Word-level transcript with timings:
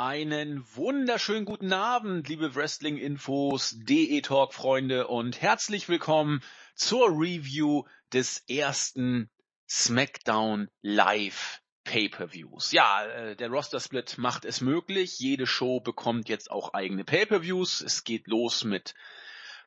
Einen 0.00 0.64
wunderschönen 0.76 1.44
guten 1.44 1.72
Abend, 1.72 2.28
liebe 2.28 2.54
Wrestling-Infos, 2.54 3.74
DE-Talk-Freunde 3.80 5.08
und 5.08 5.42
herzlich 5.42 5.88
willkommen 5.88 6.40
zur 6.76 7.08
Review 7.08 7.82
des 8.12 8.44
ersten 8.48 9.28
SmackDown 9.68 10.68
Live 10.82 11.62
Pay-per-Views. 11.82 12.70
Ja, 12.70 13.06
äh, 13.06 13.34
der 13.34 13.48
Roster-Split 13.48 14.18
macht 14.18 14.44
es 14.44 14.60
möglich. 14.60 15.18
Jede 15.18 15.48
Show 15.48 15.80
bekommt 15.80 16.28
jetzt 16.28 16.52
auch 16.52 16.74
eigene 16.74 17.02
Pay-per-Views. 17.02 17.80
Es 17.80 18.04
geht 18.04 18.28
los 18.28 18.62
mit 18.62 18.94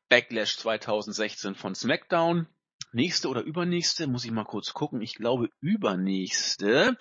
Backlash 0.08 0.56
2016 0.60 1.56
von 1.56 1.76
SmackDown. 1.76 2.48
Nächste 2.94 3.28
oder 3.28 3.42
übernächste, 3.42 4.08
muss 4.08 4.24
ich 4.24 4.32
mal 4.32 4.46
kurz 4.46 4.72
gucken. 4.72 5.02
Ich 5.02 5.16
glaube 5.16 5.50
übernächste 5.60 6.98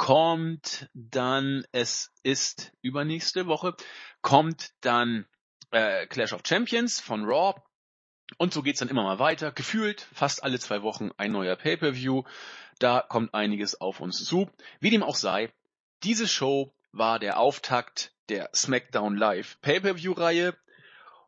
kommt 0.00 0.88
dann, 0.94 1.66
es 1.72 2.10
ist 2.22 2.72
übernächste 2.80 3.46
Woche, 3.46 3.76
kommt 4.22 4.70
dann 4.80 5.26
äh, 5.72 6.06
Clash 6.06 6.32
of 6.32 6.40
Champions 6.42 7.00
von 7.00 7.26
Raw. 7.26 7.60
Und 8.38 8.54
so 8.54 8.62
geht's 8.62 8.78
dann 8.78 8.88
immer 8.88 9.02
mal 9.02 9.18
weiter. 9.18 9.52
Gefühlt 9.52 10.08
fast 10.14 10.42
alle 10.42 10.58
zwei 10.58 10.80
Wochen 10.80 11.10
ein 11.18 11.32
neuer 11.32 11.54
Pay-per-View. 11.54 12.22
Da 12.78 13.02
kommt 13.06 13.34
einiges 13.34 13.78
auf 13.78 14.00
uns 14.00 14.24
zu. 14.24 14.50
Wie 14.80 14.88
dem 14.88 15.02
auch 15.02 15.16
sei, 15.16 15.52
diese 16.02 16.26
Show 16.26 16.72
war 16.92 17.18
der 17.18 17.38
Auftakt 17.38 18.14
der 18.30 18.48
SmackDown 18.54 19.18
Live 19.18 19.60
Pay-per-View-Reihe. 19.60 20.56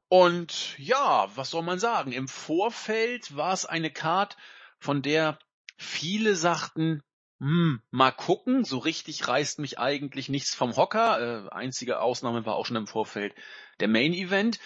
Und 0.08 0.78
ja, 0.78 1.28
was 1.34 1.50
soll 1.50 1.62
man 1.62 1.78
sagen? 1.78 2.12
Im 2.12 2.26
Vorfeld 2.26 3.36
war 3.36 3.52
es 3.52 3.66
eine 3.66 3.90
Card, 3.90 4.38
von 4.78 5.02
der 5.02 5.38
viele 5.76 6.36
sagten, 6.36 7.02
hm, 7.42 7.82
mal 7.90 8.12
gucken, 8.12 8.64
so 8.64 8.78
richtig 8.78 9.26
reißt 9.26 9.58
mich 9.58 9.80
eigentlich 9.80 10.28
nichts 10.28 10.54
vom 10.54 10.76
Hocker. 10.76 11.46
Äh, 11.46 11.48
einzige 11.50 11.98
Ausnahme 11.98 12.46
war 12.46 12.54
auch 12.54 12.66
schon 12.66 12.76
im 12.76 12.86
Vorfeld 12.86 13.34
der 13.80 13.88
Main 13.88 14.12
Event. 14.12 14.60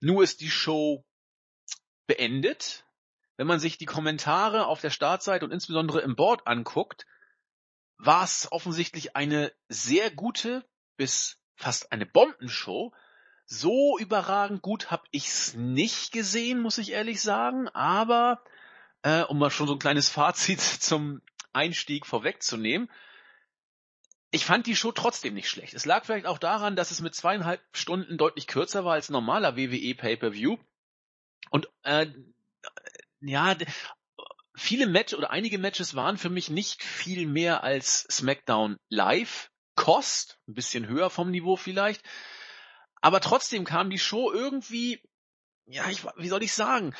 Nur 0.00 0.22
ist 0.22 0.42
die 0.42 0.50
Show 0.50 1.06
beendet. 2.06 2.84
Wenn 3.38 3.46
man 3.46 3.60
sich 3.60 3.78
die 3.78 3.86
Kommentare 3.86 4.66
auf 4.66 4.82
der 4.82 4.90
Startseite 4.90 5.46
und 5.46 5.52
insbesondere 5.52 6.02
im 6.02 6.16
Board 6.16 6.46
anguckt, 6.46 7.06
war 7.96 8.24
es 8.24 8.52
offensichtlich 8.52 9.16
eine 9.16 9.50
sehr 9.70 10.10
gute 10.10 10.68
bis 10.98 11.40
fast 11.56 11.92
eine 11.92 12.04
Bombenshow. 12.04 12.92
So 13.46 13.98
überragend 13.98 14.60
gut 14.60 14.90
habe 14.90 15.04
ich's 15.12 15.54
nicht 15.54 16.12
gesehen, 16.12 16.60
muss 16.60 16.76
ich 16.76 16.92
ehrlich 16.92 17.22
sagen. 17.22 17.70
Aber 17.70 18.44
äh, 19.00 19.22
um 19.22 19.38
mal 19.38 19.50
schon 19.50 19.66
so 19.66 19.72
ein 19.72 19.78
kleines 19.78 20.10
Fazit 20.10 20.60
zum 20.80 21.22
Einstieg 21.58 22.06
vorwegzunehmen. 22.06 22.90
Ich 24.30 24.44
fand 24.44 24.66
die 24.66 24.76
Show 24.76 24.92
trotzdem 24.92 25.34
nicht 25.34 25.48
schlecht. 25.48 25.74
Es 25.74 25.86
lag 25.86 26.04
vielleicht 26.04 26.26
auch 26.26 26.38
daran, 26.38 26.76
dass 26.76 26.90
es 26.90 27.00
mit 27.00 27.14
zweieinhalb 27.14 27.60
Stunden 27.72 28.18
deutlich 28.18 28.46
kürzer 28.46 28.84
war 28.84 28.92
als 28.92 29.08
normaler 29.08 29.56
WWE 29.56 29.94
Pay-per-View. 29.94 30.58
Und 31.50 31.68
äh, 31.82 32.06
ja, 33.20 33.56
viele 34.54 34.86
Matches 34.86 35.18
oder 35.18 35.30
einige 35.30 35.58
Matches 35.58 35.94
waren 35.94 36.18
für 36.18 36.30
mich 36.30 36.50
nicht 36.50 36.82
viel 36.82 37.26
mehr 37.26 37.64
als 37.64 38.06
SmackDown 38.10 38.76
Live. 38.88 39.50
Kost, 39.74 40.38
ein 40.48 40.54
bisschen 40.54 40.88
höher 40.88 41.08
vom 41.08 41.30
Niveau 41.30 41.56
vielleicht. 41.56 42.02
Aber 43.00 43.20
trotzdem 43.20 43.64
kam 43.64 43.90
die 43.90 43.98
Show 43.98 44.32
irgendwie, 44.32 45.00
ja, 45.66 45.88
ich, 45.88 46.04
wie 46.16 46.28
soll 46.28 46.42
ich 46.42 46.52
sagen, 46.52 46.94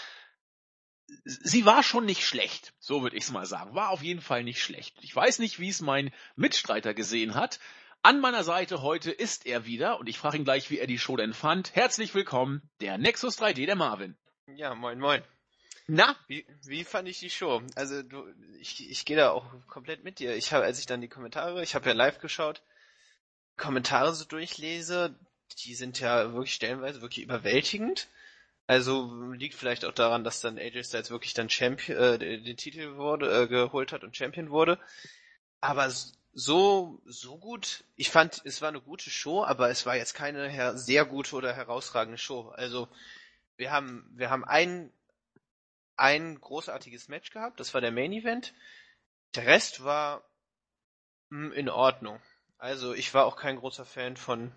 sie 1.25 1.65
war 1.65 1.83
schon 1.83 2.05
nicht 2.05 2.27
schlecht, 2.27 2.75
so 2.79 3.03
würde 3.03 3.17
ich 3.17 3.25
es 3.25 3.31
mal 3.31 3.47
sagen. 3.47 3.75
War 3.75 3.91
auf 3.91 4.03
jeden 4.03 4.21
Fall 4.21 4.45
nicht 4.45 4.63
schlecht. 4.63 4.97
Ich 5.03 5.15
weiß 5.15 5.39
nicht, 5.39 5.59
wie 5.59 5.69
es 5.69 5.81
mein 5.81 6.13
Mitstreiter 6.37 6.95
gesehen 6.95 7.35
hat. 7.35 7.61
An 8.03 8.21
meiner 8.21 8.45
Seite 8.45 8.83
heute 8.83 9.11
ist 9.11 9.47
er 9.47 9.67
wieder 9.67 9.99
und 9.99 10.09
ich 10.09 10.19
frage 10.19 10.37
ihn 10.37 10.45
gleich, 10.45 10.71
wie 10.71 10.79
er 10.79 10.87
die 10.87 10.99
Show 10.99 11.17
denn 11.17 11.35
fand. 11.35 11.75
Herzlich 11.75 12.15
willkommen, 12.15 12.63
der 12.81 12.97
Nexus 12.97 13.41
3D, 13.41 13.67
der 13.67 13.77
Marvin. 13.77 14.17
Ja, 14.47 14.75
moin 14.75 14.99
moin. 14.99 15.23
Na? 15.89 16.17
Wie, 16.27 16.47
wie 16.65 16.85
fand 16.85 17.09
ich 17.09 17.19
die 17.19 17.31
Show? 17.31 17.63
Also 17.75 18.03
du, 18.03 18.25
ich, 18.61 18.89
ich 18.89 19.05
gehe 19.05 19.17
da 19.17 19.31
auch 19.31 19.47
komplett 19.67 20.05
mit 20.05 20.19
dir. 20.19 20.37
Ich 20.37 20.53
habe, 20.53 20.65
als 20.65 20.79
ich 20.79 20.87
dann 20.87 21.01
die 21.01 21.09
Kommentare, 21.09 21.63
ich 21.63 21.75
habe 21.75 21.89
ja 21.89 21.95
live 21.95 22.19
geschaut, 22.19 22.63
Kommentare 23.57 24.15
so 24.15 24.25
durchlese, 24.25 25.19
die 25.65 25.75
sind 25.75 25.99
ja 25.99 26.33
wirklich 26.35 26.55
stellenweise 26.55 27.01
wirklich 27.01 27.25
überwältigend. 27.25 28.09
Also 28.69 29.33
liegt 29.33 29.55
vielleicht 29.55 29.87
auch 29.87 29.95
daran, 29.95 30.25
dass 30.25 30.43
dann 30.43 30.59
AJ 30.59 30.85
Styles 30.85 31.11
wirklich 31.11 31.33
dann 31.33 31.49
Champion, 31.49 31.99
äh, 31.99 32.19
den 32.19 32.57
Titel 32.59 32.97
wurde, 32.97 33.45
äh, 33.45 33.49
geholt 33.49 33.93
hat 33.93 34.05
und 34.05 34.15
Champion 34.15 34.51
wurde. 34.51 34.79
Aber 35.63 35.91
so, 36.35 37.01
so 37.07 37.39
gut. 37.39 37.85
Ich 37.97 38.11
fand, 38.11 38.43
es 38.45 38.61
war 38.61 38.69
eine 38.69 38.83
gute 38.83 39.09
Show, 39.09 39.43
aber 39.43 39.71
es 39.71 39.87
war 39.87 39.97
jetzt 39.97 40.13
keine 40.13 40.77
sehr 40.77 41.07
gute 41.07 41.35
oder 41.35 41.55
herausragende 41.55 42.19
Show. 42.19 42.51
Also, 42.51 42.89
wir 43.57 43.73
haben, 43.73 44.07
wir 44.15 44.29
haben 44.29 44.45
ein, 44.45 44.93
ein 45.97 46.39
großartiges 46.39 47.09
Match 47.09 47.31
gehabt. 47.31 47.61
Das 47.61 47.73
war 47.73 47.81
der 47.81 47.91
Main 47.91 48.13
Event. 48.13 48.53
Der 49.35 49.47
Rest 49.47 49.83
war 49.83 50.23
mh, 51.31 51.47
hm, 51.47 51.53
in 51.53 51.69
Ordnung. 51.71 52.21
Also, 52.59 52.93
ich 52.93 53.15
war 53.15 53.25
auch 53.25 53.37
kein 53.37 53.57
großer 53.57 53.87
Fan 53.87 54.19
von 54.19 54.53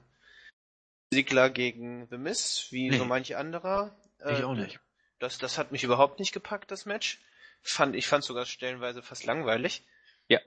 Sigler 1.14 1.50
gegen 1.50 2.08
The 2.10 2.18
Miz, 2.18 2.68
wie 2.72 2.90
nee. 2.90 2.98
so 2.98 3.06
manche 3.06 3.38
anderer. 3.38 3.96
Ich 4.26 4.40
äh, 4.40 4.44
auch 4.44 4.56
nicht. 4.56 4.80
Das, 5.20 5.38
das 5.38 5.58
hat 5.58 5.72
mich 5.72 5.84
überhaupt 5.84 6.20
nicht 6.20 6.32
gepackt, 6.32 6.72
das 6.72 6.86
Match. 6.86 7.20
Fand, 7.62 7.96
ich 7.96 8.08
fand 8.08 8.24
sogar 8.24 8.46
stellenweise 8.46 9.04
fast 9.04 9.26
langweilig. 9.26 9.84
Ja. 10.28 10.40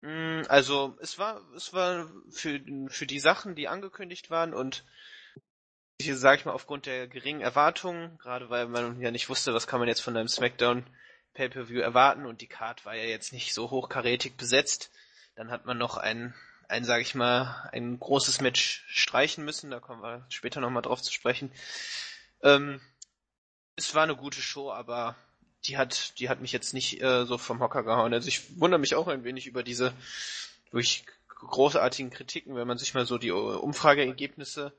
Mm, 0.00 0.42
also, 0.48 0.96
es 1.00 1.18
war, 1.18 1.42
es 1.54 1.72
war 1.72 2.10
für, 2.30 2.60
für 2.88 3.06
die 3.06 3.20
Sachen, 3.20 3.54
die 3.54 3.68
angekündigt 3.68 4.30
waren 4.30 4.54
und 4.54 4.84
hier 6.00 6.16
sage 6.16 6.38
ich 6.38 6.44
mal 6.44 6.52
aufgrund 6.52 6.86
der 6.86 7.06
geringen 7.06 7.40
Erwartungen, 7.40 8.18
gerade 8.18 8.50
weil 8.50 8.66
man 8.66 9.00
ja 9.00 9.10
nicht 9.10 9.28
wusste, 9.28 9.54
was 9.54 9.66
kann 9.66 9.78
man 9.78 9.88
jetzt 9.88 10.00
von 10.00 10.16
einem 10.16 10.28
Smackdown 10.28 10.84
Pay-per-View 11.34 11.80
erwarten 11.80 12.26
und 12.26 12.40
die 12.40 12.46
Card 12.46 12.84
war 12.84 12.94
ja 12.94 13.04
jetzt 13.04 13.32
nicht 13.32 13.54
so 13.54 13.70
hochkarätig 13.70 14.36
besetzt. 14.36 14.90
Dann 15.34 15.50
hat 15.50 15.66
man 15.66 15.78
noch 15.78 15.96
ein, 15.96 16.34
ein, 16.68 16.84
sag 16.84 17.00
ich 17.00 17.14
mal, 17.14 17.68
ein 17.72 17.98
großes 17.98 18.40
Match 18.40 18.84
streichen 18.86 19.44
müssen. 19.44 19.70
Da 19.70 19.80
kommen 19.80 20.02
wir 20.02 20.24
später 20.28 20.60
nochmal 20.60 20.82
drauf 20.82 21.02
zu 21.02 21.12
sprechen. 21.12 21.52
Ähm, 22.42 22.80
es 23.76 23.94
war 23.94 24.02
eine 24.04 24.16
gute 24.16 24.40
Show, 24.40 24.70
aber 24.70 25.16
die 25.66 25.76
hat, 25.78 26.18
die 26.18 26.28
hat 26.28 26.40
mich 26.40 26.52
jetzt 26.52 26.74
nicht 26.74 27.02
äh, 27.02 27.24
so 27.24 27.38
vom 27.38 27.60
Hocker 27.60 27.82
gehauen. 27.82 28.12
Also 28.12 28.28
ich 28.28 28.58
wundere 28.60 28.78
mich 28.78 28.94
auch 28.94 29.08
ein 29.08 29.24
wenig 29.24 29.46
über 29.46 29.62
diese 29.62 29.92
durch 30.70 31.04
großartigen 31.28 32.10
Kritiken, 32.10 32.54
wenn 32.56 32.66
man 32.66 32.78
sich 32.78 32.94
mal 32.94 33.06
so 33.06 33.18
die 33.18 33.30
Umfrageergebnisse 33.30 34.72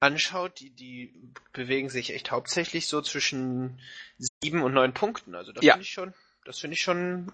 anschaut, 0.00 0.58
die, 0.60 0.70
die 0.70 1.12
bewegen 1.52 1.88
sich 1.88 2.12
echt 2.12 2.30
hauptsächlich 2.30 2.88
so 2.88 3.00
zwischen 3.02 3.80
sieben 4.18 4.62
und 4.62 4.74
neun 4.74 4.94
Punkten. 4.94 5.34
Also 5.34 5.52
das 5.52 5.64
ja. 5.64 5.74
finde 5.74 5.84
ich 5.84 5.92
schon, 5.92 6.14
das 6.44 6.58
finde 6.58 6.74
ich 6.74 6.82
schon 6.82 7.32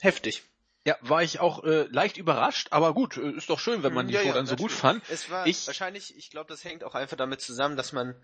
heftig. 0.00 0.42
Ja, 0.86 0.96
war 1.02 1.22
ich 1.22 1.40
auch 1.40 1.62
äh, 1.64 1.82
leicht 1.90 2.16
überrascht, 2.16 2.68
aber 2.70 2.94
gut, 2.94 3.18
äh, 3.18 3.32
ist 3.32 3.50
doch 3.50 3.60
schön, 3.60 3.82
wenn 3.82 3.92
man 3.92 4.08
die 4.08 4.14
ja, 4.14 4.20
Show 4.20 4.28
ja, 4.28 4.32
dann 4.32 4.46
so 4.46 4.56
gut 4.56 4.72
fand. 4.72 5.02
Es 5.10 5.28
war 5.28 5.46
ich, 5.46 5.66
wahrscheinlich, 5.66 6.16
ich 6.16 6.30
glaube, 6.30 6.48
das 6.48 6.64
hängt 6.64 6.84
auch 6.84 6.94
einfach 6.94 7.18
damit 7.18 7.42
zusammen, 7.42 7.76
dass 7.76 7.92
man, 7.92 8.14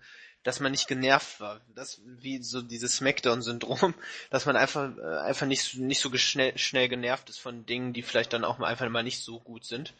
dass 0.41 0.59
man 0.59 0.71
nicht 0.71 0.87
genervt 0.87 1.39
war. 1.39 1.61
Das 1.75 2.01
wie 2.03 2.41
so 2.41 2.63
dieses 2.63 2.95
Smackdown-Syndrom, 2.95 3.93
dass 4.31 4.47
man 4.47 4.55
einfach 4.55 4.97
äh, 4.97 5.17
einfach 5.19 5.45
nicht 5.45 5.75
nicht 5.75 5.99
so 5.99 6.15
schnell 6.17 6.57
schnell 6.57 6.89
genervt 6.89 7.29
ist 7.29 7.37
von 7.37 7.67
Dingen, 7.67 7.93
die 7.93 8.01
vielleicht 8.01 8.33
dann 8.33 8.43
auch 8.43 8.57
mal 8.57 8.67
einfach 8.67 8.89
mal 8.89 9.03
nicht 9.03 9.23
so 9.23 9.39
gut 9.39 9.63
sind 9.63 9.93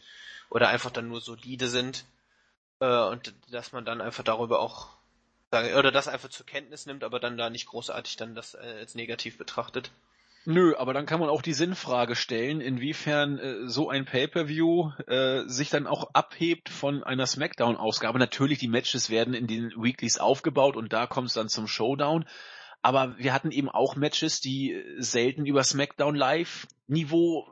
oder 0.50 0.68
einfach 0.68 0.90
dann 0.90 1.06
nur 1.06 1.20
solide 1.20 1.68
sind 1.68 2.06
äh, 2.80 2.86
und 2.86 3.34
dass 3.52 3.70
man 3.70 3.84
dann 3.84 4.00
einfach 4.00 4.24
darüber 4.24 4.58
auch 4.58 4.88
oder 5.52 5.92
das 5.92 6.08
einfach 6.08 6.28
zur 6.28 6.44
Kenntnis 6.44 6.86
nimmt, 6.86 7.04
aber 7.04 7.20
dann 7.20 7.38
da 7.38 7.50
nicht 7.50 7.66
großartig 7.66 8.16
dann 8.16 8.34
das 8.34 8.54
äh, 8.54 8.78
als 8.80 8.94
negativ 8.94 9.38
betrachtet. 9.38 9.92
Nö, 10.50 10.74
aber 10.78 10.94
dann 10.94 11.04
kann 11.04 11.20
man 11.20 11.28
auch 11.28 11.42
die 11.42 11.52
Sinnfrage 11.52 12.16
stellen, 12.16 12.62
inwiefern 12.62 13.38
äh, 13.38 13.68
so 13.68 13.90
ein 13.90 14.06
Pay-per-View 14.06 14.92
äh, 15.06 15.42
sich 15.46 15.68
dann 15.68 15.86
auch 15.86 16.08
abhebt 16.14 16.70
von 16.70 17.04
einer 17.04 17.26
Smackdown-Ausgabe. 17.26 18.18
Natürlich, 18.18 18.58
die 18.58 18.68
Matches 18.68 19.10
werden 19.10 19.34
in 19.34 19.46
den 19.46 19.72
Weeklies 19.76 20.16
aufgebaut 20.16 20.74
und 20.74 20.90
da 20.90 21.06
kommt 21.06 21.28
es 21.28 21.34
dann 21.34 21.50
zum 21.50 21.68
Showdown. 21.68 22.24
Aber 22.80 23.18
wir 23.18 23.34
hatten 23.34 23.50
eben 23.50 23.68
auch 23.68 23.94
Matches, 23.94 24.40
die 24.40 24.82
selten 24.96 25.44
über 25.44 25.62
Smackdown 25.62 26.14
Live-Niveau 26.14 27.46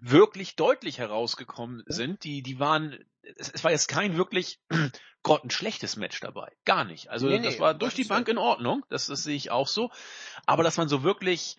wirklich 0.00 0.56
deutlich 0.56 0.96
herausgekommen 0.96 1.82
sind. 1.84 2.24
Die, 2.24 2.40
die 2.40 2.58
waren, 2.58 2.96
es, 3.36 3.50
es 3.50 3.62
war 3.62 3.72
jetzt 3.72 3.88
kein 3.88 4.16
wirklich 4.16 4.58
grottenschlechtes 5.22 5.96
Match 5.96 6.18
dabei. 6.20 6.50
Gar 6.64 6.86
nicht. 6.86 7.10
Also 7.10 7.26
nee, 7.26 7.42
das 7.42 7.56
nee, 7.56 7.60
war 7.60 7.74
durch 7.74 7.92
die 7.92 8.04
Bank 8.04 8.26
in 8.26 8.38
Ordnung. 8.38 8.86
Das, 8.88 9.04
das 9.08 9.22
sehe 9.22 9.36
ich 9.36 9.50
auch 9.50 9.68
so. 9.68 9.90
Aber 10.46 10.62
dass 10.62 10.78
man 10.78 10.88
so 10.88 11.02
wirklich 11.02 11.58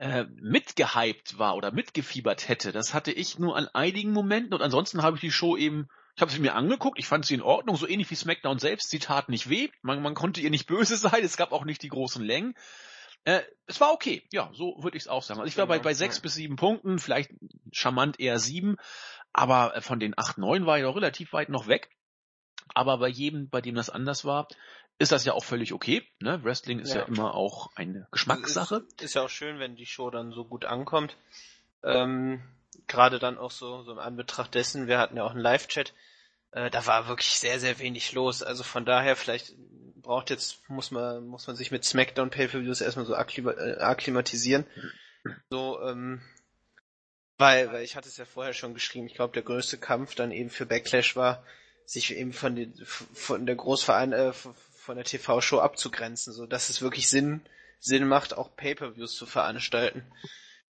äh, 0.00 0.24
mitgehypt 0.40 1.38
war 1.38 1.56
oder 1.56 1.72
mitgefiebert 1.72 2.48
hätte. 2.48 2.72
Das 2.72 2.94
hatte 2.94 3.12
ich 3.12 3.38
nur 3.38 3.54
an 3.54 3.68
einigen 3.68 4.12
Momenten 4.12 4.54
und 4.54 4.62
ansonsten 4.62 5.02
habe 5.02 5.16
ich 5.16 5.20
die 5.20 5.30
Show 5.30 5.58
eben, 5.58 5.88
ich 6.16 6.22
habe 6.22 6.32
sie 6.32 6.40
mir 6.40 6.54
angeguckt, 6.54 6.98
ich 6.98 7.06
fand 7.06 7.26
sie 7.26 7.34
in 7.34 7.42
Ordnung, 7.42 7.76
so 7.76 7.86
ähnlich 7.86 8.10
wie 8.10 8.14
SmackDown 8.14 8.58
selbst, 8.58 8.88
sie 8.88 8.98
tat 8.98 9.28
nicht 9.28 9.50
weh, 9.50 9.68
man, 9.82 10.00
man 10.00 10.14
konnte 10.14 10.40
ihr 10.40 10.48
nicht 10.48 10.66
böse 10.66 10.96
sein, 10.96 11.22
es 11.22 11.36
gab 11.36 11.52
auch 11.52 11.66
nicht 11.66 11.82
die 11.82 11.90
großen 11.90 12.24
Längen. 12.24 12.54
Äh, 13.24 13.42
es 13.66 13.78
war 13.78 13.92
okay, 13.92 14.26
ja, 14.32 14.50
so 14.54 14.78
würde 14.80 14.96
ich 14.96 15.02
es 15.02 15.08
auch 15.08 15.22
sagen. 15.22 15.38
Also 15.38 15.48
ich 15.48 15.58
war 15.58 15.66
bei, 15.66 15.76
Genau, 15.76 15.84
bei 15.84 15.92
sechs 15.94 16.18
bis 16.18 16.32
sieben 16.32 16.56
Punkten, 16.56 16.98
vielleicht 16.98 17.32
charmant 17.70 18.18
eher 18.18 18.38
sieben, 18.38 18.76
aber 19.34 19.76
äh, 19.76 19.80
von 19.82 20.00
den 20.00 20.14
acht, 20.16 20.38
neun 20.38 20.64
war 20.64 20.78
ich 20.78 20.86
auch 20.86 20.96
relativ 20.96 21.34
weit 21.34 21.50
noch 21.50 21.66
weg. 21.66 21.90
Aber 22.72 22.96
bei 22.96 23.08
jedem, 23.08 23.50
bei 23.50 23.60
dem 23.60 23.74
das 23.74 23.90
anders 23.90 24.24
war, 24.24 24.48
ist 25.00 25.12
das 25.12 25.24
ja 25.24 25.32
auch 25.32 25.44
völlig 25.44 25.72
okay. 25.72 26.06
Ne? 26.20 26.44
Wrestling 26.44 26.78
ist 26.78 26.92
ja. 26.92 27.00
Ja. 27.00 27.06
immer 27.06 27.34
auch 27.34 27.74
eine 27.74 28.06
Geschmackssache. 28.12 28.84
Ist, 28.96 29.02
ist 29.02 29.14
ja 29.14 29.22
auch 29.22 29.30
schön, 29.30 29.58
wenn 29.58 29.74
die 29.74 29.86
Show 29.86 30.10
dann 30.10 30.30
so 30.30 30.44
gut 30.44 30.66
ankommt. 30.66 31.16
Ähm, 31.82 32.42
Gerade 32.86 33.18
dann 33.18 33.38
auch 33.38 33.50
so, 33.50 33.82
so 33.82 33.92
im 33.92 33.98
Anbetracht 33.98 34.54
dessen, 34.54 34.88
wir 34.88 34.98
hatten 34.98 35.16
ja 35.16 35.24
auch 35.24 35.30
einen 35.30 35.40
Live-Chat, 35.40 35.94
äh, 36.50 36.70
da 36.70 36.84
war 36.86 37.08
wirklich 37.08 37.30
sehr, 37.30 37.58
sehr 37.58 37.78
wenig 37.78 38.12
los. 38.12 38.42
Also 38.42 38.62
von 38.62 38.84
daher, 38.84 39.16
vielleicht 39.16 39.54
braucht 39.96 40.28
jetzt, 40.28 40.68
muss 40.68 40.90
man, 40.90 41.26
muss 41.26 41.46
man 41.46 41.56
sich 41.56 41.70
mit 41.70 41.82
SmackDown 41.82 42.28
Pay-Per-Views 42.28 42.82
erstmal 42.82 43.06
so 43.06 43.14
akklima 43.14 43.52
äh, 43.52 43.78
akklimatisieren. 43.78 44.66
So, 45.48 45.80
ähm, 45.82 46.20
weil, 47.38 47.72
weil 47.72 47.84
ich 47.84 47.96
hatte 47.96 48.08
es 48.08 48.18
ja 48.18 48.26
vorher 48.26 48.52
schon 48.52 48.74
geschrieben, 48.74 49.06
ich 49.06 49.14
glaube, 49.14 49.32
der 49.32 49.44
größte 49.44 49.78
Kampf 49.78 50.14
dann 50.14 50.30
eben 50.30 50.50
für 50.50 50.66
Backlash 50.66 51.16
war, 51.16 51.42
sich 51.86 52.14
eben 52.14 52.34
von, 52.34 52.54
den, 52.54 52.74
von 52.84 53.46
der 53.46 53.56
Großverein, 53.56 54.12
äh, 54.12 54.32
von 54.90 54.96
der 54.96 55.04
TV-Show 55.04 55.60
abzugrenzen, 55.60 56.32
so 56.32 56.46
dass 56.46 56.68
es 56.68 56.82
wirklich 56.82 57.08
Sinn, 57.08 57.42
Sinn 57.78 58.08
macht, 58.08 58.36
auch 58.36 58.56
Pay-Per-Views 58.56 59.14
zu 59.14 59.24
veranstalten. 59.24 60.04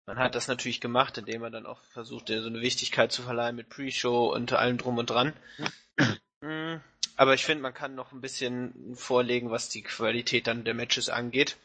Man 0.06 0.17
hat 0.19 0.35
das 0.35 0.47
natürlich 0.47 0.79
gemacht, 0.79 1.17
indem 1.17 1.41
man 1.41 1.51
dann 1.51 1.65
auch 1.65 1.83
versucht, 1.91 2.29
so 2.29 2.33
eine 2.33 2.62
Wichtigkeit 2.62 3.12
zu 3.12 3.23
verleihen 3.23 3.57
mit 3.57 3.67
Pre-Show 3.67 4.33
und 4.33 4.53
allem 4.53 4.77
drum 4.77 5.00
und 5.00 5.09
dran. 5.09 5.33
Mm, 6.39 6.75
Aber 7.17 7.33
ich 7.33 7.44
finde, 7.44 7.62
man 7.62 7.73
kann 7.73 7.95
noch 7.95 8.13
ein 8.13 8.21
bisschen 8.21 8.95
vorlegen, 8.95 9.51
was 9.51 9.67
die 9.67 9.81
Qualität 9.81 10.47
dann 10.47 10.63
der 10.63 10.75
Matches 10.75 11.09
angeht. 11.09 11.57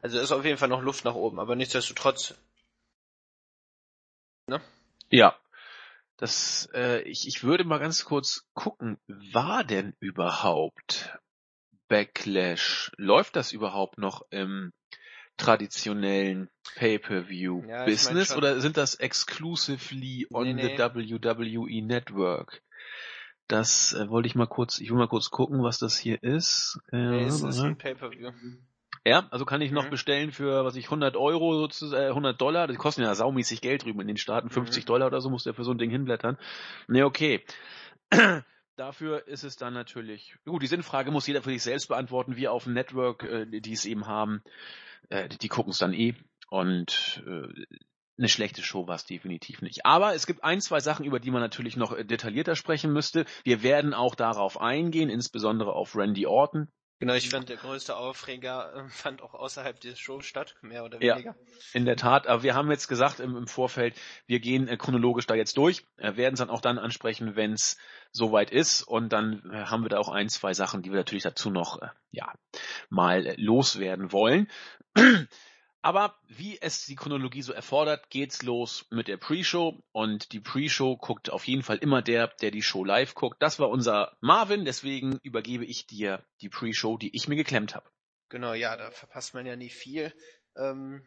Also 0.00 0.20
ist 0.20 0.32
auf 0.32 0.46
jeden 0.46 0.56
Fall 0.56 0.68
noch 0.68 0.80
Luft 0.80 1.04
nach 1.04 1.14
oben, 1.14 1.38
aber 1.38 1.54
nichtsdestotrotz. 1.54 2.34
Ne? 4.46 4.58
Ja. 5.10 5.36
Das, 6.16 6.70
äh, 6.72 7.02
ich, 7.02 7.28
ich 7.28 7.44
würde 7.44 7.64
mal 7.64 7.78
ganz 7.78 8.06
kurz 8.06 8.46
gucken, 8.54 8.98
war 9.06 9.64
denn 9.64 9.94
überhaupt 10.00 11.18
Backlash? 11.90 12.92
Läuft 12.96 13.36
das 13.36 13.52
überhaupt 13.52 13.98
noch 13.98 14.22
im 14.30 14.72
traditionellen 15.36 16.48
Pay-per-view 16.76 17.64
Ja, 17.68 17.86
ich 17.86 18.04
mein 18.04 18.16
oder 18.36 18.60
sind 18.60 18.76
das 18.76 18.94
exclusively 18.94 20.26
on 20.32 20.56
Nee, 20.56 20.62
the 20.62 20.78
WWE 20.78 21.82
Network? 21.82 22.62
Das 23.48 23.94
äh, 23.94 24.08
wollte 24.08 24.28
ich 24.28 24.36
mal 24.36 24.46
kurz, 24.46 24.78
ich 24.80 24.90
will 24.90 24.98
mal 24.98 25.08
kurz 25.08 25.30
gucken, 25.30 25.62
was 25.64 25.78
das 25.78 25.98
hier 25.98 26.22
ist. 26.22 26.78
Äh, 26.92 26.98
Nee, 26.98 27.24
es 27.24 27.42
ist 27.42 27.60
ein 27.60 27.76
Pay-Per-View. 27.76 28.30
ja, 29.04 29.26
also 29.30 29.44
kann 29.44 29.60
ich 29.60 29.72
noch 29.72 29.86
Mhm. 29.86 29.90
bestellen 29.90 30.30
für, 30.30 30.64
was 30.64 30.76
ich, 30.76 30.90
100 30.90 31.16
Euro, 31.16 31.58
sozusagen, 31.58 32.04
äh, 32.04 32.10
100 32.10 32.40
Dollar, 32.40 32.68
die 32.68 32.76
kosten 32.76 33.02
ja 33.02 33.12
saumäßig 33.14 33.60
Geld 33.60 33.84
drüben 33.84 34.00
in 34.02 34.06
den 34.06 34.18
Staaten, 34.18 34.50
50 34.50 34.84
Mhm. 34.84 34.86
Dollar 34.86 35.06
oder 35.08 35.20
so 35.20 35.30
musst 35.30 35.46
du 35.46 35.50
ja 35.50 35.54
für 35.54 35.64
so 35.64 35.72
ein 35.72 35.78
Ding 35.78 35.90
hinblättern. 35.90 36.38
Nee, 36.86 37.02
okay. 37.02 37.44
Dafür 38.80 39.28
ist 39.28 39.44
es 39.44 39.56
dann 39.56 39.74
natürlich, 39.74 40.36
gut, 40.46 40.62
die 40.62 40.66
Sinnfrage 40.66 41.10
muss 41.10 41.26
jeder 41.26 41.42
für 41.42 41.50
sich 41.50 41.62
selbst 41.62 41.88
beantworten, 41.88 42.36
wir 42.36 42.50
auf 42.50 42.64
dem 42.64 42.72
Network, 42.72 43.24
äh, 43.24 43.44
die 43.44 43.74
es 43.74 43.84
eben 43.84 44.06
haben, 44.06 44.42
äh, 45.10 45.28
die, 45.28 45.48
gucken 45.48 45.72
es 45.72 45.78
dann 45.78 45.92
eh 45.92 46.14
und 46.48 47.22
äh, 47.26 47.66
eine 48.16 48.28
schlechte 48.30 48.62
Show 48.62 48.86
war 48.86 48.94
es 48.94 49.04
definitiv 49.04 49.60
nicht. 49.60 49.84
Aber 49.84 50.14
es 50.14 50.26
gibt 50.26 50.44
ein, 50.44 50.62
zwei 50.62 50.80
Sachen, 50.80 51.04
über 51.04 51.20
die 51.20 51.30
man 51.30 51.42
natürlich 51.42 51.76
noch 51.76 51.92
äh, 51.92 52.06
detaillierter 52.06 52.56
sprechen 52.56 52.90
müsste. 52.90 53.26
Wir 53.44 53.62
werden 53.62 53.92
auch 53.92 54.14
darauf 54.14 54.58
eingehen, 54.58 55.10
insbesondere 55.10 55.74
auf 55.74 55.94
Randy 55.94 56.24
Orton. 56.24 56.68
Genau, 57.00 57.14
ich 57.14 57.30
fand, 57.30 57.48
der 57.48 57.56
größte 57.56 57.96
Aufreger 57.96 58.74
äh, 58.74 58.88
fand 58.90 59.22
auch 59.22 59.32
außerhalb 59.32 59.80
dieser 59.80 59.96
Show 59.96 60.20
statt, 60.20 60.54
mehr 60.60 60.84
oder 60.84 61.02
Ja. 61.02 61.14
weniger. 61.14 61.34
In 61.72 61.86
der 61.86 61.96
Tat, 61.96 62.26
aber 62.26 62.42
wir 62.42 62.54
haben 62.54 62.70
jetzt 62.70 62.88
gesagt 62.88 63.20
im, 63.20 63.36
im 63.36 63.46
Vorfeld, 63.46 63.94
wir 64.26 64.38
gehen 64.38 64.68
äh, 64.68 64.76
chronologisch 64.76 65.26
da 65.26 65.34
jetzt 65.34 65.56
durch, 65.56 65.86
äh, 65.96 66.16
werden 66.16 66.34
es 66.34 66.40
dann 66.40 66.50
auch 66.50 66.60
dann 66.60 66.78
ansprechen, 66.78 67.36
wenn 67.36 67.54
es 67.54 67.78
soweit 68.12 68.50
ist 68.50 68.82
und 68.82 69.14
dann 69.14 69.42
haben 69.50 69.82
wir 69.82 69.88
da 69.88 69.98
auch 69.98 70.10
ein, 70.10 70.28
zwei 70.28 70.52
Sachen, 70.52 70.82
die 70.82 70.90
wir 70.90 70.98
natürlich 70.98 71.22
dazu 71.22 71.50
noch 71.50 71.80
ja 72.10 72.34
mal 72.90 73.34
loswerden 73.38 74.12
wollen. 74.12 74.48
Aber 75.82 76.18
wie 76.28 76.60
es 76.60 76.84
die 76.84 76.96
Chronologie 76.96 77.40
so 77.40 77.52
erfordert, 77.52 78.10
geht's 78.10 78.42
los 78.42 78.86
mit 78.90 79.08
der 79.08 79.16
Pre-Show 79.16 79.82
und 79.92 80.32
die 80.32 80.40
Pre-Show 80.40 80.98
guckt 80.98 81.30
auf 81.30 81.46
jeden 81.46 81.62
Fall 81.62 81.78
immer 81.78 82.02
der, 82.02 82.28
der 82.28 82.50
die 82.50 82.62
Show 82.62 82.84
live 82.84 83.14
guckt. 83.14 83.40
Das 83.42 83.58
war 83.58 83.70
unser 83.70 84.16
Marvin, 84.20 84.66
deswegen 84.66 85.18
übergebe 85.22 85.64
ich 85.64 85.86
dir 85.86 86.22
die 86.42 86.50
Pre-Show, 86.50 86.98
die 86.98 87.14
ich 87.16 87.28
mir 87.28 87.36
geklemmt 87.36 87.74
habe. 87.74 87.88
Genau, 88.28 88.52
ja, 88.52 88.76
da 88.76 88.90
verpasst 88.90 89.32
man 89.32 89.46
ja 89.46 89.56
nie 89.56 89.70
viel. 89.70 90.14
Ähm, 90.56 91.06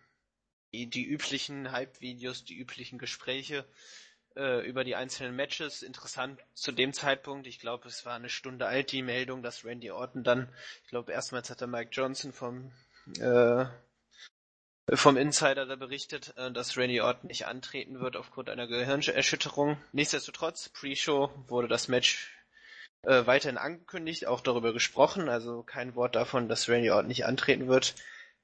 die, 0.74 0.90
die 0.90 1.06
üblichen 1.06 1.72
Hype-Videos, 1.72 2.44
die 2.44 2.58
üblichen 2.58 2.98
Gespräche 2.98 3.66
äh, 4.36 4.68
über 4.68 4.84
die 4.84 4.96
einzelnen 4.96 5.36
Matches. 5.36 5.84
Interessant 5.84 6.40
zu 6.56 6.72
dem 6.72 6.94
Zeitpunkt, 6.94 7.46
ich 7.46 7.60
glaube, 7.60 7.88
es 7.88 8.06
war 8.06 8.16
eine 8.16 8.30
Stunde 8.30 8.66
alt, 8.66 8.92
die 8.92 9.04
Meldung, 9.04 9.44
dass 9.44 9.64
Randy 9.64 9.92
Orton 9.92 10.24
dann, 10.24 10.52
ich 10.84 10.90
glaube, 10.90 11.12
erstmals 11.12 11.52
hat 11.52 11.62
der 11.62 11.68
Mike 11.68 11.92
Johnson 11.92 12.34
vom 12.34 12.72
äh, 13.20 13.66
vom 14.92 15.18
Insider 15.18 15.66
da 15.66 15.76
berichtet, 15.76 16.34
äh, 16.38 16.52
dass 16.52 16.78
Randy 16.78 17.02
Orton 17.02 17.28
nicht 17.28 17.48
antreten 17.48 18.00
wird 18.00 18.16
aufgrund 18.18 18.50
einer 18.50 18.68
Gehirnerschütterung. 18.68 19.78
Nichtsdestotrotz, 19.92 20.70
Pre-Show 20.70 21.32
wurde 21.48 21.68
das 21.68 21.88
Match 21.88 22.32
äh, 23.04 23.26
weiterhin 23.26 23.58
angekündigt, 23.58 24.28
auch 24.28 24.42
darüber 24.42 24.74
gesprochen, 24.74 25.30
also 25.30 25.64
kein 25.64 25.96
Wort 25.96 26.16
davon, 26.16 26.50
dass 26.50 26.70
Randy 26.70 26.92
Orton 26.92 27.08
nicht 27.08 27.26
antreten 27.26 27.68
wird. 27.68 27.96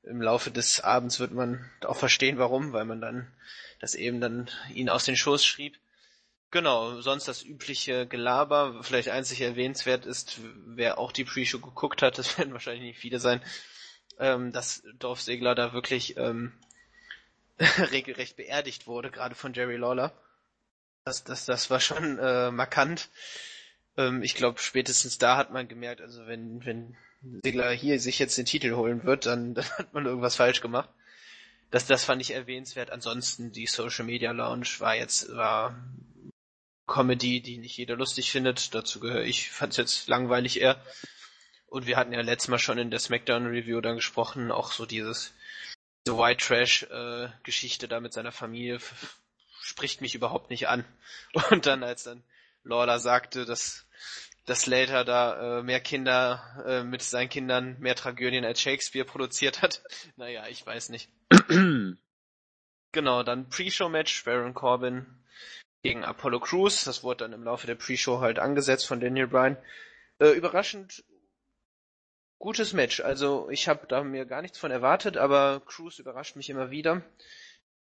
Im 0.03 0.21
Laufe 0.21 0.49
des 0.49 0.79
Abends 0.81 1.19
wird 1.19 1.31
man 1.31 1.69
auch 1.85 1.97
verstehen, 1.97 2.37
warum, 2.37 2.71
weil 2.71 2.85
man 2.85 3.01
dann 3.01 3.27
das 3.79 3.95
eben 3.95 4.21
dann 4.21 4.49
ihn 4.73 4.89
aus 4.89 5.05
den 5.05 5.17
Schoß 5.17 5.45
schrieb. 5.45 5.77
Genau, 6.51 6.99
sonst 7.01 7.27
das 7.27 7.43
übliche 7.43 8.07
Gelaber, 8.07 8.81
vielleicht 8.83 9.09
einzig 9.09 9.41
erwähnenswert 9.41 10.05
ist, 10.05 10.39
wer 10.65 10.97
auch 10.97 11.11
die 11.11 11.25
Pre-Show 11.25 11.59
geguckt 11.59 12.01
hat, 12.01 12.17
das 12.17 12.37
werden 12.37 12.53
wahrscheinlich 12.53 12.83
nicht 12.83 12.99
viele 12.99 13.19
sein, 13.19 13.41
ähm, 14.19 14.51
dass 14.51 14.83
Dolph 14.99 15.21
Ziggler 15.21 15.55
da 15.55 15.73
wirklich 15.73 16.17
ähm, 16.17 16.51
regelrecht 17.91 18.35
beerdigt 18.35 18.87
wurde, 18.87 19.11
gerade 19.11 19.35
von 19.35 19.53
Jerry 19.53 19.77
Lawler. 19.77 20.13
Das, 21.05 21.23
das, 21.23 21.45
das 21.45 21.69
war 21.69 21.79
schon 21.79 22.19
äh, 22.19 22.51
markant. 22.51 23.09
Ähm, 23.97 24.21
ich 24.21 24.35
glaube, 24.35 24.59
spätestens 24.59 25.17
da 25.17 25.37
hat 25.37 25.51
man 25.51 25.67
gemerkt, 25.67 26.01
also 26.01 26.27
wenn, 26.27 26.65
wenn 26.65 26.95
Ziggler 27.43 27.71
hier 27.71 27.99
sich 27.99 28.19
jetzt 28.19 28.37
den 28.37 28.45
Titel 28.45 28.75
holen 28.75 29.03
wird, 29.03 29.25
dann, 29.25 29.53
dann 29.55 29.69
hat 29.77 29.93
man 29.93 30.05
irgendwas 30.05 30.35
falsch 30.35 30.61
gemacht. 30.61 30.89
Das, 31.71 31.85
das 31.85 32.03
fand 32.03 32.21
ich 32.21 32.31
erwähnenswert. 32.31 32.91
Ansonsten 32.91 33.51
die 33.51 33.67
Social 33.67 34.05
Media 34.05 34.31
Lounge 34.31 34.67
war 34.79 34.95
jetzt 34.95 35.35
war 35.35 35.75
Comedy, 36.87 37.41
die 37.41 37.59
nicht 37.59 37.77
jeder 37.77 37.95
lustig 37.95 38.31
findet. 38.31 38.73
Dazu 38.73 38.99
gehöre 38.99 39.23
ich. 39.23 39.51
Fand 39.51 39.73
es 39.73 39.77
jetzt 39.77 40.07
langweilig 40.07 40.59
eher. 40.59 40.83
Und 41.69 41.85
wir 41.85 41.97
hatten 41.97 42.13
ja 42.13 42.21
letztes 42.21 42.47
Mal 42.49 42.59
schon 42.59 42.79
in 42.79 42.89
der 42.89 42.99
Smackdown 42.99 43.45
Review 43.45 43.79
dann 43.81 43.95
gesprochen, 43.95 44.51
auch 44.51 44.71
so 44.71 44.85
dieses 44.85 45.33
diese 46.05 46.17
White 46.17 46.43
Trash 46.43 46.83
äh, 46.83 47.29
Geschichte 47.43 47.87
da 47.87 47.99
mit 47.99 48.13
seiner 48.13 48.31
Familie 48.31 48.79
spricht 49.61 50.01
mich 50.01 50.15
überhaupt 50.15 50.49
nicht 50.49 50.67
an. 50.67 50.83
Und 51.51 51.65
dann 51.65 51.83
als 51.83 52.03
dann 52.03 52.23
Lawler 52.63 52.99
sagte, 52.99 53.45
dass 53.45 53.85
dass 54.45 54.61
Slater 54.61 55.05
da 55.05 55.59
äh, 55.59 55.63
mehr 55.63 55.79
Kinder 55.79 56.63
äh, 56.65 56.83
mit 56.83 57.03
seinen 57.03 57.29
Kindern 57.29 57.77
mehr 57.79 57.95
Tragödien 57.95 58.45
als 58.45 58.61
Shakespeare 58.61 59.05
produziert 59.05 59.61
hat. 59.61 59.83
Naja, 60.15 60.47
ich 60.47 60.65
weiß 60.65 60.89
nicht. 60.89 61.09
Genau, 62.91 63.21
dann 63.21 63.49
Pre-Show-Match, 63.49 64.23
Baron 64.23 64.55
Corbin 64.55 65.05
gegen 65.83 66.03
Apollo 66.03 66.39
Crews. 66.39 66.85
Das 66.85 67.03
wurde 67.03 67.25
dann 67.25 67.33
im 67.33 67.43
Laufe 67.43 67.67
der 67.67 67.75
Pre-Show 67.75 68.19
halt 68.19 68.39
angesetzt 68.39 68.87
von 68.87 68.99
Daniel 68.99 69.27
Bryan. 69.27 69.57
Äh, 70.17 70.31
überraschend 70.31 71.03
gutes 72.39 72.73
Match. 72.73 73.01
Also 73.01 73.49
ich 73.49 73.67
habe 73.67 73.85
da 73.87 74.03
mir 74.03 74.25
gar 74.25 74.41
nichts 74.41 74.57
von 74.57 74.71
erwartet, 74.71 75.17
aber 75.17 75.61
Crews 75.65 75.99
überrascht 75.99 76.35
mich 76.35 76.49
immer 76.49 76.71
wieder. 76.71 77.01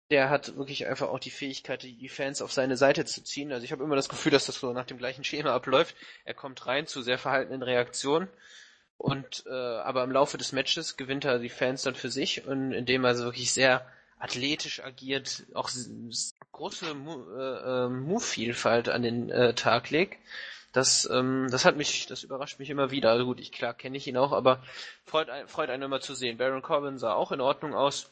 Der 0.09 0.31
hat 0.31 0.57
wirklich 0.57 0.87
einfach 0.87 1.07
auch 1.07 1.19
die 1.19 1.29
Fähigkeit, 1.29 1.83
die 1.83 2.09
Fans 2.09 2.41
auf 2.41 2.51
seine 2.51 2.75
Seite 2.75 3.05
zu 3.05 3.23
ziehen. 3.23 3.51
Also 3.51 3.63
ich 3.63 3.71
habe 3.71 3.83
immer 3.83 3.95
das 3.95 4.09
Gefühl, 4.09 4.31
dass 4.31 4.47
das 4.47 4.59
so 4.59 4.73
nach 4.73 4.85
dem 4.85 4.97
gleichen 4.97 5.23
Schema 5.23 5.53
abläuft. 5.53 5.95
Er 6.25 6.33
kommt 6.33 6.65
rein 6.65 6.87
zu 6.87 7.03
sehr 7.03 7.19
verhaltenen 7.19 7.61
Reaktionen 7.61 8.27
und 8.97 9.45
äh, 9.47 9.53
aber 9.53 10.03
im 10.03 10.11
Laufe 10.11 10.37
des 10.37 10.51
Matches 10.51 10.97
gewinnt 10.97 11.25
er 11.25 11.39
die 11.39 11.49
Fans 11.49 11.83
dann 11.83 11.95
für 11.95 12.09
sich 12.09 12.45
und 12.47 12.73
indem 12.73 13.05
er 13.05 13.15
so 13.15 13.25
wirklich 13.25 13.53
sehr 13.53 13.85
athletisch 14.17 14.83
agiert, 14.83 15.45
auch 15.53 15.69
große 16.51 16.93
Mo 16.93 17.23
äh, 17.37 17.85
äh, 17.85 17.89
Move-Vielfalt 17.89 18.89
an 18.89 19.03
den 19.03 19.29
äh, 19.29 19.53
Tag 19.53 19.91
legt. 19.91 20.19
Das, 20.71 21.09
ähm, 21.11 21.47
das 21.49 21.65
hat 21.65 21.77
mich, 21.77 22.05
das 22.05 22.23
überrascht 22.23 22.59
mich 22.59 22.69
immer 22.69 22.91
wieder. 22.91 23.09
Also 23.11 23.25
gut, 23.25 23.39
ich 23.39 23.51
klar 23.51 23.73
kenne 23.73 23.97
ich 23.97 24.07
ihn 24.07 24.17
auch, 24.17 24.31
aber 24.31 24.61
freut, 25.03 25.29
ein, 25.29 25.47
freut 25.47 25.69
einen 25.69 25.83
immer 25.83 25.99
zu 25.99 26.13
sehen. 26.13 26.37
Baron 26.37 26.61
Corbin 26.61 26.99
sah 26.99 27.13
auch 27.13 27.31
in 27.31 27.41
Ordnung 27.41 27.73
aus. 27.73 28.11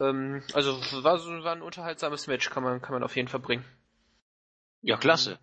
Ähm, 0.00 0.42
also 0.52 0.80
war 1.04 1.18
so 1.18 1.44
war 1.44 1.52
ein 1.52 1.62
unterhaltsames 1.62 2.26
Match, 2.26 2.50
kann 2.50 2.64
man 2.64 2.82
kann 2.82 2.92
man 2.92 3.04
auf 3.04 3.14
jeden 3.14 3.28
Fall 3.28 3.40
bringen. 3.40 3.64
Ja, 4.82 4.96
klasse. 4.96 5.38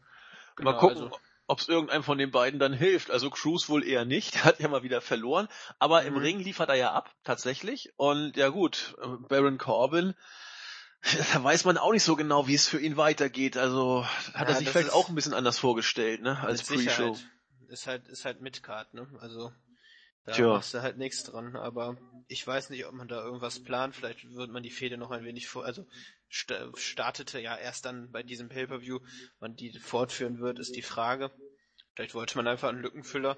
Genau, 0.56 0.72
Mal 0.72 0.78
gucken, 0.78 1.04
also- 1.04 1.20
ob 1.48 1.60
es 1.60 1.68
irgendeinem 1.68 2.04
von 2.04 2.18
den 2.18 2.32
beiden 2.32 2.60
dann 2.60 2.74
hilft. 2.74 3.12
Also 3.12 3.30
Cruz 3.30 3.70
wohl 3.70 3.84
eher 3.86 4.06
nicht, 4.06 4.36
der 4.36 4.44
hat 4.46 4.60
ja 4.60 4.68
mal 4.68 4.84
wieder 4.84 5.02
verloren, 5.02 5.48
aber 5.80 6.02
mhm. 6.02 6.08
im 6.08 6.18
Ring 6.18 6.40
liefert 6.40 6.70
er 6.70 6.76
ja 6.76 6.92
ab, 6.92 7.14
tatsächlich. 7.24 7.94
Und 7.98 8.36
ja 8.38 8.50
gut, 8.50 8.96
Baron 9.30 9.58
Corbin, 9.58 10.14
da 11.34 11.44
weiß 11.44 11.66
man 11.66 11.78
auch 11.78 11.92
nicht 11.92 12.04
so 12.04 12.16
genau, 12.16 12.48
wie 12.48 12.56
es 12.56 12.68
für 12.68 12.80
ihn 12.80 12.98
weitergeht. 12.98 13.58
Also 13.58 14.06
hat 14.34 14.48
ja, 14.48 14.54
er 14.54 14.56
sich 14.56 14.70
vielleicht 14.70 14.94
auch 14.94 15.10
ein 15.10 15.16
bisschen 15.16 15.34
anders 15.34 15.60
vorgestellt, 15.60 16.22
ne, 16.22 16.40
als 16.40 16.64
Pre-Show. 16.64 17.18
Ist 17.68 17.88
halt, 17.88 18.08
ist 18.08 18.26
halt 18.26 18.42
Midcard, 18.42 18.94
ne, 18.94 19.08
also 19.20 19.52
da 20.26 20.32
Tja. 20.32 20.48
machst 20.48 20.74
du 20.74 20.82
halt 20.82 20.98
nichts 20.98 21.24
dran, 21.24 21.56
aber 21.58 21.98
ich 22.30 22.46
weiß 22.48 22.70
nicht, 22.70 22.86
ob 22.86 22.94
man 22.94 23.10
da 23.10 23.22
irgendwas 23.22 23.62
plant. 23.62 23.96
Vielleicht 23.96 24.34
wird 24.34 24.52
man 24.52 24.64
die 24.64 24.72
Fehde 24.72 24.98
noch 24.98 25.12
ein 25.12 25.26
wenig 25.26 25.48
vor, 25.50 25.66
also 25.66 25.86
st 26.32 26.54
startete 26.76 27.40
ja 27.42 27.58
erst 27.58 27.86
dann 27.86 28.10
bei 28.12 28.24
diesem 28.24 28.48
Pay-Per-View. 28.48 29.00
Man 29.40 29.56
die 29.56 29.78
fortführen 29.78 30.40
wird, 30.40 30.60
ist 30.60 30.76
die 30.76 30.82
Frage. 30.82 31.32
Vielleicht 31.94 32.16
wollte 32.16 32.38
man 32.38 32.48
einfach 32.48 32.70
einen 32.70 32.82
Lückenfüller. 32.82 33.38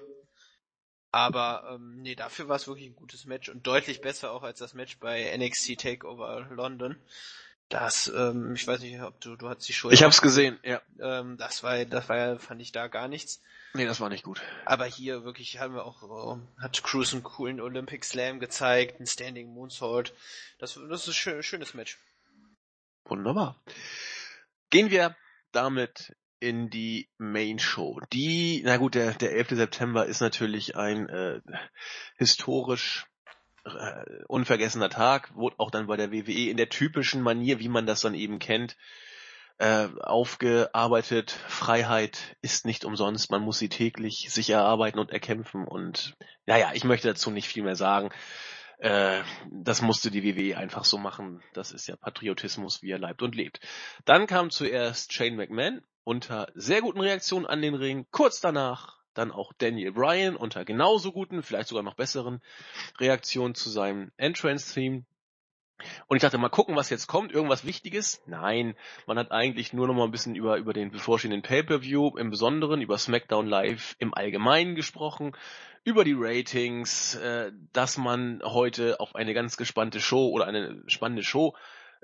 Aber 1.10 1.68
ähm, 1.72 2.02
nee, 2.02 2.14
dafür 2.14 2.48
war 2.48 2.56
es 2.56 2.68
wirklich 2.68 2.88
ein 2.88 2.94
gutes 2.94 3.24
Match 3.24 3.48
und 3.48 3.66
deutlich 3.66 4.00
besser 4.00 4.30
auch 4.30 4.42
als 4.42 4.58
das 4.58 4.74
Match 4.74 4.98
bei 4.98 5.36
NXT 5.36 5.80
Takeover 5.80 6.46
London. 6.50 6.96
Das, 7.68 8.12
ähm, 8.14 8.54
ich 8.54 8.66
weiß 8.66 8.80
nicht, 8.80 9.00
ob 9.00 9.20
du, 9.20 9.34
du 9.34 9.48
hast 9.48 9.66
die 9.68 9.72
Schuld. 9.72 9.92
Ich 9.92 10.04
hab's 10.04 10.22
gesehen, 10.22 10.58
ja. 10.62 10.80
Ähm, 11.00 11.36
das 11.36 11.64
war, 11.64 11.84
das 11.84 12.08
war 12.08 12.16
ja, 12.16 12.38
fand 12.38 12.62
ich 12.62 12.70
da 12.70 12.86
gar 12.86 13.08
nichts. 13.08 13.42
Nee, 13.74 13.86
das 13.86 14.00
war 14.00 14.08
nicht 14.08 14.22
gut. 14.22 14.40
Aber 14.64 14.84
hier 14.86 15.24
wirklich 15.24 15.58
haben 15.58 15.74
wir 15.74 15.84
auch, 15.84 16.36
äh, 16.36 16.62
hat 16.62 16.82
Cruz 16.84 17.12
einen 17.12 17.24
coolen 17.24 17.60
Olympic 17.60 18.04
Slam 18.04 18.38
gezeigt, 18.38 19.00
ein 19.00 19.06
Standing 19.06 19.52
Moonsault. 19.52 20.14
Das, 20.58 20.78
das 20.88 21.02
ist 21.02 21.08
ein 21.08 21.14
schön, 21.14 21.42
schönes 21.42 21.74
Match. 21.74 21.98
Wunderbar. 23.04 23.60
Gehen 24.70 24.90
wir 24.90 25.16
damit 25.50 26.14
in 26.38 26.70
die 26.70 27.08
Main 27.18 27.58
Show. 27.58 28.00
Die, 28.12 28.62
na 28.64 28.76
gut, 28.76 28.94
der, 28.94 29.12
der 29.14 29.32
11. 29.32 29.50
September 29.50 30.06
ist 30.06 30.20
natürlich 30.20 30.76
ein 30.76 31.08
äh, 31.08 31.40
historisch 32.16 33.06
äh, 33.66 34.24
unvergessener 34.28 34.90
Tag, 34.90 35.34
wurde 35.34 35.56
auch 35.58 35.70
dann 35.70 35.86
bei 35.86 35.96
der 35.96 36.12
WWE 36.12 36.50
in 36.50 36.56
der 36.56 36.68
typischen 36.68 37.22
Manier, 37.22 37.58
wie 37.58 37.68
man 37.68 37.86
das 37.86 38.00
dann 38.00 38.14
eben 38.14 38.38
kennt, 38.38 38.76
äh, 39.58 39.88
aufgearbeitet. 40.00 41.30
Freiheit 41.48 42.36
ist 42.42 42.66
nicht 42.66 42.84
umsonst, 42.84 43.30
man 43.30 43.42
muss 43.42 43.58
sie 43.58 43.68
täglich 43.68 44.28
sich 44.30 44.50
erarbeiten 44.50 44.98
und 44.98 45.10
erkämpfen 45.10 45.66
und 45.66 46.14
naja, 46.46 46.72
ich 46.74 46.84
möchte 46.84 47.08
dazu 47.08 47.30
nicht 47.30 47.48
viel 47.48 47.62
mehr 47.62 47.76
sagen. 47.76 48.10
Äh, 48.78 49.22
das 49.50 49.80
musste 49.82 50.10
die 50.10 50.24
WWE 50.24 50.58
einfach 50.58 50.84
so 50.84 50.98
machen. 50.98 51.42
Das 51.54 51.72
ist 51.72 51.86
ja 51.86 51.96
Patriotismus, 51.96 52.82
wie 52.82 52.90
er 52.90 52.98
leibt 52.98 53.22
und 53.22 53.34
lebt. 53.34 53.60
Dann 54.04 54.26
kam 54.26 54.50
zuerst 54.50 55.12
Shane 55.12 55.36
McMahon 55.36 55.82
unter 56.04 56.48
sehr 56.54 56.82
guten 56.82 57.00
Reaktionen 57.00 57.46
an 57.46 57.62
den 57.62 57.74
Ring. 57.74 58.06
Kurz 58.10 58.40
danach 58.40 58.95
dann 59.18 59.32
auch 59.32 59.52
Daniel 59.58 59.92
Bryan 59.92 60.36
unter 60.36 60.64
genauso 60.64 61.12
guten, 61.12 61.42
vielleicht 61.42 61.68
sogar 61.68 61.82
noch 61.82 61.94
besseren 61.94 62.40
Reaktionen 62.98 63.54
zu 63.54 63.70
seinem 63.70 64.12
Entrance-Theme. 64.16 65.04
Und 66.06 66.16
ich 66.16 66.22
dachte, 66.22 66.38
mal 66.38 66.48
gucken, 66.48 66.74
was 66.74 66.88
jetzt 66.88 67.06
kommt. 67.06 67.32
Irgendwas 67.32 67.66
Wichtiges? 67.66 68.22
Nein, 68.26 68.74
man 69.06 69.18
hat 69.18 69.30
eigentlich 69.30 69.72
nur 69.72 69.86
noch 69.86 69.94
mal 69.94 70.04
ein 70.04 70.10
bisschen 70.10 70.34
über, 70.34 70.56
über 70.56 70.72
den 70.72 70.90
bevorstehenden 70.90 71.42
Pay-Per-View 71.42 72.16
im 72.16 72.30
Besonderen, 72.30 72.80
über 72.80 72.96
SmackDown 72.96 73.46
Live 73.46 73.94
im 73.98 74.14
Allgemeinen 74.14 74.74
gesprochen, 74.74 75.36
über 75.84 76.02
die 76.02 76.16
Ratings, 76.16 77.14
äh, 77.16 77.52
dass 77.72 77.98
man 77.98 78.40
heute 78.42 79.00
auf 79.00 79.14
eine 79.14 79.34
ganz 79.34 79.56
gespannte 79.58 80.00
Show 80.00 80.30
oder 80.30 80.46
eine 80.46 80.82
spannende 80.86 81.22
Show 81.22 81.54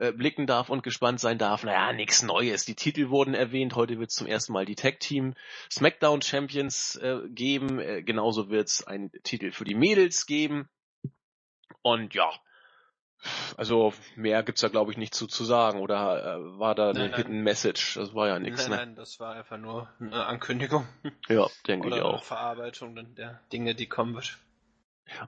äh, 0.03 0.11
blicken 0.11 0.49
darf 0.49 0.69
und 0.69 0.83
gespannt 0.83 1.21
sein 1.21 1.39
darf. 1.39 1.63
Naja, 1.63 1.93
nichts 1.93 2.25
Neues. 2.25 2.65
Die 2.65 2.75
Titel 2.75 3.09
wurden 3.09 3.35
erwähnt. 3.35 3.77
Heute 3.77 4.01
wird 4.01 4.11
es 4.11 4.17
zum 4.17 4.27
ersten 4.27 4.53
Mal 4.53 4.67
die 4.67 4.75
Tag 4.75 4.99
Team 4.99 5.35
SmackDown 5.71 6.23
Champions 6.23 6.97
äh, 6.97 7.21
geben. 7.29 7.79
Äh, 7.79 8.03
genauso 8.03 8.51
wird 8.51 8.67
es 8.67 8.85
einen 8.85 9.13
Titel 9.23 9.53
für 9.53 9.63
die 9.63 9.77
Mädels 9.77 10.27
geben. 10.27 10.69
Und 11.83 12.15
ja, 12.15 12.33
also 13.57 13.93
mehr 14.17 14.43
gibt's 14.43 14.63
da 14.63 14.69
glaube 14.69 14.91
ich 14.91 14.99
nicht 14.99 15.15
zu, 15.15 15.29
zu 15.29 15.45
sagen. 15.45 15.79
Oder 15.79 16.35
äh, 16.35 16.59
war 16.59 16.75
da 16.75 16.91
eine 16.91 17.11
nein, 17.11 17.15
Hidden 17.15 17.41
Message? 17.43 17.95
Das 17.95 18.13
war 18.13 18.27
ja 18.27 18.41
nichts. 18.41 18.69
Nein, 18.69 18.71
ne? 18.71 18.77
nein, 18.87 18.95
das 18.97 19.21
war 19.21 19.37
einfach 19.37 19.59
nur 19.59 19.89
eine 20.01 20.27
Ankündigung. 20.27 20.85
Ja, 21.29 21.47
denke 21.69 21.91
ich 21.91 22.03
auch. 22.03 22.25
Verarbeitung 22.25 22.97
der 23.15 23.41
Dinge, 23.53 23.77
die 23.77 23.87
kommen 23.87 24.15
wird. 24.17 24.37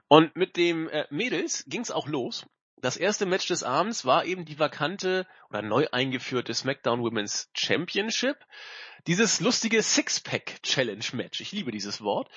Und 0.09 0.35
mit 0.35 0.57
dem 0.57 0.89
äh, 0.89 1.05
Mädels 1.09 1.63
ging's 1.69 1.91
auch 1.91 2.09
los. 2.09 2.45
Das 2.81 2.97
erste 2.97 3.25
Match 3.25 3.47
des 3.47 3.63
Abends 3.63 4.05
war 4.05 4.25
eben 4.25 4.45
die 4.45 4.59
vakante 4.59 5.25
oder 5.49 5.61
neu 5.61 5.87
eingeführte 5.91 6.53
SmackDown 6.53 7.01
Women's 7.01 7.49
Championship. 7.53 8.37
Dieses 9.07 9.39
lustige 9.39 9.81
Six-Pack 9.81 10.61
Challenge 10.61 11.05
Match. 11.13 11.39
Ich 11.39 11.51
liebe 11.51 11.71
dieses 11.71 12.01
Wort. 12.01 12.29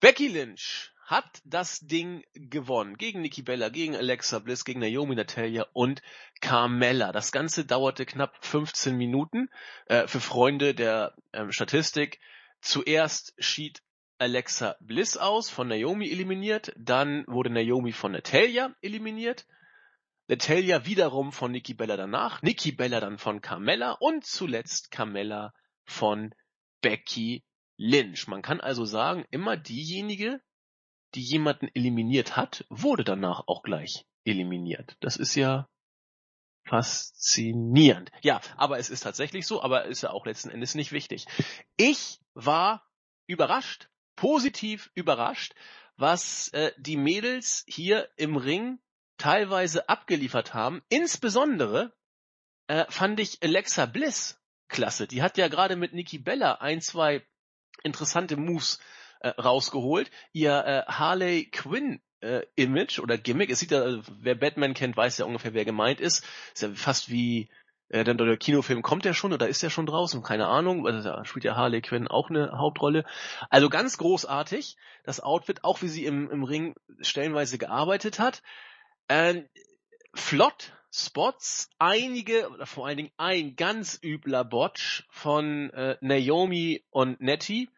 Becky 0.00 0.28
Lynch 0.28 0.92
hat 1.04 1.42
das 1.44 1.80
Ding 1.80 2.24
gewonnen. 2.32 2.96
Gegen 2.96 3.20
Nikki 3.20 3.42
Bella, 3.42 3.68
gegen 3.68 3.96
Alexa 3.96 4.38
Bliss, 4.38 4.64
gegen 4.64 4.80
Naomi 4.80 5.14
Natalia 5.14 5.66
und 5.72 6.00
Carmella. 6.40 7.12
Das 7.12 7.32
Ganze 7.32 7.64
dauerte 7.64 8.06
knapp 8.06 8.36
15 8.44 8.96
Minuten. 8.96 9.48
Äh, 9.86 10.06
für 10.06 10.20
Freunde 10.20 10.74
der 10.74 11.14
ähm, 11.32 11.52
Statistik. 11.52 12.20
Zuerst 12.60 13.34
schied 13.38 13.82
Alexa 14.18 14.76
Bliss 14.80 15.16
aus, 15.16 15.50
von 15.50 15.68
Naomi 15.68 16.08
eliminiert. 16.08 16.72
Dann 16.76 17.24
wurde 17.26 17.50
Naomi 17.50 17.92
von 17.92 18.12
Natalia 18.12 18.74
eliminiert. 18.80 19.46
Natalia 20.28 20.86
wiederum 20.86 21.32
von 21.32 21.52
Nikki 21.52 21.74
Bella 21.74 21.96
danach, 21.96 22.42
Nikki 22.42 22.72
Bella 22.72 23.00
dann 23.00 23.18
von 23.18 23.40
Carmella 23.40 23.92
und 23.92 24.24
zuletzt 24.24 24.90
Carmella 24.90 25.52
von 25.84 26.34
Becky 26.80 27.44
Lynch. 27.76 28.28
Man 28.28 28.42
kann 28.42 28.60
also 28.60 28.84
sagen, 28.84 29.24
immer 29.30 29.56
diejenige, 29.56 30.40
die 31.14 31.22
jemanden 31.22 31.68
eliminiert 31.74 32.36
hat, 32.36 32.64
wurde 32.68 33.04
danach 33.04 33.42
auch 33.46 33.62
gleich 33.62 34.06
eliminiert. 34.24 34.96
Das 35.00 35.16
ist 35.16 35.34
ja 35.34 35.68
faszinierend. 36.64 38.10
Ja, 38.22 38.40
aber 38.56 38.78
es 38.78 38.88
ist 38.88 39.00
tatsächlich 39.00 39.46
so, 39.46 39.62
aber 39.62 39.86
ist 39.86 40.02
ja 40.02 40.10
auch 40.10 40.26
letzten 40.26 40.50
Endes 40.50 40.74
nicht 40.74 40.92
wichtig. 40.92 41.26
Ich 41.76 42.20
war 42.34 42.88
überrascht, 43.26 43.88
positiv 44.16 44.90
überrascht, 44.94 45.54
was 45.96 46.48
äh, 46.48 46.72
die 46.78 46.96
Mädels 46.96 47.64
hier 47.66 48.08
im 48.16 48.36
Ring 48.36 48.78
teilweise 49.22 49.88
abgeliefert 49.88 50.52
haben. 50.52 50.82
Insbesondere 50.88 51.92
äh, 52.66 52.84
fand 52.88 53.20
ich 53.20 53.40
Alexa 53.40 53.86
Bliss 53.86 54.40
klasse. 54.68 55.06
Die 55.06 55.22
hat 55.22 55.38
ja 55.38 55.46
gerade 55.46 55.76
mit 55.76 55.92
Nikki 55.92 56.18
Bella 56.18 56.54
ein, 56.54 56.80
zwei 56.80 57.24
interessante 57.84 58.36
Moves 58.36 58.80
äh, 59.20 59.28
rausgeholt. 59.28 60.10
Ihr 60.32 60.64
äh, 60.66 60.92
Harley 60.92 61.48
Quinn 61.52 62.00
äh, 62.18 62.42
Image 62.56 62.98
oder 62.98 63.16
Gimmick, 63.16 63.50
es 63.50 63.60
sieht 63.60 63.70
ja, 63.70 64.00
wer 64.08 64.34
Batman 64.34 64.74
kennt, 64.74 64.96
weiß 64.96 65.18
ja 65.18 65.24
ungefähr, 65.24 65.54
wer 65.54 65.64
gemeint 65.64 66.00
ist. 66.00 66.24
Ist 66.54 66.62
ja 66.62 66.70
fast 66.74 67.08
wie 67.08 67.48
äh, 67.90 68.02
dann 68.02 68.18
der 68.18 68.36
Kinofilm 68.36 68.82
kommt 68.82 69.04
der 69.04 69.14
schon 69.14 69.32
oder 69.32 69.46
ist 69.46 69.62
der 69.62 69.70
schon 69.70 69.86
draußen? 69.86 70.24
Keine 70.24 70.48
Ahnung. 70.48 70.84
Also 70.84 71.08
da 71.08 71.24
spielt 71.24 71.44
ja 71.44 71.54
Harley 71.54 71.80
Quinn 71.80 72.08
auch 72.08 72.28
eine 72.28 72.58
Hauptrolle. 72.58 73.04
Also 73.50 73.68
ganz 73.68 73.98
großartig. 73.98 74.76
Das 75.04 75.20
Outfit, 75.20 75.62
auch 75.62 75.80
wie 75.80 75.88
sie 75.88 76.06
im, 76.06 76.28
im 76.28 76.42
Ring 76.42 76.74
stellenweise 77.02 77.56
gearbeitet 77.56 78.18
hat. 78.18 78.42
Äh, 79.12 79.42
flott, 80.14 80.72
Spots, 80.90 81.68
einige, 81.78 82.48
oder 82.48 82.64
vor 82.64 82.86
allen 82.86 82.96
Dingen 82.96 83.12
ein 83.18 83.56
ganz 83.56 84.00
übler 84.02 84.42
Botch 84.42 85.04
von 85.10 85.68
äh, 85.74 85.98
Naomi 86.00 86.82
und 86.88 87.20
Nettie. 87.20 87.68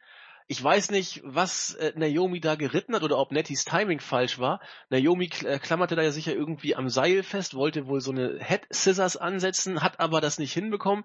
Ich 0.47 0.63
weiß 0.63 0.93
nicht, 0.93 1.23
was 1.25 1.75
äh, 1.75 1.93
Naomi 1.97 2.39
da 2.39 2.55
geritten 2.55 2.95
hat 2.95 3.03
oder 3.03 3.19
ob 3.19 3.33
Netties 3.33 3.65
Timing 3.65 3.99
falsch 3.99 4.39
war. 4.39 4.61
Naomi 4.91 5.29
äh, 5.45 5.59
klammerte 5.59 5.97
da 5.97 6.03
ja 6.03 6.13
sicher 6.13 6.35
irgendwie 6.35 6.77
am 6.77 6.89
Seil 6.89 7.25
fest, 7.25 7.55
wollte 7.55 7.89
wohl 7.89 8.01
so 8.01 8.13
eine 8.13 8.39
Head 8.39 8.69
Scissors 8.73 9.17
ansetzen, 9.17 9.83
hat 9.83 9.99
aber 9.99 10.21
das 10.21 10.39
nicht 10.39 10.53
hinbekommen. 10.53 11.05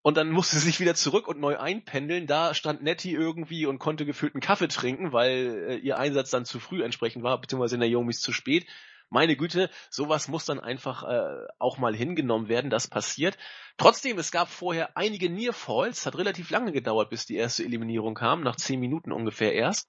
Und 0.00 0.16
dann 0.16 0.32
musste 0.32 0.56
sie 0.56 0.66
sich 0.66 0.80
wieder 0.80 0.96
zurück 0.96 1.28
und 1.28 1.38
neu 1.38 1.56
einpendeln. 1.56 2.26
Da 2.26 2.52
stand 2.54 2.82
Nettie 2.82 3.12
irgendwie 3.12 3.66
und 3.66 3.78
konnte 3.78 4.06
gefühlt 4.06 4.34
einen 4.34 4.42
Kaffee 4.42 4.66
trinken, 4.66 5.12
weil 5.12 5.66
äh, 5.68 5.76
ihr 5.76 5.98
Einsatz 5.98 6.30
dann 6.30 6.46
zu 6.46 6.58
früh 6.58 6.82
entsprechend 6.82 7.22
war, 7.22 7.40
beziehungsweise 7.40 7.78
Naomis 7.78 8.20
zu 8.20 8.32
spät 8.32 8.66
meine 9.12 9.36
Güte, 9.36 9.70
sowas 9.90 10.28
muss 10.28 10.46
dann 10.46 10.58
einfach 10.58 11.04
äh, 11.04 11.46
auch 11.58 11.78
mal 11.78 11.94
hingenommen 11.94 12.48
werden, 12.48 12.70
das 12.70 12.88
passiert. 12.88 13.36
Trotzdem, 13.76 14.18
es 14.18 14.32
gab 14.32 14.48
vorher 14.48 14.96
einige 14.96 15.28
Nearfalls, 15.28 16.06
hat 16.06 16.16
relativ 16.16 16.50
lange 16.50 16.72
gedauert, 16.72 17.10
bis 17.10 17.26
die 17.26 17.36
erste 17.36 17.62
Eliminierung 17.62 18.14
kam, 18.14 18.42
nach 18.42 18.56
zehn 18.56 18.80
Minuten 18.80 19.12
ungefähr 19.12 19.52
erst. 19.52 19.88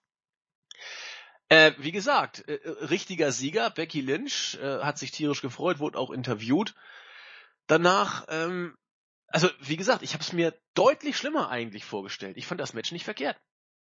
Äh, 1.48 1.72
wie 1.78 1.92
gesagt, 1.92 2.48
äh, 2.48 2.60
richtiger 2.90 3.32
Sieger, 3.32 3.70
Becky 3.70 4.02
Lynch, 4.02 4.58
äh, 4.62 4.80
hat 4.80 4.98
sich 4.98 5.12
tierisch 5.12 5.42
gefreut, 5.42 5.80
wurde 5.80 5.98
auch 5.98 6.12
interviewt. 6.12 6.76
Danach, 7.68 8.26
ähm, 8.28 8.78
also 9.28 9.50
wie 9.60 9.78
gesagt, 9.78 10.04
ich 10.04 10.14
habe 10.14 10.24
es 10.24 10.34
mir 10.34 10.54
deutlich 10.74 11.18
schlimmer 11.18 11.50
eigentlich 11.50 11.86
vorgestellt. 11.86 12.38
Ich 12.38 12.46
fand 12.46 12.60
das 12.60 12.74
Match 12.74 12.92
nicht 12.92 13.06
verkehrt. 13.06 13.38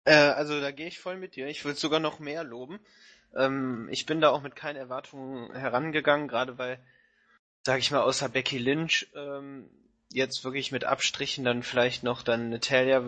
Äh, 0.04 0.14
also 0.14 0.60
da 0.60 0.70
gehe 0.70 0.86
ich 0.86 1.00
voll 1.00 1.16
mit 1.16 1.34
dir. 1.34 1.48
Ich 1.48 1.64
würde 1.64 1.78
sogar 1.78 1.98
noch 1.98 2.20
mehr 2.20 2.44
loben. 2.44 2.78
Ähm, 3.36 3.88
ich 3.90 4.06
bin 4.06 4.20
da 4.20 4.30
auch 4.30 4.42
mit 4.42 4.56
keinen 4.56 4.76
Erwartungen 4.76 5.52
herangegangen, 5.54 6.28
gerade 6.28 6.58
weil, 6.58 6.78
sag 7.64 7.78
ich 7.78 7.90
mal, 7.90 8.02
außer 8.02 8.28
Becky 8.28 8.58
Lynch 8.58 9.08
ähm, 9.14 9.68
jetzt 10.10 10.44
wirklich 10.44 10.72
mit 10.72 10.84
Abstrichen 10.84 11.44
dann 11.44 11.62
vielleicht 11.62 12.02
noch 12.02 12.22
dann 12.22 12.50
Natalia, 12.50 13.02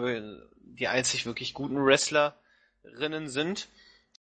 die 0.58 0.88
einzig 0.88 1.26
wirklich 1.26 1.54
guten 1.54 1.84
Wrestlerinnen 1.84 3.28
sind. 3.28 3.68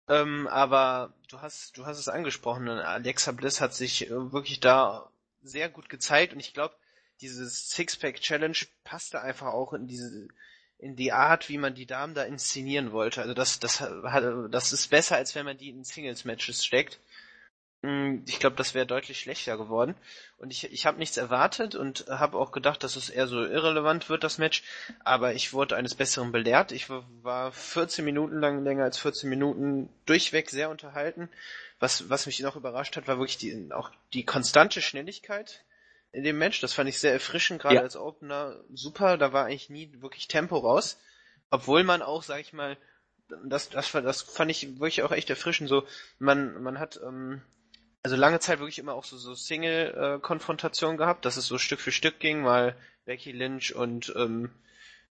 Ähm, 0.08 0.48
aber 0.48 1.14
du 1.30 1.42
hast, 1.42 1.78
du 1.78 1.86
hast 1.86 2.00
es 2.00 2.10
angesprochen, 2.10 2.68
Alexa 2.68 3.32
Bliss 3.32 3.62
hat 3.62 3.74
sich 3.74 4.08
äh, 4.10 4.32
wirklich 4.32 4.60
da 4.60 5.12
sehr 5.42 5.70
gut 5.70 5.90
gezeigt 5.90 6.34
und 6.34 6.40
ich 6.40 6.54
glaube, 6.54 6.76
dieses 7.22 7.70
Sixpack-Challenge 7.70 8.58
passte 8.84 9.22
einfach 9.22 9.48
auch 9.48 9.74
in 9.74 9.88
diese, 9.88 10.28
in 10.82 10.96
die 10.96 11.12
Art, 11.12 11.48
wie 11.48 11.60
man 11.60 11.76
die 11.76 11.86
Damen 11.86 12.16
da 12.16 12.24
inszenieren 12.24 12.92
wollte. 12.92 13.22
Also 13.22 13.34
das, 13.36 13.60
das, 13.60 13.84
das 14.50 14.74
ist 14.74 14.90
besser, 14.90 15.16
als 15.16 15.36
wenn 15.36 15.46
man 15.46 15.58
die 15.58 15.70
in 15.70 15.84
Singles-Matches 15.84 16.66
steckt. 16.66 17.00
Hm, 17.84 18.24
ich 18.28 18.40
glaube, 18.40 18.56
das 18.56 18.74
wäre 18.74 18.88
deutlich 18.88 19.20
schlechter 19.20 19.58
geworden. 19.58 19.94
Und 20.38 20.52
ich, 20.52 20.72
ich 20.72 20.88
habe 20.88 20.98
nichts 20.98 21.18
erwartet 21.18 21.76
und 21.76 22.06
habe 22.10 22.38
auch 22.38 22.52
gedacht, 22.52 22.84
dass 22.84 22.96
es 22.96 23.12
eher 23.12 23.28
so 23.28 23.44
irrelevant 23.44 24.10
wird, 24.10 24.24
das 24.24 24.40
Match. 24.40 24.64
Aber 25.04 25.36
ich 25.36 25.54
wurde 25.54 25.76
eines 25.76 25.94
Besseren 25.94 26.32
belehrt. 26.32 26.72
Ich 26.72 26.90
war 26.90 27.52
14 27.52 28.04
Minuten 28.04 28.40
lang, 28.40 28.64
länger 28.64 28.84
als 28.84 28.98
14 28.98 29.30
Minuten 29.30 29.88
durchweg 30.08 30.50
sehr 30.50 30.72
unterhalten. 30.72 31.30
Was, 31.80 32.10
was 32.10 32.26
mich 32.26 32.40
noch 32.40 32.56
überrascht 32.56 32.98
hat, 32.98 33.08
war 33.08 33.18
wirklich 33.18 33.38
die, 33.38 33.70
auch 33.72 33.92
die 34.14 34.26
konstante 34.26 34.82
Schnelligkeit 34.82 35.64
in 36.12 36.24
dem 36.24 36.38
Match. 36.38 36.62
Das 36.62 36.74
fand 36.74 36.90
ich 36.90 37.00
sehr 37.00 37.14
erfrischend, 37.14 37.62
gerade 37.62 37.76
ja. 37.76 37.82
als 37.82 37.96
Opener 37.96 38.60
super. 38.74 39.18
Da 39.18 39.34
war 39.34 39.46
eigentlich 39.46 39.70
nie 39.70 39.92
wirklich 40.02 40.28
Tempo 40.28 40.58
raus. 40.58 41.00
Obwohl 41.50 41.84
man 41.84 42.02
auch, 42.02 42.24
sag 42.24 42.40
ich 42.40 42.54
mal, 42.54 42.78
das, 43.46 43.70
das, 43.70 43.92
das 43.92 44.22
fand 44.22 44.52
ich 44.52 44.80
wirklich 44.80 45.04
auch 45.04 45.12
echt 45.12 45.30
erfrischend. 45.30 45.70
So, 45.70 45.86
man, 46.20 46.62
man 46.62 46.80
hat 46.80 47.00
ähm, 47.04 47.42
also 48.04 48.16
lange 48.16 48.40
Zeit 48.40 48.60
wirklich 48.60 48.80
immer 48.80 48.94
auch 48.94 49.04
so, 49.04 49.18
so 49.18 49.36
Single-Konfrontationen 49.36 50.98
gehabt, 50.98 51.26
dass 51.26 51.38
es 51.38 51.46
so 51.46 51.58
Stück 51.58 51.80
für 51.80 51.92
Stück 51.92 52.20
ging, 52.20 52.42
mal 52.42 52.76
Becky 53.06 53.32
Lynch 53.32 53.76
und 53.76 54.14
ähm, 54.16 54.50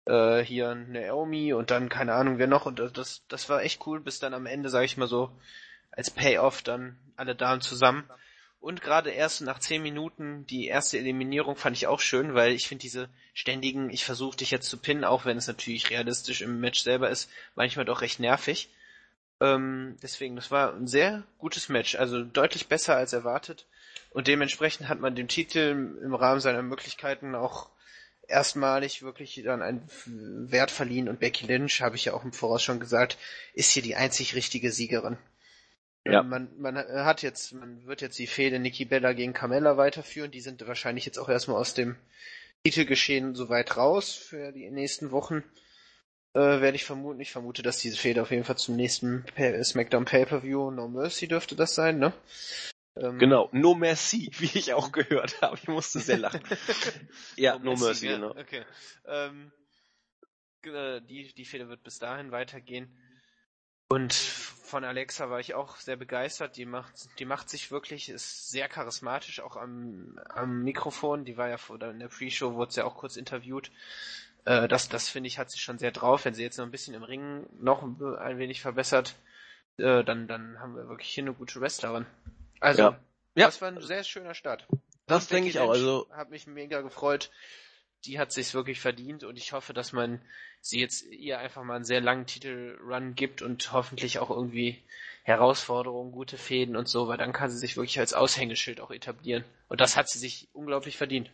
äh, 0.07 0.41
hier 0.41 0.75
Naomi 0.75 1.53
und 1.55 1.71
dann 1.71 1.89
keine 1.89 2.15
Ahnung 2.15 2.39
wer 2.39 2.47
noch 2.47 2.67
und 2.67 2.79
das, 2.79 3.23
das 3.29 3.49
war 3.49 3.63
echt 3.63 3.87
cool, 3.87 4.01
bis 4.01 4.19
dann 4.19 4.35
am 4.35 4.47
Ende, 4.47 4.69
sag 4.69 4.85
ich 4.85 4.97
mal 4.97 5.09
so, 5.09 5.31
als 5.91 6.11
Payoff 6.11 6.63
dann 6.63 6.99
alle 7.17 7.35
Damen 7.35 7.61
zusammen. 7.61 8.05
Und 8.65 8.81
gerade 8.81 9.11
erst 9.11 9.43
nach 9.43 9.59
zehn 9.59 9.83
Minuten 9.83 10.47
die 10.47 10.69
erste 10.69 10.97
Eliminierung 10.97 11.55
fand 11.55 11.77
ich 11.77 11.87
auch 11.87 12.01
schön, 12.01 12.33
weil 12.33 12.53
ich 12.53 12.67
finde 12.67 12.81
diese 12.81 13.11
ständigen, 13.35 13.91
ich 13.91 14.07
versuche 14.07 14.39
dich 14.39 14.51
jetzt 14.51 14.71
zu 14.71 14.79
pinnen, 14.79 15.05
auch 15.05 15.27
wenn 15.27 15.37
es 15.37 15.47
natürlich 15.47 15.91
realistisch 15.91 16.41
im 16.41 16.61
Match 16.61 16.81
selber 16.81 17.11
ist, 17.11 17.29
manchmal 17.57 17.85
doch 17.85 18.01
recht 18.01 18.21
nervig. 18.21 18.71
Ähm, 19.39 19.99
deswegen, 20.03 20.35
das 20.35 20.51
war 20.51 20.73
ein 20.73 20.87
sehr 20.87 21.25
gutes 21.37 21.69
Match, 21.69 21.95
also 21.95 22.25
deutlich 22.25 22.67
besser 22.67 22.97
als 22.97 23.13
erwartet. 23.13 23.67
Und 24.09 24.29
dementsprechend 24.29 24.89
hat 24.89 24.99
man 24.99 25.15
dem 25.15 25.29
Titel 25.29 25.99
im 26.03 26.15
Rahmen 26.15 26.41
seiner 26.41 26.63
Möglichkeiten 26.63 27.35
auch 27.35 27.69
erstmalig 28.29 29.03
wirklich 29.03 29.43
dann 29.45 29.61
einen 29.61 29.87
Wert 30.51 30.71
verliehen 30.71 31.11
und 31.11 31.21
Becky 31.21 31.47
Lynch, 31.47 31.83
habe 31.83 31.97
ich 31.97 32.07
ja 32.07 32.15
auch 32.15 32.25
im 32.25 32.33
Voraus 32.33 32.63
schon 32.63 32.81
gesagt, 32.81 33.19
ist 33.53 33.73
hier 33.73 33.83
die 33.83 33.97
einzig 33.97 34.35
richtige 34.35 34.73
Siegerin. 34.73 35.19
Ja. 36.07 36.23
Man, 36.23 36.51
man 36.59 36.77
hat 36.77 37.23
jetzt, 37.23 37.53
man 37.55 37.87
wird 37.87 38.03
jetzt 38.03 38.19
die 38.19 38.27
Fehde 38.27 38.59
Nikki 38.59 38.85
Bella 38.85 39.13
gegen 39.15 39.33
Carmella 39.33 39.77
weiterführen. 39.77 40.31
Die 40.31 40.41
sind 40.41 40.67
wahrscheinlich 40.67 41.07
jetzt 41.07 41.19
auch 41.19 41.29
erstmal 41.29 41.57
aus 41.57 41.73
dem 41.73 41.97
Titelgeschehen 42.63 43.35
so 43.35 43.49
weit 43.49 43.77
raus 43.77 44.13
für 44.13 44.53
die 44.53 44.71
nächsten 44.71 45.11
Wochen. 45.11 45.43
Äh, 46.35 46.61
werde 46.61 46.75
ich 46.75 46.85
vermuten. 46.85 47.21
Ich 47.21 47.33
vermute, 47.33 47.63
dass 47.63 47.79
diese 47.79 47.97
Fehde 47.97 48.21
auf 48.21 48.31
jeden 48.31 48.45
Fall 48.45 48.59
zum 48.59 48.77
nächsten 48.77 49.25
SmackDown 49.63 50.05
Pay-Per-View 50.05 50.71
No 50.73 50.89
Mercy 50.89 51.29
dürfte 51.29 51.57
das 51.57 51.75
sein, 51.75 51.99
ne? 51.99 52.13
Ähm, 52.97 53.19
genau, 53.19 53.49
No 53.53 53.75
Mercy, 53.75 54.31
wie 54.39 54.59
ich 54.59 54.73
auch 54.73 54.93
gehört 54.93 55.41
habe. 55.43 55.57
Ich 55.57 55.69
musste 55.69 56.01
sehr 56.01 56.19
lachen. 56.19 56.43
ja, 57.37 57.59
No, 57.59 57.65
no 57.65 57.71
Mercy, 57.71 57.85
Mercy, 57.85 58.07
genau. 58.09 58.31
Okay. 58.31 58.65
Ähm, 59.07 59.53
äh, 60.65 61.01
die, 61.03 61.33
die 61.35 61.45
Fehde 61.45 61.69
wird 61.69 61.83
bis 61.83 61.99
dahin 61.99 62.31
weitergehen. 62.31 62.97
Und 63.89 64.15
von 64.65 64.85
Alexa 64.85 65.31
war 65.31 65.41
ich 65.41 65.55
auch 65.55 65.77
sehr 65.77 65.97
begeistert. 65.97 66.57
Die 66.57 66.65
macht, 66.65 67.09
die 67.19 67.25
macht 67.25 67.49
sich 67.51 67.71
wirklich, 67.71 68.09
ist 68.09 68.51
sehr 68.51 68.69
charismatisch, 68.69 69.41
auch 69.41 69.57
am, 69.57 70.19
am 70.29 70.63
Mikrofon. 70.63 71.25
Die 71.25 71.37
war 71.37 71.49
ja 71.49 71.59
vor, 71.59 71.81
in 71.83 71.99
der 71.99 72.09
Pre-Show, 72.09 72.55
wurde 72.55 72.73
sie 72.73 72.81
ja 72.81 72.87
auch 72.87 72.97
kurz 72.97 73.17
interviewt. 73.17 73.71
Äh, 74.45 74.67
das, 74.67 74.89
das 74.89 75.09
finde 75.09 75.29
ich, 75.29 75.39
hat 75.39 75.51
sie 75.51 75.59
schon 75.59 75.79
sehr 75.79 75.93
drauf. 75.93 76.25
Wenn 76.25 76.35
sie 76.35 76.43
jetzt 76.43 76.57
noch 76.57 76.65
ein 76.65 76.71
bisschen 76.71 76.95
im 76.95 77.03
Ring 77.03 77.47
noch 77.61 77.83
ein 77.83 78.39
wenig 78.39 78.63
verbessert, 78.63 79.17
äh, 79.79 80.03
dann, 80.03 80.27
dann 80.27 80.59
haben 80.61 80.77
wir 80.77 80.89
wirklich 80.89 81.11
hier 81.11 81.25
eine 81.25 81.35
gute 81.35 81.61
Wrestlerin. 81.61 82.07
Also, 82.61 82.83
ja. 82.83 82.99
das 83.35 83.61
war 83.61 83.69
ein 83.69 83.81
sehr 83.83 84.03
schöner 84.03 84.35
Start. 84.35 84.67
Das 85.07 85.29
denke 85.29 85.51
ich 85.51 85.59
auch. 85.59 85.71
Also, 85.71 86.09
hat 86.11 86.31
mich 86.31 86.47
mega 86.47 86.81
gefreut 86.81 87.31
die 88.07 88.19
hat 88.19 88.33
sich's 88.33 88.55
wirklich 88.55 88.81
verdient 88.81 89.25
und 89.25 89.37
ich 89.37 89.53
hoffe, 89.53 89.73
dass 89.73 89.93
man 89.93 90.21
sie 90.61 90.81
jetzt 90.81 91.05
ihr 91.11 91.39
einfach 91.39 91.63
mal 91.63 91.77
einen 91.77 91.85
sehr 91.85 92.01
langen 92.01 92.27
Titelrun 92.27 93.15
gibt 93.15 93.43
und 93.43 93.73
hoffentlich 93.73 94.19
auch 94.19 94.31
irgendwie 94.31 94.83
Herausforderungen, 95.23 96.13
gute 96.13 96.37
Fäden 96.37 96.77
und 96.77 96.89
so, 96.89 97.09
weil 97.09 97.17
dann 97.17 97.33
kann 97.33 97.51
sie 97.51 97.59
sich 97.59 97.77
wirklich 97.77 97.99
als 97.99 98.15
Aushängeschild 98.15 98.81
auch 98.81 98.91
etablieren. 98.91 99.45
Und 99.69 99.81
das 99.81 99.97
hat 99.97 100.09
sie 100.09 100.19
sich 100.19 100.49
unglaublich 100.53 100.97
verdient. 100.97 101.31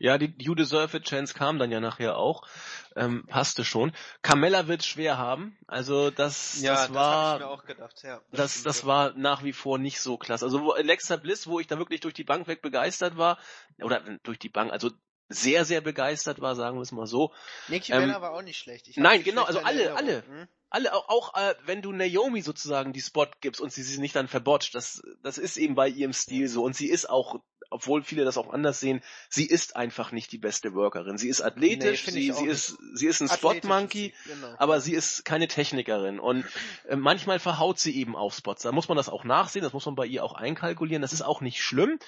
Ja, 0.00 0.16
die 0.16 0.32
You 0.38 0.54
Deserve 0.54 0.98
It 0.98 1.04
Chance 1.04 1.34
kam 1.34 1.58
dann 1.58 1.72
ja 1.72 1.80
nachher 1.80 2.16
auch. 2.16 2.46
Ähm, 2.94 3.26
passte 3.26 3.64
schon. 3.64 3.92
Carmella 4.22 4.68
wird 4.68 4.84
schwer 4.84 5.18
haben. 5.18 5.56
Also 5.66 6.10
das, 6.10 6.60
ja, 6.60 6.74
das 6.74 6.94
war, 6.94 7.38
das, 7.38 8.02
ja, 8.02 8.20
das, 8.30 8.54
das, 8.54 8.62
das 8.62 8.86
war 8.86 9.12
nach 9.14 9.42
wie 9.42 9.52
vor 9.52 9.78
nicht 9.78 10.00
so 10.00 10.16
klasse. 10.16 10.44
Also 10.44 10.72
Alexa 10.72 11.16
Bliss, 11.16 11.48
wo 11.48 11.58
ich 11.58 11.66
da 11.66 11.78
wirklich 11.78 12.00
durch 12.00 12.14
die 12.14 12.24
Bank 12.24 12.46
weg 12.46 12.62
begeistert 12.62 13.16
war, 13.16 13.38
oder 13.82 14.00
durch 14.22 14.38
die 14.38 14.48
Bank, 14.48 14.72
also 14.72 14.90
sehr, 15.28 15.64
sehr 15.64 15.80
begeistert 15.80 16.40
war, 16.40 16.54
sagen 16.54 16.76
wir 16.78 16.82
es 16.82 16.92
mal 16.92 17.06
so. 17.06 17.32
Nikki 17.68 17.92
ähm, 17.92 18.00
Bella 18.00 18.22
war 18.22 18.32
auch 18.32 18.42
nicht 18.42 18.58
schlecht. 18.58 18.96
nein, 18.96 19.22
genau, 19.22 19.44
also 19.44 19.60
alle, 19.60 19.94
alle. 19.94 20.24
Hm? 20.26 20.48
Alle, 20.70 20.92
auch, 20.94 21.08
auch 21.08 21.34
äh, 21.34 21.54
wenn 21.64 21.80
du 21.80 21.92
Naomi 21.92 22.42
sozusagen 22.42 22.92
die 22.92 23.00
Spot 23.00 23.26
gibst 23.40 23.60
und 23.60 23.72
sie 23.72 23.82
sie 23.82 24.00
nicht 24.00 24.14
dann 24.14 24.28
verbotscht, 24.28 24.74
das, 24.74 25.02
das 25.22 25.38
ist 25.38 25.56
eben 25.56 25.74
bei 25.74 25.88
ihrem 25.88 26.12
Stil 26.12 26.46
so. 26.46 26.62
Und 26.62 26.76
sie 26.76 26.88
ist 26.88 27.08
auch, 27.08 27.40
obwohl 27.70 28.02
viele 28.02 28.26
das 28.26 28.36
auch 28.36 28.52
anders 28.52 28.78
sehen, 28.78 29.02
sie 29.30 29.46
ist 29.46 29.76
einfach 29.76 30.12
nicht 30.12 30.30
die 30.30 30.36
beste 30.36 30.74
Workerin. 30.74 31.16
Sie 31.16 31.30
ist 31.30 31.40
athletisch, 31.40 32.06
nee, 32.08 32.12
sie, 32.12 32.32
sie 32.32 32.46
ist, 32.46 32.76
sie 32.92 33.06
ist 33.06 33.22
ein 33.22 33.28
Spot 33.28 33.54
Monkey, 33.62 34.12
genau. 34.26 34.54
aber 34.58 34.82
sie 34.82 34.92
ist 34.92 35.24
keine 35.24 35.48
Technikerin. 35.48 36.20
Und 36.20 36.44
äh, 36.86 36.96
manchmal 36.96 37.38
verhaut 37.38 37.78
sie 37.78 37.96
eben 37.96 38.14
auf 38.14 38.34
Spots. 38.34 38.62
Da 38.62 38.72
muss 38.72 38.88
man 38.88 38.98
das 38.98 39.08
auch 39.08 39.24
nachsehen, 39.24 39.62
das 39.62 39.72
muss 39.72 39.86
man 39.86 39.94
bei 39.94 40.04
ihr 40.04 40.22
auch 40.22 40.34
einkalkulieren. 40.34 41.00
Das 41.00 41.14
ist 41.14 41.22
auch 41.22 41.40
nicht 41.40 41.62
schlimm. 41.62 41.98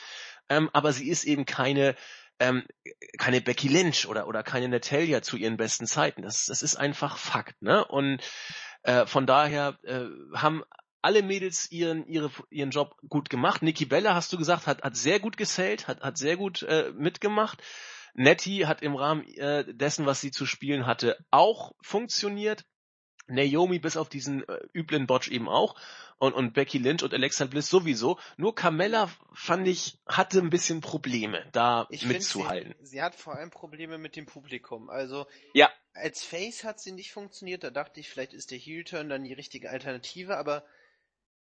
Ähm, 0.50 0.68
aber 0.74 0.92
sie 0.92 1.08
ist 1.08 1.24
eben 1.24 1.46
keine 1.46 1.94
ähm, 2.40 2.64
keine 3.18 3.40
Becky 3.40 3.68
Lynch 3.68 4.06
oder, 4.08 4.26
oder 4.26 4.42
keine 4.42 4.68
Natalia 4.68 5.22
zu 5.22 5.36
ihren 5.36 5.56
besten 5.56 5.86
Zeiten. 5.86 6.22
Das, 6.22 6.46
das 6.46 6.62
ist 6.62 6.76
einfach 6.76 7.16
Fakt. 7.16 7.60
Ne? 7.62 7.84
Und 7.84 8.20
äh, 8.82 9.06
von 9.06 9.26
daher 9.26 9.78
äh, 9.84 10.06
haben 10.34 10.64
alle 11.02 11.22
Mädels 11.22 11.70
ihren, 11.70 12.06
ihre, 12.06 12.30
ihren 12.50 12.70
Job 12.70 12.96
gut 13.08 13.30
gemacht. 13.30 13.62
Nikki 13.62 13.86
Bella, 13.86 14.14
hast 14.14 14.32
du 14.32 14.38
gesagt, 14.38 14.66
hat, 14.66 14.82
hat 14.82 14.96
sehr 14.96 15.20
gut 15.20 15.36
gesellt, 15.36 15.88
hat, 15.88 16.00
hat 16.00 16.18
sehr 16.18 16.36
gut 16.36 16.62
äh, 16.62 16.92
mitgemacht. 16.96 17.62
Nettie 18.14 18.66
hat 18.66 18.82
im 18.82 18.96
Rahmen 18.96 19.24
äh, 19.36 19.64
dessen, 19.72 20.04
was 20.04 20.20
sie 20.20 20.30
zu 20.30 20.44
spielen 20.44 20.86
hatte, 20.86 21.16
auch 21.30 21.72
funktioniert. 21.80 22.64
Naomi 23.30 23.78
bis 23.78 23.96
auf 23.96 24.08
diesen 24.08 24.46
äh, 24.48 24.58
üblen 24.74 25.06
Botch 25.06 25.28
eben 25.28 25.48
auch 25.48 25.74
und, 26.18 26.34
und 26.34 26.52
Becky 26.52 26.78
Lynch 26.78 27.02
und 27.02 27.14
Alexa 27.14 27.46
Bliss 27.46 27.70
sowieso. 27.70 28.18
Nur 28.36 28.54
Carmella 28.54 29.10
fand 29.32 29.66
ich 29.66 29.98
hatte 30.06 30.38
ein 30.38 30.50
bisschen 30.50 30.80
Probleme 30.80 31.44
da 31.52 31.86
ich 31.90 32.04
mitzuhalten. 32.04 32.74
Sie, 32.80 32.86
sie, 32.86 33.02
hat 33.02 33.14
vor 33.14 33.36
allem 33.36 33.50
Probleme 33.50 33.96
mit 33.96 34.16
dem 34.16 34.26
Publikum. 34.26 34.90
Also 34.90 35.26
ja. 35.54 35.70
als 35.94 36.22
Face 36.22 36.64
hat 36.64 36.78
sie 36.78 36.92
nicht 36.92 37.12
funktioniert. 37.12 37.64
Da 37.64 37.70
dachte 37.70 38.00
ich, 38.00 38.10
vielleicht 38.10 38.34
ist 38.34 38.50
der 38.50 38.58
Heel 38.58 38.84
Turn 38.84 39.08
dann 39.08 39.24
die 39.24 39.32
richtige 39.32 39.70
Alternative, 39.70 40.36
aber 40.36 40.64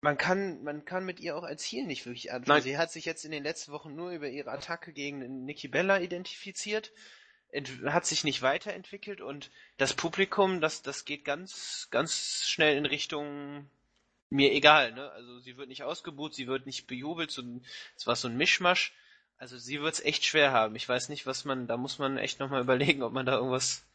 man 0.01 0.17
kann, 0.17 0.63
man 0.63 0.83
kann 0.85 1.05
mit 1.05 1.19
ihr 1.19 1.37
auch 1.37 1.43
als 1.43 1.63
Heel 1.63 1.85
nicht 1.85 2.05
wirklich 2.05 2.33
anfangen. 2.33 2.63
Sie 2.63 2.77
hat 2.77 2.91
sich 2.91 3.05
jetzt 3.05 3.25
in 3.25 3.31
den 3.31 3.43
letzten 3.43 3.71
Wochen 3.71 3.95
nur 3.95 4.09
über 4.09 4.27
ihre 4.27 4.51
Attacke 4.51 4.91
gegen 4.91 5.45
Nikki 5.45 5.67
Bella 5.67 5.99
identifiziert 5.99 6.91
hat 7.85 8.05
sich 8.05 8.23
nicht 8.23 8.41
weiterentwickelt 8.41 9.21
und 9.21 9.51
das 9.77 9.93
Publikum, 9.93 10.61
das, 10.61 10.81
das 10.81 11.05
geht 11.05 11.25
ganz, 11.25 11.87
ganz 11.91 12.45
schnell 12.47 12.77
in 12.77 12.85
Richtung 12.85 13.69
mir 14.29 14.51
egal, 14.51 14.93
ne? 14.93 15.11
Also 15.11 15.39
sie 15.39 15.57
wird 15.57 15.69
nicht 15.69 15.83
ausgebucht, 15.83 16.33
sie 16.33 16.47
wird 16.47 16.65
nicht 16.65 16.87
bejubelt, 16.87 17.31
so, 17.31 17.43
es 17.95 18.07
war 18.07 18.15
so 18.15 18.27
ein 18.27 18.37
Mischmasch. 18.37 18.93
Also 19.37 19.57
sie 19.57 19.81
wird's 19.81 19.99
echt 19.99 20.25
schwer 20.25 20.51
haben. 20.51 20.75
Ich 20.75 20.87
weiß 20.87 21.09
nicht, 21.09 21.25
was 21.25 21.45
man, 21.45 21.67
da 21.67 21.77
muss 21.77 21.99
man 21.99 22.17
echt 22.17 22.39
nochmal 22.39 22.61
überlegen, 22.63 23.03
ob 23.03 23.13
man 23.13 23.25
da 23.25 23.33
irgendwas. 23.33 23.85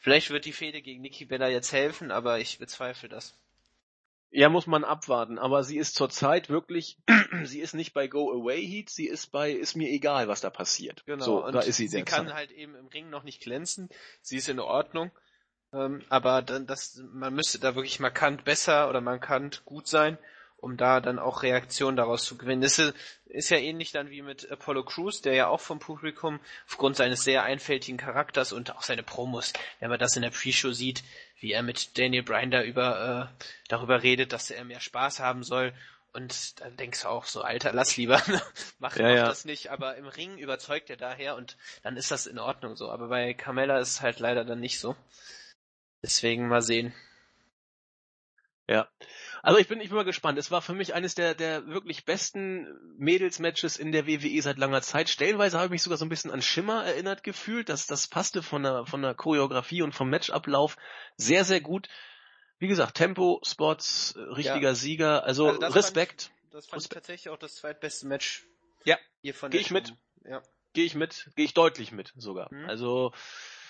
Vielleicht 0.00 0.30
wird 0.30 0.44
die 0.44 0.52
Fehde 0.52 0.82
gegen 0.82 1.00
Nikki 1.00 1.24
Bella 1.24 1.48
jetzt 1.48 1.72
helfen, 1.72 2.10
aber 2.10 2.38
ich 2.38 2.58
bezweifle 2.58 3.08
das. 3.08 3.34
Ja, 4.30 4.48
muss 4.48 4.66
man 4.66 4.84
abwarten, 4.84 5.38
aber 5.38 5.64
sie 5.64 5.78
ist 5.78 5.94
zurzeit 5.94 6.50
wirklich, 6.50 6.98
sie 7.44 7.60
ist 7.60 7.74
nicht 7.74 7.94
bei 7.94 8.06
Go 8.08 8.32
Away 8.32 8.64
Heat, 8.66 8.90
sie 8.90 9.06
ist 9.06 9.32
bei, 9.32 9.52
ist 9.52 9.76
mir 9.76 9.88
egal, 9.88 10.28
was 10.28 10.40
da 10.40 10.50
passiert. 10.50 11.04
Genau, 11.06 11.24
so, 11.24 11.44
und 11.44 11.54
da 11.54 11.60
ist 11.60 11.76
sie, 11.76 11.88
sie 11.88 12.02
kann 12.02 12.34
halt 12.34 12.50
eben 12.50 12.74
im 12.74 12.86
Ring 12.88 13.08
noch 13.08 13.22
nicht 13.22 13.40
glänzen, 13.40 13.88
sie 14.20 14.36
ist 14.36 14.48
in 14.48 14.60
Ordnung, 14.60 15.10
ähm, 15.72 16.02
aber 16.08 16.42
dann, 16.42 16.66
das, 16.66 17.02
man 17.12 17.34
müsste 17.34 17.60
da 17.60 17.74
wirklich 17.74 18.00
markant 18.00 18.44
besser 18.44 18.88
oder 18.88 19.00
markant 19.00 19.64
gut 19.64 19.86
sein 19.86 20.18
um 20.58 20.76
da 20.76 21.00
dann 21.00 21.18
auch 21.18 21.42
Reaktionen 21.42 21.96
daraus 21.96 22.24
zu 22.24 22.36
gewinnen. 22.36 22.62
Das 22.62 22.78
ist, 22.78 22.94
ist 23.26 23.50
ja 23.50 23.58
ähnlich 23.58 23.92
dann 23.92 24.10
wie 24.10 24.22
mit 24.22 24.50
Apollo 24.50 24.84
Crews, 24.84 25.20
der 25.20 25.34
ja 25.34 25.48
auch 25.48 25.60
vom 25.60 25.78
Publikum 25.78 26.40
aufgrund 26.66 26.96
seines 26.96 27.24
sehr 27.24 27.42
einfältigen 27.42 27.98
Charakters 27.98 28.52
und 28.52 28.74
auch 28.74 28.82
seine 28.82 29.02
Promos, 29.02 29.52
wenn 29.80 29.90
man 29.90 29.98
das 29.98 30.16
in 30.16 30.22
der 30.22 30.30
Pre-Show 30.30 30.72
sieht, 30.72 31.02
wie 31.40 31.52
er 31.52 31.62
mit 31.62 31.98
Daniel 31.98 32.22
Bryan 32.22 32.50
da 32.50 32.62
über, 32.62 33.30
äh, 33.38 33.44
darüber 33.68 34.02
redet, 34.02 34.32
dass 34.32 34.50
er 34.50 34.64
mehr 34.64 34.80
Spaß 34.80 35.20
haben 35.20 35.42
soll. 35.42 35.72
Und 36.12 36.60
dann 36.60 36.78
denkst 36.78 37.02
du 37.02 37.08
auch 37.08 37.26
so, 37.26 37.42
Alter, 37.42 37.74
lass 37.74 37.98
lieber, 37.98 38.22
mach, 38.78 38.96
ja, 38.96 39.10
ja. 39.10 39.26
das 39.26 39.44
nicht. 39.44 39.70
Aber 39.70 39.96
im 39.96 40.06
Ring 40.06 40.38
überzeugt 40.38 40.88
er 40.88 40.96
daher 40.96 41.36
und 41.36 41.58
dann 41.82 41.98
ist 41.98 42.10
das 42.10 42.26
in 42.26 42.38
Ordnung 42.38 42.74
so. 42.74 42.90
Aber 42.90 43.08
bei 43.08 43.34
Carmella 43.34 43.78
ist 43.78 43.90
es 43.90 44.00
halt 44.00 44.18
leider 44.18 44.44
dann 44.46 44.60
nicht 44.60 44.80
so. 44.80 44.96
Deswegen 46.02 46.48
mal 46.48 46.62
sehen. 46.62 46.94
Ja. 48.68 48.88
Also 49.42 49.60
ich 49.60 49.68
bin, 49.68 49.80
ich 49.80 49.88
bin 49.88 49.96
mal 49.96 50.04
gespannt. 50.04 50.38
Es 50.38 50.50
war 50.50 50.60
für 50.60 50.74
mich 50.74 50.92
eines 50.92 51.14
der, 51.14 51.34
der 51.34 51.66
wirklich 51.68 52.04
besten 52.04 52.66
Mädels-Matches 52.98 53.76
in 53.76 53.92
der 53.92 54.06
WWE 54.06 54.42
seit 54.42 54.58
langer 54.58 54.82
Zeit. 54.82 55.08
Stellenweise 55.08 55.56
habe 55.56 55.66
ich 55.66 55.70
mich 55.70 55.82
sogar 55.82 55.98
so 55.98 56.04
ein 56.04 56.08
bisschen 56.08 56.32
an 56.32 56.42
Schimmer 56.42 56.84
erinnert 56.84 57.22
gefühlt. 57.22 57.68
dass 57.68 57.86
das 57.86 58.08
passte 58.08 58.42
von 58.42 58.64
der, 58.64 58.86
von 58.86 59.02
der 59.02 59.14
Choreografie 59.14 59.82
und 59.82 59.92
vom 59.92 60.10
Matchablauf 60.10 60.76
sehr, 61.16 61.44
sehr 61.44 61.60
gut. 61.60 61.88
Wie 62.58 62.66
gesagt, 62.66 62.96
Tempo, 62.96 63.40
Spots, 63.44 64.14
richtiger 64.16 64.70
ja. 64.70 64.74
Sieger. 64.74 65.24
Also, 65.24 65.48
also 65.48 65.66
Respekt. 65.66 66.22
Fand 66.22 66.32
ich, 66.46 66.50
das 66.50 66.66
fand 66.66 66.80
Respekt. 66.80 66.82
ich 66.82 66.88
tatsächlich 66.88 67.28
auch 67.32 67.38
das 67.38 67.54
zweitbeste 67.54 68.06
Match. 68.06 68.46
Ja. 68.84 68.98
Hier 69.22 69.34
von 69.34 69.50
Gehe 69.50 69.60
ich 69.60 69.70
mit. 69.70 69.94
Ja. 70.24 70.42
Gehe 70.72 70.84
ich 70.84 70.94
mit. 70.94 71.30
Gehe 71.36 71.44
ich 71.44 71.54
deutlich 71.54 71.92
mit 71.92 72.12
sogar. 72.16 72.52
Mhm. 72.52 72.68
Also, 72.68 73.12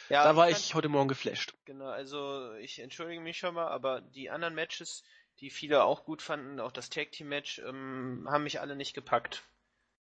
ja, 0.08 0.24
da 0.24 0.36
war 0.36 0.50
ich, 0.50 0.58
ich 0.58 0.74
heute 0.74 0.88
Morgen 0.88 1.08
geflasht. 1.08 1.54
Genau, 1.64 1.86
also 1.86 2.52
ich 2.54 2.78
entschuldige 2.78 3.20
mich 3.20 3.38
schon 3.38 3.54
mal, 3.54 3.68
aber 3.68 4.00
die 4.00 4.30
anderen 4.30 4.54
Matches, 4.54 5.02
die 5.40 5.50
viele 5.50 5.84
auch 5.84 6.04
gut 6.04 6.22
fanden, 6.22 6.60
auch 6.60 6.72
das 6.72 6.90
Tag 6.90 7.12
Team 7.12 7.28
Match, 7.28 7.58
ähm, 7.58 8.26
haben 8.30 8.44
mich 8.44 8.60
alle 8.60 8.76
nicht 8.76 8.94
gepackt. 8.94 9.42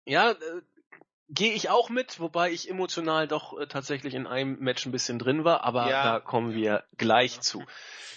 Ja, 0.04 0.32
äh, 0.32 0.62
gehe 1.28 1.52
ich 1.52 1.70
auch 1.70 1.88
mit, 1.88 2.20
wobei 2.20 2.50
ich 2.50 2.68
emotional 2.68 3.26
doch 3.26 3.58
äh, 3.58 3.66
tatsächlich 3.66 4.14
in 4.14 4.26
einem 4.26 4.58
Match 4.58 4.84
ein 4.86 4.92
bisschen 4.92 5.18
drin 5.18 5.44
war, 5.44 5.64
aber 5.64 5.88
ja. 5.88 6.02
da 6.02 6.20
kommen 6.20 6.54
wir 6.54 6.84
gleich 6.96 7.36
ja. 7.36 7.40
zu. 7.40 7.64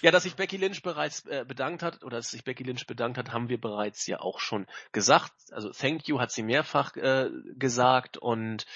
Ja, 0.02 0.10
dass 0.10 0.22
sich 0.22 0.36
Becky 0.36 0.56
Lynch 0.56 0.82
bereits 0.82 1.26
äh, 1.26 1.44
bedankt 1.46 1.82
hat 1.82 2.04
oder 2.04 2.18
dass 2.18 2.30
sich 2.30 2.44
Becky 2.44 2.62
Lynch 2.62 2.86
bedankt 2.86 3.18
hat, 3.18 3.32
haben 3.32 3.48
wir 3.48 3.60
bereits 3.60 4.06
ja 4.06 4.20
auch 4.20 4.38
schon 4.38 4.66
gesagt. 4.92 5.32
Also 5.50 5.70
Thank 5.70 6.06
you 6.06 6.20
hat 6.20 6.30
sie 6.30 6.42
mehrfach 6.42 6.96
äh, 6.96 7.30
gesagt 7.56 8.16
und 8.16 8.66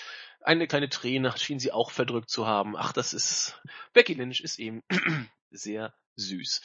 eine 0.45 0.67
kleine 0.67 0.89
Träne 0.89 1.33
schien 1.37 1.59
sie 1.59 1.73
auch 1.73 1.91
verdrückt 1.91 2.31
zu 2.31 2.47
haben. 2.47 2.77
Ach, 2.77 2.93
das 2.93 3.15
ist, 3.15 3.61
Becky 3.93 4.15
Lynch 4.15 4.41
ist 4.41 4.59
eben 4.59 4.83
sehr 5.51 5.95
süß. 6.17 6.61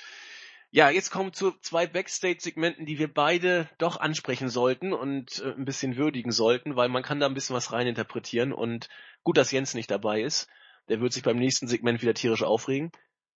Ja, 0.69 0.89
jetzt 0.89 1.11
kommen 1.11 1.31
zu 1.31 1.51
zwei 1.61 1.87
Backstage-Segmenten, 1.87 2.85
die 2.85 2.99
wir 2.99 3.11
beide 3.11 3.69
doch 3.77 3.99
ansprechen 3.99 4.49
sollten 4.49 4.91
und 4.91 5.39
äh, 5.39 5.53
ein 5.53 5.63
bisschen 5.63 5.95
würdigen 5.95 6.31
sollten, 6.31 6.75
weil 6.75 6.89
man 6.89 7.03
kann 7.03 7.19
da 7.19 7.25
ein 7.25 7.33
bisschen 7.33 7.55
was 7.55 7.71
reininterpretieren 7.71 8.51
und 8.51 8.89
gut, 9.23 9.37
dass 9.37 9.51
Jens 9.51 9.73
nicht 9.73 9.89
dabei 9.89 10.21
ist. 10.21 10.49
Der 10.89 10.99
wird 10.99 11.13
sich 11.13 11.23
beim 11.23 11.37
nächsten 11.37 11.67
Segment 11.67 12.01
wieder 12.01 12.13
tierisch 12.13 12.43
aufregen. 12.43 12.91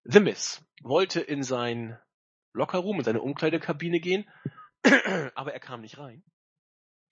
The 0.05 0.21
Miss 0.21 0.65
wollte 0.83 1.21
in 1.21 1.43
sein 1.43 1.99
Lockerroom, 2.53 2.99
in 2.99 3.05
seine 3.05 3.23
Umkleidekabine 3.23 4.01
gehen, 4.01 4.29
aber 5.35 5.53
er 5.53 5.61
kam 5.61 5.83
nicht 5.83 5.99
rein. 5.99 6.25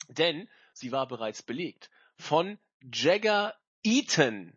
Denn 0.08 0.48
sie 0.72 0.90
war 0.90 1.06
bereits 1.06 1.42
belegt 1.42 1.90
von 2.16 2.58
Jagger 2.82 3.54
Eaton. 3.82 4.56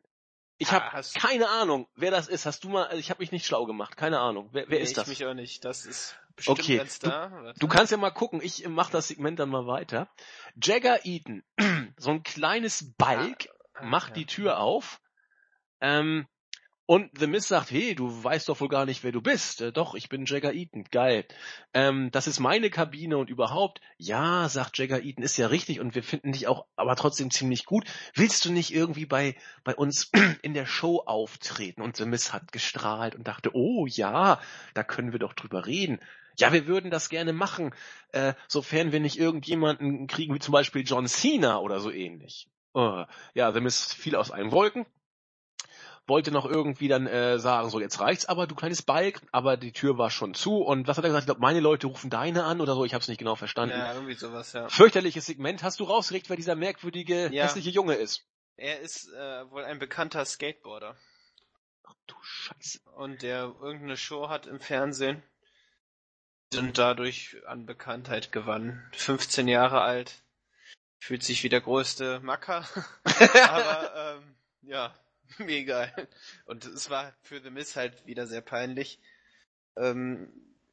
Ich 0.57 0.71
habe 0.71 0.85
ah, 0.93 1.01
keine 1.15 1.49
Ahnung, 1.49 1.87
wer 1.95 2.11
das 2.11 2.27
ist. 2.27 2.45
Hast 2.45 2.63
du 2.63 2.69
mal? 2.69 2.97
Ich 2.99 3.09
habe 3.09 3.21
mich 3.21 3.31
nicht 3.31 3.47
schlau 3.47 3.65
gemacht. 3.65 3.97
Keine 3.97 4.19
Ahnung. 4.19 4.49
Wer, 4.51 4.69
wer 4.69 4.77
nee, 4.77 4.83
ist 4.83 4.97
das? 4.97 5.07
Ich 5.07 5.19
mich 5.19 5.27
auch 5.27 5.33
nicht. 5.33 5.65
Das 5.65 5.87
ist 5.87 6.15
bestimmt 6.35 6.59
okay. 6.59 6.77
ganz 6.77 6.99
da. 6.99 7.29
Du, 7.29 7.61
du, 7.61 7.67
kannst 7.67 7.91
ja 7.91 7.97
mal 7.97 8.11
gucken. 8.11 8.41
Ich 8.43 8.67
mache 8.67 8.91
das 8.91 9.07
Segment 9.07 9.39
dann 9.39 9.49
mal 9.49 9.65
weiter. 9.65 10.07
Jagger 10.61 11.03
Eaton, 11.05 11.43
so 11.97 12.11
ein 12.11 12.21
kleines 12.21 12.93
Balk, 12.95 13.49
ah, 13.73 13.85
macht 13.85 14.09
ja. 14.09 14.15
die 14.15 14.25
Tür 14.27 14.59
auf. 14.59 15.01
Ähm, 15.79 16.27
und 16.91 17.09
The 17.17 17.27
Miz 17.27 17.47
sagt, 17.47 17.71
hey, 17.71 17.95
du 17.95 18.21
weißt 18.21 18.49
doch 18.49 18.59
wohl 18.59 18.67
gar 18.67 18.85
nicht, 18.85 19.01
wer 19.05 19.13
du 19.13 19.21
bist. 19.21 19.61
Äh, 19.61 19.71
doch, 19.71 19.95
ich 19.95 20.09
bin 20.09 20.25
Jagger 20.25 20.51
Eaton. 20.51 20.83
Geil. 20.91 21.23
Ähm, 21.73 22.11
das 22.11 22.27
ist 22.27 22.41
meine 22.41 22.69
Kabine 22.69 23.17
und 23.17 23.29
überhaupt. 23.29 23.79
Ja, 23.95 24.49
sagt 24.49 24.77
Jagger 24.77 25.01
Eaton, 25.01 25.23
ist 25.23 25.37
ja 25.37 25.47
richtig 25.47 25.79
und 25.79 25.95
wir 25.95 26.03
finden 26.03 26.33
dich 26.33 26.49
auch 26.49 26.65
aber 26.75 26.97
trotzdem 26.97 27.31
ziemlich 27.31 27.63
gut. 27.63 27.85
Willst 28.13 28.43
du 28.43 28.51
nicht 28.51 28.73
irgendwie 28.73 29.05
bei, 29.05 29.37
bei 29.63 29.73
uns 29.73 30.11
in 30.41 30.53
der 30.53 30.65
Show 30.65 31.01
auftreten? 31.05 31.81
Und 31.81 31.95
The 31.95 32.03
Miz 32.03 32.33
hat 32.33 32.51
gestrahlt 32.51 33.15
und 33.15 33.25
dachte, 33.25 33.51
oh 33.53 33.87
ja, 33.87 34.41
da 34.73 34.83
können 34.83 35.13
wir 35.13 35.19
doch 35.19 35.31
drüber 35.31 35.65
reden. 35.65 35.97
Ja, 36.37 36.51
wir 36.51 36.67
würden 36.67 36.91
das 36.91 37.07
gerne 37.07 37.31
machen, 37.31 37.73
äh, 38.11 38.33
sofern 38.49 38.91
wir 38.91 38.99
nicht 38.99 39.17
irgendjemanden 39.17 40.07
kriegen, 40.07 40.35
wie 40.35 40.39
zum 40.39 40.51
Beispiel 40.51 40.83
John 40.85 41.07
Cena 41.07 41.59
oder 41.59 41.79
so 41.79 41.89
ähnlich. 41.89 42.49
Uh, 42.75 43.05
ja, 43.33 43.53
The 43.53 43.61
Miz 43.61 43.93
fiel 43.93 44.17
aus 44.17 44.31
allen 44.31 44.51
Wolken 44.51 44.85
wollte 46.11 46.31
noch 46.31 46.45
irgendwie 46.45 46.89
dann 46.89 47.07
äh, 47.07 47.39
sagen, 47.39 47.69
so 47.69 47.79
jetzt 47.79 48.01
reicht's 48.01 48.25
aber, 48.25 48.45
du 48.45 48.53
kleines 48.53 48.81
Balk, 48.81 49.21
aber 49.31 49.55
die 49.55 49.71
Tür 49.71 49.97
war 49.97 50.11
schon 50.11 50.33
zu 50.33 50.57
und 50.57 50.85
was 50.85 50.97
hat 50.97 51.05
er 51.05 51.07
gesagt? 51.07 51.23
Ich 51.23 51.27
glaube, 51.27 51.39
meine 51.39 51.61
Leute 51.61 51.87
rufen 51.87 52.09
deine 52.09 52.43
an 52.43 52.59
oder 52.59 52.75
so, 52.75 52.83
ich 52.83 52.93
habe 52.93 53.01
es 53.01 53.07
nicht 53.07 53.17
genau 53.17 53.35
verstanden. 53.35 53.77
Ja, 53.77 53.93
irgendwie 53.93 54.15
sowas, 54.15 54.51
ja. 54.51 54.67
Fürchterliches 54.67 55.25
Segment. 55.25 55.63
Hast 55.63 55.79
du 55.79 55.85
rausgeregt, 55.85 56.29
wer 56.29 56.35
dieser 56.35 56.55
merkwürdige, 56.55 57.33
ja. 57.33 57.45
hässliche 57.45 57.69
Junge 57.69 57.95
ist? 57.95 58.25
Er 58.57 58.81
ist 58.81 59.07
äh, 59.13 59.49
wohl 59.49 59.63
ein 59.63 59.79
bekannter 59.79 60.25
Skateboarder. 60.25 60.97
Ach 61.85 61.95
du 62.07 62.15
Scheiße. 62.21 62.81
Und 62.97 63.21
der 63.21 63.55
irgendeine 63.61 63.95
Show 63.95 64.27
hat 64.27 64.47
im 64.47 64.59
Fernsehen 64.59 65.23
und 66.57 66.77
dadurch 66.77 67.37
an 67.47 67.65
Bekanntheit 67.65 68.33
gewann. 68.33 68.85
15 68.91 69.47
Jahre 69.47 69.79
alt, 69.79 70.21
fühlt 70.99 71.23
sich 71.23 71.43
wie 71.43 71.49
der 71.49 71.61
größte 71.61 72.19
Macker, 72.19 72.67
aber 73.05 74.17
ähm, 74.17 74.35
ja, 74.61 74.93
Mir 75.37 75.57
egal. 75.57 76.07
Und 76.45 76.65
es 76.65 76.89
war 76.89 77.13
für 77.21 77.41
The 77.41 77.49
Miss 77.49 77.75
halt 77.75 78.05
wieder 78.05 78.27
sehr 78.27 78.41
peinlich. 78.41 78.99
Ähm, 79.77 80.31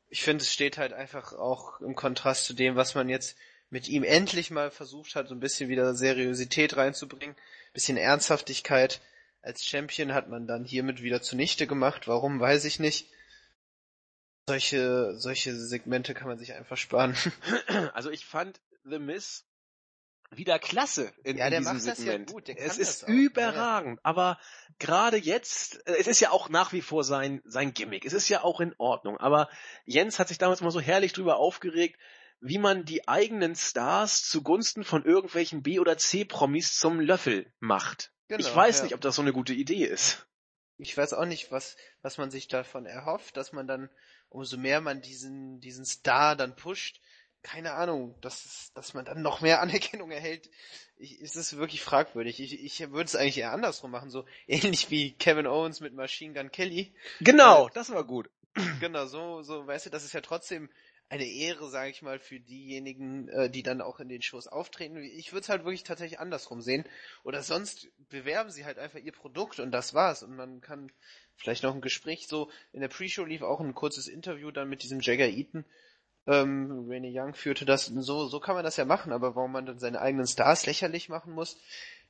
ich 0.09 0.23
finde, 0.23 0.43
es 0.43 0.53
steht 0.53 0.79
halt 0.79 0.93
einfach 0.93 1.33
auch 1.33 1.81
im 1.81 1.95
Kontrast 1.95 2.45
zu 2.45 2.55
dem, 2.55 2.77
was 2.77 2.95
man 2.95 3.09
jetzt 3.09 3.37
mit 3.71 3.89
ihm 3.89 4.03
endlich 4.03 4.51
mal 4.51 4.71
versucht 4.71 5.15
hat, 5.15 5.29
so 5.29 5.35
ein 5.35 5.41
bisschen 5.41 5.69
wieder 5.69 5.95
Seriosität 5.95 6.77
reinzubringen, 6.77 7.37
bisschen 7.73 7.99
Ernsthaftigkeit. 7.99 9.01
Als 9.43 9.65
Champion 9.65 10.15
hat 10.15 10.29
man 10.29 10.47
dann 10.47 10.65
hiermit 10.65 11.03
wieder 11.03 11.23
zunichte 11.23 11.67
gemacht. 11.67 12.09
Warum, 12.09 12.41
weiß 12.41 12.65
ich 12.65 12.81
nicht. 12.81 13.11
Solche, 14.49 15.15
solche 15.19 15.55
Segmente 15.55 16.15
kann 16.15 16.29
man 16.29 16.39
sich 16.39 16.55
einfach 16.55 16.77
sparen. 16.77 17.15
Also 17.93 18.11
ich 18.11 18.25
fand 18.25 18.61
The 18.85 18.99
Miss 18.99 19.45
wieder 20.31 20.59
klasse 20.59 21.13
in, 21.25 21.37
ja, 21.37 21.47
in 21.47 21.51
der 21.51 21.61
diesem 21.61 21.75
macht 21.75 21.83
Segment. 21.83 22.29
Das 22.29 22.33
ja 22.33 22.35
gut. 22.35 22.49
Der 22.49 22.59
es 22.59 22.79
ist 22.79 23.09
überragend, 23.09 23.97
ja. 23.97 24.01
aber 24.05 24.39
gerade 24.79 25.17
jetzt, 25.17 25.87
äh, 25.87 25.97
es 25.99 26.07
ist 26.07 26.21
ja 26.21 26.31
auch 26.31 26.49
nach 26.49 26.73
wie 26.73 26.83
vor 26.83 27.05
sein 27.05 27.41
sein 27.45 27.73
Gimmick. 27.73 28.05
Es 28.05 28.13
ist 28.13 28.29
ja 28.29 28.43
auch 28.45 28.61
in 28.61 28.75
Ordnung, 28.79 29.17
aber 29.19 29.49
Jens 29.85 30.19
hat 30.19 30.29
sich 30.29 30.39
damals 30.39 30.61
mal 30.61 30.71
so 30.71 30.81
herrlich 30.81 31.13
drüber 31.13 31.37
aufgeregt, 31.37 31.99
wie 32.41 32.59
man 32.59 32.85
die 32.85 33.09
eigenen 33.09 33.57
Stars 33.57 34.29
zugunsten 34.29 34.85
von 34.85 35.05
irgendwelchen 35.05 35.63
B 35.63 35.81
oder 35.81 35.97
C 35.99 36.25
Promis 36.25 36.79
zum 36.79 37.01
Löffel 37.01 37.53
macht. 37.59 38.13
Genau, 38.29 38.41
ich 38.41 38.55
weiß 38.55 38.79
ja. 38.79 38.85
nicht, 38.85 38.95
ob 38.95 39.01
das 39.01 39.17
so 39.17 39.23
eine 39.23 39.33
gute 39.33 39.55
Idee 39.55 39.85
ist. 39.85 40.27
Ich 40.77 40.97
weiß 40.97 41.15
auch 41.15 41.25
nicht, 41.25 41.51
was 41.51 41.77
was 42.03 42.19
man 42.19 42.31
sich 42.31 42.47
davon 42.47 42.87
erhofft, 42.87 43.37
dass 43.37 43.53
man 43.53 43.67
dann 43.67 43.91
umso 44.29 44.59
mehr 44.59 44.81
man 44.81 45.01
diesen 45.01 45.59
diesen 45.61 45.85
Star 45.85 46.37
dann 46.37 46.55
pusht, 46.55 47.01
keine 47.43 47.75
Ahnung, 47.75 48.15
dass, 48.21 48.73
dass 48.75 48.95
man 48.95 49.05
dann 49.05 49.23
noch 49.23 49.41
mehr 49.41 49.61
Anerkennung 49.63 50.11
erhält, 50.11 50.51
ich, 50.97 51.21
ist 51.21 51.37
es 51.37 51.57
wirklich 51.57 51.83
fragwürdig. 51.83 52.41
Ich, 52.41 52.65
ich 52.65 52.91
würde 52.91 53.05
es 53.05 53.17
eigentlich 53.17 53.39
eher 53.39 53.53
andersrum 53.53 53.91
machen, 53.91 54.11
so 54.11 54.25
ähnlich 54.47 54.91
wie 54.91 55.13
Kevin 55.13 55.47
Owens 55.47 55.81
mit 55.81 55.95
Machine 55.95 56.35
Gun 56.35 56.51
Kelly. 56.51 56.93
Genau, 57.21 57.69
äh, 57.69 57.71
das 57.75 57.91
war 57.91 58.05
gut. 58.05 58.31
Genau, 58.81 59.07
so, 59.07 59.43
so, 59.43 59.67
weißt 59.67 59.87
du, 59.87 59.91
das 59.91 60.05
ist 60.05 60.15
ja 60.15 60.21
trotzdem 60.21 60.69
eine 61.11 61.27
Ehre, 61.27 61.71
sage 61.71 61.91
ich 61.91 62.03
mal, 62.03 62.19
für 62.19 62.39
diejenigen, 62.39 63.29
äh, 63.29 63.49
die 63.49 63.63
dann 63.63 63.81
auch 63.81 63.99
in 64.01 64.09
den 64.09 64.21
Shows 64.21 64.47
auftreten. 64.47 64.99
Ich 64.99 65.33
würde 65.33 65.43
es 65.43 65.49
halt 65.49 65.65
wirklich 65.65 65.83
tatsächlich 65.83 66.21
andersrum 66.21 66.61
sehen. 66.61 66.85
Oder 67.25 67.43
sonst 67.43 67.89
bewerben 68.11 68.51
sie 68.51 68.65
halt 68.65 68.79
einfach 68.79 68.99
ihr 68.99 69.13
Produkt 69.13 69.59
und 69.59 69.71
das 69.71 69.95
war's. 69.95 70.23
Und 70.23 70.37
man 70.37 70.61
kann 70.61 70.93
vielleicht 71.37 71.63
noch 71.63 71.75
ein 71.75 71.81
Gespräch, 71.81 72.27
so 72.27 72.51
in 72.73 72.81
der 72.81 72.89
Pre-Show 72.89 73.25
lief 73.25 73.43
auch 73.43 73.61
ein 73.61 73.75
kurzes 73.75 74.07
Interview 74.07 74.51
dann 74.51 74.69
mit 74.69 74.83
diesem 74.83 75.01
Jagger 75.01 75.29
Eaton, 75.29 75.65
ähm, 76.29 76.87
Rainy 76.89 77.11
Young 77.13 77.35
führte 77.35 77.65
das, 77.65 77.87
so, 77.87 78.29
so 78.29 78.39
kann 78.39 78.55
man 78.55 78.65
das 78.65 78.77
ja 78.77 78.85
machen, 78.85 79.13
aber 79.13 79.35
warum 79.35 79.53
man 79.53 79.67
dann 79.67 79.79
seine 79.79 80.01
eigenen 80.01 80.27
Stars 80.27 80.67
lächerlich 80.67 81.09
machen 81.09 81.33
muss, 81.33 81.57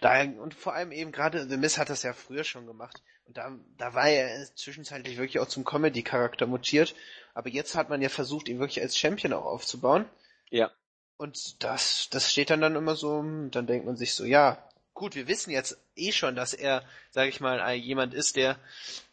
da, 0.00 0.22
und 0.22 0.54
vor 0.54 0.74
allem 0.74 0.92
eben 0.92 1.12
gerade 1.12 1.48
The 1.48 1.56
Miss 1.56 1.78
hat 1.78 1.90
das 1.90 2.02
ja 2.02 2.12
früher 2.12 2.44
schon 2.44 2.66
gemacht. 2.66 3.02
Und 3.26 3.36
da, 3.36 3.52
da 3.76 3.94
war 3.94 4.08
er 4.08 4.46
zwischenzeitlich 4.54 5.16
wirklich 5.16 5.40
auch 5.40 5.48
zum 5.48 5.64
Comedy-Charakter 5.64 6.46
mutiert. 6.46 6.94
Aber 7.34 7.48
jetzt 7.48 7.74
hat 7.74 7.90
man 7.90 8.00
ja 8.00 8.08
versucht, 8.08 8.48
ihn 8.48 8.60
wirklich 8.60 8.80
als 8.80 8.96
Champion 8.96 9.32
auch 9.32 9.44
aufzubauen. 9.44 10.06
Ja. 10.50 10.70
Und 11.16 11.62
das, 11.64 12.08
das 12.10 12.30
steht 12.30 12.50
dann 12.50 12.60
dann 12.60 12.76
immer 12.76 12.94
so, 12.94 13.22
dann 13.50 13.66
denkt 13.66 13.86
man 13.86 13.96
sich 13.96 14.14
so, 14.14 14.24
ja, 14.24 14.67
gut, 14.98 15.14
wir 15.14 15.28
wissen 15.28 15.50
jetzt 15.50 15.80
eh 15.96 16.12
schon, 16.12 16.36
dass 16.36 16.52
er, 16.52 16.82
sag 17.10 17.28
ich 17.28 17.40
mal, 17.40 17.72
jemand 17.74 18.12
ist, 18.12 18.36
der 18.36 18.58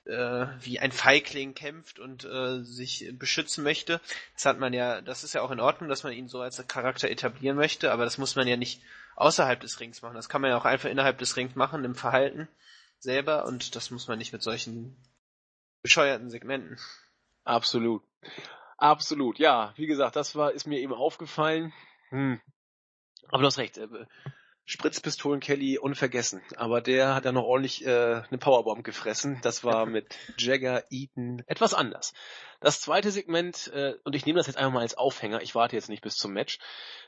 äh, 0.06 0.48
wie 0.60 0.80
ein 0.80 0.92
Feigling 0.92 1.54
kämpft 1.54 2.00
und 2.00 2.26
äh, 2.26 2.64
sich 2.64 3.12
beschützen 3.14 3.64
möchte. 3.64 4.02
Das 4.34 4.46
hat 4.46 4.60
man 4.60 4.74
ja, 4.74 5.02
das 5.02 5.24
ist 5.24 5.34
ja 5.34 5.42
auch 5.42 5.52
in 5.52 5.60
Ordnung, 5.60 5.88
dass 5.88 6.04
man 6.04 6.14
ihn 6.14 6.28
so 6.28 6.42
als 6.42 6.66
Charakter 6.68 7.10
etablieren 7.10 7.56
möchte, 7.56 7.92
aber 7.92 8.04
das 8.04 8.18
muss 8.18 8.36
man 8.36 8.48
ja 8.48 8.58
nicht 8.58 8.82
außerhalb 9.16 9.60
des 9.60 9.80
Rings 9.80 10.02
machen. 10.02 10.16
Das 10.16 10.28
kann 10.28 10.42
man 10.42 10.52
ja 10.52 10.58
auch 10.58 10.66
einfach 10.66 10.90
innerhalb 10.90 11.20
des 11.20 11.38
Rings 11.38 11.56
machen, 11.56 11.86
im 11.86 11.96
Verhalten 11.96 12.48
selber 13.00 13.46
und 13.46 13.76
das 13.76 13.92
muss 13.92 14.08
man 14.08 14.18
nicht 14.18 14.34
mit 14.34 14.42
solchen 14.42 14.98
bescheuerten 15.82 16.30
Segmenten. 16.30 16.80
Absolut. 17.44 18.04
Absolut. 18.78 19.40
Ja, 19.40 19.74
wie 19.78 19.86
gesagt, 19.86 20.16
das 20.16 20.36
war, 20.36 20.52
ist 20.52 20.66
mir 20.66 20.80
eben 20.80 20.94
aufgefallen. 20.94 21.74
Hm. 22.10 22.42
Aber 23.30 23.42
du 23.42 23.48
hast 23.48 23.60
recht. 23.60 23.80
Spritzpistolen 24.68 25.40
Kelly 25.40 25.78
unvergessen. 25.78 26.42
Aber 26.56 26.82
der 26.82 27.14
hat 27.14 27.26
ja 27.26 27.32
noch 27.32 27.44
ordentlich 27.44 27.86
äh, 27.86 28.24
eine 28.30 28.38
Powerbomb 28.40 28.84
gefressen. 28.84 29.40
Das 29.44 29.64
war 29.64 29.86
mit 29.86 30.16
Jagger 30.38 30.84
Eaton 30.90 31.44
etwas 31.46 31.74
anders. 31.74 32.14
Das 32.62 32.82
zweite 32.82 33.12
Segment, 33.12 33.72
äh, 33.76 33.94
und 34.04 34.16
ich 34.16 34.26
nehme 34.26 34.38
das 34.38 34.48
jetzt 34.48 34.56
einfach 34.58 34.74
mal 34.74 34.82
als 34.82 34.98
Aufhänger, 34.98 35.42
ich 35.42 35.54
warte 35.54 35.76
jetzt 35.76 35.90
nicht 35.90 36.02
bis 36.02 36.16
zum 36.16 36.34
Match, 36.34 36.58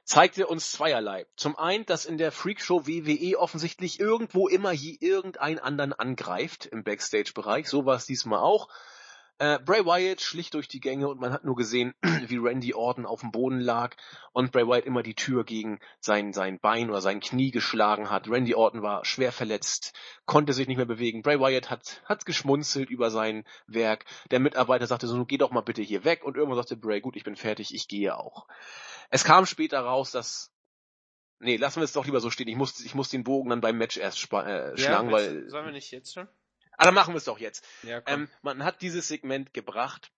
zeigte 0.04 0.46
uns 0.46 0.72
zweierlei. 0.72 1.26
Zum 1.36 1.58
einen, 1.58 1.86
dass 1.88 2.06
in 2.06 2.20
der 2.20 2.32
Freakshow 2.32 2.86
WWE 2.86 3.40
offensichtlich 3.40 4.00
irgendwo 4.00 4.48
immer 4.48 4.72
je 4.72 4.96
irgendeinen 5.00 5.58
anderen 5.58 5.94
angreift 5.94 6.68
im 6.68 6.84
Backstage-Bereich. 6.84 7.68
So 7.68 7.86
war 7.86 7.96
es 7.96 8.06
diesmal 8.06 8.40
auch. 8.40 8.70
Äh, 9.40 9.60
Bray 9.60 9.86
Wyatt 9.86 10.20
schlich 10.20 10.50
durch 10.50 10.68
die 10.68 10.80
Gänge 10.80 11.08
und 11.08 11.20
man 11.20 11.32
hat 11.32 11.44
nur 11.44 11.56
gesehen, 11.56 11.94
wie 12.28 12.38
Randy 12.38 12.74
Orton 12.74 13.06
auf 13.06 13.22
dem 13.22 13.32
Boden 13.32 13.60
lag 13.60 13.96
und 14.34 14.52
Bray 14.52 14.68
Wyatt 14.68 14.86
immer 14.86 15.04
die 15.04 15.14
Tür 15.14 15.44
gegen 15.44 15.80
sein, 16.00 16.34
sein 16.34 16.60
Bein 16.60 16.90
oder 16.90 17.02
sein 17.02 17.20
Knie 17.20 17.52
geschlagen 17.52 18.10
hat. 18.10 18.28
Randy 18.28 18.56
Orton 18.56 18.82
war 18.82 19.06
schwer 19.06 19.32
verletzt, 19.32 19.94
konnte 20.26 20.54
sich 20.54 20.68
nicht 20.68 20.78
mehr 20.78 20.88
bewegen. 20.88 21.22
Bray 21.22 21.40
Wyatt 21.40 21.70
hat, 21.70 22.02
hat 22.06 22.26
geschmunzelt 22.26 22.90
über 22.90 23.12
sein 23.12 23.46
Werk. 23.68 24.06
Der 24.32 24.40
Mitarbeiter 24.40 24.88
sagte 24.88 25.06
so, 25.06 25.24
geh 25.26 25.38
doch 25.38 25.52
mal 25.52 25.62
bitte 25.62 25.84
hier 25.84 26.04
weg 26.04 26.24
und 26.24 26.36
irgendwann 26.36 26.58
sagte 26.58 26.76
Bray, 26.76 27.00
gut, 27.00 27.16
ich 27.16 27.24
bin 27.24 27.36
fertig, 27.36 27.76
ich 27.76 27.88
gehe 27.88 28.18
auch. 28.18 28.48
Es 29.12 29.24
kam 29.24 29.46
später 29.46 29.80
raus, 29.82 30.12
dass 30.12 30.52
Nee, 31.40 31.58
lassen 31.58 31.80
wir 31.80 31.84
es 31.84 31.94
doch 31.94 32.06
lieber 32.06 32.20
so 32.20 32.32
stehen. 32.32 32.48
Ich 32.48 32.56
muss, 32.56 32.80
ich 32.80 32.96
muss 32.96 33.10
den 33.10 33.24
Bogen 33.24 33.52
dann 33.52 33.62
beim 33.62 33.78
Match 33.78 33.98
erst 33.98 34.18
äh, 34.34 34.76
schlagen, 34.76 34.78
ja, 34.80 35.12
weil. 35.12 35.50
Sollen 35.50 35.66
wir 35.66 35.72
nicht 35.72 35.92
jetzt 35.92 36.12
schon? 36.12 36.28
Aber 36.78 36.88
dann 36.88 36.96
machen 36.96 37.14
wir 37.14 37.18
es 37.18 37.26
doch 37.26 37.40
jetzt. 37.40 37.66
Ja, 37.84 38.02
ähm, 38.06 38.30
man 38.42 38.64
hat 38.64 38.82
dieses 38.82 39.08
Segment 39.08 39.54
gebracht, 39.54 40.12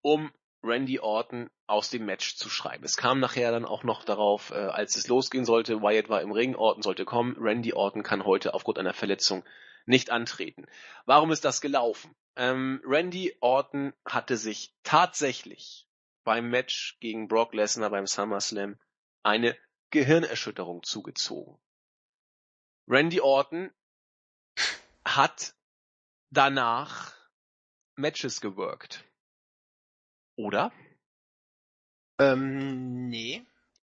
um 0.00 0.32
Randy 0.62 1.00
Orton 1.00 1.50
aus 1.66 1.90
dem 1.90 2.06
Match 2.06 2.36
zu 2.36 2.48
schreiben. 2.48 2.84
Es 2.84 2.96
kam 2.96 3.20
nachher 3.20 3.50
dann 3.50 3.64
auch 3.64 3.84
noch 3.84 4.04
darauf, 4.04 4.50
äh, 4.50 4.54
als 4.54 4.96
es 4.96 5.08
losgehen 5.08 5.44
sollte, 5.44 5.82
Wyatt 5.82 6.08
war 6.08 6.22
im 6.22 6.32
Ring, 6.32 6.54
Orton 6.54 6.82
sollte 6.82 7.04
kommen, 7.04 7.36
Randy 7.38 7.72
Orton 7.72 8.02
kann 8.02 8.24
heute 8.24 8.54
aufgrund 8.54 8.78
einer 8.78 8.94
Verletzung 8.94 9.44
nicht 9.86 10.10
antreten. 10.10 10.66
Warum 11.04 11.30
ist 11.30 11.44
das 11.44 11.60
gelaufen? 11.60 12.14
Ähm, 12.36 12.80
Randy 12.84 13.36
Orton 13.40 13.92
hatte 14.04 14.36
sich 14.36 14.74
tatsächlich 14.82 15.86
beim 16.24 16.50
Match 16.50 16.98
gegen 17.00 17.28
Brock 17.28 17.54
Lesnar 17.54 17.90
beim 17.90 18.06
SummerSlam 18.06 18.78
eine 19.22 19.56
Gehirnerschütterung 19.90 20.82
zugezogen. 20.82 21.58
Randy 22.88 23.20
Orton 23.20 23.72
hat 25.04 25.54
danach 26.30 27.14
Matches 27.94 28.40
geworkt. 28.40 29.04
Oder? 30.36 30.72
Ähm, 32.18 33.08
nee. 33.08 33.44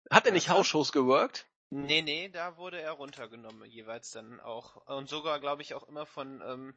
Hat 0.09 0.25
er 0.25 0.33
nicht 0.33 0.49
Hausshows 0.49 0.91
geworkt? 0.91 1.47
Nee, 1.69 2.01
nee, 2.01 2.27
da 2.27 2.57
wurde 2.57 2.81
er 2.81 2.91
runtergenommen, 2.91 3.69
jeweils 3.69 4.11
dann 4.11 4.41
auch. 4.41 4.85
Und 4.87 5.07
sogar, 5.07 5.39
glaube 5.39 5.61
ich, 5.61 5.73
auch 5.73 5.87
immer 5.87 6.05
von, 6.05 6.41
ähm, 6.45 6.73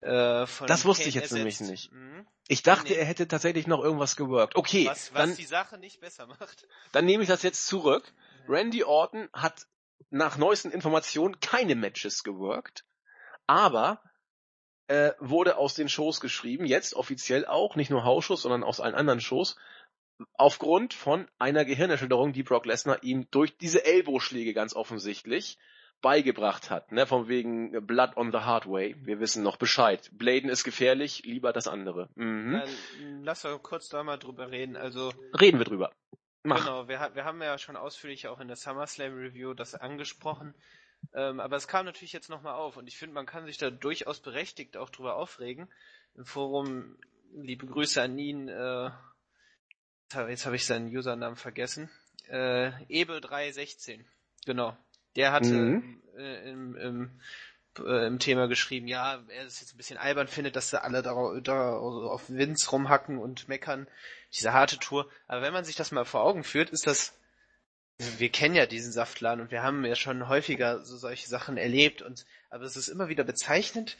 äh, 0.00 0.46
von 0.46 0.68
Das 0.68 0.84
wusste 0.84 1.02
Kane 1.02 1.08
ich 1.08 1.14
jetzt 1.16 1.32
ersetzt. 1.32 1.38
nämlich 1.38 1.60
nicht. 1.60 1.92
Mhm. 1.92 2.26
Ich 2.46 2.62
dachte, 2.62 2.92
nee. 2.92 2.98
er 2.98 3.04
hätte 3.04 3.26
tatsächlich 3.26 3.66
noch 3.66 3.82
irgendwas 3.82 4.14
geworkt. 4.14 4.54
Okay. 4.54 4.86
Was, 4.86 5.12
was 5.12 5.20
dann, 5.20 5.36
die 5.36 5.44
Sache 5.44 5.76
nicht 5.78 6.00
besser 6.00 6.26
macht. 6.26 6.68
Dann 6.92 7.04
nehme 7.04 7.24
ich 7.24 7.28
das 7.28 7.42
jetzt 7.42 7.66
zurück. 7.66 8.12
Randy 8.48 8.84
Orton 8.84 9.28
hat 9.32 9.66
nach 10.10 10.36
neuesten 10.36 10.70
Informationen 10.70 11.40
keine 11.40 11.74
Matches 11.74 12.22
geworkt, 12.22 12.84
aber 13.46 14.00
äh, 14.90 15.14
wurde 15.20 15.56
aus 15.56 15.74
den 15.74 15.88
Shows 15.88 16.20
geschrieben, 16.20 16.66
jetzt 16.66 16.94
offiziell 16.94 17.46
auch, 17.46 17.76
nicht 17.76 17.90
nur 17.90 18.04
Hausshows, 18.04 18.42
sondern 18.42 18.64
aus 18.64 18.80
allen 18.80 18.96
anderen 18.96 19.20
Shows, 19.20 19.56
aufgrund 20.34 20.94
von 20.94 21.28
einer 21.38 21.64
Gehirnerschütterung, 21.64 22.32
die 22.32 22.42
Brock 22.42 22.66
Lesnar 22.66 23.02
ihm 23.04 23.30
durch 23.30 23.56
diese 23.56 23.84
Ellbogenschläge 23.84 24.52
ganz 24.52 24.74
offensichtlich 24.74 25.58
beigebracht 26.02 26.70
hat, 26.70 26.90
ne, 26.90 27.06
von 27.06 27.28
wegen 27.28 27.86
Blood 27.86 28.16
on 28.16 28.32
the 28.32 28.38
Hard 28.38 28.66
Way. 28.66 28.96
Wir 29.04 29.20
wissen 29.20 29.44
noch 29.44 29.58
Bescheid. 29.58 30.10
Bladen 30.12 30.50
ist 30.50 30.64
gefährlich, 30.64 31.22
lieber 31.24 31.52
das 31.52 31.68
andere. 31.68 32.08
Mhm. 32.16 32.52
Dann 32.52 33.22
lass 33.22 33.42
doch 33.42 33.62
kurz 33.62 33.90
da 33.90 34.02
mal 34.02 34.16
drüber 34.16 34.50
reden. 34.50 34.76
Also 34.76 35.12
reden 35.38 35.58
wir 35.58 35.66
drüber. 35.66 35.92
Mach. 36.42 36.64
Genau, 36.64 36.88
wir, 36.88 37.10
wir 37.14 37.24
haben 37.24 37.40
ja 37.42 37.58
schon 37.58 37.76
ausführlich 37.76 38.26
auch 38.26 38.40
in 38.40 38.48
der 38.48 38.56
SummerSlam 38.56 39.14
Review 39.14 39.54
das 39.54 39.74
angesprochen. 39.76 40.54
Ähm, 41.12 41.40
aber 41.40 41.56
es 41.56 41.68
kam 41.68 41.86
natürlich 41.86 42.12
jetzt 42.12 42.30
nochmal 42.30 42.54
auf 42.54 42.76
und 42.76 42.86
ich 42.86 42.96
finde, 42.96 43.14
man 43.14 43.26
kann 43.26 43.46
sich 43.46 43.58
da 43.58 43.70
durchaus 43.70 44.20
berechtigt 44.20 44.76
auch 44.76 44.90
drüber 44.90 45.16
aufregen. 45.16 45.68
Im 46.16 46.24
Forum, 46.24 46.96
liebe 47.34 47.66
Grüße 47.66 48.00
an 48.00 48.18
ihn, 48.18 48.48
äh, 48.48 48.90
jetzt 50.28 50.46
habe 50.46 50.56
ich 50.56 50.66
seinen 50.66 50.94
Usernamen 50.94 51.36
vergessen, 51.36 51.90
äh, 52.28 52.70
Ebel316, 52.88 54.04
genau. 54.46 54.76
Der 55.16 55.32
hatte 55.32 55.52
mhm. 55.52 56.02
äh, 56.16 56.50
im, 56.50 56.76
im, 56.76 57.20
äh, 57.78 58.06
im 58.06 58.18
Thema 58.20 58.46
geschrieben, 58.46 58.86
ja, 58.86 59.22
er 59.28 59.46
ist 59.46 59.60
jetzt 59.60 59.74
ein 59.74 59.76
bisschen 59.76 59.98
albern 59.98 60.28
findet, 60.28 60.54
dass 60.54 60.70
da 60.70 60.78
alle 60.78 61.02
da, 61.02 61.40
da 61.40 61.72
auf 61.76 62.28
Vince 62.28 62.70
rumhacken 62.70 63.18
und 63.18 63.48
meckern, 63.48 63.88
diese 64.32 64.52
harte 64.52 64.78
Tour. 64.78 65.10
Aber 65.26 65.42
wenn 65.42 65.52
man 65.52 65.64
sich 65.64 65.74
das 65.74 65.90
mal 65.90 66.04
vor 66.04 66.22
Augen 66.22 66.44
führt, 66.44 66.70
ist 66.70 66.86
das 66.86 67.19
wir 68.18 68.30
kennen 68.30 68.54
ja 68.54 68.66
diesen 68.66 68.92
Saftladen 68.92 69.42
und 69.42 69.50
wir 69.50 69.62
haben 69.62 69.84
ja 69.84 69.94
schon 69.94 70.28
häufiger 70.28 70.84
so 70.84 70.96
solche 70.96 71.28
Sachen 71.28 71.56
erlebt 71.56 72.02
und 72.02 72.24
aber 72.48 72.64
es 72.64 72.76
ist 72.76 72.88
immer 72.88 73.08
wieder 73.08 73.24
bezeichnend, 73.24 73.96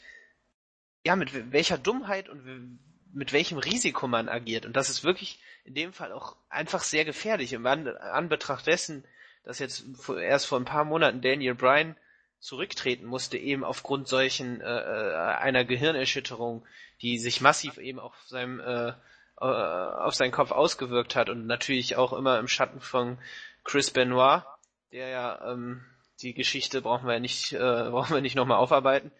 ja, 1.05 1.15
mit 1.15 1.51
welcher 1.51 1.77
Dummheit 1.77 2.29
und 2.29 2.79
mit 3.13 3.33
welchem 3.33 3.57
Risiko 3.57 4.07
man 4.07 4.29
agiert. 4.29 4.65
Und 4.65 4.75
das 4.75 4.89
ist 4.89 5.03
wirklich 5.03 5.39
in 5.63 5.73
dem 5.73 5.93
Fall 5.93 6.11
auch 6.11 6.35
einfach 6.49 6.81
sehr 6.81 7.05
gefährlich. 7.05 7.53
Im 7.53 7.65
Anbetracht 7.65 8.67
dessen, 8.67 9.03
dass 9.43 9.59
jetzt 9.59 9.83
erst 10.19 10.45
vor 10.45 10.59
ein 10.59 10.65
paar 10.65 10.85
Monaten 10.85 11.21
Daniel 11.21 11.55
Bryan 11.55 11.95
zurücktreten 12.39 13.05
musste, 13.05 13.37
eben 13.37 13.63
aufgrund 13.63 14.07
solchen 14.07 14.61
äh, 14.61 14.65
äh 14.65 15.15
einer 15.37 15.63
Gehirnerschütterung, 15.63 16.65
die 17.01 17.19
sich 17.19 17.41
massiv 17.41 17.77
eben 17.77 17.99
auf 17.99 18.15
seinem 18.25 18.59
äh, 18.59 18.93
äh, 19.41 19.45
auf 19.45 20.13
seinen 20.13 20.31
Kopf 20.31 20.51
ausgewirkt 20.51 21.15
hat 21.15 21.29
und 21.29 21.47
natürlich 21.47 21.95
auch 21.95 22.13
immer 22.13 22.37
im 22.37 22.47
Schatten 22.47 22.79
von 22.79 23.17
Chris 23.63 23.91
Benoit, 23.91 24.43
der 24.91 25.09
ja 25.09 25.51
ähm, 25.51 25.85
die 26.21 26.33
Geschichte 26.33 26.81
brauchen 26.81 27.07
wir 27.07 27.13
ja 27.13 27.19
nicht, 27.19 27.53
äh, 27.53 27.57
brauchen 27.91 28.13
wir 28.13 28.21
nicht 28.21 28.35
nochmal 28.35 28.57
aufarbeiten. 28.57 29.11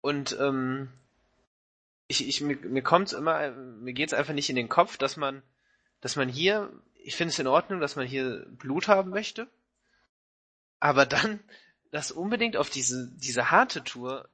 Und 0.00 0.36
ähm, 0.40 0.90
ich, 2.08 2.26
ich, 2.26 2.40
mir, 2.40 2.56
mir 2.56 2.82
kommt 2.82 3.12
immer, 3.12 3.50
mir 3.50 3.92
geht's 3.92 4.14
einfach 4.14 4.34
nicht 4.34 4.50
in 4.50 4.56
den 4.56 4.68
Kopf, 4.68 4.96
dass 4.96 5.16
man, 5.16 5.42
dass 6.00 6.16
man 6.16 6.28
hier, 6.28 6.72
ich 6.94 7.16
finde 7.16 7.32
es 7.32 7.38
in 7.38 7.46
Ordnung, 7.46 7.80
dass 7.80 7.96
man 7.96 8.06
hier 8.06 8.46
Blut 8.48 8.88
haben 8.88 9.10
möchte, 9.10 9.46
aber 10.80 11.06
dann 11.06 11.40
das 11.92 12.10
unbedingt 12.10 12.56
auf 12.56 12.70
diese, 12.70 13.10
diese 13.16 13.50
harte 13.50 13.84
Tour, 13.84 14.28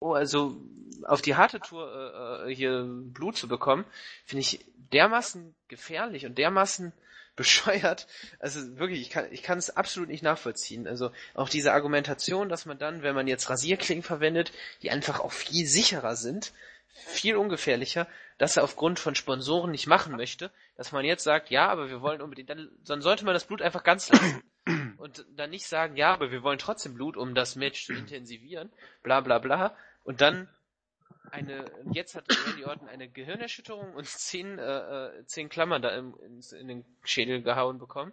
oh, 0.00 0.12
also 0.12 0.60
auf 1.04 1.22
die 1.22 1.36
harte 1.36 1.60
Tour 1.60 2.44
äh, 2.46 2.50
äh 2.50 2.54
hier 2.54 2.84
Blut 2.84 3.36
zu 3.36 3.48
bekommen, 3.48 3.84
finde 4.24 4.40
ich 4.40 4.64
dermaßen 4.92 5.54
gefährlich 5.68 6.26
und 6.26 6.36
dermaßen 6.36 6.92
bescheuert. 7.40 8.06
Also 8.38 8.78
wirklich, 8.78 9.00
ich 9.00 9.08
kann 9.08 9.24
ich 9.30 9.42
kann 9.42 9.56
es 9.56 9.74
absolut 9.74 10.10
nicht 10.10 10.22
nachvollziehen. 10.22 10.86
Also 10.86 11.10
auch 11.32 11.48
diese 11.48 11.72
Argumentation, 11.72 12.50
dass 12.50 12.66
man 12.66 12.78
dann, 12.78 13.02
wenn 13.02 13.14
man 13.14 13.26
jetzt 13.28 13.48
Rasierklingen 13.48 14.02
verwendet, 14.02 14.52
die 14.82 14.90
einfach 14.90 15.20
auch 15.20 15.32
viel 15.32 15.64
sicherer 15.66 16.16
sind, 16.16 16.52
viel 16.88 17.36
ungefährlicher, 17.36 18.06
dass 18.36 18.58
er 18.58 18.62
aufgrund 18.64 18.98
von 18.98 19.14
Sponsoren 19.14 19.70
nicht 19.70 19.86
machen 19.86 20.14
möchte, 20.16 20.50
dass 20.76 20.92
man 20.92 21.06
jetzt 21.06 21.24
sagt, 21.24 21.48
ja, 21.48 21.68
aber 21.68 21.88
wir 21.88 22.02
wollen 22.02 22.20
unbedingt, 22.20 22.50
dann, 22.50 22.68
dann 22.84 23.00
sollte 23.00 23.24
man 23.24 23.32
das 23.32 23.46
Blut 23.46 23.62
einfach 23.62 23.84
ganz 23.84 24.10
lassen 24.10 24.42
und 24.98 25.24
dann 25.34 25.48
nicht 25.48 25.66
sagen, 25.66 25.96
ja, 25.96 26.12
aber 26.12 26.30
wir 26.30 26.42
wollen 26.42 26.58
trotzdem 26.58 26.92
Blut, 26.92 27.16
um 27.16 27.34
das 27.34 27.56
Match 27.56 27.86
zu 27.86 27.94
intensivieren, 27.94 28.70
bla 29.02 29.22
bla 29.22 29.38
bla, 29.38 29.74
und 30.04 30.20
dann 30.20 30.46
eine, 31.30 31.64
jetzt 31.92 32.14
hat 32.14 32.24
Randy 32.46 32.64
Orton 32.64 32.88
eine 32.88 33.08
Gehirnerschütterung 33.08 33.94
und 33.94 34.06
zehn, 34.06 34.58
äh, 34.58 35.08
äh, 35.08 35.24
zehn 35.26 35.48
Klammern 35.48 35.82
da 35.82 35.90
im, 35.90 36.14
in, 36.20 36.40
in 36.58 36.68
den 36.68 36.84
Schädel 37.04 37.42
gehauen 37.42 37.78
bekommen. 37.78 38.12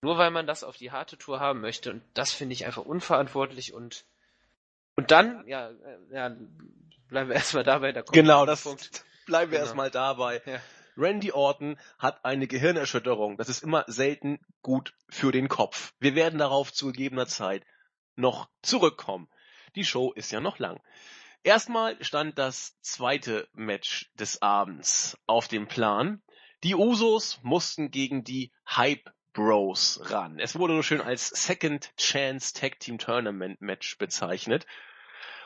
Nur 0.00 0.16
weil 0.18 0.30
man 0.30 0.46
das 0.46 0.64
auf 0.64 0.76
die 0.76 0.92
harte 0.92 1.18
Tour 1.18 1.40
haben 1.40 1.60
möchte. 1.60 1.90
Und 1.90 2.02
das 2.14 2.32
finde 2.32 2.52
ich 2.52 2.64
einfach 2.66 2.84
unverantwortlich 2.84 3.72
und, 3.72 4.04
und 4.96 5.10
dann, 5.10 5.46
ja, 5.46 5.70
äh, 5.70 5.98
ja, 6.12 6.36
bleiben 7.08 7.28
wir 7.28 7.34
erstmal 7.36 7.64
dabei. 7.64 7.92
Da 7.92 8.02
genau, 8.02 8.46
das 8.46 8.62
Punkt. 8.62 9.04
bleiben 9.26 9.50
wir 9.50 9.58
genau. 9.58 9.66
erstmal 9.66 9.90
dabei. 9.90 10.42
Ja. 10.46 10.60
Randy 10.96 11.30
Orton 11.30 11.78
hat 11.98 12.24
eine 12.24 12.48
Gehirnerschütterung. 12.48 13.36
Das 13.36 13.48
ist 13.48 13.62
immer 13.62 13.84
selten 13.86 14.40
gut 14.62 14.94
für 15.08 15.30
den 15.30 15.48
Kopf. 15.48 15.94
Wir 16.00 16.16
werden 16.16 16.38
darauf 16.38 16.72
zu 16.72 16.86
gegebener 16.88 17.26
Zeit 17.26 17.64
noch 18.16 18.48
zurückkommen. 18.62 19.28
Die 19.76 19.84
Show 19.84 20.12
ist 20.12 20.32
ja 20.32 20.40
noch 20.40 20.58
lang. 20.58 20.80
Erstmal 21.42 22.02
stand 22.02 22.38
das 22.38 22.78
zweite 22.80 23.48
Match 23.52 24.10
des 24.14 24.42
Abends 24.42 25.16
auf 25.26 25.48
dem 25.48 25.68
Plan. 25.68 26.22
Die 26.64 26.74
Usos 26.74 27.40
mussten 27.42 27.90
gegen 27.90 28.24
die 28.24 28.52
Hype 28.66 29.10
Bros 29.32 30.00
ran. 30.10 30.40
Es 30.40 30.58
wurde 30.58 30.74
so 30.74 30.82
schön 30.82 31.00
als 31.00 31.28
Second 31.28 31.94
Chance 31.96 32.54
Tag 32.54 32.80
Team 32.80 32.98
Tournament 32.98 33.60
Match 33.60 33.96
bezeichnet. 33.98 34.66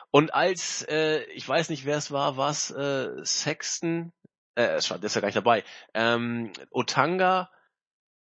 Und 0.09 0.33
als, 0.33 0.83
äh, 0.89 1.23
ich 1.25 1.47
weiß 1.47 1.69
nicht, 1.69 1.85
wer 1.85 1.97
es 1.97 2.11
war, 2.11 2.37
was 2.37 2.71
äh, 2.71 3.23
Sexton, 3.23 4.11
äh, 4.55 4.67
das 4.67 4.91
ist 4.91 5.15
ja 5.15 5.21
gar 5.21 5.27
nicht 5.27 5.37
dabei, 5.37 5.63
ähm, 5.93 6.51
Otanga, 6.71 7.51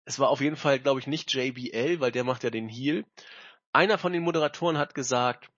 es 0.05 0.19
war 0.19 0.29
auf 0.29 0.41
jeden 0.41 0.55
Fall, 0.55 0.79
glaube 0.79 0.99
ich, 0.99 1.07
nicht 1.07 1.33
JBL, 1.33 1.99
weil 1.99 2.11
der 2.11 2.23
macht 2.23 2.43
ja 2.43 2.49
den 2.49 2.67
Heel. 2.67 3.05
Einer 3.71 3.97
von 3.97 4.11
den 4.11 4.23
Moderatoren 4.23 4.77
hat 4.77 4.93
gesagt, 4.93 5.49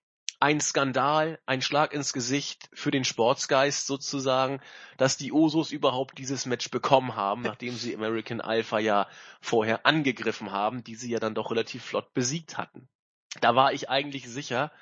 ein 0.44 0.60
Skandal, 0.60 1.40
ein 1.46 1.62
Schlag 1.62 1.94
ins 1.94 2.12
Gesicht 2.12 2.70
für 2.74 2.92
den 2.92 3.06
Sportsgeist 3.06 3.88
sozusagen, 3.88 4.60
dass 4.98 5.16
die 5.16 5.32
Usos 5.32 5.72
überhaupt 5.72 6.18
dieses 6.18 6.46
Match 6.46 6.70
bekommen 6.70 7.16
haben, 7.16 7.44
nachdem 7.44 7.74
sie 7.78 7.96
American 7.96 8.42
Alpha 8.42 8.78
ja 8.80 9.08
vorher 9.40 9.86
angegriffen 9.86 10.52
haben, 10.52 10.84
die 10.84 10.96
sie 10.96 11.10
ja 11.10 11.22
dann 11.22 11.34
doch 11.34 11.50
relativ 11.50 11.86
flott 11.86 12.14
besiegt 12.14 12.58
hatten. 12.58 12.90
Da 13.40 13.56
war 13.56 13.72
ich 13.72 13.90
eigentlich 13.90 14.28
sicher, 14.28 14.74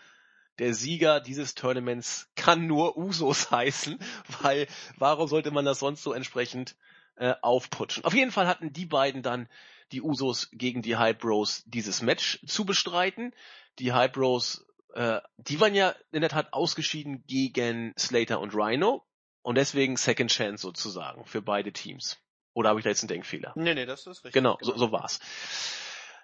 der 0.58 0.74
Sieger 0.74 1.19
dieses 1.19 1.54
Tournaments 1.54 2.32
kann 2.36 2.65
nur 2.65 2.97
Usos 2.97 3.52
heißen, 3.52 4.00
weil 4.41 4.65
warum 4.97 5.28
sollte 5.28 5.52
man 5.52 5.63
das 5.63 5.78
sonst 5.78 6.02
so 6.02 6.12
entsprechend 6.12 6.76
äh, 7.17 7.36
aufputschen? 7.43 8.04
Auf 8.04 8.15
jeden 8.15 8.32
Fall 8.32 8.47
hatten 8.47 8.74
die 8.74 8.88
beiden 8.88 9.21
dann 9.21 9.47
die 9.91 10.02
Usos 10.02 10.50
gegen 10.54 10.82
die 10.82 10.97
Hype 10.97 11.19
Bros 11.19 11.62
dieses 11.67 12.02
Match 12.02 12.39
zu 12.47 12.65
bestreiten. 12.65 13.32
Die 13.78 13.93
Hype 13.93 14.13
Bros 14.13 14.65
äh, 14.93 15.21
die 15.38 15.60
waren 15.60 15.75
ja 15.75 15.95
in 16.12 16.21
der 16.21 16.30
Tat 16.30 16.54
ausgeschieden 16.54 17.23
gegen 17.27 17.93
Slater 17.97 18.39
und 18.39 18.54
Rhino 18.54 19.06
und 19.41 19.56
deswegen 19.56 19.97
Second 19.97 20.32
Chance 20.32 20.62
sozusagen 20.62 21.25
für 21.25 21.41
beide 21.41 21.71
Teams. 21.71 22.19
Oder 22.54 22.69
habe 22.69 22.80
ich 22.80 22.84
da 22.84 22.89
jetzt 22.89 23.01
einen 23.01 23.10
Denkfehler? 23.10 23.54
Nee, 23.56 23.73
nee, 23.73 23.86
das 23.86 24.01
ist 24.01 24.25
richtig. 24.25 24.34
Genau, 24.34 24.58
genau. 24.58 24.73
So, 24.73 24.77
so 24.77 24.91
war's. 24.91 25.19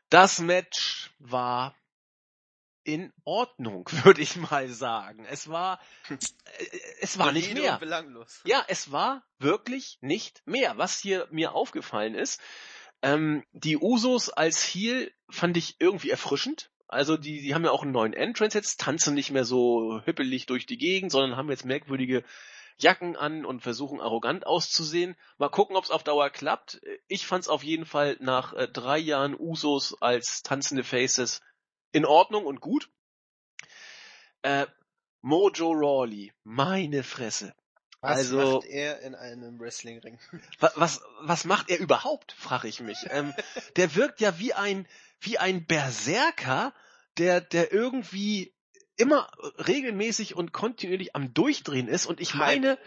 Das 0.09 0.39
Match 0.39 1.11
war 1.19 1.75
in 2.83 3.13
Ordnung, 3.25 3.87
würde 4.03 4.21
ich 4.21 4.35
mal 4.37 4.69
sagen. 4.69 5.25
Es 5.25 5.49
war, 5.49 5.79
äh, 6.09 6.79
es 7.01 7.17
war 7.17 7.31
nicht 7.31 7.53
mehr. 7.53 7.79
Ja, 8.45 8.63
es 8.67 8.91
war 8.91 9.23
wirklich 9.39 9.97
nicht 10.01 10.41
mehr. 10.45 10.77
Was 10.77 10.99
hier 10.99 11.27
mir 11.31 11.53
aufgefallen 11.53 12.15
ist, 12.15 12.41
ähm, 13.01 13.43
die 13.51 13.77
Usos 13.77 14.29
als 14.29 14.63
Heel 14.63 15.11
fand 15.29 15.57
ich 15.57 15.75
irgendwie 15.79 16.09
erfrischend. 16.09 16.71
Also 16.87 17.17
die, 17.17 17.41
die 17.41 17.53
haben 17.53 17.65
ja 17.65 17.71
auch 17.71 17.83
einen 17.83 17.91
neuen 17.91 18.13
Entrance 18.13 18.57
jetzt, 18.57 18.79
tanzen 18.79 19.13
nicht 19.13 19.31
mehr 19.31 19.43
so 19.43 20.01
hüppelig 20.05 20.45
durch 20.45 20.65
die 20.65 20.77
Gegend, 20.77 21.11
sondern 21.11 21.37
haben 21.37 21.49
jetzt 21.49 21.65
merkwürdige 21.65 22.23
Jacken 22.77 23.15
an 23.15 23.45
und 23.45 23.61
versuchen 23.61 23.99
arrogant 23.99 24.45
auszusehen. 24.45 25.15
Mal 25.37 25.49
gucken, 25.49 25.75
ob 25.75 25.83
es 25.83 25.91
auf 25.91 26.03
Dauer 26.03 26.29
klappt. 26.29 26.79
Ich 27.07 27.25
fand 27.25 27.43
es 27.43 27.49
auf 27.49 27.63
jeden 27.63 27.85
Fall 27.85 28.17
nach 28.19 28.53
äh, 28.53 28.67
drei 28.67 28.99
Jahren 28.99 29.35
Usos 29.37 30.01
als 30.01 30.43
tanzende 30.43 30.83
Faces 30.83 31.41
in 31.91 32.05
Ordnung 32.05 32.45
und 32.45 32.61
gut. 32.61 32.89
Äh, 34.43 34.67
Mojo 35.21 35.71
Rawley, 35.71 36.31
meine 36.43 37.03
Fresse. 37.03 37.53
Was 37.99 38.17
also, 38.17 38.55
macht 38.55 38.67
er 38.67 39.01
in 39.01 39.15
einem 39.15 39.59
Wrestlingring? 39.59 40.19
Was, 40.59 40.73
was, 40.75 41.01
was 41.21 41.45
macht 41.45 41.69
er 41.71 41.79
überhaupt, 41.79 42.31
frage 42.31 42.67
ich 42.67 42.79
mich. 42.79 43.07
Ähm, 43.09 43.33
der 43.75 43.95
wirkt 43.95 44.21
ja 44.21 44.37
wie 44.37 44.53
ein, 44.53 44.87
wie 45.19 45.37
ein 45.37 45.65
Berserker, 45.65 46.73
der, 47.17 47.41
der 47.41 47.71
irgendwie 47.71 48.53
immer 48.95 49.29
regelmäßig 49.67 50.35
und 50.35 50.53
kontinuierlich 50.53 51.15
am 51.15 51.33
Durchdrehen 51.33 51.87
ist. 51.87 52.05
Und 52.05 52.19
ich 52.19 52.33
meine, 52.33 52.77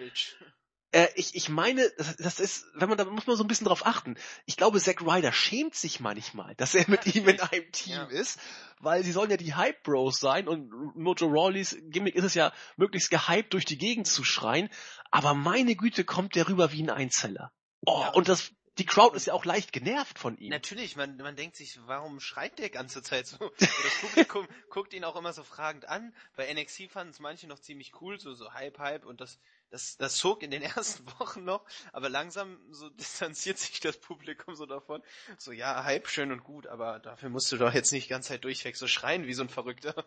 äh, 0.92 1.06
ich, 1.14 1.36
ich 1.36 1.48
meine, 1.48 1.88
das, 1.96 2.16
das 2.16 2.40
ist, 2.40 2.66
wenn 2.74 2.88
man 2.88 2.98
da 2.98 3.04
muss 3.04 3.26
man 3.26 3.36
so 3.36 3.44
ein 3.44 3.48
bisschen 3.48 3.66
drauf 3.66 3.86
achten. 3.86 4.16
Ich 4.44 4.56
glaube, 4.56 4.80
Zack 4.80 5.02
Ryder 5.02 5.32
schämt 5.32 5.74
sich 5.74 6.00
manchmal, 6.00 6.54
dass 6.56 6.74
er 6.74 6.88
mit 6.88 7.06
ihm 7.14 7.28
in 7.28 7.40
einem 7.40 7.70
Team 7.72 7.94
ja. 7.94 8.04
ist, 8.06 8.40
weil 8.80 9.04
sie 9.04 9.12
sollen 9.12 9.30
ja 9.30 9.36
die 9.36 9.54
Hype 9.54 9.82
Bros 9.84 10.18
sein 10.18 10.48
und 10.48 10.70
Mojo 10.96 11.26
Rawleys 11.26 11.76
Gimmick 11.90 12.16
ist 12.16 12.24
es 12.24 12.34
ja, 12.34 12.52
möglichst 12.76 13.10
gehypt 13.10 13.54
durch 13.54 13.64
die 13.64 13.78
Gegend 13.78 14.08
zu 14.08 14.24
schreien. 14.24 14.68
Aber 15.10 15.34
meine 15.34 15.76
Güte, 15.76 16.04
kommt 16.04 16.34
der 16.34 16.48
rüber 16.48 16.72
wie 16.72 16.82
ein 16.82 16.90
Einzeller. 16.90 17.52
Oh, 17.86 18.00
ja. 18.00 18.08
und 18.10 18.28
das 18.28 18.52
die 18.78 18.86
Crowd 18.86 19.16
ist 19.16 19.26
ja 19.26 19.34
auch 19.34 19.44
leicht 19.44 19.72
genervt 19.72 20.18
von 20.18 20.38
ihm. 20.38 20.50
Natürlich, 20.50 20.96
man, 20.96 21.16
man 21.16 21.36
denkt 21.36 21.56
sich, 21.56 21.78
warum 21.86 22.20
schreit 22.20 22.58
der 22.58 22.70
ganze 22.70 23.02
Zeit 23.02 23.26
so? 23.26 23.52
das 23.58 24.00
Publikum 24.00 24.48
guckt 24.70 24.94
ihn 24.94 25.04
auch 25.04 25.16
immer 25.16 25.32
so 25.32 25.42
fragend 25.42 25.86
an. 25.86 26.14
Bei 26.36 26.52
NXT 26.52 26.90
fanden 26.90 27.12
es 27.12 27.18
manche 27.18 27.46
noch 27.46 27.58
ziemlich 27.58 28.00
cool, 28.00 28.18
so, 28.18 28.32
so 28.32 28.52
Hype, 28.54 28.78
Hype 28.78 29.04
und 29.04 29.20
das, 29.20 29.38
das, 29.70 29.96
das 29.96 30.16
zog 30.16 30.42
in 30.42 30.50
den 30.50 30.62
ersten 30.76 31.04
Wochen 31.18 31.44
noch, 31.44 31.64
aber 31.92 32.08
langsam 32.08 32.58
so 32.70 32.88
distanziert 32.98 33.58
sich 33.58 33.80
das 33.80 33.98
Publikum 33.98 34.54
so 34.54 34.66
davon. 34.66 35.02
So, 35.36 35.52
ja, 35.52 35.84
Hype 35.84 36.08
schön 36.08 36.32
und 36.32 36.44
gut, 36.44 36.66
aber 36.66 37.00
dafür 37.00 37.28
musst 37.28 37.50
du 37.52 37.58
doch 37.58 37.74
jetzt 37.74 37.92
nicht 37.92 38.06
die 38.06 38.10
ganze 38.10 38.28
Zeit 38.30 38.44
durchweg 38.44 38.76
so 38.76 38.86
schreien 38.86 39.26
wie 39.26 39.34
so 39.34 39.42
ein 39.42 39.48
Verrückter. 39.48 40.06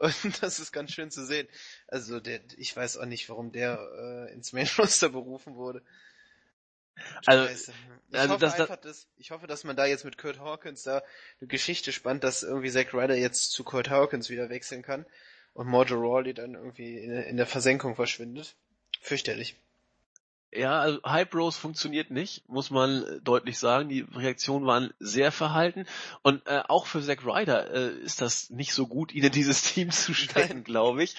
Und 0.00 0.42
das 0.42 0.58
ist 0.58 0.72
ganz 0.72 0.92
schön 0.92 1.10
zu 1.10 1.24
sehen. 1.24 1.48
Also, 1.86 2.20
der, 2.20 2.40
ich 2.56 2.74
weiß 2.76 2.98
auch 2.98 3.06
nicht, 3.06 3.28
warum 3.28 3.52
der 3.52 3.78
äh, 4.28 4.34
ins 4.34 4.52
Main 4.52 4.68
Roster 4.78 5.08
berufen 5.08 5.54
wurde. 5.54 5.82
Also, 7.26 7.44
ich, 7.44 7.74
also 8.12 8.34
hoffe 8.34 8.40
das, 8.40 8.60
einfach, 8.60 8.76
dass, 8.76 9.06
ich 9.16 9.30
hoffe, 9.30 9.46
dass 9.46 9.64
man 9.64 9.76
da 9.76 9.86
jetzt 9.86 10.04
mit 10.04 10.18
Kurt 10.18 10.38
Hawkins 10.38 10.82
da 10.82 11.02
eine 11.40 11.48
Geschichte 11.48 11.92
spannt, 11.92 12.24
dass 12.24 12.42
irgendwie 12.42 12.70
Zack 12.70 12.92
Ryder 12.92 13.16
jetzt 13.16 13.52
zu 13.52 13.64
Kurt 13.64 13.90
Hawkins 13.90 14.30
wieder 14.30 14.50
wechseln 14.50 14.82
kann 14.82 15.06
und 15.52 15.66
Mojo 15.68 15.96
Rawley 15.96 16.34
dann 16.34 16.54
irgendwie 16.54 16.98
in, 16.98 17.12
in 17.12 17.36
der 17.36 17.46
Versenkung 17.46 17.94
verschwindet. 17.94 18.56
Fürchterlich. 19.00 19.56
Ja, 20.52 20.80
also 20.80 21.00
Hype 21.04 21.32
Rose 21.34 21.58
funktioniert 21.58 22.10
nicht, 22.10 22.48
muss 22.48 22.70
man 22.70 23.20
deutlich 23.22 23.58
sagen. 23.58 23.88
Die 23.88 24.00
Reaktionen 24.00 24.66
waren 24.66 24.92
sehr 24.98 25.30
verhalten. 25.30 25.86
Und 26.22 26.44
äh, 26.46 26.62
auch 26.66 26.86
für 26.86 27.00
Zack 27.00 27.24
Ryder 27.24 27.72
äh, 27.72 27.90
ist 28.00 28.20
das 28.20 28.50
nicht 28.50 28.74
so 28.74 28.88
gut, 28.88 29.12
ihn 29.12 29.22
in 29.22 29.30
dieses 29.30 29.62
Team 29.62 29.92
zu 29.92 30.12
stecken, 30.14 30.64
glaube 30.64 31.04
ich. 31.04 31.14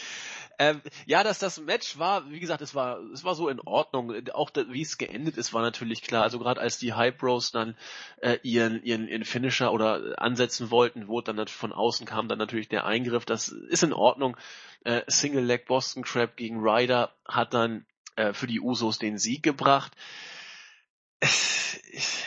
Ähm, 0.62 0.80
ja, 1.08 1.24
dass 1.24 1.40
das 1.40 1.60
Match 1.60 1.98
war, 1.98 2.30
wie 2.30 2.40
gesagt, 2.40 2.62
es 2.62 2.76
war, 2.76 3.00
es 3.12 3.24
war 3.24 3.34
so 3.34 3.50
in 3.50 3.60
Ordnung. 3.60 4.14
Auch 4.32 4.52
wie 4.68 4.84
es 4.84 5.00
geendet 5.00 5.36
ist, 5.36 5.54
war 5.54 5.64
natürlich 5.64 6.04
klar. 6.04 6.22
Also 6.22 6.38
gerade 6.38 6.62
als 6.62 6.78
die 6.78 6.94
Hype 6.94 7.18
Bros 7.18 7.52
dann 7.52 7.76
äh, 8.18 8.38
ihren, 8.44 8.84
ihren, 8.84 9.08
ihren 9.08 9.26
Finisher 9.26 9.74
oder 9.74 10.22
ansetzen 10.22 10.70
wollten, 10.70 11.08
wurde 11.08 11.34
dann 11.34 11.48
von 11.48 11.74
außen 11.74 12.06
kam 12.06 12.28
dann 12.28 12.38
natürlich 12.38 12.70
der 12.70 12.86
Eingriff. 12.86 13.26
Das 13.26 13.48
ist 13.48 13.82
in 13.82 13.92
Ordnung. 13.92 14.38
Äh, 14.84 15.02
Single 15.08 15.44
Leg 15.44 15.66
Boston 15.66 16.04
Crab 16.04 16.38
gegen 16.38 16.60
Ryder 16.60 17.12
hat 17.26 17.56
dann 17.56 17.88
äh, 18.16 18.32
für 18.32 18.46
die 18.46 18.62
Usos 18.62 19.00
den 19.00 19.18
Sieg 19.18 19.42
gebracht. 19.42 19.94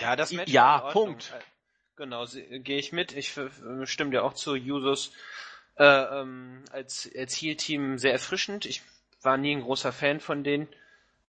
Ja, 0.01 0.17
das 0.17 0.33
Match 0.33 0.51
ja, 0.51 0.91
Punkt. 0.91 1.33
Äh, 1.33 1.41
genau, 1.95 2.27
gehe 2.27 2.79
ich 2.79 2.91
mit. 2.91 3.13
Ich 3.13 3.39
stimme 3.85 4.11
dir 4.11 4.25
auch 4.25 4.35
zu. 4.35 4.55
Usos 4.55 5.13
äh, 5.77 5.85
ähm, 5.85 6.65
als, 6.71 7.11
als 7.17 7.41
Heal-Team 7.41 7.99
sehr 7.99 8.13
erfrischend. 8.13 8.65
Ich 8.67 8.83
war 9.23 9.37
nie 9.37 9.57
ein 9.57 9.63
großer 9.63 9.93
Fan 9.93 10.21
von 10.21 10.45
denen. 10.45 10.69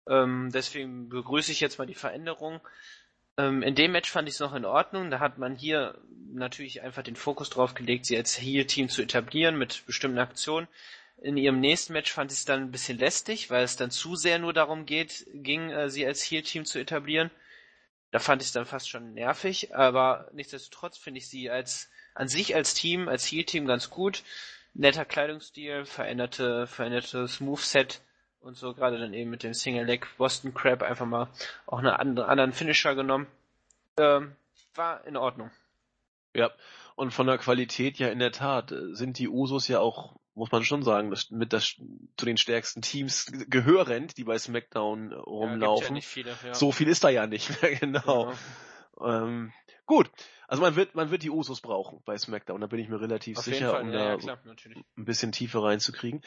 Ähm, 0.08 0.50
deswegen 0.54 1.10
begrüße 1.10 1.52
ich 1.52 1.60
jetzt 1.60 1.78
mal 1.78 1.86
die 1.88 1.96
Veränderung. 1.96 2.62
Ähm, 3.38 3.62
in 3.64 3.76
dem 3.76 3.92
Match 3.92 4.10
fand 4.10 4.28
ich 4.28 4.36
es 4.36 4.40
noch 4.40 4.54
in 4.54 4.66
Ordnung. 4.66 5.12
Da 5.12 5.20
hat 5.20 5.38
man 5.38 5.56
hier 5.56 6.00
natürlich 6.32 6.82
einfach 6.82 7.04
den 7.04 7.16
Fokus 7.16 7.50
drauf 7.50 7.74
gelegt, 7.74 8.06
sie 8.06 8.18
als 8.18 8.40
Heal-Team 8.40 8.90
zu 8.90 9.02
etablieren 9.02 9.58
mit 9.58 9.86
bestimmten 9.86 10.20
Aktionen. 10.20 10.68
In 11.22 11.36
ihrem 11.36 11.60
nächsten 11.60 11.94
Match 11.94 12.12
fand 12.14 12.32
ich 12.32 12.40
es 12.40 12.46
dann 12.46 12.62
ein 12.62 12.72
bisschen 12.72 12.98
lästig, 12.98 13.50
weil 13.50 13.64
es 13.64 13.76
dann 13.76 13.92
zu 13.92 14.16
sehr 14.16 14.40
nur 14.40 14.54
darum 14.54 14.86
geht, 14.86 15.28
ging, 15.34 15.70
äh, 15.70 15.90
sie 15.90 16.06
als 16.06 16.22
Heal-Team 16.24 16.66
zu 16.66 16.80
etablieren. 16.80 17.30
Da 18.12 18.20
fand 18.20 18.42
ich 18.42 18.48
es 18.48 18.54
dann 18.54 18.66
fast 18.66 18.90
schon 18.90 19.14
nervig, 19.14 19.76
aber 19.76 20.30
nichtsdestotrotz 20.34 20.98
finde 20.98 21.20
ich 21.20 21.28
sie 21.28 21.50
als 21.50 21.90
an 22.16 22.28
sich 22.28 22.56
als 22.56 22.74
Team, 22.74 23.08
als 23.08 23.26
Heal-Team 23.32 23.66
ganz 23.66 23.90
gut. 23.90 24.24
Netter 24.74 25.06
Kleidungsstil, 25.06 25.86
veränderte, 25.86 26.68
verändertes 26.68 27.40
Moveset 27.40 28.02
und 28.40 28.56
so, 28.56 28.74
gerade 28.74 28.98
dann 28.98 29.14
eben 29.14 29.30
mit 29.30 29.44
dem 29.44 29.54
Single 29.54 29.86
Leg 29.86 30.08
Boston 30.18 30.54
Crab 30.54 30.84
einfach 30.84 31.06
mal 31.06 31.30
auch 31.66 31.80
einen 31.80 32.20
anderen 32.20 32.54
Finisher 32.54 32.96
genommen. 32.96 33.28
Ähm, 33.98 34.36
war 34.76 35.06
in 35.06 35.18
Ordnung. 35.18 35.52
Ja, 36.34 36.52
und 36.96 37.12
von 37.12 37.28
der 37.28 37.38
Qualität 37.38 37.98
ja 37.98 38.10
in 38.10 38.20
der 38.20 38.32
Tat 38.32 38.74
sind 38.92 39.18
die 39.20 39.28
Usos 39.28 39.68
ja 39.68 39.80
auch, 39.80 40.16
muss 40.36 40.52
man 40.52 40.64
schon 40.64 40.84
sagen, 40.84 41.10
das, 41.10 41.32
mit 41.32 41.54
das, 41.54 41.76
zu 42.18 42.26
den 42.26 42.38
stärksten 42.38 42.82
Teams 42.82 43.32
gehörend, 43.50 44.18
die 44.18 44.24
bei 44.24 44.38
SmackDown 44.38 45.14
rumlaufen. 45.14 45.96
Ja, 45.96 46.02
ja 46.02 46.08
viele, 46.08 46.38
ja. 46.46 46.54
So 46.54 46.72
viel 46.72 46.88
ist 46.88 47.04
da 47.04 47.10
ja 47.10 47.28
nicht 47.28 47.62
mehr, 47.62 47.76
genau. 47.80 48.34
genau. 48.96 49.14
Ähm, 49.26 49.54
gut, 49.86 50.10
also 50.50 50.64
man 50.64 50.76
wird, 50.76 50.96
man 50.96 51.12
wird 51.12 51.22
die 51.22 51.30
Usos 51.30 51.62
brauchen 51.62 52.02
bei 52.06 52.18
SmackDown, 52.18 52.60
da 52.60 52.68
bin 52.68 52.80
ich 52.80 52.90
mir 52.90 53.00
relativ 53.00 53.38
Auf 53.38 53.44
sicher, 53.44 53.80
um 53.80 53.92
da 53.92 54.10
ja, 54.10 54.18
klar, 54.18 54.40
ein 54.98 55.06
bisschen 55.06 55.32
Tiefe 55.32 55.62
reinzukriegen. 55.62 56.24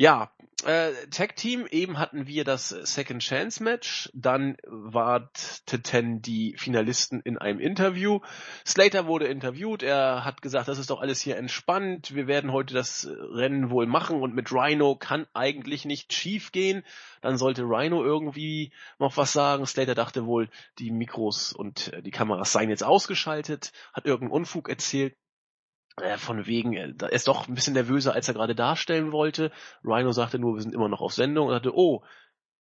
Ja, 0.00 0.30
äh, 0.64 0.92
Tag 1.10 1.36
Team, 1.36 1.66
eben 1.70 1.98
hatten 1.98 2.26
wir 2.26 2.44
das 2.44 2.70
Second 2.70 3.20
Chance 3.20 3.62
Match, 3.62 4.08
dann 4.14 4.56
warteten 4.64 6.22
die 6.22 6.54
Finalisten 6.56 7.20
in 7.20 7.36
einem 7.36 7.60
Interview. 7.60 8.20
Slater 8.66 9.06
wurde 9.06 9.26
interviewt, 9.26 9.82
er 9.82 10.24
hat 10.24 10.40
gesagt, 10.40 10.68
das 10.68 10.78
ist 10.78 10.88
doch 10.88 11.02
alles 11.02 11.20
hier 11.20 11.36
entspannt, 11.36 12.14
wir 12.14 12.26
werden 12.26 12.50
heute 12.50 12.72
das 12.72 13.06
Rennen 13.10 13.68
wohl 13.68 13.84
machen 13.84 14.22
und 14.22 14.34
mit 14.34 14.50
Rhino 14.50 14.96
kann 14.96 15.26
eigentlich 15.34 15.84
nicht 15.84 16.14
schief 16.14 16.50
gehen. 16.50 16.82
Dann 17.20 17.36
sollte 17.36 17.64
Rhino 17.64 18.02
irgendwie 18.02 18.72
noch 18.98 19.18
was 19.18 19.34
sagen. 19.34 19.66
Slater 19.66 19.94
dachte 19.94 20.24
wohl, 20.24 20.48
die 20.78 20.92
Mikros 20.92 21.52
und 21.52 21.92
die 22.06 22.10
Kameras 22.10 22.52
seien 22.52 22.70
jetzt 22.70 22.84
ausgeschaltet, 22.84 23.72
hat 23.92 24.06
irgendeinen 24.06 24.32
Unfug 24.32 24.70
erzählt. 24.70 25.14
Äh, 25.96 26.16
von 26.16 26.46
wegen, 26.46 26.72
äh, 26.74 26.94
er 27.00 27.12
ist 27.12 27.28
doch 27.28 27.48
ein 27.48 27.54
bisschen 27.54 27.74
nervöser, 27.74 28.14
als 28.14 28.28
er 28.28 28.34
gerade 28.34 28.54
darstellen 28.54 29.12
wollte. 29.12 29.52
Rhino 29.84 30.12
sagte 30.12 30.38
nur, 30.38 30.54
wir 30.54 30.62
sind 30.62 30.74
immer 30.74 30.88
noch 30.88 31.00
auf 31.00 31.12
Sendung 31.12 31.48
und 31.48 31.54
sagte, 31.54 31.76
oh, 31.76 32.04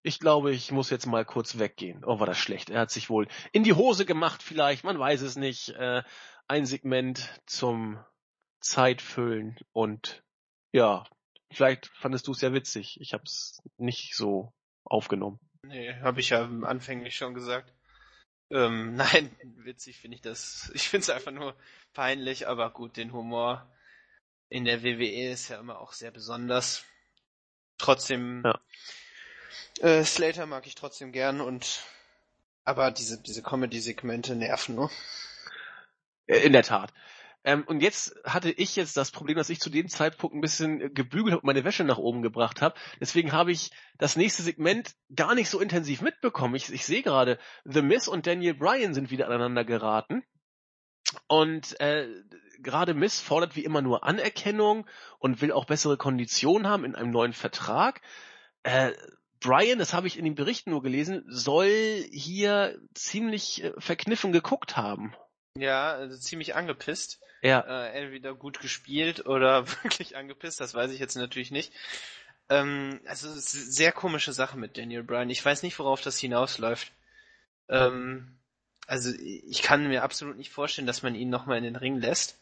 ich 0.02 0.20
glaube, 0.20 0.52
ich 0.52 0.72
muss 0.72 0.90
jetzt 0.90 1.06
mal 1.06 1.26
kurz 1.26 1.60
weggehen. 1.60 2.04
Oh, 2.06 2.20
war 2.20 2.28
das 2.28 2.38
schlecht. 2.38 2.70
Er 2.70 2.82
hat 2.82 2.92
sich 2.92 3.10
wohl 3.10 3.28
in 3.52 3.64
die 3.64 3.74
Hose 3.74 4.06
gemacht 4.06 4.42
vielleicht, 4.42 4.84
man 4.84 4.98
weiß 4.98 5.22
es 5.22 5.36
nicht. 5.36 5.70
Äh, 5.70 6.04
ein 6.48 6.66
Segment 6.66 7.30
zum 7.46 8.04
Zeitfüllen 8.60 9.58
und 9.72 10.24
ja, 10.72 11.06
vielleicht 11.52 11.88
fandest 11.88 12.28
du 12.28 12.32
es 12.32 12.42
ja 12.42 12.54
witzig. 12.54 13.00
Ich 13.00 13.14
habe 13.14 13.24
es 13.24 13.62
nicht 13.78 14.16
so 14.16 14.52
aufgenommen. 14.84 15.40
Nee, 15.64 15.94
habe 16.02 16.20
ich 16.20 16.30
ja 16.30 16.44
anfänglich 16.64 17.16
schon 17.16 17.34
gesagt. 17.34 17.74
Ähm, 18.52 18.96
nein, 18.96 19.36
witzig 19.58 20.00
finde 20.00 20.16
ich 20.16 20.22
das. 20.22 20.72
Ich 20.74 20.90
finde 20.90 21.04
es 21.04 21.10
einfach 21.10 21.32
nur 21.32 21.56
peinlich, 21.94 22.48
aber 22.48 22.70
gut, 22.72 22.98
den 22.98 23.14
Humor 23.14 23.70
in 24.50 24.66
der 24.66 24.84
WWE 24.84 25.32
ist 25.32 25.50
ja 25.50 25.60
immer 25.60 25.80
auch 25.80 25.94
sehr 25.94 26.12
besonders. 26.12 26.84
Trotzdem, 27.78 28.44
ja. 28.44 28.60
äh, 29.80 30.04
Slater 30.04 30.46
mag 30.46 30.68
ich 30.68 30.76
trotzdem 30.76 31.12
gern 31.12 31.40
und 31.40 31.84
aber 32.66 32.92
diese, 32.92 33.22
diese 33.22 33.42
Comedy-Segmente 33.42 34.36
nerven 34.36 34.76
nur. 34.76 34.92
Äh, 36.28 36.40
in 36.40 36.54
der 36.54 36.64
Tat. 36.64 36.94
Ähm, 37.44 37.64
und 37.68 37.82
jetzt 37.82 38.16
hatte 38.26 38.52
ich 38.52 38.76
jetzt 38.76 38.98
das 38.98 39.12
Problem, 39.12 39.38
dass 39.38 39.50
ich 39.50 39.60
zu 39.60 39.70
dem 39.70 39.88
Zeitpunkt 39.88 40.36
ein 40.36 40.42
bisschen 40.42 40.94
gebügelt 40.94 41.34
habe 41.34 41.42
und 41.42 41.46
meine 41.46 41.64
Wäsche 41.64 41.84
nach 41.84 41.98
oben 41.98 42.22
gebracht 42.22 42.62
habe. 42.62 42.76
Deswegen 43.00 43.32
habe 43.32 43.52
ich 43.52 43.72
das 43.98 44.16
nächste 44.16 44.44
Segment 44.44 44.94
gar 45.16 45.36
nicht 45.36 45.50
so 45.50 45.60
intensiv 45.60 46.02
mitbekommen. 46.02 46.56
Ich, 46.56 46.72
ich 46.72 46.86
sehe 46.86 47.02
gerade, 47.02 47.40
The 47.64 47.82
Miss 47.82 48.08
und 48.08 48.28
Daniel 48.28 48.56
Bryan 48.56 48.94
sind 48.94 49.10
wieder 49.10 49.28
aneinander 49.28 49.64
geraten. 49.64 50.24
Und 51.28 51.80
äh, 51.80 52.08
gerade 52.60 52.94
Miss 52.94 53.22
fordert 53.22 53.56
wie 53.56 53.64
immer 53.64 53.82
nur 53.82 54.04
Anerkennung 54.04 54.86
und 55.18 55.42
will 55.42 55.52
auch 55.52 55.66
bessere 55.66 55.98
Konditionen 55.98 56.68
haben 56.68 56.86
in 56.86 56.96
einem 56.96 57.12
neuen 57.12 57.34
Vertrag. 57.34 58.02
Äh, 58.64 58.92
Brian, 59.40 59.80
das 59.80 59.94
habe 59.94 60.08
ich 60.08 60.18
in 60.18 60.26
den 60.26 60.36
Berichten 60.36 60.72
nur 60.72 60.84
gelesen, 60.84 61.24
soll 61.30 61.70
hier 62.12 62.78
ziemlich 62.94 63.64
äh, 63.64 63.74
verkniffen 63.78 64.34
geguckt 64.34 64.76
haben. 64.76 65.16
Ja, 65.58 65.92
also 65.94 66.18
ziemlich 66.18 66.56
angepisst. 66.56 67.20
Ja. 67.42 67.62
Äh, 67.62 68.02
entweder 68.02 68.36
gut 68.36 68.60
gespielt 68.60 69.26
oder 69.26 69.68
wirklich 69.84 70.18
angepisst, 70.18 70.60
das 70.60 70.74
weiß 70.74 70.92
ich 70.92 71.00
jetzt 71.00 71.16
natürlich 71.16 71.52
nicht. 71.52 71.74
Ähm, 72.50 73.00
also 73.06 73.30
sehr 73.34 73.92
komische 73.92 74.34
Sache 74.34 74.58
mit 74.58 74.78
Daniel 74.78 75.04
Bryan. 75.04 75.30
Ich 75.30 75.44
weiß 75.44 75.64
nicht, 75.64 75.78
worauf 75.80 76.02
das 76.02 76.18
hinausläuft. 76.18 76.92
Ähm, 77.70 78.40
also 78.88 79.12
ich 79.12 79.62
kann 79.62 79.88
mir 79.88 80.04
absolut 80.04 80.38
nicht 80.38 80.52
vorstellen, 80.52 80.88
dass 80.88 81.04
man 81.04 81.14
ihn 81.14 81.30
nochmal 81.30 81.60
in 81.60 81.64
den 81.64 81.76
Ring 81.76 81.98
lässt. 81.98 82.38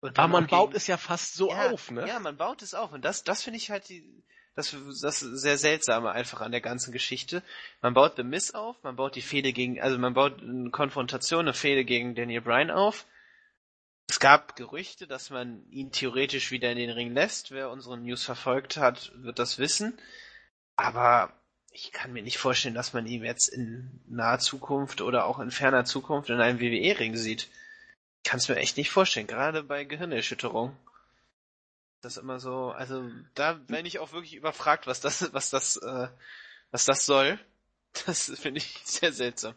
Aber 0.00 0.26
man 0.26 0.48
baut 0.48 0.74
es 0.74 0.88
ja 0.88 0.96
fast 0.96 1.34
so 1.34 1.50
ja, 1.50 1.70
auf, 1.70 1.92
ne? 1.92 2.06
Ja, 2.08 2.18
man 2.18 2.36
baut 2.36 2.62
es 2.62 2.74
auf. 2.74 2.92
Und 2.92 3.04
das, 3.04 3.22
das 3.22 3.44
finde 3.44 3.58
ich 3.58 3.70
halt 3.70 3.88
die, 3.88 4.24
das, 4.54 4.76
das 5.00 5.20
sehr 5.20 5.58
seltsame 5.58 6.12
einfach 6.12 6.40
an 6.40 6.52
der 6.52 6.60
ganzen 6.60 6.92
Geschichte. 6.92 7.42
Man 7.80 7.94
baut 7.94 8.16
The 8.16 8.22
Miss 8.22 8.52
auf, 8.52 8.82
man 8.82 8.96
baut 8.96 9.16
die 9.16 9.22
Fehde 9.22 9.52
gegen, 9.52 9.80
also 9.80 9.98
man 9.98 10.14
baut 10.14 10.42
eine 10.42 10.70
Konfrontation, 10.70 11.40
eine 11.40 11.54
Fehde 11.54 11.84
gegen 11.84 12.14
Daniel 12.14 12.42
Bryan 12.42 12.70
auf. 12.70 13.06
Es 14.08 14.20
gab 14.20 14.56
Gerüchte, 14.56 15.06
dass 15.06 15.30
man 15.30 15.66
ihn 15.70 15.90
theoretisch 15.90 16.50
wieder 16.50 16.70
in 16.70 16.76
den 16.76 16.90
Ring 16.90 17.14
lässt. 17.14 17.50
Wer 17.50 17.70
unsere 17.70 17.96
News 17.96 18.24
verfolgt 18.24 18.76
hat, 18.76 19.12
wird 19.14 19.38
das 19.38 19.58
wissen. 19.58 19.98
Aber 20.76 21.32
ich 21.70 21.92
kann 21.92 22.12
mir 22.12 22.22
nicht 22.22 22.38
vorstellen, 22.38 22.74
dass 22.74 22.92
man 22.92 23.06
ihn 23.06 23.24
jetzt 23.24 23.48
in 23.48 24.02
naher 24.06 24.38
Zukunft 24.38 25.00
oder 25.00 25.24
auch 25.24 25.38
in 25.38 25.50
ferner 25.50 25.86
Zukunft 25.86 26.28
in 26.28 26.40
einem 26.40 26.60
WWE-Ring 26.60 27.16
sieht. 27.16 27.48
Ich 28.22 28.30
kann 28.30 28.38
es 28.38 28.48
mir 28.48 28.56
echt 28.56 28.76
nicht 28.76 28.90
vorstellen, 28.90 29.26
gerade 29.26 29.62
bei 29.62 29.84
Gehirnerschütterung. 29.84 30.76
Das 32.02 32.16
ist 32.16 32.22
immer 32.22 32.40
so, 32.40 32.70
also 32.70 33.08
da 33.34 33.54
bin 33.54 33.86
ich 33.86 33.98
auch 33.98 34.12
wirklich 34.12 34.34
überfragt, 34.34 34.86
was 34.86 35.00
das, 35.00 35.32
was 35.32 35.50
das, 35.50 35.76
äh, 35.76 36.08
was 36.70 36.84
das 36.84 37.06
soll. 37.06 37.38
Das 38.06 38.32
finde 38.40 38.56
ich 38.56 38.80
sehr 38.84 39.12
seltsam. 39.12 39.54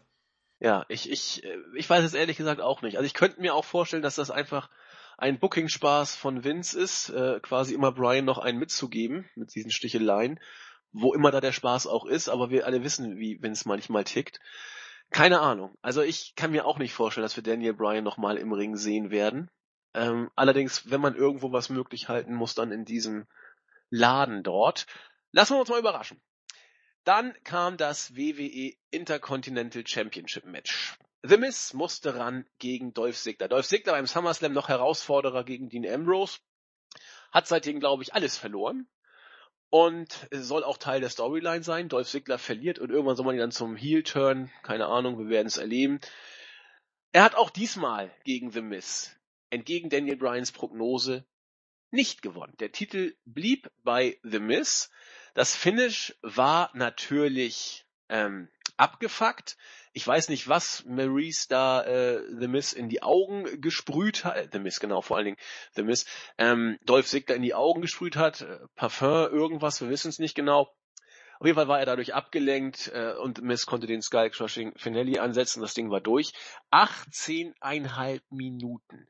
Ja, 0.60 0.84
ich, 0.90 1.10
ich, 1.10 1.42
äh, 1.42 1.56
ich 1.74 1.88
weiß 1.88 2.04
es 2.04 2.12
ehrlich 2.12 2.36
gesagt 2.36 2.60
auch 2.60 2.82
nicht. 2.82 2.98
Also 2.98 3.06
ich 3.06 3.14
könnte 3.14 3.40
mir 3.40 3.54
auch 3.54 3.64
vorstellen, 3.64 4.02
dass 4.02 4.16
das 4.16 4.30
einfach 4.30 4.68
ein 5.16 5.38
Booking-Spaß 5.38 6.16
von 6.16 6.44
Vince 6.44 6.78
ist, 6.78 7.08
äh, 7.08 7.40
quasi 7.40 7.72
immer 7.72 7.92
Brian 7.92 8.26
noch 8.26 8.36
einen 8.36 8.58
mitzugeben 8.58 9.26
mit 9.36 9.54
diesen 9.54 9.70
Sticheleien 9.70 10.38
wo 10.98 11.12
immer 11.12 11.30
da 11.30 11.40
der 11.40 11.52
Spaß 11.52 11.86
auch 11.86 12.06
ist, 12.06 12.28
aber 12.28 12.50
wir 12.50 12.66
alle 12.66 12.82
wissen, 12.82 13.18
wie 13.18 13.38
es 13.42 13.66
manchmal 13.66 14.04
tickt. 14.04 14.40
Keine 15.10 15.40
Ahnung. 15.40 15.76
Also 15.82 16.02
ich 16.02 16.34
kann 16.34 16.50
mir 16.50 16.64
auch 16.64 16.78
nicht 16.78 16.94
vorstellen, 16.94 17.22
dass 17.22 17.36
wir 17.36 17.42
Daniel 17.42 17.74
Bryan 17.74 18.02
nochmal 18.02 18.38
im 18.38 18.52
Ring 18.52 18.76
sehen 18.76 19.10
werden. 19.10 19.50
Ähm, 19.96 20.30
allerdings, 20.36 20.90
wenn 20.90 21.00
man 21.00 21.16
irgendwo 21.16 21.52
was 21.52 21.70
möglich 21.70 22.08
halten 22.10 22.34
muss, 22.34 22.54
dann 22.54 22.70
in 22.70 22.84
diesem 22.84 23.26
Laden 23.88 24.42
dort. 24.42 24.86
Lassen 25.32 25.54
wir 25.54 25.60
uns 25.60 25.70
mal 25.70 25.80
überraschen. 25.80 26.20
Dann 27.04 27.34
kam 27.44 27.78
das 27.78 28.14
WWE 28.14 28.74
Intercontinental 28.90 29.86
Championship 29.86 30.44
Match. 30.44 30.98
The 31.22 31.38
Miz 31.38 31.72
musste 31.72 32.16
ran 32.16 32.44
gegen 32.58 32.92
Dolph 32.92 33.16
Ziggler. 33.16 33.48
Dolph 33.48 33.66
Ziggler 33.66 33.94
beim 33.94 34.06
SummerSlam 34.06 34.52
noch 34.52 34.68
Herausforderer 34.68 35.44
gegen 35.44 35.70
Dean 35.70 35.86
Ambrose. 35.86 36.40
Hat 37.32 37.46
seitdem, 37.46 37.80
glaube 37.80 38.02
ich, 38.02 38.12
alles 38.12 38.36
verloren. 38.36 38.86
Und 39.70 40.28
soll 40.30 40.62
auch 40.62 40.76
Teil 40.76 41.00
der 41.00 41.08
Storyline 41.08 41.62
sein. 41.62 41.88
Dolph 41.88 42.08
Ziggler 42.08 42.38
verliert 42.38 42.78
und 42.78 42.90
irgendwann 42.90 43.16
soll 43.16 43.24
man 43.24 43.34
ihn 43.34 43.40
dann 43.40 43.50
zum 43.50 43.76
Heel-Turn. 43.76 44.50
Keine 44.62 44.86
Ahnung, 44.86 45.18
wir 45.18 45.28
werden 45.28 45.46
es 45.46 45.56
erleben. 45.56 46.00
Er 47.12 47.22
hat 47.22 47.34
auch 47.34 47.48
diesmal 47.48 48.12
gegen 48.24 48.50
The 48.50 48.60
Miz, 48.60 49.15
entgegen 49.56 49.90
Daniel 49.90 50.16
Bryans 50.16 50.52
Prognose, 50.52 51.24
nicht 51.90 52.22
gewonnen. 52.22 52.54
Der 52.60 52.72
Titel 52.72 53.14
blieb 53.24 53.70
bei 53.82 54.18
The 54.22 54.38
Miz. 54.38 54.90
Das 55.34 55.54
Finish 55.54 56.16
war 56.22 56.70
natürlich 56.74 57.86
ähm, 58.08 58.48
abgefuckt. 58.76 59.56
Ich 59.92 60.06
weiß 60.06 60.28
nicht, 60.28 60.48
was 60.48 60.84
Maurice 60.84 61.46
da 61.48 61.82
äh, 61.84 62.22
The 62.38 62.48
Miss 62.48 62.72
in 62.72 62.88
die 62.88 63.02
Augen 63.02 63.60
gesprüht 63.60 64.24
hat. 64.24 64.52
The 64.52 64.58
Miss, 64.58 64.80
genau, 64.80 65.00
vor 65.00 65.16
allen 65.16 65.26
Dingen 65.26 65.38
The 65.74 65.82
Miss. 65.82 66.06
Ähm, 66.38 66.78
Dolph 66.84 67.06
Ziggler 67.06 67.36
in 67.36 67.42
die 67.42 67.54
Augen 67.54 67.80
gesprüht 67.80 68.16
hat. 68.16 68.42
Äh, 68.42 68.58
Parfum, 68.74 69.32
irgendwas, 69.32 69.80
wir 69.80 69.88
wissen 69.88 70.08
es 70.08 70.18
nicht 70.18 70.34
genau. 70.34 70.72
Auf 71.38 71.46
jeden 71.46 71.56
Fall 71.56 71.68
war 71.68 71.80
er 71.80 71.86
dadurch 71.86 72.14
abgelenkt 72.14 72.90
äh, 72.94 73.12
und 73.12 73.42
Miss 73.42 73.66
konnte 73.66 73.86
den 73.86 74.00
Sky 74.00 74.30
Crushing 74.30 74.72
Finale 74.76 75.20
ansetzen. 75.20 75.60
Das 75.60 75.74
Ding 75.74 75.90
war 75.90 76.00
durch. 76.00 76.32
18,5 76.72 78.20
Minuten. 78.30 79.06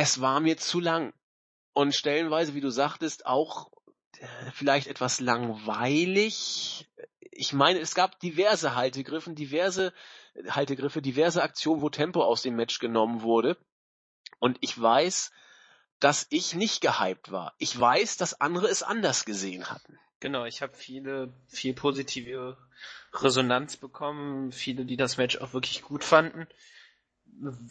Es 0.00 0.20
war 0.20 0.38
mir 0.40 0.56
zu 0.56 0.78
lang. 0.80 1.12
Und 1.72 1.94
stellenweise, 1.94 2.54
wie 2.54 2.60
du 2.60 2.70
sagtest, 2.70 3.26
auch 3.26 3.70
äh, 4.18 4.26
vielleicht 4.52 4.86
etwas 4.86 5.20
langweilig 5.20 6.88
ich 7.38 7.52
meine, 7.52 7.78
es 7.78 7.94
gab 7.94 8.18
diverse 8.18 8.74
Haltegriffen, 8.74 9.36
diverse 9.36 9.92
Haltegriffe, 10.48 11.00
diverse 11.00 11.42
Aktionen, 11.42 11.82
wo 11.82 11.88
Tempo 11.88 12.22
aus 12.22 12.42
dem 12.42 12.56
Match 12.56 12.80
genommen 12.80 13.22
wurde. 13.22 13.56
Und 14.40 14.58
ich 14.60 14.80
weiß, 14.80 15.30
dass 16.00 16.26
ich 16.30 16.54
nicht 16.54 16.80
gehypt 16.80 17.30
war. 17.30 17.54
Ich 17.58 17.78
weiß, 17.78 18.16
dass 18.16 18.40
andere 18.40 18.66
es 18.66 18.82
anders 18.82 19.24
gesehen 19.24 19.70
hatten. 19.70 19.98
Genau, 20.18 20.46
ich 20.46 20.62
habe 20.62 20.74
viele, 20.74 21.32
viel 21.46 21.74
positive 21.74 22.56
Resonanz 23.12 23.76
bekommen, 23.76 24.50
viele, 24.50 24.84
die 24.84 24.96
das 24.96 25.16
Match 25.16 25.38
auch 25.38 25.52
wirklich 25.52 25.82
gut 25.82 26.02
fanden. 26.02 26.48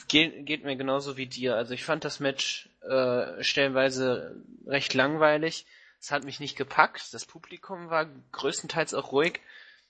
Ge 0.08 0.44
geht 0.44 0.64
mir 0.64 0.76
genauso 0.76 1.18
wie 1.18 1.26
dir. 1.26 1.56
Also 1.56 1.74
ich 1.74 1.84
fand 1.84 2.06
das 2.06 2.20
Match 2.20 2.70
äh, 2.82 3.44
stellenweise 3.44 4.42
recht 4.66 4.94
langweilig. 4.94 5.66
Es 6.00 6.12
hat 6.12 6.24
mich 6.24 6.40
nicht 6.40 6.58
gepackt. 6.58 7.14
Das 7.14 7.26
Publikum 7.26 7.90
war 7.90 8.08
größtenteils 8.32 8.94
auch 8.94 9.12
ruhig. 9.12 9.42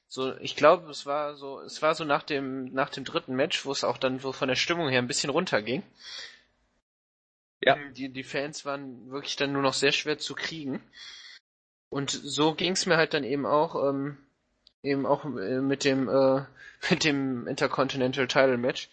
So, 0.07 0.36
ich 0.38 0.55
glaube, 0.55 0.89
es 0.89 1.05
war 1.05 1.36
so, 1.36 1.59
es 1.61 1.82
war 1.82 1.93
so 1.93 2.05
nach 2.05 2.23
dem, 2.23 2.73
nach 2.73 2.89
dem 2.89 3.03
dritten 3.03 3.36
Match, 3.36 3.65
wo 3.65 3.71
es 3.71 3.84
auch 3.84 3.97
dann 3.97 4.19
so 4.19 4.32
von 4.32 4.47
der 4.47 4.55
Stimmung 4.55 4.89
her 4.89 4.99
ein 4.99 5.07
bisschen 5.07 5.30
runterging. 5.30 5.84
Ja. 7.61 7.78
Die, 7.91 8.09
die 8.09 8.23
Fans 8.23 8.65
waren 8.65 9.11
wirklich 9.11 9.36
dann 9.36 9.51
nur 9.51 9.61
noch 9.61 9.73
sehr 9.73 9.91
schwer 9.91 10.17
zu 10.17 10.34
kriegen. 10.36 10.82
Und 11.89 12.11
so 12.11 12.53
ging 12.53 12.73
es 12.73 12.86
mir 12.86 12.97
halt 12.97 13.13
dann 13.13 13.23
eben 13.23 13.45
auch, 13.45 13.89
ähm, 13.89 14.17
eben 14.84 15.05
auch 15.05 15.25
äh, 15.25 15.61
mit 15.61 15.84
dem, 15.84 16.07
äh, 16.07 16.45
mit 16.89 17.03
dem 17.03 17.47
Intercontinental 17.47 18.28
Title 18.28 18.57
Match. 18.57 18.89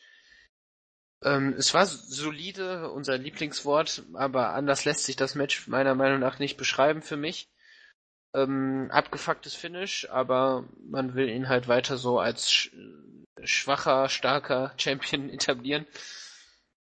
Ähm, 1.24 1.54
es 1.56 1.72
war 1.72 1.86
solide, 1.86 2.90
unser 2.90 3.16
Lieblingswort, 3.16 4.02
aber 4.12 4.50
anders 4.50 4.84
lässt 4.84 5.04
sich 5.04 5.16
das 5.16 5.34
Match 5.34 5.66
meiner 5.68 5.94
Meinung 5.94 6.20
nach 6.20 6.38
nicht 6.38 6.58
beschreiben 6.58 7.00
für 7.00 7.16
mich. 7.16 7.48
Ähm, 8.34 8.90
abgefucktes 8.90 9.54
Finish, 9.54 10.08
aber 10.10 10.64
man 10.86 11.14
will 11.14 11.28
ihn 11.28 11.48
halt 11.48 11.66
weiter 11.66 11.96
so 11.96 12.18
als 12.18 12.50
sch 12.50 12.70
schwacher, 13.42 14.08
starker 14.08 14.72
Champion 14.78 15.30
etablieren. 15.30 15.86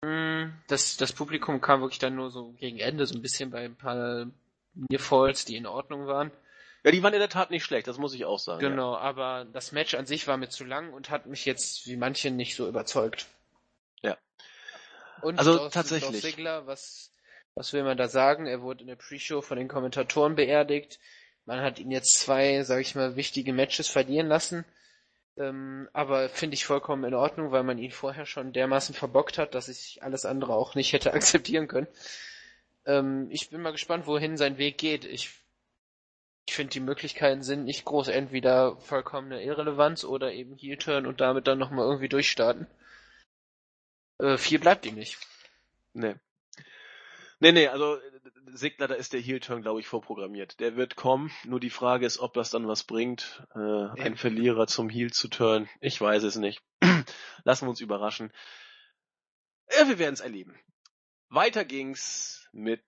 Mm, 0.02 0.50
das, 0.66 0.96
das 0.96 1.12
Publikum 1.12 1.60
kam 1.60 1.80
wirklich 1.82 1.98
dann 1.98 2.16
nur 2.16 2.30
so 2.30 2.52
gegen 2.52 2.78
Ende, 2.78 3.06
so 3.06 3.14
ein 3.14 3.22
bisschen 3.22 3.50
bei 3.50 3.64
ein 3.64 3.76
paar 3.76 4.26
Nearfalls, 4.74 5.44
die 5.44 5.56
in 5.56 5.66
Ordnung 5.66 6.06
waren. 6.06 6.30
Ja, 6.84 6.90
die 6.90 7.02
waren 7.02 7.12
in 7.12 7.20
der 7.20 7.28
Tat 7.28 7.50
nicht 7.50 7.64
schlecht, 7.64 7.86
das 7.86 7.98
muss 7.98 8.14
ich 8.14 8.24
auch 8.24 8.38
sagen. 8.38 8.60
Genau, 8.60 8.94
ja. 8.94 9.00
aber 9.00 9.46
das 9.52 9.72
Match 9.72 9.94
an 9.94 10.06
sich 10.06 10.26
war 10.26 10.36
mir 10.36 10.48
zu 10.48 10.64
lang 10.64 10.92
und 10.92 11.10
hat 11.10 11.26
mich 11.26 11.44
jetzt 11.44 11.86
wie 11.86 11.96
manche 11.96 12.30
nicht 12.30 12.56
so 12.56 12.66
überzeugt. 12.66 13.26
Und 15.22 15.38
also 15.38 15.56
Dolph, 15.56 15.72
tatsächlich. 15.72 16.10
Dolph 16.10 16.22
Ziggler, 16.22 16.66
was, 16.66 17.12
was 17.54 17.72
will 17.72 17.84
man 17.84 17.96
da 17.96 18.08
sagen? 18.08 18.46
Er 18.46 18.60
wurde 18.60 18.82
in 18.82 18.88
der 18.88 18.96
Pre-Show 18.96 19.40
von 19.40 19.56
den 19.56 19.68
Kommentatoren 19.68 20.34
beerdigt. 20.34 20.98
Man 21.44 21.60
hat 21.60 21.78
ihn 21.78 21.90
jetzt 21.90 22.18
zwei, 22.18 22.62
sag 22.62 22.80
ich 22.80 22.94
mal, 22.94 23.16
wichtige 23.16 23.52
Matches 23.52 23.88
verlieren 23.88 24.28
lassen. 24.28 24.64
Ähm, 25.36 25.88
aber 25.92 26.28
finde 26.28 26.54
ich 26.54 26.66
vollkommen 26.66 27.04
in 27.04 27.14
Ordnung, 27.14 27.52
weil 27.52 27.62
man 27.62 27.78
ihn 27.78 27.90
vorher 27.90 28.26
schon 28.26 28.52
dermaßen 28.52 28.94
verbockt 28.94 29.38
hat, 29.38 29.54
dass 29.54 29.68
ich 29.68 30.02
alles 30.02 30.24
andere 30.26 30.54
auch 30.54 30.74
nicht 30.74 30.92
hätte 30.92 31.12
akzeptieren 31.14 31.68
können. 31.68 31.88
Ähm, 32.84 33.28
ich 33.30 33.50
bin 33.50 33.62
mal 33.62 33.72
gespannt, 33.72 34.06
wohin 34.06 34.36
sein 34.36 34.58
Weg 34.58 34.78
geht. 34.78 35.04
Ich, 35.04 35.30
ich 36.46 36.54
finde, 36.54 36.72
die 36.72 36.80
Möglichkeiten 36.80 37.42
sind 37.42 37.64
nicht 37.64 37.84
groß. 37.84 38.08
Entweder 38.08 38.76
vollkommene 38.76 39.42
Irrelevanz 39.42 40.04
oder 40.04 40.32
eben 40.32 40.56
Heel-Turn 40.56 41.06
und 41.06 41.20
damit 41.20 41.46
dann 41.46 41.58
nochmal 41.58 41.86
irgendwie 41.86 42.08
durchstarten. 42.08 42.66
Äh, 44.22 44.38
viel 44.38 44.60
bleibt 44.60 44.86
ihm 44.86 44.94
nicht. 44.94 45.18
Nee. 45.94 46.14
Nee, 47.40 47.50
nee, 47.50 47.66
also 47.66 47.98
Sigler, 48.52 48.86
da 48.86 48.94
ist 48.94 49.12
der 49.12 49.20
Heel-Turn, 49.20 49.62
glaube 49.62 49.80
ich, 49.80 49.88
vorprogrammiert. 49.88 50.60
Der 50.60 50.76
wird 50.76 50.94
kommen, 50.94 51.32
nur 51.44 51.58
die 51.58 51.70
Frage 51.70 52.06
ist, 52.06 52.18
ob 52.18 52.34
das 52.34 52.50
dann 52.50 52.68
was 52.68 52.84
bringt, 52.84 53.42
äh, 53.56 53.58
ja. 53.58 53.92
einen 53.94 54.16
Verlierer 54.16 54.68
zum 54.68 54.88
Heel 54.88 55.12
zu 55.12 55.26
turn. 55.26 55.68
Ich 55.80 56.00
weiß 56.00 56.22
es 56.22 56.36
nicht. 56.36 56.62
Lassen 57.44 57.66
wir 57.66 57.70
uns 57.70 57.80
überraschen. 57.80 58.32
Ja, 59.76 59.88
wir 59.88 59.98
werden 59.98 60.14
es 60.14 60.20
erleben. 60.20 60.56
Weiter 61.28 61.64
ging's 61.64 62.48
mit 62.52 62.84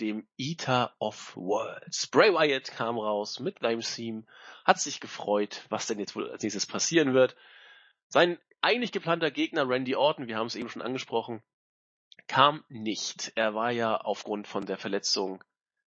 dem 0.00 0.26
Eater 0.36 0.96
of 0.98 1.36
Worlds. 1.36 2.08
Bray 2.08 2.32
Wyatt 2.32 2.72
kam 2.72 2.98
raus 2.98 3.38
mit 3.38 3.60
seinem 3.60 3.82
Theme, 3.82 4.24
hat 4.64 4.80
sich 4.80 4.98
gefreut, 4.98 5.64
was 5.68 5.86
denn 5.86 6.00
jetzt 6.00 6.16
wohl 6.16 6.28
als 6.28 6.42
nächstes 6.42 6.66
passieren 6.66 7.14
wird. 7.14 7.36
Sein 8.08 8.38
eigentlich 8.64 8.92
geplanter 8.92 9.30
Gegner 9.30 9.68
Randy 9.68 9.94
Orton, 9.94 10.26
wir 10.26 10.38
haben 10.38 10.46
es 10.46 10.56
eben 10.56 10.70
schon 10.70 10.80
angesprochen, 10.80 11.42
kam 12.26 12.64
nicht. 12.68 13.32
Er 13.34 13.54
war 13.54 13.70
ja 13.70 13.98
aufgrund 13.98 14.48
von 14.48 14.64
der 14.64 14.78
Verletzung 14.78 15.44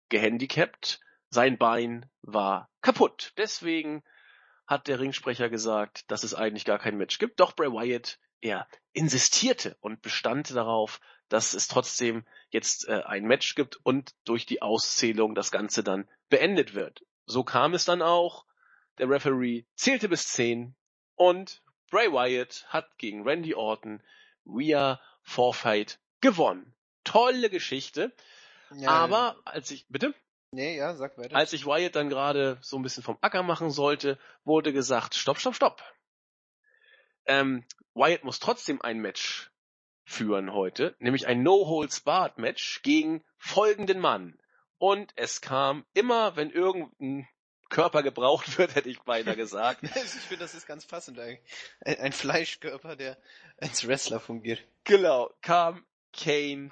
gehandicapt. 0.09 0.99
Sein 1.29 1.57
Bein 1.57 2.07
war 2.21 2.69
kaputt. 2.81 3.33
Deswegen 3.35 4.03
hat 4.67 4.87
der 4.87 4.99
Ringsprecher 4.99 5.49
gesagt, 5.49 6.09
dass 6.11 6.23
es 6.23 6.35
eigentlich 6.35 6.65
gar 6.65 6.77
kein 6.77 6.97
Match 6.97 7.17
gibt. 7.17 7.39
Doch 7.39 7.55
Bray 7.55 7.71
Wyatt, 7.71 8.19
er 8.41 8.67
insistierte 8.93 9.75
und 9.79 10.03
bestand 10.03 10.55
darauf, 10.55 11.01
dass 11.29 11.55
es 11.55 11.67
trotzdem 11.67 12.25
jetzt 12.49 12.87
äh, 12.87 13.01
ein 13.05 13.23
Match 13.23 13.55
gibt 13.55 13.77
und 13.83 14.13
durch 14.23 14.45
die 14.45 14.61
Auszählung 14.61 15.33
das 15.33 15.49
Ganze 15.49 15.83
dann 15.83 16.07
beendet 16.29 16.75
wird. 16.75 17.03
So 17.25 17.43
kam 17.43 17.73
es 17.73 17.85
dann 17.85 18.03
auch. 18.03 18.45
Der 18.99 19.09
Referee 19.09 19.65
zählte 19.75 20.09
bis 20.09 20.27
zehn 20.27 20.75
und 21.15 21.63
Bray 21.89 22.11
Wyatt 22.11 22.65
hat 22.69 22.97
gegen 22.97 23.27
Randy 23.27 23.55
Orton 23.55 24.01
via 24.45 24.99
Forfeit 25.21 25.99
gewonnen. 26.21 26.73
Tolle 27.03 27.49
Geschichte. 27.49 28.13
Ja, 28.75 28.89
Aber 28.89 29.37
als 29.45 29.71
ich, 29.71 29.87
bitte? 29.87 30.13
Nee, 30.51 30.77
ja, 30.77 30.95
sag 30.95 31.17
weiter. 31.17 31.35
Als 31.35 31.53
ich 31.53 31.65
Wyatt 31.65 31.95
dann 31.95 32.09
gerade 32.09 32.57
so 32.61 32.77
ein 32.77 32.83
bisschen 32.83 33.03
vom 33.03 33.17
Acker 33.21 33.43
machen 33.43 33.69
sollte, 33.69 34.17
wurde 34.43 34.73
gesagt, 34.73 35.15
stopp, 35.15 35.39
stopp, 35.39 35.55
stopp. 35.55 35.83
Ähm, 37.25 37.65
Wyatt 37.93 38.23
muss 38.23 38.39
trotzdem 38.39 38.81
ein 38.81 38.99
Match 38.99 39.51
führen 40.05 40.53
heute, 40.53 40.95
nämlich 40.99 41.27
ein 41.27 41.43
No-Holds-Barred-Match 41.43 42.81
gegen 42.81 43.23
folgenden 43.37 43.99
Mann. 43.99 44.39
Und 44.77 45.11
es 45.15 45.41
kam 45.41 45.85
immer, 45.93 46.35
wenn 46.35 46.49
irgendein 46.49 47.27
Körper 47.69 48.03
gebraucht 48.03 48.57
wird, 48.57 48.75
hätte 48.75 48.89
ich 48.89 48.99
beinahe 49.01 49.35
gesagt. 49.35 49.83
ich 49.83 49.89
finde, 49.89 50.43
das 50.43 50.53
ist 50.53 50.67
ganz 50.67 50.85
passend 50.85 51.19
eigentlich. 51.19 51.41
Ein, 51.81 51.99
ein 51.99 52.11
Fleischkörper, 52.11 52.95
der 52.95 53.17
als 53.57 53.87
Wrestler 53.87 54.19
fungiert. 54.19 54.63
Genau, 54.83 55.31
kam 55.41 55.85
Kane 56.13 56.71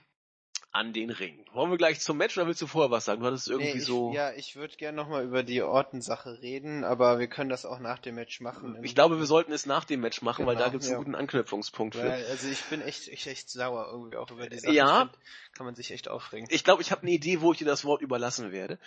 an 0.76 0.92
den 0.92 1.10
Ring. 1.10 1.46
Wollen 1.54 1.72
wir 1.72 1.78
gleich 1.78 2.02
zum 2.02 2.18
Match 2.18 2.38
oder 2.38 2.48
willst 2.48 2.62
du 2.62 2.68
vorher 2.68 2.92
was 2.92 3.06
sagen? 3.06 3.22
Du 3.22 3.28
hattest 3.28 3.48
irgendwie 3.48 3.72
nee, 3.72 3.78
ich, 3.78 3.86
so. 3.86 4.12
Ja, 4.14 4.34
ich 4.34 4.58
würde 4.58 4.76
gerne 4.76 4.98
nochmal 4.98 5.24
über 5.24 5.42
die 5.42 5.62
Ortensache 5.62 6.42
reden, 6.42 6.84
aber 6.84 7.18
wir 7.18 7.28
können 7.28 7.50
das 7.50 7.66
auch 7.66 7.80
nach 7.80 7.98
dem 7.98 8.16
Match 8.16 8.42
machen. 8.42 8.78
Ich 8.84 8.94
glaube, 8.94 9.18
wir 9.18 9.26
sollten 9.26 9.54
es 9.54 9.66
nach 9.66 9.86
dem 9.86 10.02
Match 10.02 10.22
machen, 10.22 10.40
genau, 10.40 10.50
weil 10.50 10.58
da 10.58 10.68
gibt 10.68 10.84
es 10.84 10.90
ja. 10.90 10.96
einen 10.96 11.06
guten 11.06 11.16
Anknüpfungspunkt 11.16 11.96
für. 11.96 12.12
Also 12.12 12.50
ich 12.50 12.62
bin 12.66 12.82
echt, 12.82 13.08
echt, 13.08 13.26
echt 13.26 13.50
sauer 13.50 13.88
irgendwie 13.90 14.18
auch 14.18 14.30
über 14.30 14.50
die 14.50 14.60
Sache. 14.60 14.74
Ja. 14.74 15.00
Find, 15.00 15.12
kann 15.54 15.66
man 15.66 15.76
sich 15.76 15.92
echt 15.92 16.10
aufregen. 16.10 16.50
Ich 16.52 16.66
glaube, 16.66 16.82
ich 16.82 16.92
habe 16.92 17.04
eine 17.04 17.12
Idee, 17.12 17.40
wo 17.40 17.54
ich 17.54 17.60
dir 17.60 17.66
das 17.66 17.86
Wort 17.86 18.02
überlassen 18.02 18.52
werde. 18.52 18.78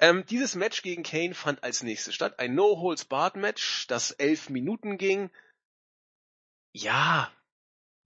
Ähm, 0.00 0.24
dieses 0.26 0.54
Match 0.54 0.82
gegen 0.82 1.02
Kane 1.02 1.34
fand 1.34 1.62
als 1.62 1.82
nächstes 1.82 2.14
statt. 2.14 2.38
Ein 2.38 2.54
No-Holds-Barred-Match, 2.54 3.86
das 3.88 4.12
elf 4.12 4.48
Minuten 4.48 4.96
ging. 4.96 5.30
Ja, 6.72 7.30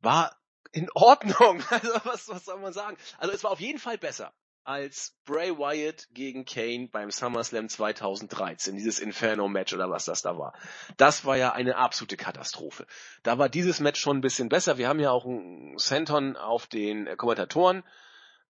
war 0.01 0.37
in 0.73 0.89
Ordnung. 0.95 1.63
Also 1.71 1.93
was, 2.05 2.29
was 2.29 2.45
soll 2.45 2.59
man 2.61 2.73
sagen? 2.73 2.97
Also 3.19 3.35
es 3.35 3.45
war 3.45 3.51
auf 3.51 3.61
jeden 3.61 3.79
Fall 3.79 3.99
besser 3.99 4.33
als 4.65 5.17
Bray 5.25 5.59
Wyatt 5.59 6.09
gegen 6.13 6.45
Kane 6.45 6.89
beim 6.91 7.11
SummerSlam 7.11 7.69
2013, 7.69 8.77
dieses 8.77 9.01
Inferno-Match 9.01 9.75
oder 9.75 9.91
was 9.91 10.05
das 10.05 10.23
da 10.23 10.39
war. 10.39 10.55
Das 10.97 11.25
war 11.25 11.37
ja 11.37 11.53
eine 11.53 11.77
absolute 11.77 12.17
Katastrophe. 12.17 12.87
Da 13.25 13.39
war 13.39 13.49
dieses 13.49 13.81
Match 13.81 14.01
schon 14.01 14.19
ein 14.19 14.23
bisschen 14.23 14.49
besser. 14.49 14.79
Wir 14.79 14.89
haben 14.89 15.01
ja 15.01 15.11
auch 15.11 15.25
einen 15.25 15.77
Senton 15.79 16.37
auf 16.37 16.67
den 16.67 17.17
Kommentatoren, 17.17 17.83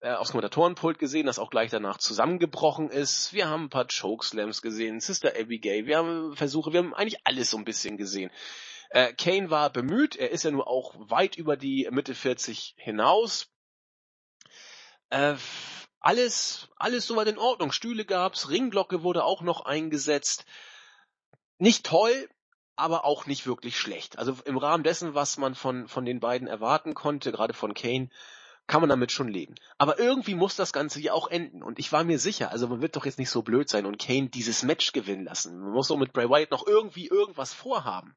äh, 0.03 0.11
aufs 0.11 0.31
Kommentatorenpult 0.31 0.99
gesehen, 0.99 1.25
das 1.25 1.39
auch 1.39 1.49
gleich 1.49 1.71
danach 1.71 1.97
zusammengebrochen 1.97 2.89
ist. 2.89 3.31
Wir 3.31 3.47
haben 3.47 3.63
ein 3.63 3.69
paar 3.69 3.87
Chokeslams 3.87 4.61
gesehen, 4.61 4.99
Sister 4.99 5.31
Abigail, 5.39 5.85
wir 5.85 5.97
haben 5.97 6.35
Versuche, 6.35 6.73
wir 6.73 6.79
haben 6.79 6.93
eigentlich 6.93 7.21
alles 7.23 7.49
so 7.49 7.57
ein 7.57 7.63
bisschen 7.63 7.95
gesehen. 7.95 8.29
Äh, 8.89 9.13
Kane 9.13 9.49
war 9.49 9.69
bemüht, 9.71 10.17
er 10.17 10.31
ist 10.31 10.43
ja 10.43 10.51
nur 10.51 10.67
auch 10.67 10.93
weit 10.97 11.37
über 11.37 11.55
die 11.55 11.87
Mitte 11.89 12.15
40 12.15 12.75
hinaus. 12.77 13.47
Äh, 15.09 15.35
alles, 16.01 16.67
alles 16.75 17.07
soweit 17.07 17.29
in 17.29 17.37
Ordnung. 17.37 17.71
Stühle 17.71 18.03
gab's, 18.03 18.49
Ringglocke 18.49 19.03
wurde 19.03 19.23
auch 19.23 19.41
noch 19.41 19.61
eingesetzt. 19.61 20.45
Nicht 21.59 21.85
toll, 21.85 22.29
aber 22.75 23.05
auch 23.05 23.25
nicht 23.25 23.47
wirklich 23.47 23.79
schlecht. 23.79 24.19
Also 24.19 24.35
im 24.43 24.57
Rahmen 24.57 24.83
dessen, 24.83 25.15
was 25.15 25.37
man 25.37 25.55
von, 25.55 25.87
von 25.87 26.03
den 26.03 26.19
beiden 26.19 26.49
erwarten 26.49 26.93
konnte, 26.93 27.31
gerade 27.31 27.53
von 27.53 27.73
Kane, 27.73 28.09
kann 28.67 28.81
man 28.81 28.89
damit 28.89 29.11
schon 29.11 29.27
leben. 29.27 29.55
Aber 29.77 29.99
irgendwie 29.99 30.35
muss 30.35 30.55
das 30.55 30.73
Ganze 30.73 31.01
ja 31.01 31.13
auch 31.13 31.27
enden. 31.27 31.63
Und 31.63 31.79
ich 31.79 31.91
war 31.91 32.03
mir 32.03 32.19
sicher, 32.19 32.51
also 32.51 32.67
man 32.67 32.81
wird 32.81 32.95
doch 32.95 33.05
jetzt 33.05 33.19
nicht 33.19 33.29
so 33.29 33.41
blöd 33.41 33.69
sein 33.69 33.85
und 33.85 33.99
Kane 33.99 34.29
dieses 34.29 34.63
Match 34.63 34.93
gewinnen 34.93 35.25
lassen. 35.25 35.59
Man 35.59 35.71
muss 35.71 35.87
so 35.87 35.97
mit 35.97 36.13
Bray 36.13 36.29
Wyatt 36.29 36.51
noch 36.51 36.65
irgendwie 36.65 37.07
irgendwas 37.07 37.53
vorhaben. 37.53 38.15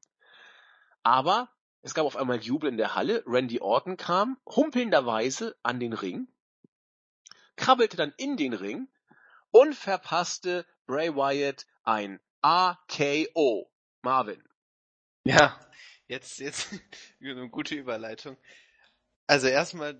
Aber 1.03 1.49
es 1.81 1.93
gab 1.93 2.05
auf 2.05 2.17
einmal 2.17 2.41
Jubel 2.41 2.69
in 2.69 2.77
der 2.77 2.95
Halle. 2.95 3.23
Randy 3.25 3.59
Orton 3.59 3.97
kam 3.97 4.37
humpelnderweise 4.45 5.55
an 5.63 5.79
den 5.79 5.93
Ring, 5.93 6.27
krabbelte 7.55 7.97
dann 7.97 8.13
in 8.17 8.37
den 8.37 8.53
Ring 8.53 8.87
und 9.51 9.75
verpasste 9.75 10.65
Bray 10.85 11.15
Wyatt 11.15 11.65
ein 11.83 12.19
AKO. 12.41 13.69
Marvin. 14.01 14.41
Ja, 15.25 15.59
jetzt, 16.07 16.39
jetzt 16.39 16.69
eine 17.21 17.49
gute 17.49 17.75
Überleitung. 17.75 18.37
Also 19.25 19.47
erstmal 19.47 19.99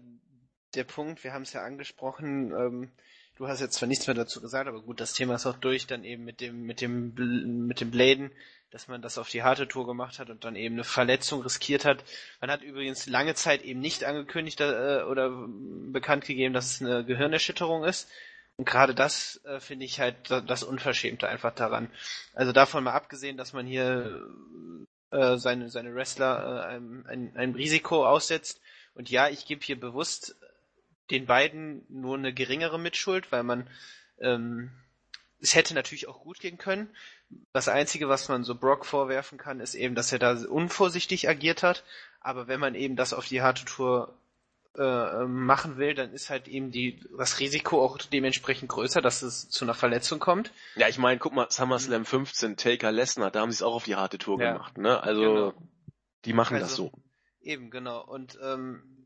der 0.76 0.84
Punkt, 0.84 1.24
wir 1.24 1.34
haben 1.34 1.44
es 1.44 1.54
ja 1.54 1.64
angesprochen, 1.64 2.52
ähm, 2.52 2.92
du 3.36 3.48
hast 3.48 3.62
jetzt 3.62 3.76
zwar 3.76 3.88
nichts 3.88 4.08
mehr 4.08 4.16
dazu 4.16 4.42
gesagt, 4.42 4.68
aber 4.68 4.82
gut, 4.82 5.00
das 5.00 5.14
Thema 5.14 5.36
ist 5.36 5.46
auch 5.46 5.58
durch, 5.58 5.88
dann 5.88 6.04
eben 6.04 6.26
mit 6.26 6.42
dem, 6.42 6.64
mit 6.64 6.82
dem, 6.82 7.68
mit 7.68 7.82
dem 7.82 7.92
Bladen 7.92 8.32
dass 8.72 8.88
man 8.88 9.02
das 9.02 9.18
auf 9.18 9.30
die 9.30 9.44
harte 9.44 9.68
Tour 9.68 9.88
gemacht 9.88 10.20
hat 10.20 10.30
und 10.30 10.44
dann 10.44 10.56
eben 10.56 10.76
eine 10.76 10.84
Verletzung 10.84 11.42
riskiert 11.42 11.86
hat. 11.86 12.04
Man 12.42 12.52
hat 12.52 12.62
übrigens 12.62 13.08
lange 13.08 13.34
Zeit 13.34 13.64
eben 13.64 13.80
nicht 13.80 14.04
angekündigt 14.04 14.60
äh, 14.60 15.04
oder 15.04 15.32
bekannt 15.92 16.26
gegeben, 16.26 16.54
dass 16.54 16.74
es 16.74 16.82
eine 16.82 17.06
Gehirnerschütterung 17.06 17.84
ist. 17.86 18.10
Und 18.58 18.66
gerade 18.66 18.94
das 18.94 19.40
äh, 19.46 19.60
finde 19.60 19.86
ich 19.86 20.00
halt 20.00 20.16
das 20.30 20.64
Unverschämte 20.64 21.28
einfach 21.28 21.54
daran. 21.54 21.90
Also 22.34 22.52
davon 22.52 22.84
mal 22.84 22.94
abgesehen, 22.94 23.38
dass 23.38 23.54
man 23.54 23.66
hier 23.66 24.28
äh, 25.12 25.38
seine, 25.38 25.70
seine 25.70 25.96
Wrestler 25.96 26.66
äh, 26.66 26.68
einem, 26.68 27.06
ein, 27.08 27.38
einem 27.38 27.56
Risiko 27.56 28.06
aussetzt. 28.06 28.60
Und 28.96 29.10
ja, 29.10 29.30
ich 29.30 29.46
gebe 29.46 29.64
hier 29.64 29.80
bewusst 29.80 30.36
den 31.12 31.26
beiden 31.26 31.86
nur 31.90 32.18
eine 32.18 32.34
geringere 32.34 32.80
Mitschuld, 32.80 33.32
weil 33.32 33.44
man 33.44 33.68
ähm, 34.20 34.72
es 35.40 35.54
hätte 35.56 35.74
natürlich 35.76 36.08
auch 36.08 36.22
gut 36.22 36.40
gehen 36.40 36.58
können. 36.58 36.90
Das 37.54 37.68
Einzige, 37.68 38.10
was 38.10 38.28
man 38.30 38.44
so 38.44 38.56
Brock 38.56 38.86
vorwerfen 38.86 39.38
kann, 39.38 39.60
ist 39.60 39.76
eben, 39.76 39.94
dass 39.94 40.12
er 40.12 40.20
da 40.20 40.32
unvorsichtig 40.48 41.30
agiert 41.30 41.62
hat. 41.62 41.84
Aber 42.22 42.48
wenn 42.48 42.60
man 42.60 42.74
eben 42.74 42.96
das 42.96 43.14
auf 43.14 43.28
die 43.28 43.42
harte 43.42 43.64
Tour 43.66 44.18
äh, 44.76 45.26
machen 45.26 45.78
will, 45.78 45.94
dann 45.94 46.12
ist 46.14 46.30
halt 46.32 46.48
eben 46.48 46.72
die, 46.72 47.00
das 47.18 47.40
Risiko 47.40 47.84
auch 47.84 47.98
dementsprechend 48.00 48.70
größer, 48.70 49.02
dass 49.02 49.22
es 49.22 49.50
zu 49.50 49.66
einer 49.66 49.74
Verletzung 49.76 50.20
kommt. 50.20 50.52
Ja, 50.76 50.88
ich 50.88 50.98
meine, 50.98 51.20
guck 51.20 51.34
mal, 51.34 51.50
SummerSlam 51.52 52.06
15, 52.06 52.58
Taker 52.58 52.92
Lesnar, 52.92 53.30
da 53.32 53.42
haben 53.42 53.52
sie 53.52 53.58
es 53.58 53.64
auch 53.64 53.76
auf 53.76 53.86
die 53.86 53.96
harte 53.96 54.18
Tour 54.18 54.42
Ja. 54.42 54.54
gemacht, 54.54 54.78
ne? 54.78 55.02
Also, 55.04 55.22
Genau. 55.22 55.54
die 56.26 56.34
machen 56.34 56.56
das 56.60 56.72
Also- 56.72 56.92
so. 56.94 57.02
Eben, 57.42 57.70
genau. 57.70 58.04
Und 58.04 58.38
ähm, 58.44 58.97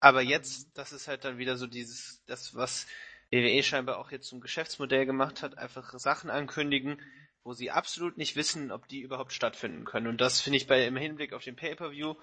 aber 0.00 0.22
jetzt, 0.22 0.70
das 0.74 0.92
ist 0.92 1.08
halt 1.08 1.24
dann 1.24 1.38
wieder 1.38 1.56
so 1.56 1.66
dieses, 1.66 2.22
das, 2.26 2.54
was 2.54 2.86
WWE 3.30 3.62
scheinbar 3.62 3.98
auch 3.98 4.10
jetzt 4.10 4.28
zum 4.28 4.40
Geschäftsmodell 4.40 5.06
gemacht 5.06 5.42
hat, 5.42 5.58
einfach 5.58 5.98
Sachen 5.98 6.30
ankündigen, 6.30 7.00
wo 7.44 7.52
sie 7.52 7.70
absolut 7.70 8.16
nicht 8.16 8.36
wissen, 8.36 8.70
ob 8.70 8.88
die 8.88 9.00
überhaupt 9.00 9.32
stattfinden 9.32 9.84
können. 9.84 10.06
Und 10.06 10.20
das 10.20 10.40
finde 10.40 10.56
ich 10.56 10.66
bei 10.66 10.86
im 10.86 10.96
Hinblick 10.96 11.32
auf 11.32 11.44
den 11.44 11.56
Pay-Per-View 11.56 12.14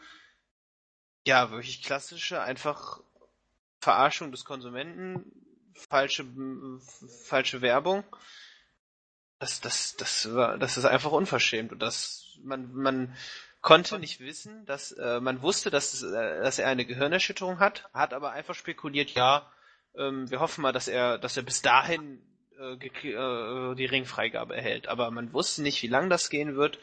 ja 1.25 1.51
wirklich 1.51 1.83
klassische, 1.83 2.41
einfach 2.41 3.01
Verarschung 3.79 4.31
des 4.31 4.45
Konsumenten, 4.45 5.31
falsche 5.73 6.25
falsche 7.25 7.61
Werbung. 7.61 8.03
Das, 9.39 9.59
das, 9.59 9.95
das 9.97 10.33
war, 10.33 10.57
das 10.57 10.77
ist 10.77 10.85
einfach 10.85 11.11
unverschämt 11.11 11.71
und 11.71 11.79
das, 11.79 12.37
man, 12.43 12.73
man 12.73 13.15
konnte 13.65 13.97
nicht 13.97 14.19
wissen, 14.19 14.63
dass 14.67 14.91
äh, 14.91 15.19
man 15.19 15.41
wusste, 15.41 15.71
dass, 15.71 15.95
es, 15.95 16.03
äh, 16.03 16.41
dass 16.43 16.59
er 16.59 16.67
eine 16.67 16.85
Gehirnerschütterung 16.85 17.59
hat, 17.59 17.89
hat 17.93 18.13
aber 18.13 18.31
einfach 18.31 18.53
spekuliert, 18.53 19.09
ja, 19.15 19.51
ähm, 19.97 20.29
wir 20.29 20.39
hoffen 20.39 20.61
mal, 20.61 20.71
dass 20.71 20.87
er, 20.87 21.17
dass 21.17 21.35
er 21.35 21.41
bis 21.41 21.63
dahin 21.63 22.21
äh, 22.59 22.73
äh, 22.75 23.75
die 23.75 23.85
Ringfreigabe 23.85 24.55
erhält. 24.55 24.87
Aber 24.87 25.09
man 25.09 25.33
wusste 25.33 25.63
nicht, 25.63 25.81
wie 25.81 25.87
lang 25.87 26.11
das 26.11 26.29
gehen 26.29 26.55
wird. 26.55 26.77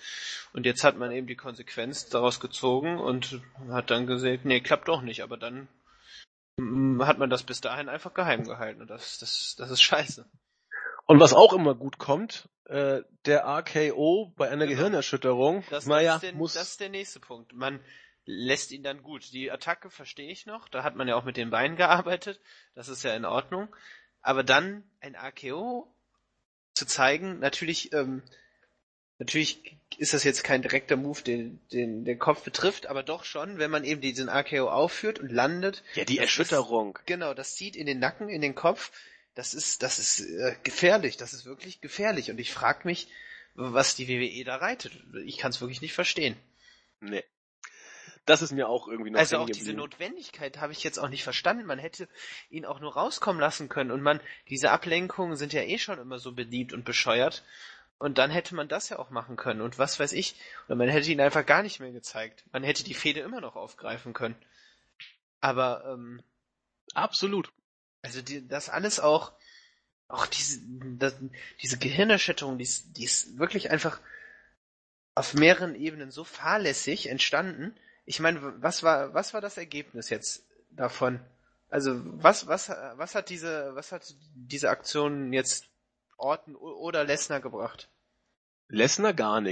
Und 0.52 0.66
jetzt 0.66 0.82
hat 0.82 0.98
man 0.98 1.12
eben 1.12 1.28
die 1.28 1.36
Konsequenz 1.36 2.08
daraus 2.08 2.40
gezogen 2.40 2.98
und 2.98 3.40
hat 3.70 3.92
dann 3.92 4.08
gesagt, 4.08 4.44
nee, 4.44 4.60
klappt 4.60 4.88
doch 4.88 5.02
nicht. 5.02 5.22
Aber 5.22 5.36
dann 5.36 5.68
mm, 6.56 7.02
hat 7.04 7.18
man 7.18 7.30
das 7.30 7.44
bis 7.44 7.60
dahin 7.60 7.88
einfach 7.88 8.12
geheim 8.12 8.42
gehalten. 8.42 8.80
Und 8.80 8.90
das, 8.90 9.18
das, 9.20 9.54
das 9.56 9.70
ist 9.70 9.82
scheiße. 9.82 10.26
Und 11.12 11.20
was 11.20 11.34
auch 11.34 11.52
immer 11.52 11.74
gut 11.74 11.98
kommt, 11.98 12.48
äh, 12.64 13.02
der 13.26 13.44
RKO 13.46 14.32
bei 14.36 14.48
einer 14.48 14.66
Genau. 14.66 14.78
Gehirnerschütterung, 14.78 15.62
Das, 15.68 15.84
naja, 15.86 16.14
das, 16.14 16.22
ist 16.22 16.22
der, 16.22 16.32
muss, 16.38 16.52
das 16.54 16.68
ist 16.70 16.80
der 16.80 16.88
nächste 16.88 17.20
Punkt. 17.20 17.52
Man 17.52 17.80
lässt 18.24 18.70
ihn 18.72 18.82
dann 18.82 19.02
gut. 19.02 19.30
Die 19.32 19.50
Attacke 19.50 19.90
verstehe 19.90 20.30
ich 20.30 20.46
noch. 20.46 20.68
Da 20.68 20.82
hat 20.84 20.96
man 20.96 21.08
ja 21.08 21.16
auch 21.16 21.24
mit 21.24 21.36
den 21.36 21.50
Beinen 21.50 21.76
gearbeitet. 21.76 22.40
Das 22.74 22.88
ist 22.88 23.02
ja 23.04 23.14
in 23.14 23.26
Ordnung. 23.26 23.68
Aber 24.22 24.42
dann 24.42 24.84
ein 25.00 25.14
AKO 25.14 25.92
zu 26.72 26.86
zeigen, 26.86 27.40
natürlich, 27.40 27.92
ähm, 27.92 28.22
natürlich 29.18 29.76
ist 29.98 30.14
das 30.14 30.24
jetzt 30.24 30.42
kein 30.44 30.62
direkter 30.62 30.96
Move, 30.96 31.20
den, 31.22 31.60
den 31.72 32.06
den 32.06 32.18
Kopf 32.18 32.42
betrifft, 32.42 32.86
aber 32.86 33.02
doch 33.02 33.24
schon, 33.24 33.58
wenn 33.58 33.70
man 33.70 33.84
eben 33.84 34.00
diesen 34.00 34.30
AKO 34.30 34.70
aufführt 34.70 35.18
und 35.18 35.30
landet. 35.30 35.82
ja, 35.94 36.04
die 36.06 36.16
das 36.16 36.24
ist- 36.24 36.38
Erschütterung. 36.38 36.98
Genau, 37.04 37.34
das 37.34 37.54
zieht 37.56 37.76
in 37.76 37.84
den 37.86 37.98
Nacken, 37.98 38.30
in 38.30 38.40
den 38.40 38.54
Kopf. 38.54 38.92
Das 39.34 39.54
ist, 39.54 39.82
das 39.82 39.98
ist 39.98 40.20
äh, 40.20 40.56
gefährlich. 40.62 41.16
Das 41.16 41.32
ist 41.32 41.46
wirklich 41.46 41.80
gefährlich. 41.80 42.30
Und 42.30 42.38
ich 42.38 42.52
frage 42.52 42.80
mich, 42.84 43.08
was 43.54 43.96
die 43.96 44.08
WWE 44.08 44.44
da 44.44 44.56
reitet. 44.56 44.92
Ich 45.24 45.38
kann 45.38 45.50
es 45.50 45.60
wirklich 45.60 45.80
nicht 45.80 45.94
verstehen. 45.94 46.36
Nee. 47.00 47.24
Das 48.24 48.40
ist 48.40 48.52
mir 48.52 48.68
auch 48.68 48.86
irgendwie 48.86 49.10
noch 49.10 49.18
Also 49.18 49.38
auch 49.38 49.50
diese. 49.50 49.72
Notwendigkeit 49.72 50.60
habe 50.60 50.72
ich 50.72 50.84
jetzt 50.84 50.98
auch 50.98 51.08
nicht 51.08 51.24
verstanden. 51.24 51.66
Man 51.66 51.78
hätte 51.78 52.08
ihn 52.50 52.64
auch 52.64 52.78
nur 52.78 52.94
rauskommen 52.94 53.40
lassen 53.40 53.68
können. 53.68 53.90
Und 53.90 54.00
man, 54.00 54.20
diese 54.48 54.70
Ablenkungen 54.70 55.36
sind 55.36 55.52
ja 55.52 55.62
eh 55.62 55.78
schon 55.78 55.98
immer 55.98 56.18
so 56.18 56.32
beliebt 56.32 56.72
und 56.72 56.84
bescheuert. 56.84 57.42
Und 57.98 58.18
dann 58.18 58.30
hätte 58.30 58.54
man 58.54 58.68
das 58.68 58.90
ja 58.90 58.98
auch 58.98 59.10
machen 59.10 59.36
können. 59.36 59.60
Und 59.60 59.78
was 59.78 59.98
weiß 59.98 60.12
ich. 60.12 60.36
Oder 60.66 60.76
man 60.76 60.88
hätte 60.88 61.10
ihn 61.10 61.20
einfach 61.20 61.46
gar 61.46 61.62
nicht 61.62 61.80
mehr 61.80 61.92
gezeigt. 61.92 62.44
Man 62.52 62.62
hätte 62.62 62.84
die 62.84 62.94
Fehde 62.94 63.20
immer 63.20 63.40
noch 63.40 63.56
aufgreifen 63.56 64.12
können. 64.12 64.36
Aber, 65.40 65.84
ähm, 65.86 66.22
Absolut. 66.94 67.50
Also 68.02 68.20
die, 68.22 68.46
das 68.46 68.68
alles 68.68 69.00
auch, 69.00 69.32
auch 70.08 70.26
diese, 70.26 70.60
das, 70.98 71.14
diese 71.62 71.78
Gehirnerschütterung, 71.78 72.58
die 72.58 72.64
ist, 72.64 72.96
die 72.96 73.04
ist 73.04 73.38
wirklich 73.38 73.70
einfach 73.70 74.00
auf 75.14 75.34
mehreren 75.34 75.74
Ebenen 75.74 76.10
so 76.10 76.24
fahrlässig 76.24 77.08
entstanden. 77.08 77.76
Ich 78.04 78.20
meine, 78.20 78.60
was 78.62 78.82
war, 78.82 79.14
was 79.14 79.34
war 79.34 79.40
das 79.40 79.56
Ergebnis 79.56 80.10
jetzt 80.10 80.44
davon? 80.70 81.20
Also 81.68 82.00
was, 82.22 82.46
was, 82.46 82.68
was 82.68 83.14
hat 83.14 83.30
diese, 83.30 83.74
was 83.74 83.92
hat 83.92 84.14
diese 84.34 84.70
Aktion 84.70 85.32
jetzt 85.32 85.66
Orton 86.18 86.56
o- 86.56 86.78
oder 86.80 87.04
Lesnar 87.04 87.40
gebracht? 87.40 87.88
Lesnar 88.68 89.14
gar. 89.14 89.42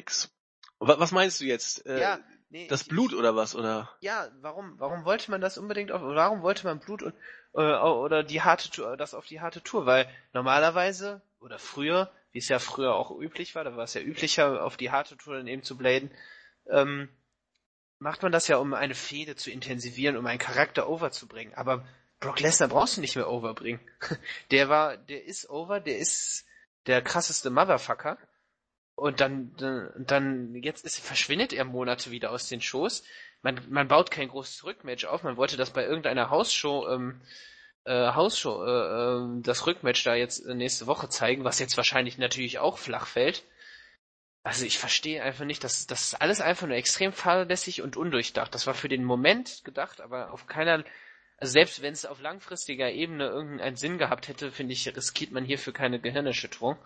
Wa- 0.78 0.98
Was 0.98 1.12
meinst 1.12 1.40
du 1.40 1.44
jetzt? 1.44 1.86
Äh, 1.86 2.00
ja, 2.00 2.20
nee, 2.50 2.66
das 2.68 2.82
ich- 2.82 2.88
Blut 2.88 3.14
oder 3.14 3.34
was? 3.36 3.54
Oder? 3.56 3.90
Ja, 4.00 4.28
warum, 4.40 4.78
warum 4.78 5.04
wollte 5.04 5.30
man 5.30 5.40
das 5.40 5.58
unbedingt 5.58 5.90
auf, 5.92 6.02
warum 6.02 6.42
wollte 6.42 6.66
man 6.66 6.78
Blut 6.80 7.02
und, 7.02 7.14
äh, 7.54 7.60
oder 7.78 8.22
die 8.22 8.42
harte 8.42 8.70
Tour, 8.70 8.96
das 8.96 9.14
auf 9.14 9.26
die 9.26 9.40
harte 9.40 9.62
Tour? 9.62 9.86
Weil 9.86 10.08
normalerweise, 10.32 11.22
oder 11.40 11.58
früher, 11.58 12.10
wie 12.32 12.38
es 12.38 12.48
ja 12.48 12.58
früher 12.58 12.94
auch 12.94 13.10
üblich 13.18 13.54
war, 13.54 13.64
da 13.64 13.76
war 13.76 13.84
es 13.84 13.94
ja 13.94 14.00
üblicher, 14.02 14.62
auf 14.64 14.76
die 14.76 14.90
harte 14.90 15.16
Tour 15.16 15.36
dann 15.36 15.46
eben 15.46 15.62
zu 15.62 15.76
bladen, 15.76 16.10
ähm, 16.68 17.08
macht 17.98 18.22
man 18.22 18.32
das 18.32 18.48
ja, 18.48 18.56
um 18.58 18.72
eine 18.74 18.94
Fehde 18.94 19.36
zu 19.36 19.50
intensivieren, 19.50 20.16
um 20.16 20.26
einen 20.26 20.38
Charakter 20.38 20.88
overzubringen. 20.88 21.54
Aber 21.54 21.86
Brock 22.18 22.40
Lesnar 22.40 22.68
brauchst 22.68 22.96
du 22.96 23.00
nicht 23.00 23.16
mehr 23.16 23.28
overbringen. 23.30 23.80
Der 24.50 24.68
war, 24.68 24.96
der 24.96 25.24
ist 25.24 25.48
over, 25.50 25.80
der 25.80 25.98
ist 25.98 26.44
der 26.86 27.02
krasseste 27.02 27.50
Motherfucker. 27.50 28.18
Und 29.00 29.22
dann, 29.22 29.50
dann, 29.96 30.54
jetzt 30.56 30.84
ist, 30.84 30.98
verschwindet 31.00 31.54
er 31.54 31.64
Monate 31.64 32.10
wieder 32.10 32.30
aus 32.32 32.48
den 32.48 32.60
Shows. 32.60 33.02
Man, 33.40 33.58
man 33.70 33.88
baut 33.88 34.10
kein 34.10 34.28
großes 34.28 34.62
Rückmatch 34.64 35.06
auf. 35.06 35.22
Man 35.22 35.38
wollte 35.38 35.56
das 35.56 35.70
bei 35.70 35.86
irgendeiner 35.86 36.28
Hausshow, 36.28 36.86
ähm, 36.86 37.22
äh, 37.84 38.12
Hausshow, 38.12 38.62
äh, 38.62 38.68
ähm, 38.68 39.42
das 39.42 39.66
Rückmatch 39.66 40.04
da 40.04 40.14
jetzt 40.14 40.44
äh, 40.44 40.54
nächste 40.54 40.86
Woche 40.86 41.08
zeigen, 41.08 41.44
was 41.44 41.58
jetzt 41.60 41.78
wahrscheinlich 41.78 42.18
natürlich 42.18 42.58
auch 42.58 42.76
flach 42.76 43.06
fällt. 43.06 43.42
Also 44.42 44.66
ich 44.66 44.78
verstehe 44.78 45.22
einfach 45.22 45.46
nicht, 45.46 45.64
dass 45.64 45.86
das 45.86 46.02
ist 46.02 46.20
alles 46.20 46.42
einfach 46.42 46.66
nur 46.66 46.76
extrem 46.76 47.14
fahrlässig 47.14 47.80
und 47.80 47.96
undurchdacht. 47.96 48.54
Das 48.54 48.66
war 48.66 48.74
für 48.74 48.90
den 48.90 49.04
Moment 49.04 49.64
gedacht, 49.64 50.02
aber 50.02 50.30
auf 50.30 50.46
keiner, 50.46 50.84
also 51.38 51.52
selbst 51.52 51.80
wenn 51.80 51.94
es 51.94 52.04
auf 52.04 52.20
langfristiger 52.20 52.90
Ebene 52.90 53.28
irgendeinen 53.28 53.76
Sinn 53.76 53.96
gehabt 53.96 54.28
hätte, 54.28 54.52
finde 54.52 54.74
ich, 54.74 54.94
riskiert 54.94 55.30
man 55.32 55.46
hierfür 55.46 55.72
keine 55.72 56.00
Gehirnerschütterung. 56.00 56.76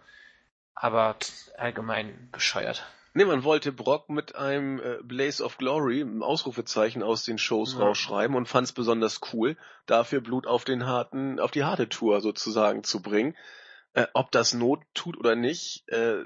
Aber 0.75 1.16
allgemein 1.57 2.29
bescheuert. 2.33 2.85
Nee, 3.16 3.25
man 3.25 3.45
wollte 3.45 3.70
Brock 3.70 4.11
mit 4.11 4.35
einem 4.35 4.81
äh, 4.81 4.99
Blaze 5.05 5.45
of 5.45 5.57
Glory, 5.57 6.01
einem 6.01 6.25
Ausrufezeichen 6.25 7.03
aus 7.03 7.25
den 7.25 7.39
Shows 7.39 7.75
Ja. 7.75 7.81
rausschreiben 7.81 8.37
und 8.37 8.49
fand 8.49 8.66
es 8.66 8.72
besonders 8.72 9.20
cool, 9.33 9.57
dafür 9.87 10.20
Blut 10.20 10.49
auf 10.49 10.64
den 10.64 10.85
harten, 10.85 11.39
auf 11.39 11.53
die 11.53 11.62
harte 11.62 11.89
Tour 11.89 12.20
sozusagen 12.20 12.83
zu 12.83 13.01
bringen. 13.03 13.37
Äh, 13.93 14.09
ob 14.14 14.33
das 14.33 14.53
Not 14.53 14.81
tut 14.95 15.16
oder 15.16 15.37
nicht, 15.37 15.89
äh, 15.89 16.25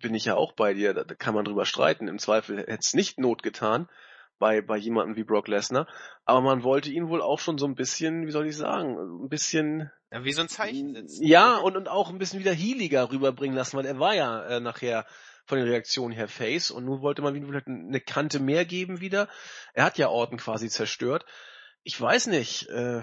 bin 0.00 0.16
ich 0.16 0.24
ja 0.24 0.34
auch 0.34 0.52
bei 0.52 0.74
dir. 0.74 0.92
Da, 0.92 1.04
da 1.04 1.14
kann 1.14 1.34
man 1.34 1.44
drüber 1.44 1.64
streiten. 1.66 2.08
Im 2.08 2.18
Zweifel 2.18 2.58
hätte 2.58 2.80
es 2.80 2.94
nicht 2.94 3.20
Not 3.20 3.44
getan 3.44 3.88
bei 4.38 4.60
bei 4.60 4.76
jemandem 4.76 5.16
wie 5.16 5.24
Brock 5.24 5.48
Lesnar, 5.48 5.86
aber 6.24 6.40
man 6.40 6.62
wollte 6.62 6.90
ihn 6.90 7.08
wohl 7.08 7.22
auch 7.22 7.38
schon 7.38 7.58
so 7.58 7.66
ein 7.66 7.74
bisschen, 7.74 8.26
wie 8.26 8.30
soll 8.32 8.46
ich 8.46 8.56
sagen, 8.56 8.96
ein 9.24 9.28
bisschen 9.28 9.90
Ja, 10.10 10.24
wie 10.24 10.32
so 10.32 10.42
ein 10.42 10.48
Zeichen 10.48 10.94
setzen. 10.94 11.24
ja, 11.26 11.56
und, 11.58 11.76
und 11.76 11.88
auch 11.88 12.10
ein 12.10 12.18
bisschen 12.18 12.40
wieder 12.40 12.52
healiger 12.52 13.10
rüberbringen 13.10 13.56
lassen, 13.56 13.76
weil 13.76 13.86
er 13.86 13.98
war 13.98 14.14
ja 14.14 14.44
äh, 14.46 14.60
nachher 14.60 15.06
von 15.46 15.58
den 15.58 15.68
Reaktionen 15.68 16.12
her 16.14 16.26
Face 16.28 16.70
und 16.70 16.84
nun 16.86 17.02
wollte 17.02 17.20
man 17.22 17.36
ihm 17.36 17.46
vielleicht 17.46 17.66
eine 17.66 18.00
Kante 18.00 18.40
mehr 18.40 18.64
geben 18.64 19.00
wieder. 19.00 19.28
Er 19.74 19.84
hat 19.84 19.98
ja 19.98 20.08
Orten 20.08 20.38
quasi 20.38 20.68
zerstört. 20.70 21.26
Ich 21.82 22.00
weiß 22.00 22.28
nicht, 22.28 22.66
äh, 22.70 23.02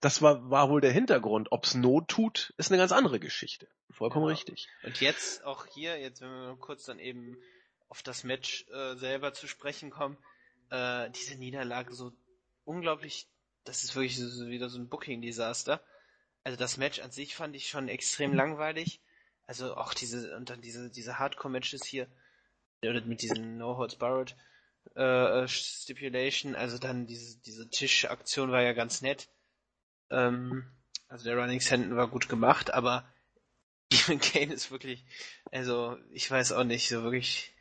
das 0.00 0.22
war, 0.22 0.48
war 0.50 0.70
wohl 0.70 0.80
der 0.80 0.90
Hintergrund. 0.92 1.48
Ob's 1.52 1.74
Not 1.74 2.08
tut, 2.08 2.54
ist 2.56 2.70
eine 2.70 2.78
ganz 2.78 2.92
andere 2.92 3.20
Geschichte. 3.20 3.68
Vollkommen 3.90 4.24
Ja. 4.24 4.32
richtig. 4.32 4.68
Und 4.84 5.00
jetzt 5.02 5.44
auch 5.44 5.66
hier, 5.66 5.98
jetzt 6.00 6.22
wenn 6.22 6.30
wir 6.30 6.56
kurz 6.58 6.84
dann 6.86 6.98
eben 6.98 7.36
auf 7.88 8.02
das 8.02 8.24
Match 8.24 8.64
äh, 8.72 8.96
selber 8.96 9.34
zu 9.34 9.46
sprechen 9.46 9.90
kommen, 9.90 10.16
äh, 10.70 11.10
diese 11.10 11.36
Niederlage 11.36 11.94
so 11.94 12.12
unglaublich, 12.64 13.28
das 13.64 13.84
ist 13.84 13.94
wirklich 13.94 14.16
so, 14.18 14.48
wieder 14.48 14.68
so 14.68 14.78
ein 14.78 14.88
Booking-Desaster. 14.88 15.80
Also 16.44 16.58
das 16.58 16.76
Match 16.76 17.00
an 17.00 17.10
sich 17.10 17.34
fand 17.34 17.56
ich 17.56 17.68
schon 17.68 17.88
extrem 17.88 18.34
langweilig. 18.34 19.00
Also 19.46 19.76
auch 19.76 19.94
diese, 19.94 20.36
und 20.36 20.50
dann 20.50 20.60
diese, 20.60 20.90
diese 20.90 21.18
Hardcore-Matches 21.18 21.84
hier, 21.84 22.08
oder 22.82 23.00
mit 23.02 23.22
diesen 23.22 23.58
No 23.58 23.76
Holds 23.76 23.96
Barrett 23.96 24.36
äh, 24.94 25.42
äh, 25.42 25.48
Stipulation, 25.48 26.54
also 26.54 26.78
dann 26.78 27.06
diese, 27.06 27.38
diese 27.40 27.68
Tischaktion 27.68 28.50
war 28.50 28.62
ja 28.62 28.72
ganz 28.72 29.02
nett. 29.02 29.28
Ähm, 30.10 30.70
also 31.08 31.24
der 31.24 31.36
Running 31.36 31.60
Senden 31.60 31.96
war 31.96 32.08
gut 32.08 32.28
gemacht, 32.28 32.72
aber 32.72 33.12
Stephen 33.92 34.20
Kane 34.20 34.52
ist 34.52 34.70
wirklich, 34.70 35.04
also 35.50 35.96
ich 36.10 36.30
weiß 36.30 36.52
auch 36.52 36.64
nicht, 36.64 36.88
so 36.88 37.02
wirklich 37.02 37.55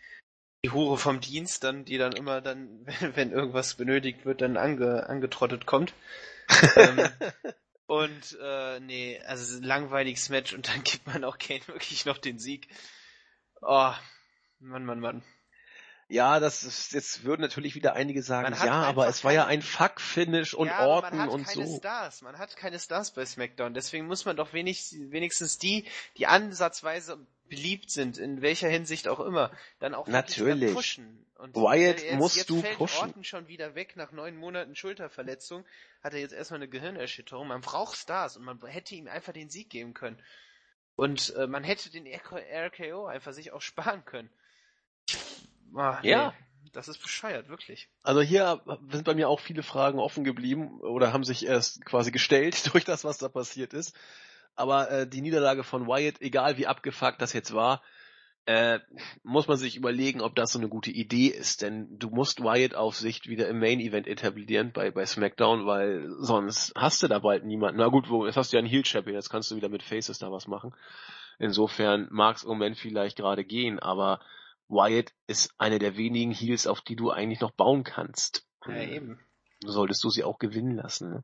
die 0.65 0.71
Hure 0.71 0.97
vom 0.97 1.19
Dienst, 1.19 1.63
dann, 1.63 1.85
die 1.85 1.99
dann 1.99 2.13
immer 2.13 2.41
dann, 2.41 2.87
wenn, 3.13 3.31
irgendwas 3.31 3.75
benötigt 3.75 4.25
wird, 4.25 4.41
dann 4.41 4.57
ange, 4.57 5.07
angetrottet 5.07 5.65
kommt. 5.65 5.93
ähm, 6.75 7.07
Und 7.87 8.35
äh, 8.41 8.79
nee, 8.79 9.21
also 9.27 9.61
langweiliges 9.61 10.29
Match 10.29 10.53
und 10.53 10.67
dann 10.67 10.83
gibt 10.83 11.05
man 11.05 11.23
auch 11.23 11.37
Kane 11.37 11.67
wirklich 11.67 12.03
noch 12.07 12.17
den 12.17 12.39
Sieg. 12.39 12.67
Oh, 13.61 13.93
Mann, 14.59 14.85
Mann, 14.85 14.99
Mann. 14.99 15.23
Ja, 16.07 16.39
das 16.39 16.63
ist, 16.63 16.93
jetzt 16.93 17.23
würden 17.25 17.41
natürlich 17.41 17.75
wieder 17.75 17.93
einige 17.93 18.23
sagen, 18.23 18.55
ja, 18.55 18.81
aber 18.81 19.07
es 19.07 19.23
war 19.23 19.33
ja 19.33 19.45
ein 19.45 19.61
Fuck-Finish 19.61 20.55
und 20.55 20.67
ja, 20.67 20.77
aber 20.79 20.87
Orton 20.87 21.17
man 21.17 21.27
hat 21.27 21.33
und 21.33 21.45
keine 21.45 21.67
so. 21.67 21.77
Stars. 21.77 22.21
Man 22.23 22.39
hat 22.39 22.55
keine 22.57 22.79
Stars 22.79 23.11
bei 23.11 23.23
SmackDown. 23.23 23.75
Deswegen 23.75 24.07
muss 24.07 24.25
man 24.25 24.35
doch 24.35 24.53
wenig, 24.53 24.95
wenigstens 25.09 25.59
die, 25.59 25.85
die 26.17 26.25
ansatzweise 26.25 27.19
beliebt 27.49 27.91
sind, 27.91 28.17
in 28.17 28.41
welcher 28.41 28.69
Hinsicht 28.69 29.07
auch 29.07 29.19
immer, 29.19 29.51
dann 29.79 29.93
auch 29.93 30.07
Natürlich. 30.07 30.73
pushen. 30.73 31.25
Und 31.37 31.55
Wyatt 31.55 32.01
jetzt, 32.01 32.15
musst 32.15 32.37
jetzt 32.37 32.49
du 32.49 32.61
fällt 32.61 32.77
pushen. 32.77 33.07
Orton 33.07 33.23
schon 33.23 33.47
wieder 33.47 33.75
weg 33.75 33.95
nach 33.97 34.11
neun 34.11 34.37
Monaten 34.37 34.75
Schulterverletzung. 34.75 35.65
Hat 36.01 36.13
er 36.13 36.19
jetzt 36.19 36.33
erstmal 36.33 36.59
eine 36.59 36.69
Gehirnerschütterung. 36.69 37.47
Man 37.47 37.61
braucht 37.61 37.97
Stars 37.97 38.37
und 38.37 38.45
man 38.45 38.59
hätte 38.65 38.95
ihm 38.95 39.07
einfach 39.07 39.33
den 39.33 39.49
Sieg 39.49 39.69
geben 39.69 39.93
können. 39.93 40.17
Und 40.95 41.35
äh, 41.35 41.45
man 41.47 41.63
hätte 41.63 41.89
den 41.89 42.07
RKO 42.07 43.05
einfach 43.05 43.33
sich 43.33 43.51
auch 43.51 43.61
sparen 43.61 44.05
können. 44.05 44.29
Ah, 45.75 45.99
Ja. 46.03 46.33
Nee, 46.63 46.69
das 46.71 46.87
ist 46.87 46.99
bescheuert, 46.99 47.47
wirklich. 47.47 47.89
Also 48.03 48.21
hier 48.21 48.61
sind 48.91 49.03
bei 49.03 49.13
mir 49.13 49.29
auch 49.29 49.39
viele 49.39 49.63
Fragen 49.63 49.99
offen 49.99 50.23
geblieben 50.23 50.79
oder 50.81 51.13
haben 51.13 51.23
sich 51.23 51.45
erst 51.45 51.85
quasi 51.85 52.11
gestellt 52.11 52.55
durch 52.73 52.85
das, 52.85 53.03
was 53.03 53.17
da 53.17 53.29
passiert 53.29 53.73
ist. 53.73 53.95
Aber 54.55 54.89
äh, 54.89 55.07
die 55.07 55.21
Niederlage 55.21 55.63
von 55.63 55.87
Wyatt, 55.87 56.21
egal 56.21 56.57
wie 56.57 56.67
abgefuckt 56.67 57.21
das 57.21 57.33
jetzt 57.33 57.53
war, 57.53 57.81
äh, 58.45 58.79
muss 59.23 59.47
man 59.47 59.57
sich 59.57 59.75
überlegen, 59.75 60.21
ob 60.21 60.35
das 60.35 60.51
so 60.51 60.59
eine 60.59 60.69
gute 60.69 60.91
Idee 60.91 61.27
ist. 61.27 61.61
Denn 61.61 61.97
du 61.97 62.09
musst 62.09 62.41
Wyatt 62.41 62.75
auf 62.75 62.95
Sicht 62.95 63.27
wieder 63.27 63.47
im 63.47 63.59
Main 63.59 63.79
Event 63.79 64.07
etablieren 64.07 64.71
bei, 64.71 64.91
bei 64.91 65.05
SmackDown, 65.05 65.65
weil 65.65 66.09
sonst 66.19 66.73
hast 66.75 67.01
du 67.01 67.07
da 67.07 67.19
bald 67.19 67.43
niemanden. 67.43 67.79
Na 67.79 67.87
gut, 67.87 68.09
wo, 68.09 68.25
jetzt 68.25 68.37
hast 68.37 68.53
du 68.53 68.57
ja 68.57 68.59
einen 68.59 68.69
Heel 68.69 68.85
Champion, 68.85 69.15
jetzt 69.15 69.29
kannst 69.29 69.51
du 69.51 69.55
wieder 69.55 69.69
mit 69.69 69.83
Faces 69.83 70.19
da 70.19 70.31
was 70.31 70.47
machen. 70.47 70.75
Insofern 71.39 72.07
mag 72.11 72.37
es 72.37 72.43
im 72.43 72.49
Moment 72.49 72.77
vielleicht 72.77 73.17
gerade 73.17 73.43
gehen, 73.43 73.79
aber 73.79 74.21
Wyatt 74.69 75.11
ist 75.27 75.53
eine 75.57 75.79
der 75.79 75.97
wenigen 75.97 76.31
Heels, 76.31 76.67
auf 76.67 76.81
die 76.81 76.95
du 76.95 77.11
eigentlich 77.11 77.41
noch 77.41 77.51
bauen 77.51 77.83
kannst. 77.83 78.47
Ja, 78.65 78.81
eben. 78.81 79.19
Solltest 79.63 80.03
du 80.03 80.09
sie 80.09 80.23
auch 80.23 80.39
gewinnen 80.39 80.75
lassen. 80.75 81.11
Ne? 81.11 81.23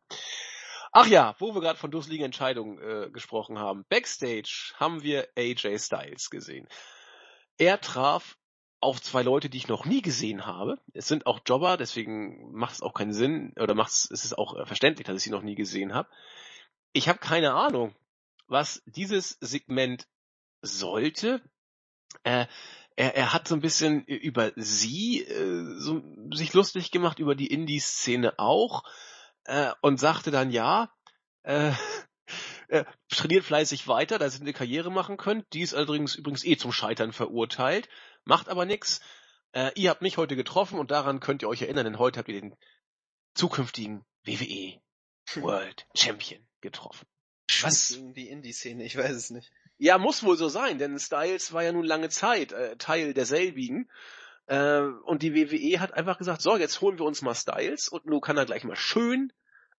Ach 0.91 1.07
ja, 1.07 1.35
wo 1.39 1.53
wir 1.53 1.61
gerade 1.61 1.79
von 1.79 1.91
dusseligen 1.91 2.25
Entscheidungen 2.25 2.77
äh, 2.79 3.09
gesprochen 3.11 3.57
haben. 3.57 3.85
Backstage 3.87 4.73
haben 4.75 5.03
wir 5.03 5.27
AJ 5.37 5.79
Styles 5.79 6.29
gesehen. 6.29 6.67
Er 7.57 7.79
traf 7.79 8.37
auf 8.81 9.01
zwei 9.01 9.21
Leute, 9.21 9.49
die 9.49 9.57
ich 9.57 9.67
noch 9.67 9.85
nie 9.85 10.01
gesehen 10.01 10.45
habe. 10.45 10.79
Es 10.93 11.07
sind 11.07 11.27
auch 11.27 11.39
Jobber, 11.45 11.77
deswegen 11.77 12.51
macht 12.51 12.73
es 12.73 12.81
auch 12.81 12.93
keinen 12.93 13.13
Sinn, 13.13 13.53
oder 13.57 13.75
macht 13.75 13.91
es, 13.91 14.05
ist 14.05 14.37
auch 14.37 14.57
äh, 14.57 14.65
verständlich, 14.65 15.05
dass 15.05 15.17
ich 15.17 15.23
sie 15.23 15.29
noch 15.29 15.43
nie 15.43 15.55
gesehen 15.55 15.93
habe. 15.93 16.09
Ich 16.91 17.07
habe 17.07 17.19
keine 17.19 17.53
Ahnung, 17.53 17.95
was 18.47 18.81
dieses 18.85 19.37
Segment 19.39 20.07
sollte. 20.61 21.41
Äh, 22.23 22.47
er, 22.97 23.15
er 23.15 23.33
hat 23.33 23.47
so 23.47 23.55
ein 23.55 23.61
bisschen 23.61 24.03
über 24.03 24.51
sie 24.57 25.21
äh, 25.23 25.77
so, 25.77 26.03
sich 26.33 26.51
lustig 26.53 26.91
gemacht, 26.91 27.19
über 27.19 27.35
die 27.35 27.47
Indie-Szene 27.47 28.37
auch 28.39 28.83
äh, 29.45 29.71
und 29.81 29.99
sagte 29.99 30.31
dann, 30.31 30.51
ja, 30.51 30.93
äh, 31.43 31.71
äh, 32.67 32.85
trainiert 33.09 33.43
fleißig 33.43 33.87
weiter, 33.87 34.19
da 34.19 34.29
sie 34.29 34.41
eine 34.41 34.53
Karriere 34.53 34.91
machen 34.91 35.17
könnt. 35.17 35.45
Die 35.53 35.61
ist 35.61 35.73
allerdings 35.73 36.15
übrigens 36.15 36.43
eh 36.43 36.57
zum 36.57 36.71
Scheitern 36.71 37.13
verurteilt, 37.13 37.89
macht 38.23 38.49
aber 38.49 38.65
nix. 38.65 39.01
Äh, 39.53 39.71
ihr 39.75 39.89
habt 39.89 40.01
mich 40.01 40.17
heute 40.17 40.35
getroffen 40.35 40.79
und 40.79 40.91
daran 40.91 41.19
könnt 41.19 41.41
ihr 41.41 41.49
euch 41.49 41.61
erinnern, 41.61 41.85
denn 41.85 41.99
heute 41.99 42.19
habt 42.19 42.29
ihr 42.29 42.39
den 42.39 42.55
zukünftigen 43.33 44.05
WWE 44.23 44.81
World 45.35 45.87
Champion 45.95 46.45
getroffen. 46.61 47.07
Was? 47.61 47.99
Die 48.15 48.29
Indie-Szene, 48.29 48.83
ich 48.83 48.97
weiß 48.97 49.11
es 49.11 49.29
nicht. 49.29 49.51
Ja, 49.77 49.97
muss 49.97 50.23
wohl 50.23 50.37
so 50.37 50.47
sein, 50.47 50.77
denn 50.77 50.99
Styles 50.99 51.53
war 51.53 51.63
ja 51.63 51.71
nun 51.71 51.85
lange 51.85 52.09
Zeit 52.09 52.51
äh, 52.51 52.77
Teil 52.77 53.13
derselbigen. 53.13 53.89
Äh, 54.47 54.81
und 54.81 55.23
die 55.23 55.35
WWE 55.35 55.79
hat 55.79 55.93
einfach 55.93 56.17
gesagt, 56.17 56.41
so, 56.41 56.57
jetzt 56.57 56.81
holen 56.81 56.99
wir 56.99 57.05
uns 57.05 57.21
mal 57.21 57.35
Styles 57.35 57.87
und 57.87 58.05
nun 58.05 58.21
kann 58.21 58.37
er 58.37 58.45
gleich 58.45 58.63
mal 58.63 58.75
schön 58.75 59.31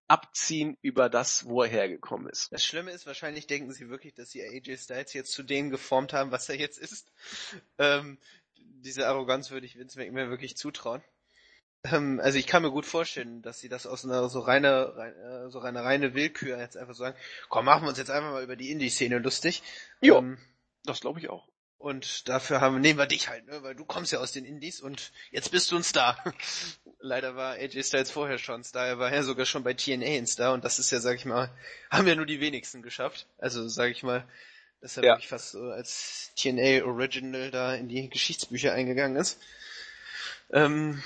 abziehen 0.09 0.77
über 0.83 1.09
das, 1.09 1.47
wo 1.47 1.63
er 1.63 1.69
hergekommen 1.69 2.29
ist. 2.29 2.53
Das 2.53 2.65
Schlimme 2.65 2.91
ist, 2.91 3.07
wahrscheinlich 3.07 3.47
denken 3.47 3.73
sie 3.73 3.89
wirklich, 3.89 4.15
dass 4.15 4.31
sie 4.31 4.43
AJ 4.43 4.77
Styles 4.77 5.13
jetzt 5.15 5.33
zu 5.33 5.43
dem 5.43 5.71
geformt 5.71 6.13
haben, 6.13 6.31
was 6.31 6.49
er 6.49 6.57
jetzt 6.57 6.79
ist. 6.79 7.13
Ähm, 7.79 8.19
diese 8.57 9.07
Arroganz 9.07 9.51
würde 9.51 9.67
ich 9.67 9.79
Vince 9.79 9.99
McMahon 9.99 10.31
wirklich 10.31 10.57
zutrauen. 10.57 11.03
Ähm, 11.85 12.21
also 12.23 12.39
ich 12.39 12.47
kann 12.47 12.63
mir 12.63 12.71
gut 12.71 12.87
vorstellen, 12.87 13.43
dass 13.43 13.59
sie 13.59 13.69
das 13.69 13.87
aus 13.87 14.05
einer 14.05 14.29
so 14.29 14.41
reiner, 14.41 14.97
rein, 14.97 15.15
äh, 15.15 15.51
so 15.51 15.61
einer 15.61 15.83
reine 15.83 16.15
Willkür 16.15 16.59
jetzt 16.59 16.77
einfach 16.77 16.95
sagen, 16.95 17.17
komm, 17.49 17.65
machen 17.65 17.85
wir 17.85 17.89
uns 17.89 17.99
jetzt 17.99 18.11
einfach 18.11 18.33
mal 18.33 18.43
über 18.43 18.57
die 18.57 18.71
Indie-Szene 18.71 19.19
lustig. 19.19 19.63
Jo. 20.01 20.19
Ähm, 20.19 20.39
Das 20.85 21.01
glaube 21.01 21.21
ich 21.21 21.31
auch. 21.31 21.49
Und 21.83 22.29
dafür 22.29 22.61
haben, 22.61 22.81
nehmen 22.81 22.99
wir 22.99 23.07
dich 23.07 23.29
halt, 23.29 23.47
ne? 23.47 23.63
weil 23.63 23.75
du 23.75 23.85
kommst 23.85 24.13
ja 24.13 24.21
aus 24.21 24.31
den 24.33 24.45
Indies 24.45 24.81
und 24.81 25.11
jetzt 25.33 25.51
bist 25.51 25.71
du 25.71 25.77
ein 25.77 25.83
Star. 25.83 26.17
Leider 27.01 27.35
war 27.35 27.55
AJ 27.55 27.83
Styles 27.83 28.11
vorher 28.11 28.39
schon 28.39 28.61
ein 28.61 28.65
Star, 28.65 28.87
er 28.87 28.99
war 28.99 29.13
ja 29.13 29.23
sogar 29.25 29.47
schon 29.47 29.65
bei 29.65 29.75
TNA 29.75 30.07
ein 30.19 30.27
Star 30.29 30.53
und 30.55 30.65
das 30.65 30.79
ist 30.79 30.93
ja, 30.93 31.01
sag 31.01 31.17
ich 31.17 31.25
mal, 31.25 31.51
haben 31.91 32.07
ja 32.07 32.15
nur 32.15 32.27
die 32.27 32.41
wenigsten 32.41 32.83
geschafft. 32.83 33.27
Also 33.39 33.67
sag 33.69 33.91
ich 33.91 34.03
mal, 34.05 34.25
dass 34.81 34.97
er 34.97 35.03
Ja. 35.03 35.13
wirklich 35.15 35.29
fast 35.29 35.51
so 35.51 35.61
als 35.71 36.31
TNA 36.37 36.85
Original 36.85 37.51
da 37.51 37.75
in 37.75 37.89
die 37.89 38.09
Geschichtsbücher 38.09 38.73
eingegangen 38.73 39.17
ist. 39.17 39.41
Ähm, 40.53 41.03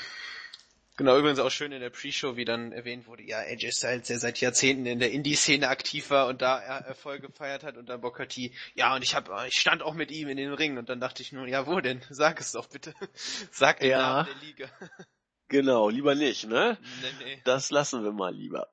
Genau, 0.99 1.19
übrigens 1.19 1.41
auch 1.41 1.51
schön 1.51 1.73
in 1.73 1.81
der 1.81 1.91
Pre-Show, 1.91 2.37
wie 2.37 2.47
dann 2.47 2.73
erwähnt 2.73 3.07
wurde, 3.07 3.23
ja, 3.23 3.39
AJ 3.39 3.73
Styles, 3.73 4.07
der 4.09 4.19
seit 4.19 4.41
Jahrzehnten 4.41 4.87
in 4.87 4.99
der 4.99 5.13
Indie-Szene 5.13 5.69
aktiv 5.69 6.09
war 6.09 6.27
und 6.27 6.41
da 6.41 6.59
er 6.59 6.87
Erfolge 6.87 7.29
gefeiert 7.29 7.65
hat 7.65 7.77
und 7.77 7.91
dann 7.91 8.01
Booker 8.01 8.27
T, 8.27 8.55
ja, 8.75 8.95
und 8.95 9.03
ich 9.03 9.15
hab, 9.15 9.29
ich 9.47 9.61
stand 9.61 9.83
auch 9.83 9.93
mit 9.93 10.11
ihm 10.11 10.29
in 10.29 10.39
den 10.39 10.55
Ring 10.55 10.79
und 10.79 10.89
dann 10.89 10.99
dachte 10.99 11.21
ich 11.21 11.33
nur, 11.33 11.47
ja, 11.47 11.67
wo 11.67 11.81
denn? 11.81 12.01
Sag 12.11 12.41
es 12.41 12.53
doch 12.53 12.67
bitte. 12.69 12.95
Sag 13.53 13.81
den 13.81 13.91
Ja. 13.91 13.99
Namen 13.99 14.29
der 14.41 14.49
Liga. 14.49 14.69
Genau, 15.49 15.91
lieber 15.91 16.17
nicht, 16.17 16.49
ne? 16.49 16.77
nee, 17.03 17.25
nee. 17.25 17.43
Das 17.45 17.71
lassen 17.71 18.03
wir 18.03 18.11
mal 18.11 18.35
lieber. 18.35 18.69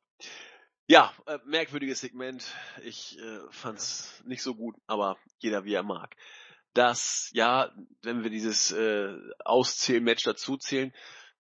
Ja, 0.88 1.14
äh, 1.28 1.38
merkwürdiges 1.46 2.02
Segment. 2.02 2.44
Ich 2.84 3.20
äh, 3.20 3.40
fand's 3.52 4.24
nicht 4.26 4.42
so 4.42 4.56
gut, 4.56 4.76
aber 4.88 5.20
jeder 5.38 5.66
wie 5.66 5.76
er 5.76 5.84
mag. 5.84 6.16
Das, 6.74 7.30
ja, 7.34 7.72
wenn 8.02 8.24
wir 8.24 8.32
dieses 8.32 8.72
äh, 8.72 9.14
Auszählmatch 9.46 10.24
dazu 10.24 10.58
zählen, 10.58 10.92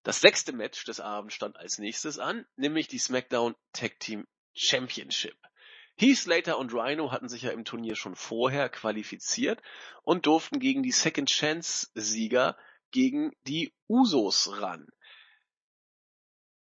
das 0.04 0.22
sechste 0.22 0.54
Match 0.54 0.84
des 0.86 1.00
Abends 1.00 1.34
stand 1.34 1.58
als 1.58 1.80
nächstes 1.80 2.20
an, 2.20 2.46
nämlich 2.56 2.88
die 2.88 3.00
SmackDown 3.00 3.56
Tag 3.72 4.00
Team 4.00 4.28
Championship. 4.54 5.36
Heath 5.96 6.18
Slater 6.18 6.58
und 6.58 6.74
Rhino 6.74 7.12
hatten 7.12 7.30
sich 7.30 7.44
ja 7.44 7.52
im 7.52 7.66
Turnier 7.66 7.96
schon 7.96 8.16
vorher 8.16 8.70
qualifiziert 8.70 9.62
und 10.04 10.26
durften 10.26 10.60
gegen 10.60 10.84
die 10.84 10.92
Second 10.92 11.30
Chance 11.30 11.90
Sieger 11.94 12.58
gegen 12.92 13.32
die 13.48 13.74
Usos 13.88 14.60
ran. 14.60 14.88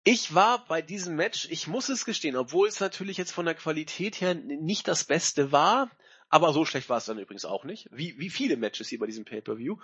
Ich 0.05 0.35
war 0.35 0.65
bei 0.67 0.83
diesem 0.83 1.15
Match, 1.15 1.47
ich 1.51 1.69
muss 1.69 1.89
es 1.89 2.05
gestehen, 2.05 2.37
obwohl 2.37 2.69
es 2.69 2.81
natürlich 2.81 3.17
jetzt 3.17 3.31
von 3.31 3.45
der 3.45 3.55
Qualität 3.55 4.21
her 4.21 4.35
nicht 4.35 4.89
das 4.89 5.05
Beste 5.05 5.53
war, 5.53 5.91
aber 6.29 6.53
so 6.53 6.65
schlecht 6.65 6.89
war 6.89 6.99
es 6.99 7.05
dann 7.05 7.19
übrigens 7.19 7.45
auch 7.45 7.65
nicht, 7.65 7.89
wie, 7.93 8.19
wie 8.19 8.31
viele 8.31 8.57
Matches 8.57 8.89
hier 8.89 8.99
bei 8.99 9.07
diesem 9.07 9.25
Pay-Per-View. 9.25 9.77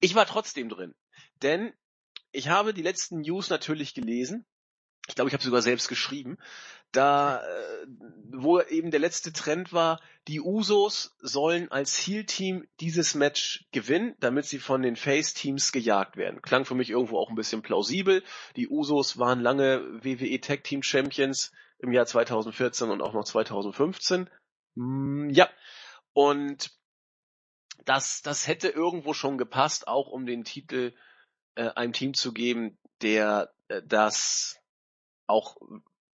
Ich 0.00 0.14
war 0.14 0.26
trotzdem 0.26 0.68
drin, 0.68 0.94
denn 1.42 1.72
ich 2.32 2.48
habe 2.48 2.74
die 2.74 2.82
letzten 2.82 3.20
News 3.20 3.50
natürlich 3.50 3.94
gelesen. 3.94 4.44
Ich 5.08 5.14
glaube, 5.14 5.28
ich 5.28 5.34
habe 5.34 5.42
sogar 5.42 5.62
selbst 5.62 5.88
geschrieben, 5.88 6.38
da 6.92 7.42
äh, 7.42 7.86
wo 8.30 8.60
eben 8.60 8.90
der 8.90 9.00
letzte 9.00 9.32
Trend 9.32 9.72
war, 9.72 10.00
die 10.28 10.40
Usos 10.40 11.16
sollen 11.20 11.70
als 11.72 11.96
Heel-Team 11.98 12.68
dieses 12.80 13.14
Match 13.14 13.66
gewinnen, 13.72 14.14
damit 14.20 14.46
sie 14.46 14.58
von 14.58 14.82
den 14.82 14.94
Face-Teams 14.94 15.72
gejagt 15.72 16.16
werden. 16.16 16.40
Klang 16.40 16.64
für 16.64 16.74
mich 16.74 16.90
irgendwo 16.90 17.18
auch 17.18 17.30
ein 17.30 17.34
bisschen 17.34 17.62
plausibel. 17.62 18.22
Die 18.56 18.68
Usos 18.68 19.18
waren 19.18 19.40
lange 19.40 19.82
WWE 20.04 20.40
Tag 20.40 20.64
Team 20.64 20.82
Champions 20.82 21.50
im 21.78 21.92
Jahr 21.92 22.06
2014 22.06 22.90
und 22.90 23.02
auch 23.02 23.14
noch 23.14 23.24
2015. 23.24 24.30
Hm, 24.76 25.30
ja. 25.30 25.48
Und 26.12 26.70
das, 27.84 28.22
das 28.22 28.46
hätte 28.46 28.68
irgendwo 28.68 29.14
schon 29.14 29.38
gepasst, 29.38 29.88
auch 29.88 30.08
um 30.08 30.26
den 30.26 30.44
Titel 30.44 30.92
äh, 30.92 31.11
einem 31.56 31.92
Team 31.92 32.14
zu 32.14 32.32
geben, 32.32 32.78
der 33.00 33.52
äh, 33.68 33.82
das 33.84 34.58
auch 35.26 35.56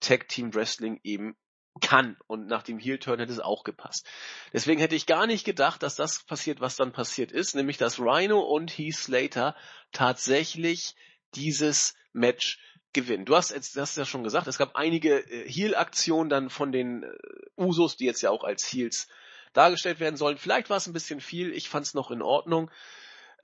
Tag 0.01 0.29
Team 0.29 0.55
Wrestling 0.55 1.01
eben 1.03 1.37
kann. 1.81 2.17
Und 2.27 2.47
nach 2.47 2.63
dem 2.63 2.79
Heel 2.79 2.99
Turn 2.99 3.19
hätte 3.19 3.33
es 3.33 3.41
auch 3.41 3.65
gepasst. 3.65 4.07
Deswegen 4.53 4.81
hätte 4.81 4.95
ich 4.95 5.07
gar 5.07 5.27
nicht 5.27 5.45
gedacht, 5.45 5.83
dass 5.83 5.97
das 5.97 6.25
passiert, 6.25 6.61
was 6.61 6.77
dann 6.77 6.93
passiert 6.93 7.33
ist, 7.33 7.55
nämlich 7.55 7.77
dass 7.77 7.99
Rhino 7.99 8.41
und 8.41 8.71
Heath 8.71 8.97
Slater 8.97 9.57
tatsächlich 9.93 10.95
dieses 11.35 11.95
Match 12.13 12.59
gewinnen. 12.93 13.27
Du 13.27 13.37
hast 13.37 13.51
jetzt, 13.51 13.77
hast 13.77 13.97
ja 13.97 14.07
schon 14.07 14.25
gesagt, 14.25 14.47
es 14.47 14.59
gab 14.59 14.75
einige 14.75 15.19
äh, 15.19 15.49
Heel-Aktionen 15.49 16.31
dann 16.31 16.51
von 16.51 16.73
den 16.73 17.03
äh, 17.03 17.09
Usos, 17.57 17.97
die 17.97 18.07
jetzt 18.07 18.23
ja 18.23 18.31
auch 18.31 18.43
als 18.43 18.65
Heels 18.73 19.09
dargestellt 19.53 20.01
werden 20.01 20.17
sollen. 20.17 20.39
Vielleicht 20.39 20.71
war 20.71 20.79
es 20.79 20.87
ein 20.87 20.93
bisschen 20.93 21.21
viel, 21.21 21.53
ich 21.53 21.69
fand 21.69 21.87
es 21.87 21.95
noch 21.95 22.11
in 22.11 22.23
Ordnung. 22.23 22.71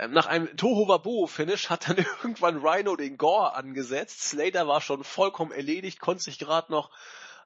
Ähm, 0.03 0.13
Nach 0.13 0.27
einem 0.27 0.57
Tohuwabohu-Finish 0.57 1.71
hat 1.71 1.89
dann 1.89 1.97
irgendwann 2.23 2.59
Rhino 2.59 2.97
den 2.97 3.17
Gore 3.17 3.55
angesetzt. 3.55 4.23
Slater 4.23 4.67
war 4.67 4.81
schon 4.81 5.05
vollkommen 5.05 5.53
erledigt, 5.53 6.01
konnte 6.01 6.25
sich 6.25 6.39
gerade 6.39 6.73
noch 6.73 6.91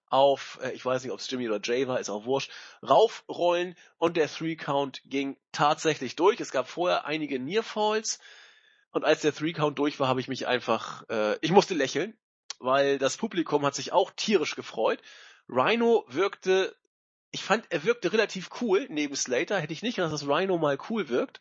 auf, 0.08 0.58
äh, 0.62 0.72
ich 0.72 0.84
weiß 0.84 1.02
nicht, 1.02 1.12
ob 1.12 1.20
es 1.20 1.30
Jimmy 1.30 1.48
oder 1.48 1.60
Jay 1.62 1.86
war, 1.86 2.00
ist 2.00 2.08
auch 2.08 2.24
wurscht, 2.24 2.50
raufrollen 2.82 3.76
und 3.98 4.16
der 4.16 4.30
Three 4.30 4.56
Count 4.56 5.02
ging 5.04 5.36
tatsächlich 5.52 6.16
durch. 6.16 6.40
Es 6.40 6.50
gab 6.50 6.68
vorher 6.68 7.04
einige 7.04 7.38
Near 7.38 7.62
Falls 7.62 8.20
und 8.90 9.04
als 9.04 9.20
der 9.20 9.34
Three 9.34 9.52
Count 9.52 9.78
durch 9.78 10.00
war, 10.00 10.08
habe 10.08 10.20
ich 10.20 10.28
mich 10.28 10.46
einfach, 10.46 11.08
äh, 11.10 11.36
ich 11.40 11.50
musste 11.50 11.74
lächeln, 11.74 12.16
weil 12.58 12.98
das 12.98 13.18
Publikum 13.18 13.66
hat 13.66 13.74
sich 13.74 13.92
auch 13.92 14.10
tierisch 14.12 14.54
gefreut. 14.54 15.02
Rhino 15.48 16.06
wirkte, 16.08 16.74
ich 17.32 17.42
fand, 17.42 17.66
er 17.68 17.84
wirkte 17.84 18.12
relativ 18.12 18.48
cool 18.62 18.86
neben 18.88 19.14
Slater. 19.14 19.58
Hätte 19.58 19.74
ich 19.74 19.82
nicht 19.82 19.96
gedacht, 19.96 20.12
dass 20.12 20.26
Rhino 20.26 20.56
mal 20.56 20.78
cool 20.88 21.10
wirkt 21.10 21.40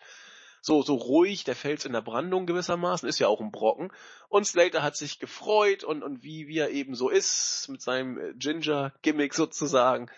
so, 0.65 0.81
so 0.81 0.95
ruhig, 0.95 1.43
der 1.43 1.55
Fels 1.55 1.85
in 1.85 1.93
der 1.93 2.01
Brandung 2.01 2.47
gewissermaßen, 2.47 3.07
ist 3.07 3.19
ja 3.19 3.27
auch 3.27 3.39
ein 3.39 3.51
Brocken. 3.51 3.91
Und 4.29 4.47
Slater 4.47 4.81
hat 4.81 4.97
sich 4.97 5.19
gefreut 5.19 5.83
und, 5.83 6.01
und 6.01 6.23
wie, 6.23 6.47
wie 6.47 6.57
er 6.57 6.71
eben 6.71 6.95
so 6.95 7.09
ist, 7.09 7.67
mit 7.69 7.83
seinem 7.83 8.17
äh, 8.17 8.33
Ginger-Gimmick 8.33 9.35
sozusagen. 9.35 10.09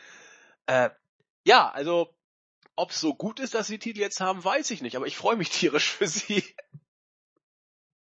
Äh, 0.66 0.92
ja, 1.44 1.70
also, 1.70 2.16
ob 2.78 2.92
es 2.92 3.02
so 3.02 3.14
gut 3.14 3.42
ist, 3.42 3.56
dass 3.56 3.68
sie 3.68 3.78
die 3.78 3.90
Titel 3.90 4.00
jetzt 4.00 4.22
haben, 4.22 4.42
weiß 4.42 4.72
ich 4.72 4.82
nicht, 4.82 4.96
aber 4.96 5.06
ich 5.06 5.18
freue 5.18 5.36
mich 5.36 5.50
tierisch 5.52 5.92
für 5.92 6.08
sie. 6.08 6.42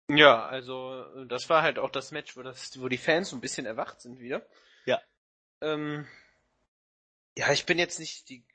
Ja, 0.09 0.45
also 0.45 1.25
das 1.25 1.49
war 1.49 1.63
halt 1.63 1.79
auch 1.79 1.89
das 1.89 2.11
Match, 2.11 2.37
wo, 2.37 2.43
das, 2.43 2.79
wo 2.79 2.87
die 2.87 2.97
Fans 2.97 3.29
so 3.29 3.35
ein 3.35 3.41
bisschen 3.41 3.65
erwacht 3.65 3.99
sind 3.99 4.21
wieder. 4.21 4.47
Ja. 4.85 5.01
Ähm, 5.59 6.07
ja, 7.37 7.51
ich 7.51 7.65
bin 7.65 7.77
jetzt 7.77 7.99
nicht 7.99 8.29
die, 8.29 8.45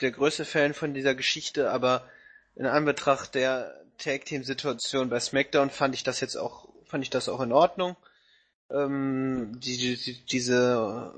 der 0.00 0.10
größte 0.10 0.44
Fan 0.44 0.74
von 0.74 0.94
dieser 0.94 1.14
Geschichte, 1.14 1.70
aber 1.70 2.10
in 2.56 2.66
Anbetracht 2.66 3.34
der 3.34 3.84
Tag 3.98 4.24
Team 4.24 4.44
Situation 4.44 5.08
bei 5.08 5.20
SmackDown 5.20 5.70
fand 5.70 5.94
ich 5.94 6.02
das 6.02 6.20
jetzt 6.20 6.36
auch 6.36 6.68
fand 6.86 7.02
ich 7.02 7.10
das 7.10 7.28
auch 7.28 7.40
in 7.40 7.52
Ordnung. 7.52 7.96
Ähm, 8.70 9.58
die, 9.60 9.96
die, 9.96 10.24
diese 10.26 11.14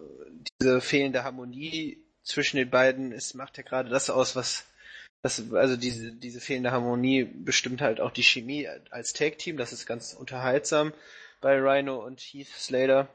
diese 0.61 0.81
fehlende 0.81 1.25
Harmonie 1.25 2.03
zwischen 2.23 2.57
den 2.57 2.71
beiden, 2.71 3.13
es 3.13 3.35
macht 3.35 3.57
ja 3.57 3.63
gerade 3.63 3.89
das 3.89 4.11
aus, 4.11 4.37
was 4.37 4.67
das, 5.23 5.43
also 5.53 5.77
diese, 5.77 6.13
diese 6.13 6.41
fehlende 6.41 6.73
Harmonie 6.73 7.25
bestimmt 7.25 7.81
halt 7.81 8.01
auch 8.01 8.11
die 8.11 8.23
Chemie 8.23 8.69
als 8.91 9.13
Tag 9.13 9.39
Team. 9.39 9.57
Das 9.57 9.73
ist 9.73 9.87
ganz 9.87 10.13
unterhaltsam 10.13 10.93
bei 11.41 11.59
Rhino 11.59 12.05
und 12.05 12.21
Heath 12.21 12.49
Slater. 12.49 13.09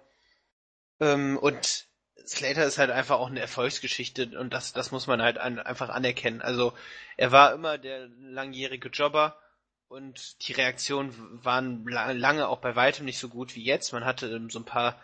Ähm, 1.00 1.38
und 1.38 1.88
Slater 2.28 2.66
ist 2.66 2.78
halt 2.78 2.92
einfach 2.92 3.20
auch 3.20 3.30
eine 3.30 3.40
Erfolgsgeschichte 3.40 4.38
und 4.40 4.54
das, 4.54 4.74
das 4.74 4.92
muss 4.92 5.08
man 5.08 5.22
halt 5.22 5.38
an, 5.38 5.60
einfach 5.60 5.90
anerkennen. 5.90 6.42
Also 6.42 6.74
er 7.18 7.32
war 7.32 7.54
immer 7.54 7.78
der 7.78 8.08
langjährige 8.20 8.90
Jobber 8.90 9.38
und 9.88 10.48
die 10.48 10.54
Reaktionen 10.54 11.14
waren 11.44 11.86
lange 11.86 12.48
auch 12.48 12.60
bei 12.60 12.76
weitem 12.76 13.06
nicht 13.06 13.20
so 13.20 13.30
gut 13.30 13.56
wie 13.56 13.64
jetzt. 13.64 13.92
Man 13.92 14.06
hatte 14.06 14.42
so 14.50 14.60
ein 14.60 14.66
paar 14.66 15.02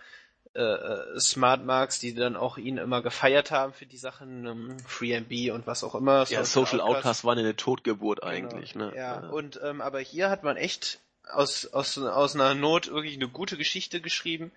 äh, 0.57 0.61
äh, 0.61 1.19
Smart 1.19 1.65
Marks, 1.65 1.99
die 1.99 2.15
dann 2.15 2.35
auch 2.35 2.57
ihn 2.57 2.77
immer 2.77 3.01
gefeiert 3.01 3.51
haben 3.51 3.73
für 3.73 3.85
die 3.85 3.97
Sachen, 3.97 4.47
ähm, 4.47 4.77
FreeMB 4.87 5.53
und 5.53 5.67
was 5.67 5.83
auch 5.83 5.93
immer. 5.93 6.25
Ja, 6.29 6.43
Social 6.45 6.81
Outcast, 6.81 6.97
Outcast 6.97 7.25
war 7.25 7.37
eine 7.37 7.55
Totgeburt 7.55 8.21
genau. 8.21 8.31
eigentlich. 8.31 8.73
Ne? 8.73 8.91
Ja, 8.95 9.21
ja, 9.21 9.29
und 9.29 9.59
ähm, 9.63 9.81
aber 9.81 9.99
hier 9.99 10.29
hat 10.29 10.43
man 10.43 10.57
echt 10.57 10.99
aus, 11.31 11.67
aus, 11.67 11.97
aus 11.97 12.33
einer 12.33 12.55
Not 12.55 12.91
wirklich 12.91 13.15
eine 13.15 13.27
gute 13.27 13.57
Geschichte 13.57 14.01
geschrieben 14.01 14.51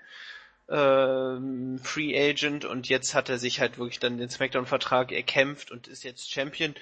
ähm, 0.71 1.81
Free 1.83 2.17
Agent 2.17 2.65
und 2.65 2.89
jetzt 2.89 3.15
hat 3.15 3.29
er 3.29 3.39
sich 3.39 3.61
halt 3.61 3.79
wirklich 3.79 3.99
dann 3.99 4.19
den 4.19 4.31
Smackdown-Vertrag 4.31 5.13
erkämpft 5.13 5.71
und 5.71 5.89
ist 5.89 6.05
jetzt 6.05 6.31
Champion. 6.31 6.75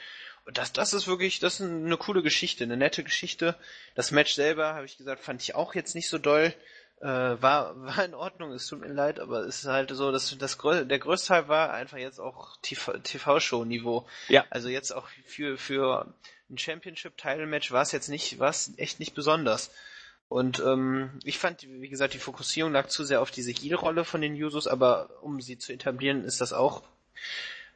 Und 0.45 0.59
das, 0.59 0.73
das 0.73 0.93
ist 0.93 1.07
wirklich, 1.07 1.41
das 1.41 1.61
ist 1.61 1.67
eine 1.67 1.97
coole 1.97 2.23
Geschichte, 2.23 2.65
eine 2.65 2.77
nette 2.77 3.03
Geschichte. 3.03 3.57
Das 3.95 4.11
Match 4.11 4.35
selber, 4.35 4.75
habe 4.75 4.87
ich 4.87 4.97
gesagt, 4.97 5.23
fand 5.23 5.43
ich 5.43 5.55
auch 5.55 5.75
jetzt 5.75 5.95
nicht 5.95 6.09
so 6.09 6.19
doll. 6.19 6.55
Äh, 7.01 7.07
war, 7.07 7.81
war 7.83 8.05
in 8.05 8.15
Ordnung, 8.15 8.53
es 8.53 8.67
tut 8.67 8.81
mir 8.81 8.89
leid, 8.89 9.21
aber 9.21 9.41
es 9.41 9.61
ist 9.61 9.67
halt 9.67 9.91
so, 9.91 10.13
dass 10.13 10.37
das 10.37 10.59
der 10.59 10.99
größte 10.99 11.29
Teil 11.29 11.49
war 11.49 11.73
einfach 11.73 11.99
jetzt 11.99 12.19
auch 12.19 12.57
TV-Show-Niveau. 12.63 14.07
Ja. 14.29 14.45
Also 14.51 14.69
jetzt 14.69 14.93
auch 14.93 15.09
für, 15.25 15.57
für 15.57 16.13
ein 16.51 16.59
Championship-Title-Match 16.59 17.73
war 17.73 17.83
es 17.83 17.93
jetzt 17.93 18.09
nicht, 18.09 18.39
war 18.39 18.51
es 18.51 18.73
echt 18.77 19.01
nicht 19.01 19.15
besonders. 19.15 19.71
Und 20.29 20.61
ähm, 20.61 21.19
ich 21.25 21.39
fand, 21.39 21.63
wie 21.63 21.89
gesagt, 21.89 22.13
die 22.13 22.19
Fokussierung 22.19 22.73
lag 22.73 22.89
zu 22.89 23.05
sehr 23.05 23.23
auf 23.23 23.31
diese 23.31 23.51
Heal-Rolle 23.51 24.05
von 24.05 24.21
den 24.21 24.37
Jusos, 24.37 24.67
aber 24.67 25.09
um 25.23 25.41
sie 25.41 25.57
zu 25.57 25.73
etablieren, 25.73 26.25
ist 26.25 26.41
das 26.41 26.53
auch 26.53 26.83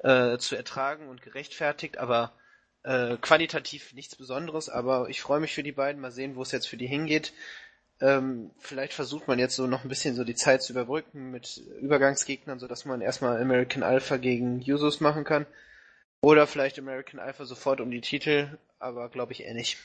äh, 0.01 0.37
zu 0.37 0.57
ertragen 0.57 1.09
und 1.09 1.23
gerechtfertigt, 1.23 1.97
aber 1.97 2.33
äh, 2.83 3.17
qualitativ 3.17 3.95
nichts 3.95 4.17
Besonderes, 4.17 4.69
aber 4.69 5.09
ich 5.09 5.23
freue 5.23 5.41
mich 5.41 5.55
für 5.55 5.63
die 5.63 5.73
beiden, 5.73 6.01
mal 6.01 6.11
sehen, 6.11 6.37
wo 6.37 6.43
es 6.43 6.53
jetzt 6.53 6.69
für 6.69 6.77
die 6.77 6.87
hingeht. 6.87 7.33
Ähm, 8.01 8.51
vielleicht 8.59 8.93
versucht 8.93 9.29
man 9.29 9.39
jetzt 9.39 9.55
so 9.55 9.67
noch 9.67 9.85
ein 9.85 9.89
bisschen 9.89 10.17
so 10.17 10.25
die 10.25 10.35
Zeit 10.35 10.63
zu 10.63 10.73
überbrücken 10.73 11.31
mit 11.31 11.63
Übergangsgegnern, 11.81 12.59
so 12.59 12.67
dass 12.67 12.85
man 12.85 13.01
erstmal 13.01 13.41
American 13.41 13.83
Alpha 13.83 14.17
gegen 14.17 14.61
Jusos 14.61 15.01
machen 15.01 15.25
kann. 15.25 15.47
Oder 16.21 16.47
vielleicht 16.47 16.79
American 16.79 17.21
Alpha 17.21 17.45
sofort 17.45 17.81
um 17.81 17.91
die 17.91 18.01
Titel, 18.01 18.59
aber 18.79 19.09
glaube 19.09 19.33
ich 19.33 19.45
eher 19.45 19.55
nicht. 19.55 19.79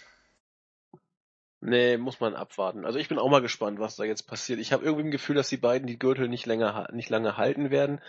Nee, 1.69 1.97
muss 1.97 2.21
man 2.21 2.33
abwarten. 2.33 2.85
Also 2.85 2.97
ich 2.97 3.09
bin 3.09 3.19
auch 3.19 3.29
mal 3.29 3.41
gespannt, 3.41 3.77
was 3.77 3.97
da 3.97 4.05
jetzt 4.05 4.25
passiert. 4.25 4.57
Ich 4.59 4.71
habe 4.71 4.85
irgendwie 4.85 5.09
ein 5.09 5.11
Gefühl, 5.11 5.35
dass 5.35 5.49
die 5.49 5.57
beiden 5.57 5.85
die 5.85 5.99
Gürtel 5.99 6.29
nicht 6.29 6.45
länger 6.45 6.87
nicht 6.93 7.09
lange 7.09 7.35
halten 7.35 7.71
werden. 7.71 7.99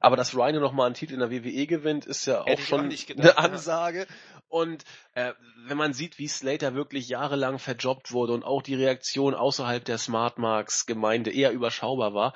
Aber 0.00 0.16
dass 0.16 0.36
Rhino 0.36 0.58
noch 0.58 0.72
mal 0.72 0.86
einen 0.86 0.96
Titel 0.96 1.14
in 1.14 1.20
der 1.20 1.30
WWE 1.30 1.68
gewinnt, 1.68 2.06
ist 2.06 2.26
ja 2.26 2.40
auch 2.40 2.58
schon 2.58 2.92
auch 2.92 3.06
gedacht, 3.06 3.38
eine 3.38 3.38
Ansage. 3.38 4.08
Und 4.48 4.82
äh, 5.12 5.32
wenn 5.68 5.76
man 5.76 5.92
sieht, 5.92 6.18
wie 6.18 6.26
Slater 6.26 6.74
wirklich 6.74 7.08
jahrelang 7.08 7.60
verjobbt 7.60 8.10
wurde 8.10 8.32
und 8.32 8.42
auch 8.42 8.62
die 8.62 8.74
Reaktion 8.74 9.34
außerhalb 9.36 9.84
der 9.84 9.98
Smartmarks 9.98 10.84
Gemeinde 10.84 11.30
eher 11.30 11.52
überschaubar 11.52 12.14
war 12.14 12.34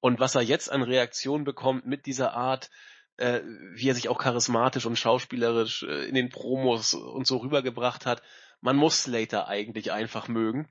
und 0.00 0.20
was 0.20 0.34
er 0.34 0.42
jetzt 0.42 0.70
an 0.70 0.82
Reaktion 0.82 1.44
bekommt 1.44 1.86
mit 1.86 2.04
dieser 2.04 2.34
Art, 2.34 2.68
äh, 3.16 3.40
wie 3.72 3.88
er 3.88 3.94
sich 3.94 4.10
auch 4.10 4.18
charismatisch 4.18 4.84
und 4.84 4.98
schauspielerisch 4.98 5.84
äh, 5.84 6.04
in 6.06 6.14
den 6.14 6.28
Promos 6.28 6.92
und 6.92 7.26
so 7.26 7.38
rübergebracht 7.38 8.04
hat, 8.04 8.20
man 8.60 8.76
muss 8.76 9.02
Slater 9.02 9.48
eigentlich 9.48 9.92
einfach 9.92 10.28
mögen. 10.28 10.68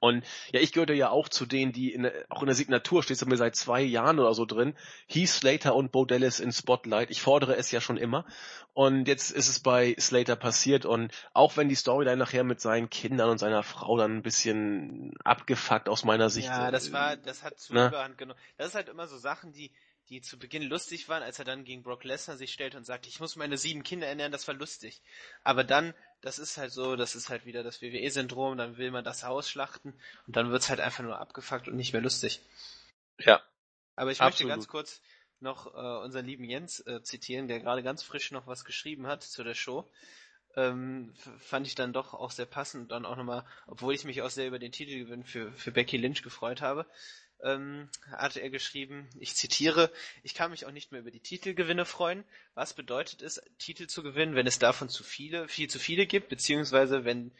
Und 0.00 0.24
ja, 0.52 0.60
ich 0.60 0.72
gehörte 0.72 0.92
ja 0.92 1.10
auch 1.10 1.28
zu 1.28 1.46
denen, 1.46 1.72
die 1.72 1.92
in, 1.92 2.10
auch 2.28 2.42
in 2.42 2.46
der 2.46 2.54
Signatur 2.54 3.02
steht 3.02 3.16
es 3.16 3.24
mir 3.24 3.36
seit 3.36 3.56
zwei 3.56 3.80
Jahren 3.80 4.18
oder 4.18 4.34
so 4.34 4.44
drin. 4.44 4.74
Heath 5.06 5.28
Slater 5.28 5.74
und 5.74 5.92
Bo 5.92 6.04
Dallas 6.04 6.40
in 6.40 6.52
Spotlight. 6.52 7.10
Ich 7.10 7.22
fordere 7.22 7.56
es 7.56 7.70
ja 7.70 7.80
schon 7.80 7.96
immer. 7.96 8.26
Und 8.72 9.06
jetzt 9.06 9.30
ist 9.30 9.48
es 9.48 9.60
bei 9.60 9.94
Slater 9.98 10.36
passiert. 10.36 10.84
Und 10.84 11.12
auch 11.32 11.56
wenn 11.56 11.68
die 11.68 11.74
Storyline 11.74 12.16
nachher 12.16 12.44
mit 12.44 12.60
seinen 12.60 12.90
Kindern 12.90 13.30
und 13.30 13.38
seiner 13.38 13.62
Frau 13.62 13.96
dann 13.96 14.16
ein 14.16 14.22
bisschen 14.22 15.14
abgefuckt 15.22 15.88
aus 15.88 16.04
meiner 16.04 16.28
Sicht. 16.28 16.48
Ja, 16.48 16.70
das 16.70 16.92
war, 16.92 17.16
das 17.16 17.42
hat 17.42 17.58
zu 17.58 17.74
ne? 17.74 17.88
Überhand 17.88 18.18
genommen. 18.18 18.38
Das 18.56 18.68
ist 18.68 18.74
halt 18.74 18.88
immer 18.88 19.06
so 19.06 19.16
Sachen, 19.16 19.52
die, 19.52 19.70
die 20.08 20.20
zu 20.20 20.38
Beginn 20.38 20.62
lustig 20.62 21.08
waren, 21.08 21.22
als 21.22 21.38
er 21.38 21.44
dann 21.44 21.64
gegen 21.64 21.82
Brock 21.82 22.04
Lesnar 22.04 22.36
sich 22.36 22.52
stellt 22.52 22.74
und 22.74 22.84
sagt, 22.84 23.06
ich 23.06 23.20
muss 23.20 23.36
meine 23.36 23.56
sieben 23.56 23.82
Kinder 23.82 24.06
ernähren, 24.06 24.32
das 24.32 24.46
war 24.46 24.54
lustig. 24.54 25.00
Aber 25.42 25.64
dann, 25.64 25.94
das 26.20 26.38
ist 26.38 26.56
halt 26.58 26.72
so, 26.72 26.96
das 26.96 27.14
ist 27.14 27.30
halt 27.30 27.46
wieder 27.46 27.62
das 27.62 27.80
WWE-Syndrom, 27.80 28.58
dann 28.58 28.76
will 28.76 28.90
man 28.90 29.04
das 29.04 29.24
ausschlachten 29.24 29.98
und 30.26 30.36
dann 30.36 30.50
wird's 30.50 30.68
halt 30.68 30.80
einfach 30.80 31.02
nur 31.02 31.18
abgefuckt 31.18 31.68
und 31.68 31.76
nicht 31.76 31.92
mehr 31.92 32.02
lustig. 32.02 32.42
Ja. 33.18 33.42
Aber 33.96 34.10
ich 34.10 34.20
Absolut. 34.20 34.48
möchte 34.48 34.48
ganz 34.48 34.68
kurz 34.68 35.00
noch 35.40 35.74
äh, 35.74 36.04
unseren 36.04 36.26
lieben 36.26 36.44
Jens 36.44 36.80
äh, 36.80 37.02
zitieren, 37.02 37.48
der 37.48 37.60
gerade 37.60 37.82
ganz 37.82 38.02
frisch 38.02 38.30
noch 38.30 38.46
was 38.46 38.64
geschrieben 38.64 39.06
hat 39.06 39.22
zu 39.22 39.44
der 39.44 39.54
Show. 39.54 39.90
Ähm, 40.56 41.12
fand 41.38 41.66
ich 41.66 41.74
dann 41.74 41.92
doch 41.92 42.14
auch 42.14 42.30
sehr 42.30 42.46
passend 42.46 42.82
und 42.82 42.88
dann 42.90 43.06
auch 43.06 43.16
nochmal, 43.16 43.44
obwohl 43.66 43.94
ich 43.94 44.04
mich 44.04 44.22
auch 44.22 44.30
sehr 44.30 44.46
über 44.46 44.60
den 44.60 44.70
Titelgewinn 44.70 45.24
für, 45.24 45.52
für 45.52 45.72
Becky 45.72 45.96
Lynch 45.96 46.22
gefreut 46.22 46.60
habe, 46.60 46.86
ähm, 47.44 47.88
hatte 48.10 48.40
er 48.40 48.50
geschrieben, 48.50 49.08
ich 49.20 49.36
zitiere, 49.36 49.90
ich 50.22 50.34
kann 50.34 50.50
mich 50.50 50.66
auch 50.66 50.72
nicht 50.72 50.90
mehr 50.90 51.02
über 51.02 51.10
die 51.10 51.20
Titelgewinne 51.20 51.84
freuen. 51.84 52.24
Was 52.54 52.74
bedeutet 52.74 53.22
es, 53.22 53.40
Titel 53.58 53.86
zu 53.86 54.02
gewinnen, 54.02 54.34
wenn 54.34 54.46
es 54.46 54.58
davon 54.58 54.88
zu 54.88 55.04
viele, 55.04 55.46
viel 55.48 55.68
zu 55.68 55.78
viele 55.78 56.06
gibt, 56.06 56.28
beziehungsweise 56.28 57.04
wenn 57.04 57.30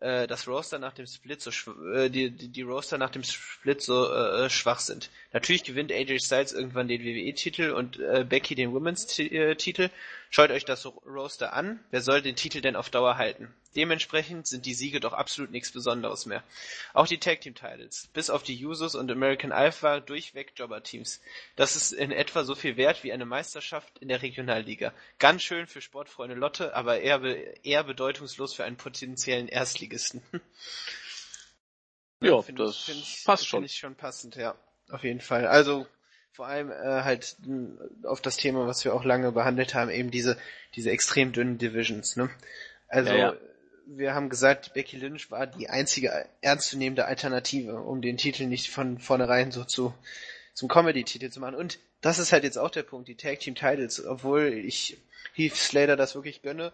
äh, 0.00 0.26
das 0.26 0.46
Roster 0.46 0.78
nach 0.78 0.92
dem 0.92 1.06
Split 1.06 1.40
so 1.40 1.50
äh, 1.92 2.08
die, 2.08 2.30
die, 2.30 2.48
die 2.48 2.62
Roster 2.62 2.98
nach 2.98 3.10
dem 3.10 3.24
Split 3.24 3.82
so 3.82 4.10
äh, 4.12 4.46
äh 4.46 4.50
schwach 4.50 4.80
sind. 4.80 5.10
Natürlich 5.32 5.64
gewinnt 5.64 5.92
AJ 5.92 6.20
Styles 6.20 6.52
irgendwann 6.52 6.88
den 6.88 7.02
WWE-Titel 7.02 7.70
und 7.72 7.98
äh, 7.98 8.24
Becky 8.26 8.54
den 8.54 8.72
Women's-Titel. 8.72 9.82
Äh, 9.82 9.90
Schaut 10.30 10.50
euch 10.50 10.64
das 10.64 10.86
Roster 10.86 11.52
an. 11.52 11.84
Wer 11.90 12.00
soll 12.00 12.22
den 12.22 12.36
Titel 12.36 12.60
denn 12.60 12.76
auf 12.76 12.88
Dauer 12.88 13.16
halten? 13.16 13.54
Dementsprechend 13.76 14.46
sind 14.46 14.64
die 14.64 14.74
Siege 14.74 15.00
doch 15.00 15.12
absolut 15.12 15.50
nichts 15.50 15.70
Besonderes 15.70 16.26
mehr. 16.26 16.42
Auch 16.94 17.06
die 17.06 17.18
Tag 17.18 17.42
Team 17.42 17.54
Titles, 17.54 18.08
bis 18.14 18.30
auf 18.30 18.42
die 18.42 18.64
Usos 18.64 18.94
und 18.94 19.10
American 19.10 19.52
Alpha 19.52 20.00
durchweg 20.00 20.52
Jobber 20.56 20.82
Teams. 20.82 21.20
Das 21.56 21.76
ist 21.76 21.92
in 21.92 22.10
etwa 22.10 22.44
so 22.44 22.54
viel 22.54 22.76
wert 22.76 23.04
wie 23.04 23.12
eine 23.12 23.26
Meisterschaft 23.26 23.98
in 23.98 24.08
der 24.08 24.22
Regionalliga. 24.22 24.94
Ganz 25.18 25.42
schön 25.42 25.66
für 25.66 25.82
Sportfreunde 25.82 26.34
Lotte, 26.34 26.74
aber 26.74 27.00
eher, 27.00 27.18
be 27.20 27.34
eher 27.62 27.84
bedeutungslos 27.84 28.54
für 28.54 28.64
einen 28.64 28.76
potenziellen 28.76 29.48
Erstligisten. 29.48 30.22
ja, 32.20 32.40
find 32.40 32.58
das 32.58 32.78
find 32.78 32.98
ich, 32.98 33.24
passt 33.24 33.46
schon. 33.46 33.58
Finde 33.58 33.66
ich 33.66 33.76
schon 33.76 33.94
passend, 33.94 34.36
ja. 34.36 34.58
Auf 34.90 35.04
jeden 35.04 35.20
Fall. 35.20 35.46
Also 35.46 35.86
vor 36.32 36.46
allem 36.46 36.70
äh, 36.70 37.02
halt 37.02 37.36
auf 38.04 38.20
das 38.20 38.36
Thema, 38.36 38.66
was 38.66 38.84
wir 38.84 38.94
auch 38.94 39.04
lange 39.04 39.32
behandelt 39.32 39.74
haben, 39.74 39.90
eben 39.90 40.10
diese 40.10 40.38
diese 40.74 40.90
extrem 40.90 41.32
dünnen 41.32 41.58
Divisions. 41.58 42.16
Ne? 42.16 42.30
Also 42.88 43.10
ja, 43.10 43.16
ja. 43.16 43.36
wir 43.86 44.14
haben 44.14 44.28
gesagt, 44.28 44.72
Becky 44.74 44.96
Lynch 44.96 45.30
war 45.30 45.46
die 45.46 45.68
einzige 45.68 46.26
ernstzunehmende 46.40 47.06
Alternative, 47.06 47.80
um 47.80 48.02
den 48.02 48.16
Titel 48.16 48.46
nicht 48.46 48.70
von 48.70 48.98
vornherein 48.98 49.50
so 49.50 49.64
zu 49.64 49.94
zum 50.54 50.68
Comedy-Titel 50.68 51.30
zu 51.30 51.40
machen. 51.40 51.54
Und 51.54 51.78
das 52.00 52.18
ist 52.18 52.32
halt 52.32 52.44
jetzt 52.44 52.58
auch 52.58 52.70
der 52.70 52.82
Punkt, 52.82 53.08
die 53.08 53.16
Tag 53.16 53.40
Team 53.40 53.54
Titles, 53.54 54.04
obwohl 54.04 54.52
ich 54.52 54.98
Heath 55.34 55.54
Slater 55.56 55.96
das 55.96 56.14
wirklich 56.14 56.42
gönne, 56.42 56.72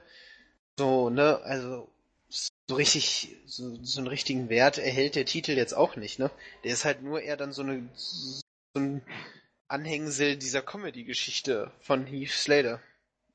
so, 0.78 1.10
ne, 1.10 1.40
also 1.44 1.88
so 2.68 2.76
richtig, 2.76 3.36
so, 3.46 3.78
so 3.82 4.00
einen 4.00 4.06
richtigen 4.06 4.48
Wert 4.48 4.78
erhält 4.78 5.16
der 5.16 5.26
Titel 5.26 5.52
jetzt 5.52 5.74
auch 5.74 5.96
nicht, 5.96 6.18
ne? 6.18 6.30
Der 6.64 6.72
ist 6.72 6.84
halt 6.84 7.02
nur 7.02 7.20
eher 7.20 7.36
dann 7.36 7.52
so 7.52 7.62
eine 7.62 7.88
so 7.94 8.42
ein 8.74 9.02
Anhängsel 9.68 10.36
dieser 10.36 10.62
Comedy-Geschichte 10.62 11.72
von 11.80 12.06
Heath 12.06 12.30
Slater. 12.30 12.80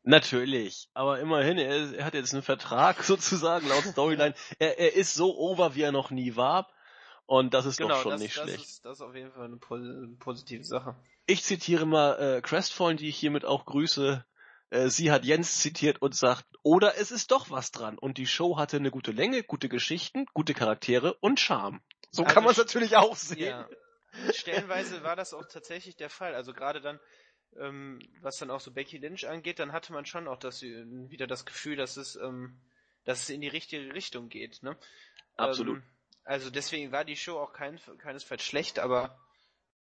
Natürlich, 0.03 0.89
aber 0.93 1.19
immerhin, 1.19 1.57
er, 1.57 1.93
er, 1.93 2.05
hat 2.05 2.13
jetzt 2.13 2.34
einen 2.34 2.43
Vertrag 2.43 3.03
sozusagen 3.03 3.67
laut 3.67 3.84
Storyline. 3.84 4.34
Er, 4.57 4.80
er 4.80 4.93
ist 4.95 5.13
so 5.13 5.38
over, 5.38 5.75
wie 5.75 5.82
er 5.82 5.91
noch 5.91 6.09
nie 6.09 6.36
war. 6.36 6.69
Und 7.25 7.53
das 7.53 7.67
ist 7.67 7.77
genau, 7.77 7.89
doch 7.89 8.01
schon 8.01 8.11
das, 8.13 8.21
nicht 8.21 8.38
das 8.38 8.43
schlecht. 8.43 8.65
Ist, 8.65 8.86
das 8.86 8.97
ist 8.97 9.01
auf 9.01 9.13
jeden 9.13 9.32
Fall 9.32 9.45
eine, 9.45 9.59
eine 9.69 10.15
positive 10.17 10.63
Sache. 10.63 10.95
Ich 11.27 11.43
zitiere 11.43 11.86
mal 11.86 12.38
äh, 12.38 12.41
Crestfallen, 12.41 12.97
die 12.97 13.09
ich 13.09 13.17
hiermit 13.17 13.45
auch 13.45 13.65
grüße. 13.65 14.25
Äh, 14.70 14.89
sie 14.89 15.11
hat 15.11 15.26
Jens 15.26 15.59
zitiert 15.59 16.01
und 16.01 16.15
sagt, 16.15 16.45
oder 16.63 16.97
es 16.97 17.11
ist 17.11 17.32
doch 17.32 17.49
was 17.49 17.72
dran. 17.72 17.97
Und 17.97 18.17
die 18.17 18.28
Show 18.28 18.57
hatte 18.57 18.78
eine 18.78 18.91
gute 18.91 19.11
Länge, 19.11 19.43
gute 19.43 19.70
Geschichten, 19.70 20.26
gute 20.34 20.53
Charaktere 20.53 21.15
und 21.15 21.39
Charme. 21.39 21.82
So 22.11 22.24
also 22.24 22.34
kann 22.34 22.43
man 22.43 22.51
es 22.51 22.57
natürlich 22.57 22.95
auch 22.95 23.15
sehen. 23.15 23.39
Ja. 23.39 23.70
Stellenweise 24.34 25.03
war 25.03 25.15
das 25.15 25.34
auch 25.34 25.45
tatsächlich 25.45 25.95
der 25.95 26.09
Fall. 26.09 26.36
Also 26.36 26.53
gerade 26.53 26.82
dann, 26.82 26.99
ähm, 27.57 27.99
was 28.22 28.38
dann 28.38 28.51
auch 28.51 28.59
so 28.59 28.72
Becky 28.72 28.97
Lynch 28.97 29.28
angeht, 29.28 29.59
dann 29.59 29.72
hatte 29.72 29.93
man 29.93 30.05
schon 30.05 30.28
auch 30.28 30.38
das, 30.38 30.61
wieder 30.61 31.28
das 31.28 31.45
Gefühl, 31.45 31.76
dass 31.76 31.97
es, 31.97 32.15
ähm, 32.15 32.59
dass 33.05 33.24
es 33.24 33.30
in 33.30 33.41
die 33.41 33.47
richtige 33.47 33.93
Richtung 33.93 34.30
geht. 34.30 34.61
Ne? 34.63 34.78
Absolut. 35.38 35.78
Ähm, 35.78 35.84
also 36.24 36.49
deswegen 36.49 36.91
war 36.91 37.05
die 37.05 37.15
Show 37.15 37.39
auch 37.39 37.53
kein, 37.53 37.80
keinesfalls 37.97 38.43
schlecht, 38.43 38.80
aber 38.80 39.17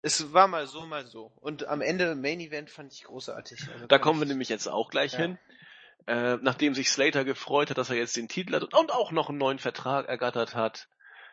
es 0.02 0.32
war 0.32 0.48
mal 0.48 0.66
so, 0.66 0.86
mal 0.86 1.06
so. 1.06 1.32
Und 1.36 1.66
am 1.68 1.80
Ende 1.80 2.14
Main 2.14 2.40
Event 2.40 2.70
fand 2.70 2.92
ich 2.92 3.04
großartig. 3.04 3.68
Also 3.72 3.86
da 3.86 3.98
kommen 3.98 4.20
wir 4.20 4.26
nämlich 4.26 4.48
jetzt 4.48 4.66
auch 4.66 4.90
gleich 4.90 5.12
ja. 5.12 5.18
hin. 5.20 5.38
Äh, 6.06 6.38
nachdem 6.40 6.74
sich 6.74 6.90
Slater 6.90 7.24
gefreut 7.24 7.70
hat, 7.70 7.78
dass 7.78 7.90
er 7.90 7.96
jetzt 7.96 8.16
den 8.16 8.28
Titel 8.28 8.54
hat 8.54 8.74
und 8.74 8.92
auch 8.92 9.12
noch 9.12 9.28
einen 9.28 9.38
neuen 9.38 9.58
Vertrag 9.58 10.08
ergattert 10.08 10.54
hat, 10.54 10.88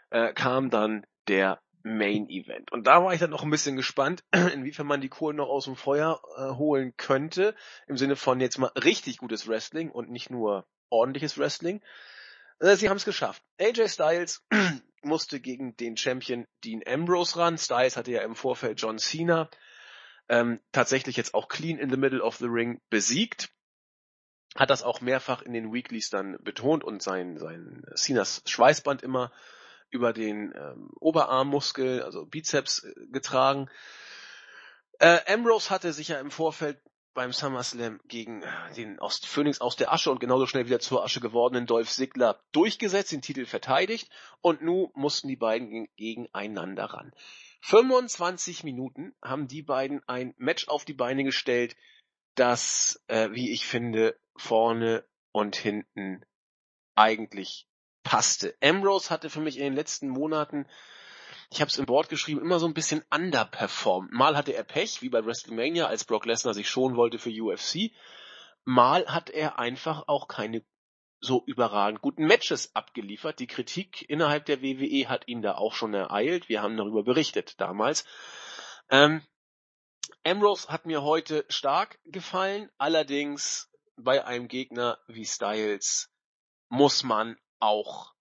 äh, 0.09 0.34
kam 0.34 0.70
dann 0.70 1.05
der 1.28 1.61
Main 1.84 2.30
Event. 2.30 2.72
Und 2.72 2.86
da 2.86 3.03
war 3.03 3.13
ich 3.13 3.20
dann 3.20 3.30
noch 3.30 3.43
ein 3.43 3.49
bisschen 3.49 3.78
gespannt, 3.78 4.24
inwiefern 4.53 4.86
man 4.86 5.01
die 5.01 5.09
Kohlen 5.09 5.38
noch 5.38 5.47
aus 5.47 5.65
dem 5.65 5.76
Feuer 5.76 6.22
äh, 6.38 6.55
holen 6.55 6.93
könnte. 6.97 7.55
Im 7.88 7.97
Sinne 7.97 8.15
von 8.15 8.41
jetzt 8.41 8.57
mal 8.57 8.72
richtig 8.84 9.18
gutes 9.18 9.47
Wrestling 9.47 9.89
und 9.89 10.09
nicht 10.09 10.30
nur 10.30 10.68
ordentliches 10.89 11.38
Wrestling. 11.38 11.82
Äh, 12.59 12.76
sie 12.76 12.89
haben 12.89 12.97
es 12.97 13.05
geschafft. 13.05 13.41
AJ 13.59 13.88
Styles 13.88 14.45
musste 15.08 15.39
gegen 15.39 15.76
den 15.78 15.97
Champion 15.97 16.45
Dean 16.64 16.82
Ambrose 16.86 17.38
ran. 17.38 17.58
Styles 17.58 17.97
hatte 17.97 18.12
ja 18.12 18.22
im 18.22 18.36
Vorfeld 18.36 18.80
John 18.82 18.99
Cena 18.99 19.49
ähm, 20.30 20.60
tatsächlich 20.72 21.18
jetzt 21.18 21.34
auch 21.34 21.47
clean 21.47 21.80
in 21.80 21.89
the 21.89 21.97
middle 21.97 22.22
of 22.22 22.38
the 22.38 22.47
ring 22.47 22.82
besiegt. 22.89 23.49
Hat 24.55 24.70
das 24.70 24.84
auch 24.84 25.01
mehrfach 25.01 25.41
in 25.41 25.53
den 25.53 25.74
Weeklies 25.74 26.10
dann 26.10 26.38
betont 26.41 26.84
und 26.84 27.01
sein, 27.01 27.38
sein 27.38 27.84
Cenas 27.95 28.41
Schweißband 28.45 29.03
immer 29.03 29.32
über 29.89 30.14
den 30.14 30.53
ähm, 30.55 30.89
Oberarmmuskel, 30.99 32.01
also 32.03 32.26
Bizeps 32.26 32.84
äh, 32.84 32.93
getragen. 33.12 33.70
Äh, 34.99 35.20
Ambrose 35.32 35.70
hatte 35.70 35.93
sich 35.93 36.10
ja 36.10 36.20
im 36.20 36.32
Vorfeld 36.32 36.80
beim 37.18 37.34
SummerSlam 37.34 37.99
gegen 38.07 38.43
den 38.78 38.99
aus 38.99 39.18
Phoenix 39.26 39.59
aus 39.59 39.76
der 39.76 39.91
Asche 39.91 40.11
und 40.11 40.20
genauso 40.20 40.45
schnell 40.45 40.68
wieder 40.68 40.80
zur 40.80 41.03
Asche 41.03 41.20
gewordenen 41.20 41.65
Dolph 41.65 41.89
Ziggler 41.89 42.39
durchgesetzt, 42.51 43.11
den 43.11 43.24
Titel 43.24 43.47
verteidigt 43.47 44.11
und 44.41 44.61
nun 44.61 44.91
mussten 44.93 45.28
die 45.28 45.36
beiden 45.36 45.88
gegeneinander 45.97 46.86
ran. 46.86 47.11
25 47.61 48.63
Minuten 48.63 49.15
haben 49.20 49.47
die 49.47 49.63
beiden 49.63 50.07
ein 50.07 50.36
Match 50.38 50.68
auf 50.68 50.86
die 50.86 50.93
Beine 50.93 51.24
gestellt, 51.24 51.76
das, 52.36 53.03
äh, 53.07 53.32
wie 53.32 53.51
ich 53.51 53.65
finde, 53.65 54.15
vorne 54.36 55.03
und 55.32 55.55
hinten 55.55 56.24
eigentlich 56.93 57.68
passte. 58.03 58.55
Ambrose 58.61 59.09
hatte 59.09 59.32
für 59.32 59.41
mich 59.41 59.57
in 59.57 59.63
den 59.63 59.74
letzten 59.74 60.07
Monaten 60.07 60.68
ich 61.50 61.62
habe 61.62 61.70
es 61.70 61.78
im 61.78 61.86
Board 61.86 62.10
geschrieben, 62.10 62.41
immer 62.41 62.60
so 62.60 62.68
ein 62.68 62.74
bisschen 62.74 63.04
underperformed. 63.10 64.12
Mal 64.12 64.36
hatte 64.36 64.54
er 64.54 64.64
Pech, 64.64 65.02
wie 65.02 65.10
bei 65.10 65.26
WrestleMania, 65.26 65.88
als 65.88 66.04
Brock 66.04 66.26
Lesnar 66.26 66.54
sich 66.54 66.70
schonen 66.70 66.98
wollte 66.98 67.20
für 67.20 67.30
UFC. 67.30 67.91
Mal 68.66 69.06
hat 69.08 69.30
er 69.30 69.60
einfach 69.60 70.08
auch 70.08 70.28
keine 70.28 70.66
so 71.20 71.43
überragend 71.45 72.02
guten 72.02 72.26
Matches 72.26 72.76
abgeliefert. 72.76 73.39
Die 73.39 73.48
Kritik 73.48 74.08
innerhalb 74.10 74.45
der 74.45 74.62
WWE 74.62 75.10
hat 75.10 75.28
ihn 75.28 75.41
da 75.41 75.56
auch 75.56 75.74
schon 75.74 75.93
ereilt. 75.93 76.50
Wir 76.50 76.62
haben 76.62 76.78
darüber 76.78 77.04
berichtet 77.04 77.60
damals. 77.60 78.06
Ähm, 78.89 79.26
Ambrose 80.24 80.68
hat 80.68 80.86
mir 80.86 81.04
heute 81.04 81.45
stark 81.50 82.00
gefallen, 82.06 82.70
allerdings 82.78 83.72
bei 83.95 84.26
einem 84.26 84.48
Gegner 84.48 85.00
wie 85.08 85.26
Styles 85.26 86.12
muss 86.70 87.04
man 87.04 87.38
auch, 87.60 88.14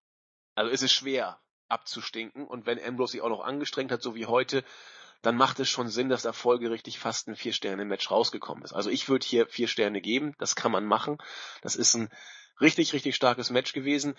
also 0.54 0.70
ist 0.70 0.82
es 0.82 0.92
schwer, 0.92 1.40
abzustinken. 1.68 2.46
Und 2.46 2.66
wenn 2.66 2.82
Ambrose 2.82 3.12
sich 3.12 3.22
auch 3.22 3.28
noch 3.28 3.44
angestrengt 3.44 3.92
hat, 3.92 4.02
so 4.02 4.14
wie 4.14 4.26
heute, 4.26 4.64
dann 5.22 5.36
macht 5.36 5.58
es 5.60 5.68
schon 5.68 5.88
Sinn, 5.88 6.08
dass 6.08 6.22
da 6.22 6.32
folgerichtig 6.32 6.98
fast 6.98 7.28
ein 7.28 7.36
Vier-Sterne-Match 7.36 8.10
rausgekommen 8.10 8.64
ist. 8.64 8.72
Also 8.72 8.90
ich 8.90 9.08
würde 9.08 9.26
hier 9.26 9.46
vier 9.46 9.68
Sterne 9.68 10.00
geben, 10.00 10.34
das 10.38 10.56
kann 10.56 10.72
man 10.72 10.84
machen. 10.84 11.18
Das 11.62 11.74
ist 11.76 11.94
ein 11.94 12.10
richtig, 12.60 12.92
richtig 12.92 13.16
starkes 13.16 13.50
Match 13.50 13.72
gewesen. 13.72 14.14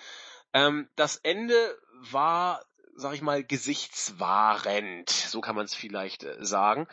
Ähm, 0.54 0.90
das 0.96 1.18
Ende 1.18 1.78
war, 2.12 2.64
sag 2.96 3.14
ich 3.14 3.22
mal, 3.22 3.44
gesichtswahrend, 3.44 5.10
so 5.10 5.42
kann 5.42 5.56
man 5.56 5.66
es 5.66 5.76
vielleicht 5.76 6.24
äh, 6.24 6.44
sagen. 6.44 6.88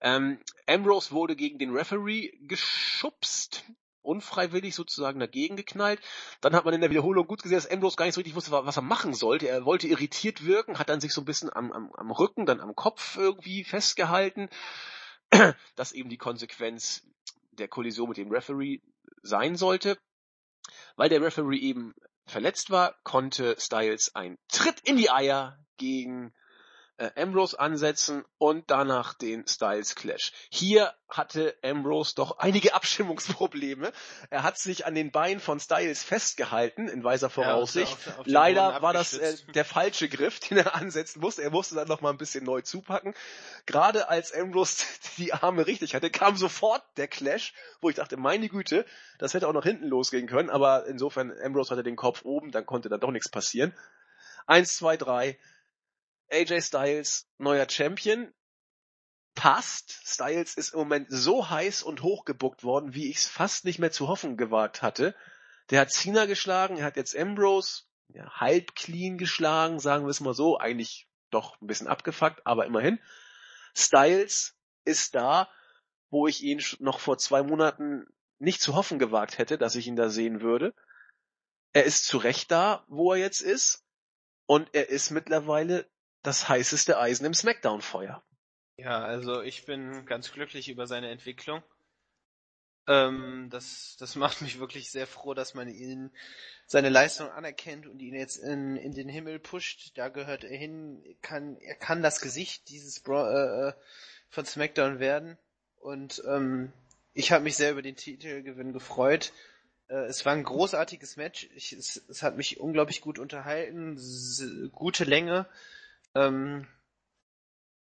Ähm, 0.00 0.40
Ambrose 0.66 1.12
wurde 1.12 1.36
gegen 1.36 1.58
den 1.58 1.74
Referee 1.74 2.32
geschubst 2.42 3.64
unfreiwillig 4.06 4.74
sozusagen 4.74 5.20
dagegen 5.20 5.56
geknallt. 5.56 6.00
Dann 6.40 6.54
hat 6.54 6.64
man 6.64 6.74
in 6.74 6.80
der 6.80 6.90
Wiederholung 6.90 7.26
gut 7.26 7.42
gesehen, 7.42 7.56
dass 7.56 7.70
Ambrose 7.70 7.96
gar 7.96 8.06
nicht 8.06 8.14
so 8.14 8.20
richtig 8.20 8.34
wusste, 8.34 8.52
was 8.52 8.76
er 8.76 8.82
machen 8.82 9.14
sollte. 9.14 9.48
Er 9.48 9.64
wollte 9.64 9.88
irritiert 9.88 10.46
wirken, 10.46 10.78
hat 10.78 10.88
dann 10.88 11.00
sich 11.00 11.12
so 11.12 11.20
ein 11.20 11.26
bisschen 11.26 11.54
am, 11.54 11.72
am, 11.72 11.92
am 11.92 12.10
Rücken, 12.10 12.46
dann 12.46 12.60
am 12.60 12.74
Kopf 12.74 13.16
irgendwie 13.16 13.64
festgehalten. 13.64 14.48
dass 15.76 15.92
eben 15.92 16.08
die 16.08 16.18
Konsequenz 16.18 17.02
der 17.52 17.68
Kollision 17.68 18.08
mit 18.08 18.18
dem 18.18 18.30
Referee 18.30 18.80
sein 19.22 19.56
sollte. 19.56 19.98
Weil 20.96 21.08
der 21.08 21.22
Referee 21.22 21.58
eben 21.58 21.94
verletzt 22.26 22.70
war, 22.70 22.96
konnte 23.02 23.56
Styles 23.58 24.14
einen 24.14 24.38
Tritt 24.48 24.80
in 24.80 24.96
die 24.96 25.10
Eier 25.10 25.58
gegen 25.76 26.34
äh, 26.98 27.10
Ambrose 27.20 27.58
ansetzen 27.58 28.24
und 28.38 28.70
danach 28.70 29.14
den 29.14 29.46
Styles 29.46 29.94
Clash. 29.94 30.32
Hier 30.50 30.94
hatte 31.08 31.54
Ambrose 31.62 32.14
doch 32.14 32.38
einige 32.38 32.74
Abstimmungsprobleme. 32.74 33.92
Er 34.30 34.42
hat 34.42 34.58
sich 34.58 34.86
an 34.86 34.94
den 34.94 35.10
Beinen 35.10 35.40
von 35.40 35.60
Styles 35.60 36.02
festgehalten, 36.02 36.88
in 36.88 37.04
weiser 37.04 37.30
Voraussicht. 37.30 37.96
Ja, 38.06 38.12
auf, 38.12 38.18
auf 38.20 38.26
Leider 38.26 38.82
war 38.82 38.92
das 38.92 39.14
äh, 39.14 39.36
der 39.54 39.64
falsche 39.64 40.08
Griff, 40.08 40.40
den 40.48 40.58
er 40.58 40.74
ansetzen 40.74 41.20
musste. 41.20 41.42
Er 41.42 41.50
musste 41.50 41.74
dann 41.74 41.88
noch 41.88 42.00
mal 42.00 42.10
ein 42.10 42.18
bisschen 42.18 42.44
neu 42.44 42.62
zupacken. 42.62 43.14
Gerade 43.66 44.08
als 44.08 44.32
Ambrose 44.32 44.84
die 45.18 45.32
Arme 45.32 45.66
richtig 45.66 45.94
hatte, 45.94 46.10
kam 46.10 46.36
sofort 46.36 46.82
der 46.96 47.08
Clash, 47.08 47.54
wo 47.80 47.90
ich 47.90 47.96
dachte, 47.96 48.16
meine 48.16 48.48
Güte, 48.48 48.86
das 49.18 49.34
hätte 49.34 49.48
auch 49.48 49.52
noch 49.52 49.64
hinten 49.64 49.86
losgehen 49.86 50.26
können. 50.26 50.50
Aber 50.50 50.86
insofern, 50.86 51.32
Ambrose 51.42 51.70
hatte 51.70 51.82
den 51.82 51.96
Kopf 51.96 52.24
oben, 52.24 52.50
dann 52.50 52.66
konnte 52.66 52.88
da 52.88 52.96
doch 52.96 53.10
nichts 53.10 53.28
passieren. 53.28 53.74
Eins, 54.46 54.76
zwei, 54.76 54.96
drei. 54.96 55.38
AJ 56.30 56.62
Styles 56.62 57.26
neuer 57.38 57.68
Champion. 57.68 58.32
Passt. 59.34 60.00
Styles 60.04 60.54
ist 60.54 60.72
im 60.72 60.80
Moment 60.80 61.08
so 61.10 61.50
heiß 61.50 61.82
und 61.82 62.02
hochgebuckt 62.02 62.64
worden, 62.64 62.94
wie 62.94 63.10
ich 63.10 63.18
es 63.18 63.26
fast 63.26 63.64
nicht 63.64 63.78
mehr 63.78 63.92
zu 63.92 64.08
hoffen 64.08 64.36
gewagt 64.36 64.82
hatte. 64.82 65.14
Der 65.70 65.80
hat 65.80 65.90
Cena 65.90 66.26
geschlagen, 66.26 66.78
er 66.78 66.84
hat 66.84 66.96
jetzt 66.96 67.16
Ambrose 67.16 67.82
ja, 68.08 68.30
halb 68.40 68.74
clean 68.74 69.18
geschlagen, 69.18 69.78
sagen 69.78 70.04
wir 70.04 70.10
es 70.10 70.20
mal 70.20 70.34
so. 70.34 70.58
Eigentlich 70.58 71.08
doch 71.30 71.60
ein 71.60 71.66
bisschen 71.66 71.88
abgefuckt, 71.88 72.46
aber 72.46 72.66
immerhin. 72.66 72.98
Styles 73.74 74.56
ist 74.84 75.14
da, 75.14 75.50
wo 76.10 76.26
ich 76.26 76.42
ihn 76.42 76.62
noch 76.78 77.00
vor 77.00 77.18
zwei 77.18 77.42
Monaten 77.42 78.06
nicht 78.38 78.60
zu 78.60 78.74
hoffen 78.74 78.98
gewagt 78.98 79.38
hätte, 79.38 79.58
dass 79.58 79.74
ich 79.74 79.86
ihn 79.86 79.96
da 79.96 80.08
sehen 80.08 80.40
würde. 80.40 80.74
Er 81.72 81.84
ist 81.84 82.06
zu 82.06 82.18
Recht 82.18 82.50
da, 82.50 82.84
wo 82.88 83.12
er 83.12 83.18
jetzt 83.18 83.40
ist. 83.40 83.84
Und 84.46 84.70
er 84.72 84.88
ist 84.88 85.10
mittlerweile 85.10 85.90
das 86.26 86.48
heißeste 86.48 86.98
Eisen 86.98 87.24
im 87.24 87.34
Smackdown-Feuer. 87.34 88.22
Ja, 88.76 89.04
also 89.04 89.42
ich 89.42 89.64
bin 89.64 90.04
ganz 90.06 90.32
glücklich 90.32 90.68
über 90.68 90.86
seine 90.86 91.10
Entwicklung. 91.10 91.62
Ähm, 92.88 93.48
das, 93.50 93.96
das 93.98 94.16
macht 94.16 94.42
mich 94.42 94.58
wirklich 94.58 94.90
sehr 94.90 95.06
froh, 95.06 95.34
dass 95.34 95.54
man 95.54 95.68
ihn 95.68 96.10
seine 96.66 96.88
Leistung 96.88 97.30
anerkennt 97.30 97.86
und 97.86 98.00
ihn 98.00 98.14
jetzt 98.14 98.36
in, 98.36 98.76
in 98.76 98.92
den 98.92 99.08
Himmel 99.08 99.38
pusht. 99.38 99.92
Da 99.96 100.08
gehört 100.08 100.44
er 100.44 100.56
hin. 100.56 101.02
Kann, 101.22 101.56
er 101.58 101.76
kann 101.76 102.02
das 102.02 102.20
Gesicht 102.20 102.68
dieses 102.68 103.00
Bra 103.00 103.30
äh, 103.30 103.68
äh 103.68 103.72
von 104.28 104.44
SmackDown 104.44 104.98
werden. 104.98 105.38
Und 105.80 106.22
ähm, 106.26 106.72
ich 107.14 107.30
habe 107.30 107.44
mich 107.44 107.56
sehr 107.56 107.70
über 107.70 107.82
den 107.82 107.94
Titelgewinn 107.94 108.72
gefreut. 108.72 109.32
Äh, 109.88 110.06
es 110.06 110.26
war 110.26 110.32
ein 110.32 110.42
großartiges 110.42 111.16
Match. 111.16 111.48
Ich, 111.54 111.72
es, 111.72 112.04
es 112.08 112.22
hat 112.24 112.36
mich 112.36 112.58
unglaublich 112.58 113.00
gut 113.00 113.20
unterhalten. 113.20 113.96
gute 114.72 115.04
Länge. 115.04 115.46
Ähm, 116.16 116.66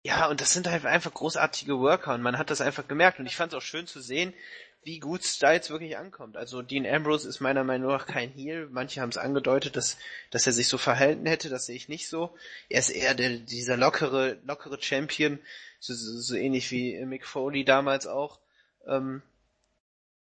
Ja, 0.07 0.29
und 0.29 0.41
das 0.43 0.53
sind 0.53 0.67
halt 0.69 0.85
einfach 0.85 1.15
großartige 1.15 1.79
Worker 1.79 2.13
und 2.15 2.21
man 2.23 2.37
hat 2.39 2.51
das 2.51 2.61
einfach 2.61 2.87
gemerkt 2.87 3.19
und 3.19 3.27
ich 3.27 3.37
fand 3.37 3.53
es 3.53 3.57
auch 3.59 3.63
schön 3.63 3.87
zu 3.87 4.01
sehen, 4.01 4.35
wie 4.83 4.99
gut 5.01 5.25
Styles 5.25 5.71
wirklich 5.71 5.97
ankommt. 5.97 6.37
Also 6.37 6.61
Dean 6.61 6.87
Ambrose 6.87 7.27
ist 7.27 7.41
meiner 7.41 7.65
Meinung 7.65 7.91
nach 7.91 8.07
kein 8.07 8.31
Heel. 8.31 8.69
Manche 8.71 9.01
haben 9.01 9.09
es 9.09 9.17
angedeutet, 9.17 9.77
dass, 9.77 9.97
dass 10.31 10.47
er 10.47 10.53
sich 10.53 10.69
so 10.69 10.77
verhalten 10.77 11.25
hätte. 11.27 11.49
Das 11.49 11.65
sehe 11.67 11.77
ich 11.77 11.89
nicht 11.89 12.09
so. 12.09 12.37
Er 12.69 12.81
ist 12.81 12.91
eher 12.91 13.15
der, 13.15 13.39
dieser 13.39 13.79
lockere, 13.79 14.39
lockere 14.45 14.79
Champion, 14.83 15.39
so, 15.81 15.95
so, 15.95 16.21
so 16.21 16.35
ähnlich 16.37 16.71
wie 16.71 17.03
Mick 17.07 17.27
Foley 17.27 17.65
damals 17.65 18.07
auch. 18.07 18.41
Ähm, 18.87 19.23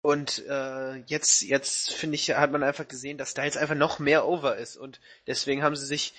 und 0.01 0.45
äh, 0.47 0.95
jetzt, 1.07 1.41
jetzt 1.41 1.93
finde 1.93 2.15
ich, 2.15 2.29
hat 2.31 2.51
man 2.51 2.63
einfach 2.63 2.87
gesehen, 2.87 3.17
dass 3.17 3.31
Styles 3.31 3.55
einfach 3.57 3.75
noch 3.75 3.99
mehr 3.99 4.27
over 4.27 4.57
ist 4.57 4.75
und 4.77 4.99
deswegen 5.27 5.63
haben 5.63 5.75
sie 5.77 5.85
sich 5.85 6.13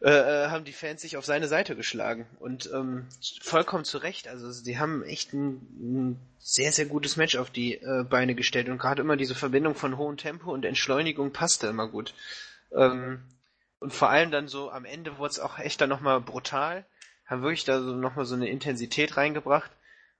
äh, 0.00 0.10
äh, 0.10 0.48
haben 0.50 0.64
die 0.64 0.72
Fans 0.72 1.00
sich 1.02 1.16
auf 1.16 1.24
seine 1.24 1.48
Seite 1.48 1.74
geschlagen. 1.74 2.26
Und 2.38 2.70
ähm, 2.72 3.06
vollkommen 3.42 3.84
zu 3.84 3.98
Recht. 3.98 4.28
Also 4.28 4.50
sie 4.50 4.78
haben 4.78 5.02
echt 5.02 5.32
ein, 5.32 5.54
ein 5.80 6.20
sehr, 6.38 6.72
sehr 6.72 6.86
gutes 6.86 7.16
Match 7.16 7.36
auf 7.36 7.50
die 7.50 7.74
äh, 7.74 8.04
Beine 8.08 8.34
gestellt. 8.34 8.68
Und 8.68 8.78
gerade 8.78 9.02
immer 9.02 9.16
diese 9.16 9.34
Verbindung 9.34 9.74
von 9.74 9.96
hohem 9.96 10.16
Tempo 10.16 10.52
und 10.52 10.64
Entschleunigung 10.64 11.32
passte 11.32 11.66
immer 11.66 11.88
gut. 11.88 12.14
Ähm, 12.72 13.22
und 13.80 13.92
vor 13.92 14.10
allem 14.10 14.30
dann 14.30 14.46
so 14.46 14.70
am 14.70 14.84
Ende 14.84 15.18
wurde 15.18 15.32
es 15.32 15.40
auch 15.40 15.58
echt 15.58 15.80
dann 15.80 15.88
nochmal 15.88 16.20
brutal. 16.20 16.86
Haben 17.26 17.42
wirklich 17.42 17.64
da 17.64 17.80
so 17.80 17.94
nochmal 17.94 18.24
so 18.24 18.34
eine 18.34 18.48
Intensität 18.48 19.16
reingebracht 19.16 19.70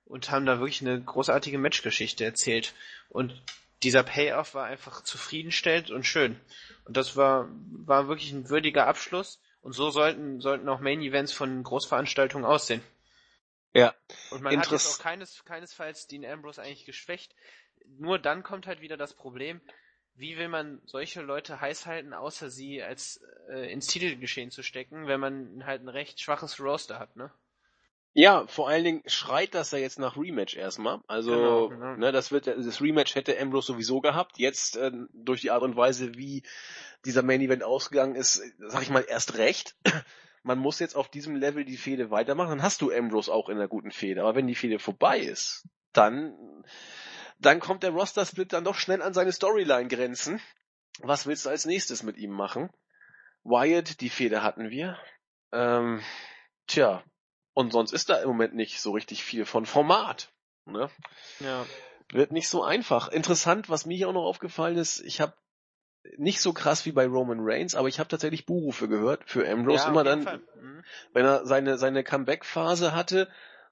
und 0.05 0.29
haben 0.29 0.45
da 0.45 0.59
wirklich 0.59 0.81
eine 0.81 1.01
großartige 1.01 1.57
Matchgeschichte 1.57 2.25
erzählt. 2.25 2.73
Und 3.07 3.41
dieser 3.83 4.03
Payoff 4.03 4.55
war 4.55 4.65
einfach 4.65 5.03
zufriedenstellend 5.03 5.89
und 5.89 6.05
schön. 6.05 6.37
Und 6.83 6.97
das 6.97 7.15
war, 7.15 7.47
war 7.71 8.09
wirklich 8.09 8.33
ein 8.33 8.49
würdiger 8.49 8.87
Abschluss. 8.87 9.39
Und 9.69 9.73
so 9.73 9.91
sollten, 9.91 10.41
sollten 10.41 10.67
auch 10.67 10.79
Main 10.79 10.99
Events 10.99 11.31
von 11.31 11.61
Großveranstaltungen 11.61 12.43
aussehen. 12.43 12.81
Ja. 13.71 13.93
Und 14.31 14.41
man 14.41 14.57
hat 14.57 14.71
jetzt 14.71 14.99
auch 14.99 15.03
keines, 15.03 15.45
keinesfalls 15.45 16.07
Dean 16.07 16.25
Ambrose 16.25 16.59
eigentlich 16.59 16.85
geschwächt. 16.85 17.35
Nur 17.99 18.17
dann 18.17 18.41
kommt 18.41 18.65
halt 18.65 18.81
wieder 18.81 18.97
das 18.97 19.13
Problem, 19.13 19.61
wie 20.15 20.39
will 20.39 20.47
man 20.47 20.81
solche 20.85 21.21
Leute 21.21 21.61
heiß 21.61 21.85
halten, 21.85 22.15
außer 22.15 22.49
sie 22.49 22.81
als 22.81 23.21
äh, 23.47 23.71
ins 23.71 23.85
Titelgeschehen 23.85 24.49
zu 24.49 24.63
stecken, 24.63 25.05
wenn 25.05 25.19
man 25.19 25.63
halt 25.63 25.83
ein 25.83 25.89
recht 25.89 26.19
schwaches 26.19 26.59
Roster 26.59 26.97
hat, 26.97 27.15
ne? 27.15 27.31
Ja, 28.13 28.47
vor 28.47 28.67
allen 28.69 28.83
Dingen 28.83 29.03
schreit 29.05 29.53
das 29.53 29.69
ja 29.69 29.77
jetzt 29.77 29.99
nach 29.99 30.17
Rematch 30.17 30.55
erstmal. 30.57 31.01
Also, 31.07 31.31
Genau, 31.31 31.69
genau. 31.69 31.95
ne, 31.95 32.11
das 32.11 32.31
wird 32.31 32.47
das 32.47 32.81
Rematch 32.81 33.13
hätte 33.13 33.39
Ambrose 33.39 33.67
sowieso 33.67 34.01
gehabt. 34.01 34.39
Jetzt 34.39 34.77
äh, 34.77 34.91
durch 35.13 35.41
die 35.41 35.51
Art 35.51 35.61
und 35.61 35.75
Weise, 35.75 36.15
wie 36.15 36.41
dieser 37.05 37.23
Main 37.23 37.41
Event 37.41 37.63
ausgegangen 37.63 38.15
ist, 38.15 38.41
sag 38.59 38.81
ich 38.81 38.89
mal 38.89 39.05
erst 39.07 39.37
recht. 39.37 39.75
Man 40.43 40.59
muss 40.59 40.79
jetzt 40.79 40.95
auf 40.95 41.09
diesem 41.09 41.35
Level 41.35 41.65
die 41.65 41.77
Fehde 41.77 42.11
weitermachen, 42.11 42.49
dann 42.49 42.63
hast 42.63 42.81
du 42.81 42.91
Ambrose 42.91 43.31
auch 43.31 43.49
in 43.49 43.57
einer 43.57 43.67
guten 43.67 43.91
Fehde. 43.91 44.21
Aber 44.21 44.35
wenn 44.35 44.47
die 44.47 44.55
Fehde 44.55 44.79
vorbei 44.79 45.19
ist, 45.19 45.67
dann 45.91 46.33
dann 47.39 47.59
kommt 47.59 47.83
der 47.83 47.91
Roster 47.91 48.25
Split 48.25 48.53
dann 48.53 48.65
doch 48.65 48.75
schnell 48.75 49.01
an 49.01 49.13
seine 49.13 49.31
Storyline 49.31 49.87
Grenzen. 49.87 50.41
Was 50.99 51.25
willst 51.25 51.45
du 51.45 51.49
als 51.49 51.65
nächstes 51.65 52.03
mit 52.03 52.17
ihm 52.17 52.31
machen? 52.31 52.69
Wyatt, 53.43 54.01
die 54.01 54.09
Fehde 54.09 54.43
hatten 54.43 54.69
wir. 54.69 54.97
Ähm, 55.53 56.01
tja, 56.67 57.03
und 57.53 57.71
sonst 57.71 57.93
ist 57.93 58.09
da 58.09 58.21
im 58.21 58.27
Moment 58.27 58.55
nicht 58.55 58.81
so 58.81 58.91
richtig 58.91 59.23
viel 59.23 59.45
von 59.45 59.65
Format. 59.65 60.31
Ne? 60.65 60.89
Ja. 61.39 61.65
Wird 62.11 62.31
nicht 62.31 62.49
so 62.49 62.63
einfach. 62.63 63.07
Interessant, 63.07 63.69
was 63.69 63.85
mir 63.85 63.95
hier 63.95 64.09
auch 64.09 64.13
noch 64.13 64.25
aufgefallen 64.25 64.77
ist, 64.77 64.99
ich 64.99 65.21
habe 65.21 65.33
nicht 66.17 66.41
so 66.41 66.53
krass 66.53 66.85
wie 66.85 66.91
bei 66.91 67.05
Roman 67.07 67.39
Reigns, 67.41 67.75
aber 67.75 67.87
ich 67.87 67.99
habe 67.99 68.09
tatsächlich 68.09 68.45
Buhrufe 68.45 68.87
gehört 68.87 69.29
für 69.29 69.47
Ambrose. 69.47 69.83
ja, 69.83 69.89
Immer 69.89 70.03
dann. 70.03 70.41
Mhm. 70.55 70.83
wenn 71.13 71.25
er 71.25 71.45
seine, 71.45 71.77
seine 71.77 72.03
Comeback-Phase 72.03 72.93
hatte, 72.93 73.27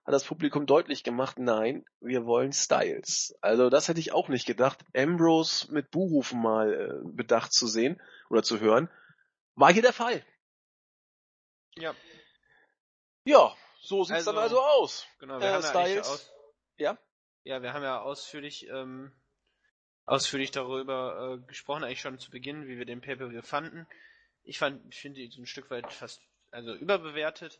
hat 0.06 0.14
das 0.14 0.24
Publikum 0.24 0.66
deutlich 0.66 1.04
gemacht, 1.04 1.38
nein, 1.40 1.86
wir 2.00 2.26
wollen 2.26 2.54
Styles. 2.54 3.36
Also 3.42 3.70
das 3.70 3.88
hätte 3.90 4.00
ich 4.00 4.14
auch 4.14 4.30
nicht 4.30 4.46
gedacht, 4.46 4.80
Ambrose 4.96 5.72
mit 5.74 5.92
Buhrufen 5.92 6.42
mal 6.42 6.74
äh, 6.74 7.10
bedacht 7.14 7.52
zu 7.54 7.68
sehen 7.68 8.02
oder 8.30 8.44
zu 8.44 8.60
hören. 8.60 8.90
War 9.56 9.74
hier 9.74 9.82
der 9.82 9.94
Fall. 9.94 10.24
Ja, 11.76 11.94
Ja, 13.26 13.54
so 13.82 14.04
sieht's 14.04 14.20
Also, 14.20 14.32
dann 14.32 14.42
also 14.42 14.62
aus. 14.62 15.06
genau. 15.20 15.40
Wir 15.40 15.48
Äh, 15.48 15.52
haben 15.54 15.64
ja 15.64 15.70
Styles? 15.70 16.08
aus, 16.10 16.34
Ja? 16.78 16.98
ja, 17.44 17.62
wir 17.62 17.74
haben 17.74 17.84
ja 17.84 18.02
ausführlich, 18.02 18.68
ähm, 18.70 19.12
ausführlich 20.08 20.52
darüber 20.52 21.38
äh, 21.38 21.48
gesprochen, 21.48 21.84
eigentlich 21.84 22.02
schon 22.02 22.18
zu 22.18 22.32
Beginn, 22.32 22.68
wie 22.68 22.80
wir 22.80 22.86
den 22.86 23.02
Pay-Per-View 23.02 23.44
fanden. 23.44 23.86
Ich 24.44 24.58
fand, 24.58 24.82
ich 24.90 25.00
finde 25.00 25.20
ihn 25.20 25.30
so 25.30 25.42
ein 25.42 25.46
Stück 25.46 25.70
weit 25.70 25.92
fast, 25.94 26.22
also 26.50 26.74
überbewertet. 26.74 27.60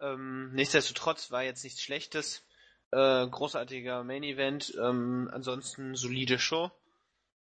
Ähm, 0.00 0.52
nichtsdestotrotz 0.52 1.30
war 1.30 1.44
jetzt 1.44 1.64
nichts 1.64 1.80
Schlechtes. 1.80 2.44
Äh, 2.90 3.26
großartiger 3.28 4.04
Main 4.04 4.24
Event, 4.24 4.74
ähm, 4.78 5.30
ansonsten 5.32 5.94
solide 5.94 6.38
Show. 6.38 6.70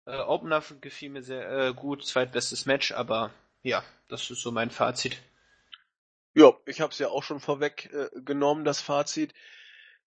Äh, 0.05 0.17
Opener 0.17 0.63
gefiel 0.81 1.09
mir 1.09 1.23
sehr 1.23 1.49
äh, 1.49 1.73
gut, 1.73 2.05
zweitbestes 2.05 2.65
Match, 2.65 2.91
aber 2.91 3.31
ja, 3.63 3.83
das 4.07 4.29
ist 4.29 4.41
so 4.41 4.51
mein 4.51 4.69
Fazit. 4.69 5.17
Ja, 6.35 6.53
ich 6.65 6.81
habe 6.81 6.91
es 6.91 6.99
ja 6.99 7.09
auch 7.09 7.23
schon 7.23 7.39
vorweg 7.39 7.89
äh, 7.91 8.09
genommen, 8.21 8.65
das 8.65 8.81
Fazit. 8.81 9.33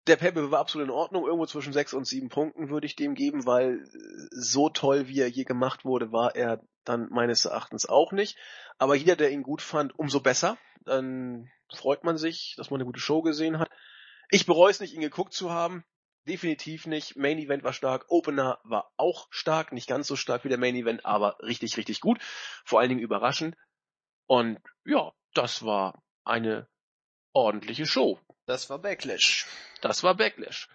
Der 0.08 0.18
Pepe 0.18 0.52
war 0.52 0.60
absolut 0.60 0.88
in 0.88 0.94
Ordnung, 0.94 1.26
irgendwo 1.26 1.46
zwischen 1.46 1.72
sechs 1.72 1.94
und 1.94 2.06
sieben 2.06 2.30
Punkten 2.30 2.70
würde 2.70 2.86
ich 2.86 2.96
dem 2.96 3.16
geben, 3.16 3.46
weil 3.46 3.86
so 4.32 4.70
toll, 4.70 5.08
wie 5.08 5.22
er 5.22 5.30
je 5.30 5.46
gemacht 5.46 5.86
wurde, 5.86 6.12
war 6.12 6.36
er 6.36 6.62
dann 6.84 7.08
meines 7.10 7.46
Erachtens 7.46 7.88
auch 7.88 8.12
nicht. 8.12 8.38
Aber 8.78 8.96
jeder, 8.96 9.16
der 9.16 9.32
ihn 9.32 9.44
gut 9.44 9.62
fand, 9.62 9.98
umso 9.98 10.20
besser. 10.20 10.58
Dann 10.86 11.50
freut 11.74 12.04
man 12.04 12.18
sich, 12.18 12.56
dass 12.58 12.70
man 12.70 12.80
eine 12.80 12.86
gute 12.86 13.00
Show 13.00 13.22
gesehen 13.22 13.60
hat. 13.60 13.70
Ich 14.30 14.46
bereue 14.46 14.72
es 14.72 14.82
nicht, 14.82 14.94
ihn 14.94 15.02
geguckt 15.02 15.34
zu 15.34 15.52
haben. 15.52 15.86
Definitiv 16.28 16.88
nicht. 16.88 17.16
Main 17.16 17.38
Event 17.38 17.64
war 17.64 17.74
stark. 17.74 18.06
Opener 18.10 18.60
war 18.64 18.92
auch 18.98 19.28
stark. 19.30 19.72
Nicht 19.72 19.88
ganz 19.88 20.08
so 20.08 20.16
stark 20.16 20.44
wie 20.44 20.50
der 20.50 20.58
Main 20.58 20.76
Event, 20.76 21.06
aber 21.06 21.38
richtig, 21.42 21.78
richtig 21.78 22.02
gut. 22.02 22.20
Vor 22.66 22.80
allen 22.80 22.90
Dingen 22.90 23.02
überraschend. 23.02 23.56
Und 24.26 24.60
ja, 24.86 25.12
das 25.34 25.66
war 25.66 26.02
eine 26.24 26.68
ordentliche 27.34 27.86
Show. 27.86 28.20
Das 28.46 28.70
war 28.70 28.80
Backlash. 28.80 29.48
Das 29.82 30.04
war 30.04 30.16
Backlash. 30.16 30.68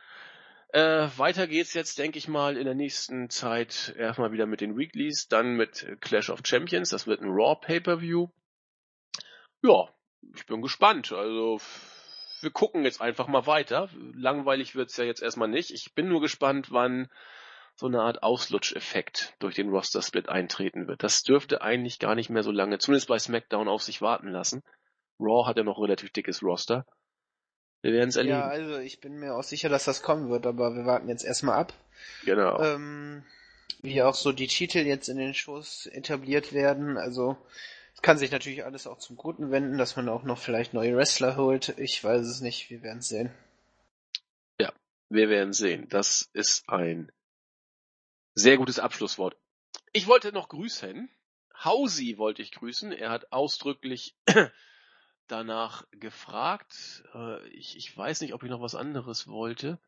Äh, 0.71 1.09
weiter 1.17 1.47
geht's 1.47 1.75
jetzt, 1.75 1.99
denke 1.99 2.19
ich 2.19 2.29
mal, 2.29 2.57
in 2.57 2.65
der 2.65 2.75
nächsten 2.75 3.31
Zeit 3.31 3.95
erstmal 3.97 4.33
wieder 4.33 4.47
mit 4.47 4.61
den 4.61 4.77
Weeklies, 4.77 5.29
dann 5.29 5.57
mit 5.57 5.97
Clash 6.01 6.31
of 6.31 6.41
Champions. 6.45 6.91
Das 6.91 7.07
wird 7.07 7.21
ein 7.21 7.31
Raw 7.31 7.59
Pay-Per-View. 7.61 8.29
Ja, 9.63 9.89
ich 10.35 10.47
bin 10.47 10.61
gespannt. 10.63 11.13
Also, 11.13 11.59
wir 12.41 12.51
gucken 12.51 12.85
jetzt 12.85 13.01
einfach 13.01 13.29
mal 13.29 13.47
weiter. 13.47 13.89
Langweilig 14.15 14.75
wird's 14.75 14.97
ja 14.97 15.05
jetzt 15.05 15.23
erstmal 15.23 15.49
nicht. 15.49 15.71
Ich 15.71 15.95
bin 15.95 16.09
nur 16.09 16.21
gespannt, 16.21 16.71
wann 16.71 17.09
so 17.75 17.87
eine 17.87 18.03
Art 18.03 18.23
Auslutscheffekt 18.23 19.35
durch 19.39 19.55
den 19.55 19.71
Roster-Split 19.71 20.29
eintreten 20.29 20.89
wird. 20.89 21.03
Das 21.03 21.23
dürfte 21.23 21.63
eigentlich 21.63 21.99
gar 21.99 22.15
nicht 22.15 22.29
mehr 22.29 22.43
so 22.43 22.51
lange, 22.51 22.79
zumindest 22.79 23.09
bei 23.09 23.19
SmackDown, 23.19 23.69
auf 23.69 23.83
sich 23.83 24.03
warten 24.03 24.29
lassen. 24.29 24.63
Raw 25.21 25.47
hat 25.47 25.57
ja 25.57 25.63
noch 25.63 25.81
relativ 25.81 26.11
dickes 26.11 26.43
Roster. 26.43 26.85
Wir 27.83 27.93
werden 27.93 28.09
es 28.09 28.17
erleben. 28.17 28.39
Ja, 28.39 28.47
also 28.47 28.79
ich 28.79 29.01
bin 29.01 29.19
mir 29.19 29.35
auch 29.35 29.45
sicher, 29.45 29.69
dass 29.69 29.85
das 29.85 30.03
kommen 30.03 30.31
wird, 30.31 30.47
aber 30.47 30.75
wir 30.75 30.85
warten 30.85 31.09
jetzt 31.09 31.25
erstmal 31.25 31.57
ab. 31.59 31.73
genau. 32.25 32.61
Ähm, 32.61 33.25
wie 33.83 34.03
auch 34.03 34.15
so 34.15 34.33
die 34.33 34.49
Titel 34.49 34.79
jetzt 34.79 35.09
in 35.09 35.19
den 35.19 35.35
Shows 35.35 35.87
etabliert 35.87 36.53
werden. 36.53 36.97
Also 36.99 37.37
es 37.95 38.03
kann 38.03 38.19
sich 38.19 38.33
natürlich 38.33 38.65
alles 38.65 38.87
auch 38.87 38.99
zum 38.99 39.17
Guten 39.17 39.51
wenden, 39.51 39.79
dass 39.79 39.97
man 39.97 40.09
auch 40.09 40.25
noch 40.25 40.39
vielleicht 40.39 40.75
neue 40.75 40.97
Wrestler 40.97 41.37
holt. 41.37 41.75
Ich 41.79 42.03
weiß 42.03 42.27
es 42.27 42.41
nicht, 42.41 42.71
wir 42.71 42.83
werden 42.83 42.99
es 42.99 43.09
sehen. 43.09 43.31
Wir 45.11 45.31
werden 45.31 45.53
sehen. 45.53 45.89
Das 45.89 46.29
ist 46.35 46.69
ein 46.69 47.11
sehr 48.35 48.59
gutes 48.59 48.79
Abschlusswort. 48.79 49.37
Ich 49.93 50.07
wollte 50.07 50.33
noch 50.33 50.49
grüßen. 50.49 51.09
Hausi 51.65 52.19
wollte 52.19 52.43
ich 52.43 52.53
grüßen. 52.53 52.93
Er 52.93 53.11
hat 53.11 53.33
ausdrücklich 53.33 54.15
danach 55.29 55.85
gefragt. 55.93 57.05
Äh, 57.15 57.47
Ich, 57.49 57.77
ich 57.77 57.97
weiß 57.97 58.21
nicht, 58.21 58.35
ob 58.35 58.43
ich 58.43 58.51
noch 58.51 58.61
was 58.61 58.75
anderes 58.75 59.29
wollte. 59.29 59.79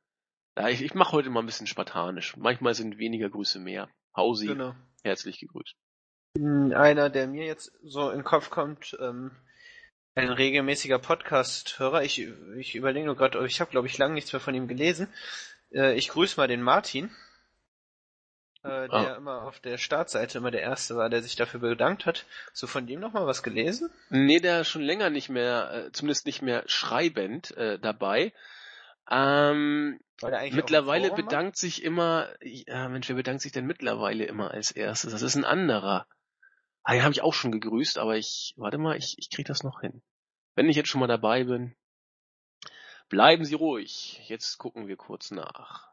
Ja, 0.59 0.69
ich, 0.69 0.83
ich 0.83 0.95
mache 0.95 1.13
heute 1.13 1.31
mal 1.31 1.41
ein 1.41 1.47
bisschen 1.47 1.67
spartanisch. 1.67 2.37
Manchmal 2.37 2.75
sind 2.75 2.99
weniger 2.99 3.29
Grüße 3.31 3.59
mehr. 3.61 3.89
Hausi, 4.17 4.47
Genau. 4.49 4.75
herzlich 5.03 5.39
gegrüßt. 5.39 5.75
Einer, 6.39 7.11
der 7.11 7.27
mir 7.27 7.45
jetzt 7.47 7.73
so 7.83 8.11
in 8.11 8.19
den 8.19 8.25
Kopf 8.25 8.51
kommt, 8.51 8.97
ähm, 9.01 9.33
ein 10.15 10.29
regelmäßiger 10.31 10.99
Podcast-Hörer. 10.99 12.03
Ich, 12.03 12.21
ich 12.59 12.75
überlege 12.75 13.07
nur 13.07 13.17
gerade, 13.17 13.45
ich 13.47 13.61
habe 13.61 13.71
glaube 13.71 13.87
ich 13.87 13.99
lange 13.99 14.15
nichts 14.15 14.33
mehr 14.33 14.41
von 14.41 14.55
ihm 14.55 14.69
gelesen. 14.69 15.09
Äh, 15.73 15.95
ich 15.97 16.09
grüße 16.09 16.37
mal 16.37 16.49
den 16.49 16.63
Martin, 16.63 17.11
äh, 18.63 18.89
der 18.89 18.93
Ah. 18.93 19.17
immer 19.17 19.43
auf 19.43 19.61
der 19.61 19.79
Startseite 19.79 20.39
immer 20.39 20.51
der 20.51 20.63
Erste 20.63 20.97
war, 20.97 21.09
der 21.09 21.23
sich 21.23 21.37
dafür 21.37 21.61
bedankt 21.61 22.07
hat. 22.07 22.27
So 22.53 22.67
von 22.67 22.87
dem 22.87 23.01
noch 23.01 23.13
mal 23.13 23.27
was 23.27 23.43
gelesen? 23.43 23.91
Nee, 24.11 24.41
der 24.41 24.63
ist 24.63 24.69
schon 24.69 24.83
länger 24.83 25.11
nicht 25.11 25.29
mehr, 25.29 25.87
äh, 25.87 25.93
zumindest 25.93 26.27
nicht 26.27 26.43
mehr 26.43 26.65
schreibend 26.67 27.57
äh, 27.57 27.79
dabei. 27.79 28.33
Ähm, 29.11 30.01
Mittlerweile 30.23 31.11
bedankt 31.13 31.57
sich 31.57 31.83
immer, 31.83 32.29
ja 32.43 32.89
Mensch, 32.89 33.09
wer 33.09 33.17
bedankt 33.17 33.41
sich 33.41 33.53
denn 33.53 33.65
mittlerweile 33.67 34.25
immer 34.25 34.51
als 34.51 34.71
erstes? 34.71 35.13
Das 35.13 35.23
ist 35.23 35.35
ein 35.37 35.47
anderer. 35.47 36.07
Ah, 36.83 36.93
den 36.93 37.03
habe 37.03 37.13
ich 37.13 37.23
auch 37.23 37.33
schon 37.35 37.53
gegrüßt, 37.53 37.97
aber 37.99 38.17
ich, 38.17 38.55
warte 38.57 38.77
mal, 38.79 38.97
ich, 38.97 39.17
ich 39.19 39.31
krieg 39.31 39.47
das 39.47 39.63
noch 39.63 39.81
hin. 39.81 40.03
Wenn 40.55 40.69
ich 40.69 40.77
jetzt 40.77 40.89
schon 40.89 41.01
mal 41.01 41.07
dabei 41.07 41.45
bin. 41.45 41.75
Bleiben 43.09 43.45
Sie 43.45 43.55
ruhig. 43.55 44.23
Jetzt 44.29 44.59
gucken 44.59 44.87
wir 44.87 44.97
kurz 44.97 45.31
nach. 45.31 45.90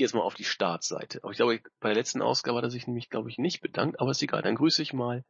Gehe 0.00 0.06
jetzt 0.06 0.14
mal 0.14 0.22
auf 0.22 0.32
die 0.32 0.44
Startseite. 0.44 1.20
Aber 1.22 1.30
ich 1.30 1.36
glaube, 1.36 1.60
bei 1.78 1.90
der 1.90 1.96
letzten 1.96 2.22
Ausgabe 2.22 2.56
hat 2.56 2.64
er 2.64 2.70
sich 2.70 2.86
nämlich, 2.86 3.10
glaube 3.10 3.28
ich, 3.28 3.36
nicht 3.36 3.60
bedankt, 3.60 4.00
aber 4.00 4.12
ist 4.12 4.22
egal. 4.22 4.40
Dann 4.40 4.54
grüße 4.54 4.80
ich 4.80 4.94
mal 4.94 5.26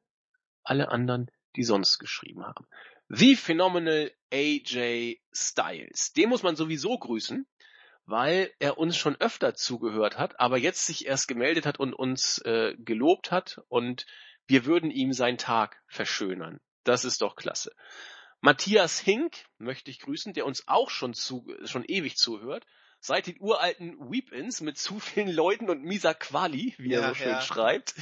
alle 0.62 0.90
anderen, 0.92 1.28
die 1.56 1.64
sonst 1.64 1.98
geschrieben 1.98 2.46
haben. 2.46 2.68
The 3.08 3.34
Phenomenal 3.34 4.12
AJ 4.32 5.18
Styles. 5.32 6.12
Den 6.12 6.28
muss 6.28 6.44
man 6.44 6.54
sowieso 6.54 6.96
grüßen, 6.96 7.48
weil 8.04 8.52
er 8.60 8.78
uns 8.78 8.96
schon 8.96 9.16
öfter 9.16 9.56
zugehört 9.56 10.18
hat, 10.18 10.38
aber 10.38 10.56
jetzt 10.56 10.86
sich 10.86 11.04
erst 11.04 11.26
gemeldet 11.26 11.66
hat 11.66 11.80
und 11.80 11.92
uns 11.92 12.38
äh, 12.44 12.76
gelobt 12.78 13.32
hat 13.32 13.60
und 13.66 14.06
wir 14.46 14.66
würden 14.66 14.92
ihm 14.92 15.12
seinen 15.12 15.38
Tag 15.38 15.82
verschönern. 15.88 16.60
Das 16.84 17.04
ist 17.04 17.22
doch 17.22 17.34
klasse. 17.34 17.74
Matthias 18.40 19.00
Hink 19.00 19.34
möchte 19.58 19.90
ich 19.90 19.98
grüßen, 19.98 20.32
der 20.32 20.46
uns 20.46 20.68
auch 20.68 20.90
schon 20.90 21.12
zu, 21.12 21.44
schon 21.64 21.84
ewig 21.88 22.16
zuhört. 22.16 22.64
Seit 23.02 23.26
den 23.26 23.40
uralten 23.40 23.96
Weep-Ins 23.98 24.60
mit 24.60 24.76
zu 24.76 25.00
vielen 25.00 25.30
Leuten 25.30 25.70
und 25.70 25.82
mieser 25.82 26.12
Quali, 26.12 26.74
wie 26.76 26.92
er 26.92 27.00
Ja, 27.00 27.08
so 27.08 27.14
schön 27.14 27.30
ja. 27.30 27.40
schreibt. 27.40 27.94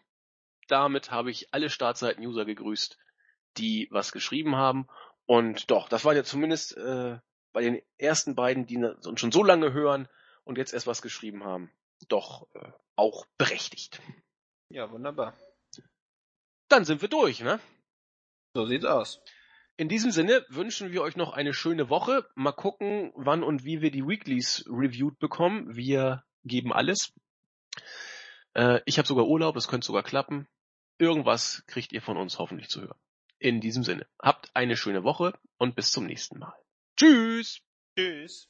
Damit 0.68 1.12
habe 1.12 1.30
ich 1.30 1.54
alle 1.54 1.70
Startseiten-User 1.70 2.46
gegrüßt, 2.46 2.98
die 3.58 3.88
was 3.92 4.12
geschrieben 4.12 4.56
haben. 4.56 4.88
Und 5.28 5.70
doch, 5.70 5.88
das 5.88 6.04
waren 6.04 6.16
ja 6.16 6.24
zumindest 6.24 6.76
äh, 6.78 7.20
bei 7.54 7.62
den 7.62 7.80
ersten 8.00 8.34
beiden, 8.34 8.66
die 8.66 8.78
uns 8.78 9.20
schon 9.20 9.32
so 9.32 9.44
lange 9.44 9.72
hören 9.72 10.10
und 10.46 10.58
jetzt 10.58 10.74
erst 10.74 10.88
was 10.88 11.04
geschrieben 11.04 11.44
haben, 11.44 11.72
doch 12.08 12.48
äh, 12.56 12.72
auch 12.96 13.28
berechtigt. 13.38 14.02
Ja, 14.70 14.90
wunderbar. 14.90 15.38
Dann 16.70 16.86
sind 16.86 17.04
wir 17.04 17.10
durch, 17.10 17.42
ne? 17.42 17.60
So 18.56 18.66
sieht's 18.66 18.86
aus. 18.86 19.22
In 19.78 19.90
diesem 19.90 20.12
Sinne 20.12 20.46
wünschen 20.50 20.92
wir 20.94 21.02
euch 21.02 21.18
noch 21.18 21.34
eine 21.34 21.54
schöne 21.54 21.90
Woche. 21.90 22.26
Mal 22.36 22.54
gucken, 22.54 23.12
wann 23.16 23.44
und 23.44 23.66
wie 23.66 23.82
wir 23.82 23.92
die 23.92 24.08
Weeklies 24.08 24.66
reviewed 24.68 25.20
bekommen. 25.20 25.76
Wir 25.76 26.24
geben 26.46 26.72
alles. 26.72 27.14
Äh, 28.54 28.80
ich 28.86 28.98
habe 28.98 29.08
sogar 29.08 29.28
Urlaub, 29.28 29.58
es 29.58 29.68
könnte 29.68 29.86
sogar 29.88 30.04
klappen. 30.04 30.48
Irgendwas 30.98 31.64
kriegt 31.68 31.92
ihr 31.92 32.02
von 32.02 32.16
uns 32.16 32.40
hoffentlich 32.40 32.70
zu 32.70 32.82
hören. 32.82 32.98
In 33.38 33.60
diesem 33.60 33.84
Sinne, 33.84 34.08
habt 34.22 34.50
eine 34.56 34.78
schöne 34.78 35.04
Woche 35.04 35.34
und 35.58 35.76
bis 35.76 35.92
zum 35.92 36.06
nächsten 36.06 36.40
Mal. 36.40 36.56
Tschüss! 36.96 37.60
Tschüss. 37.98 38.48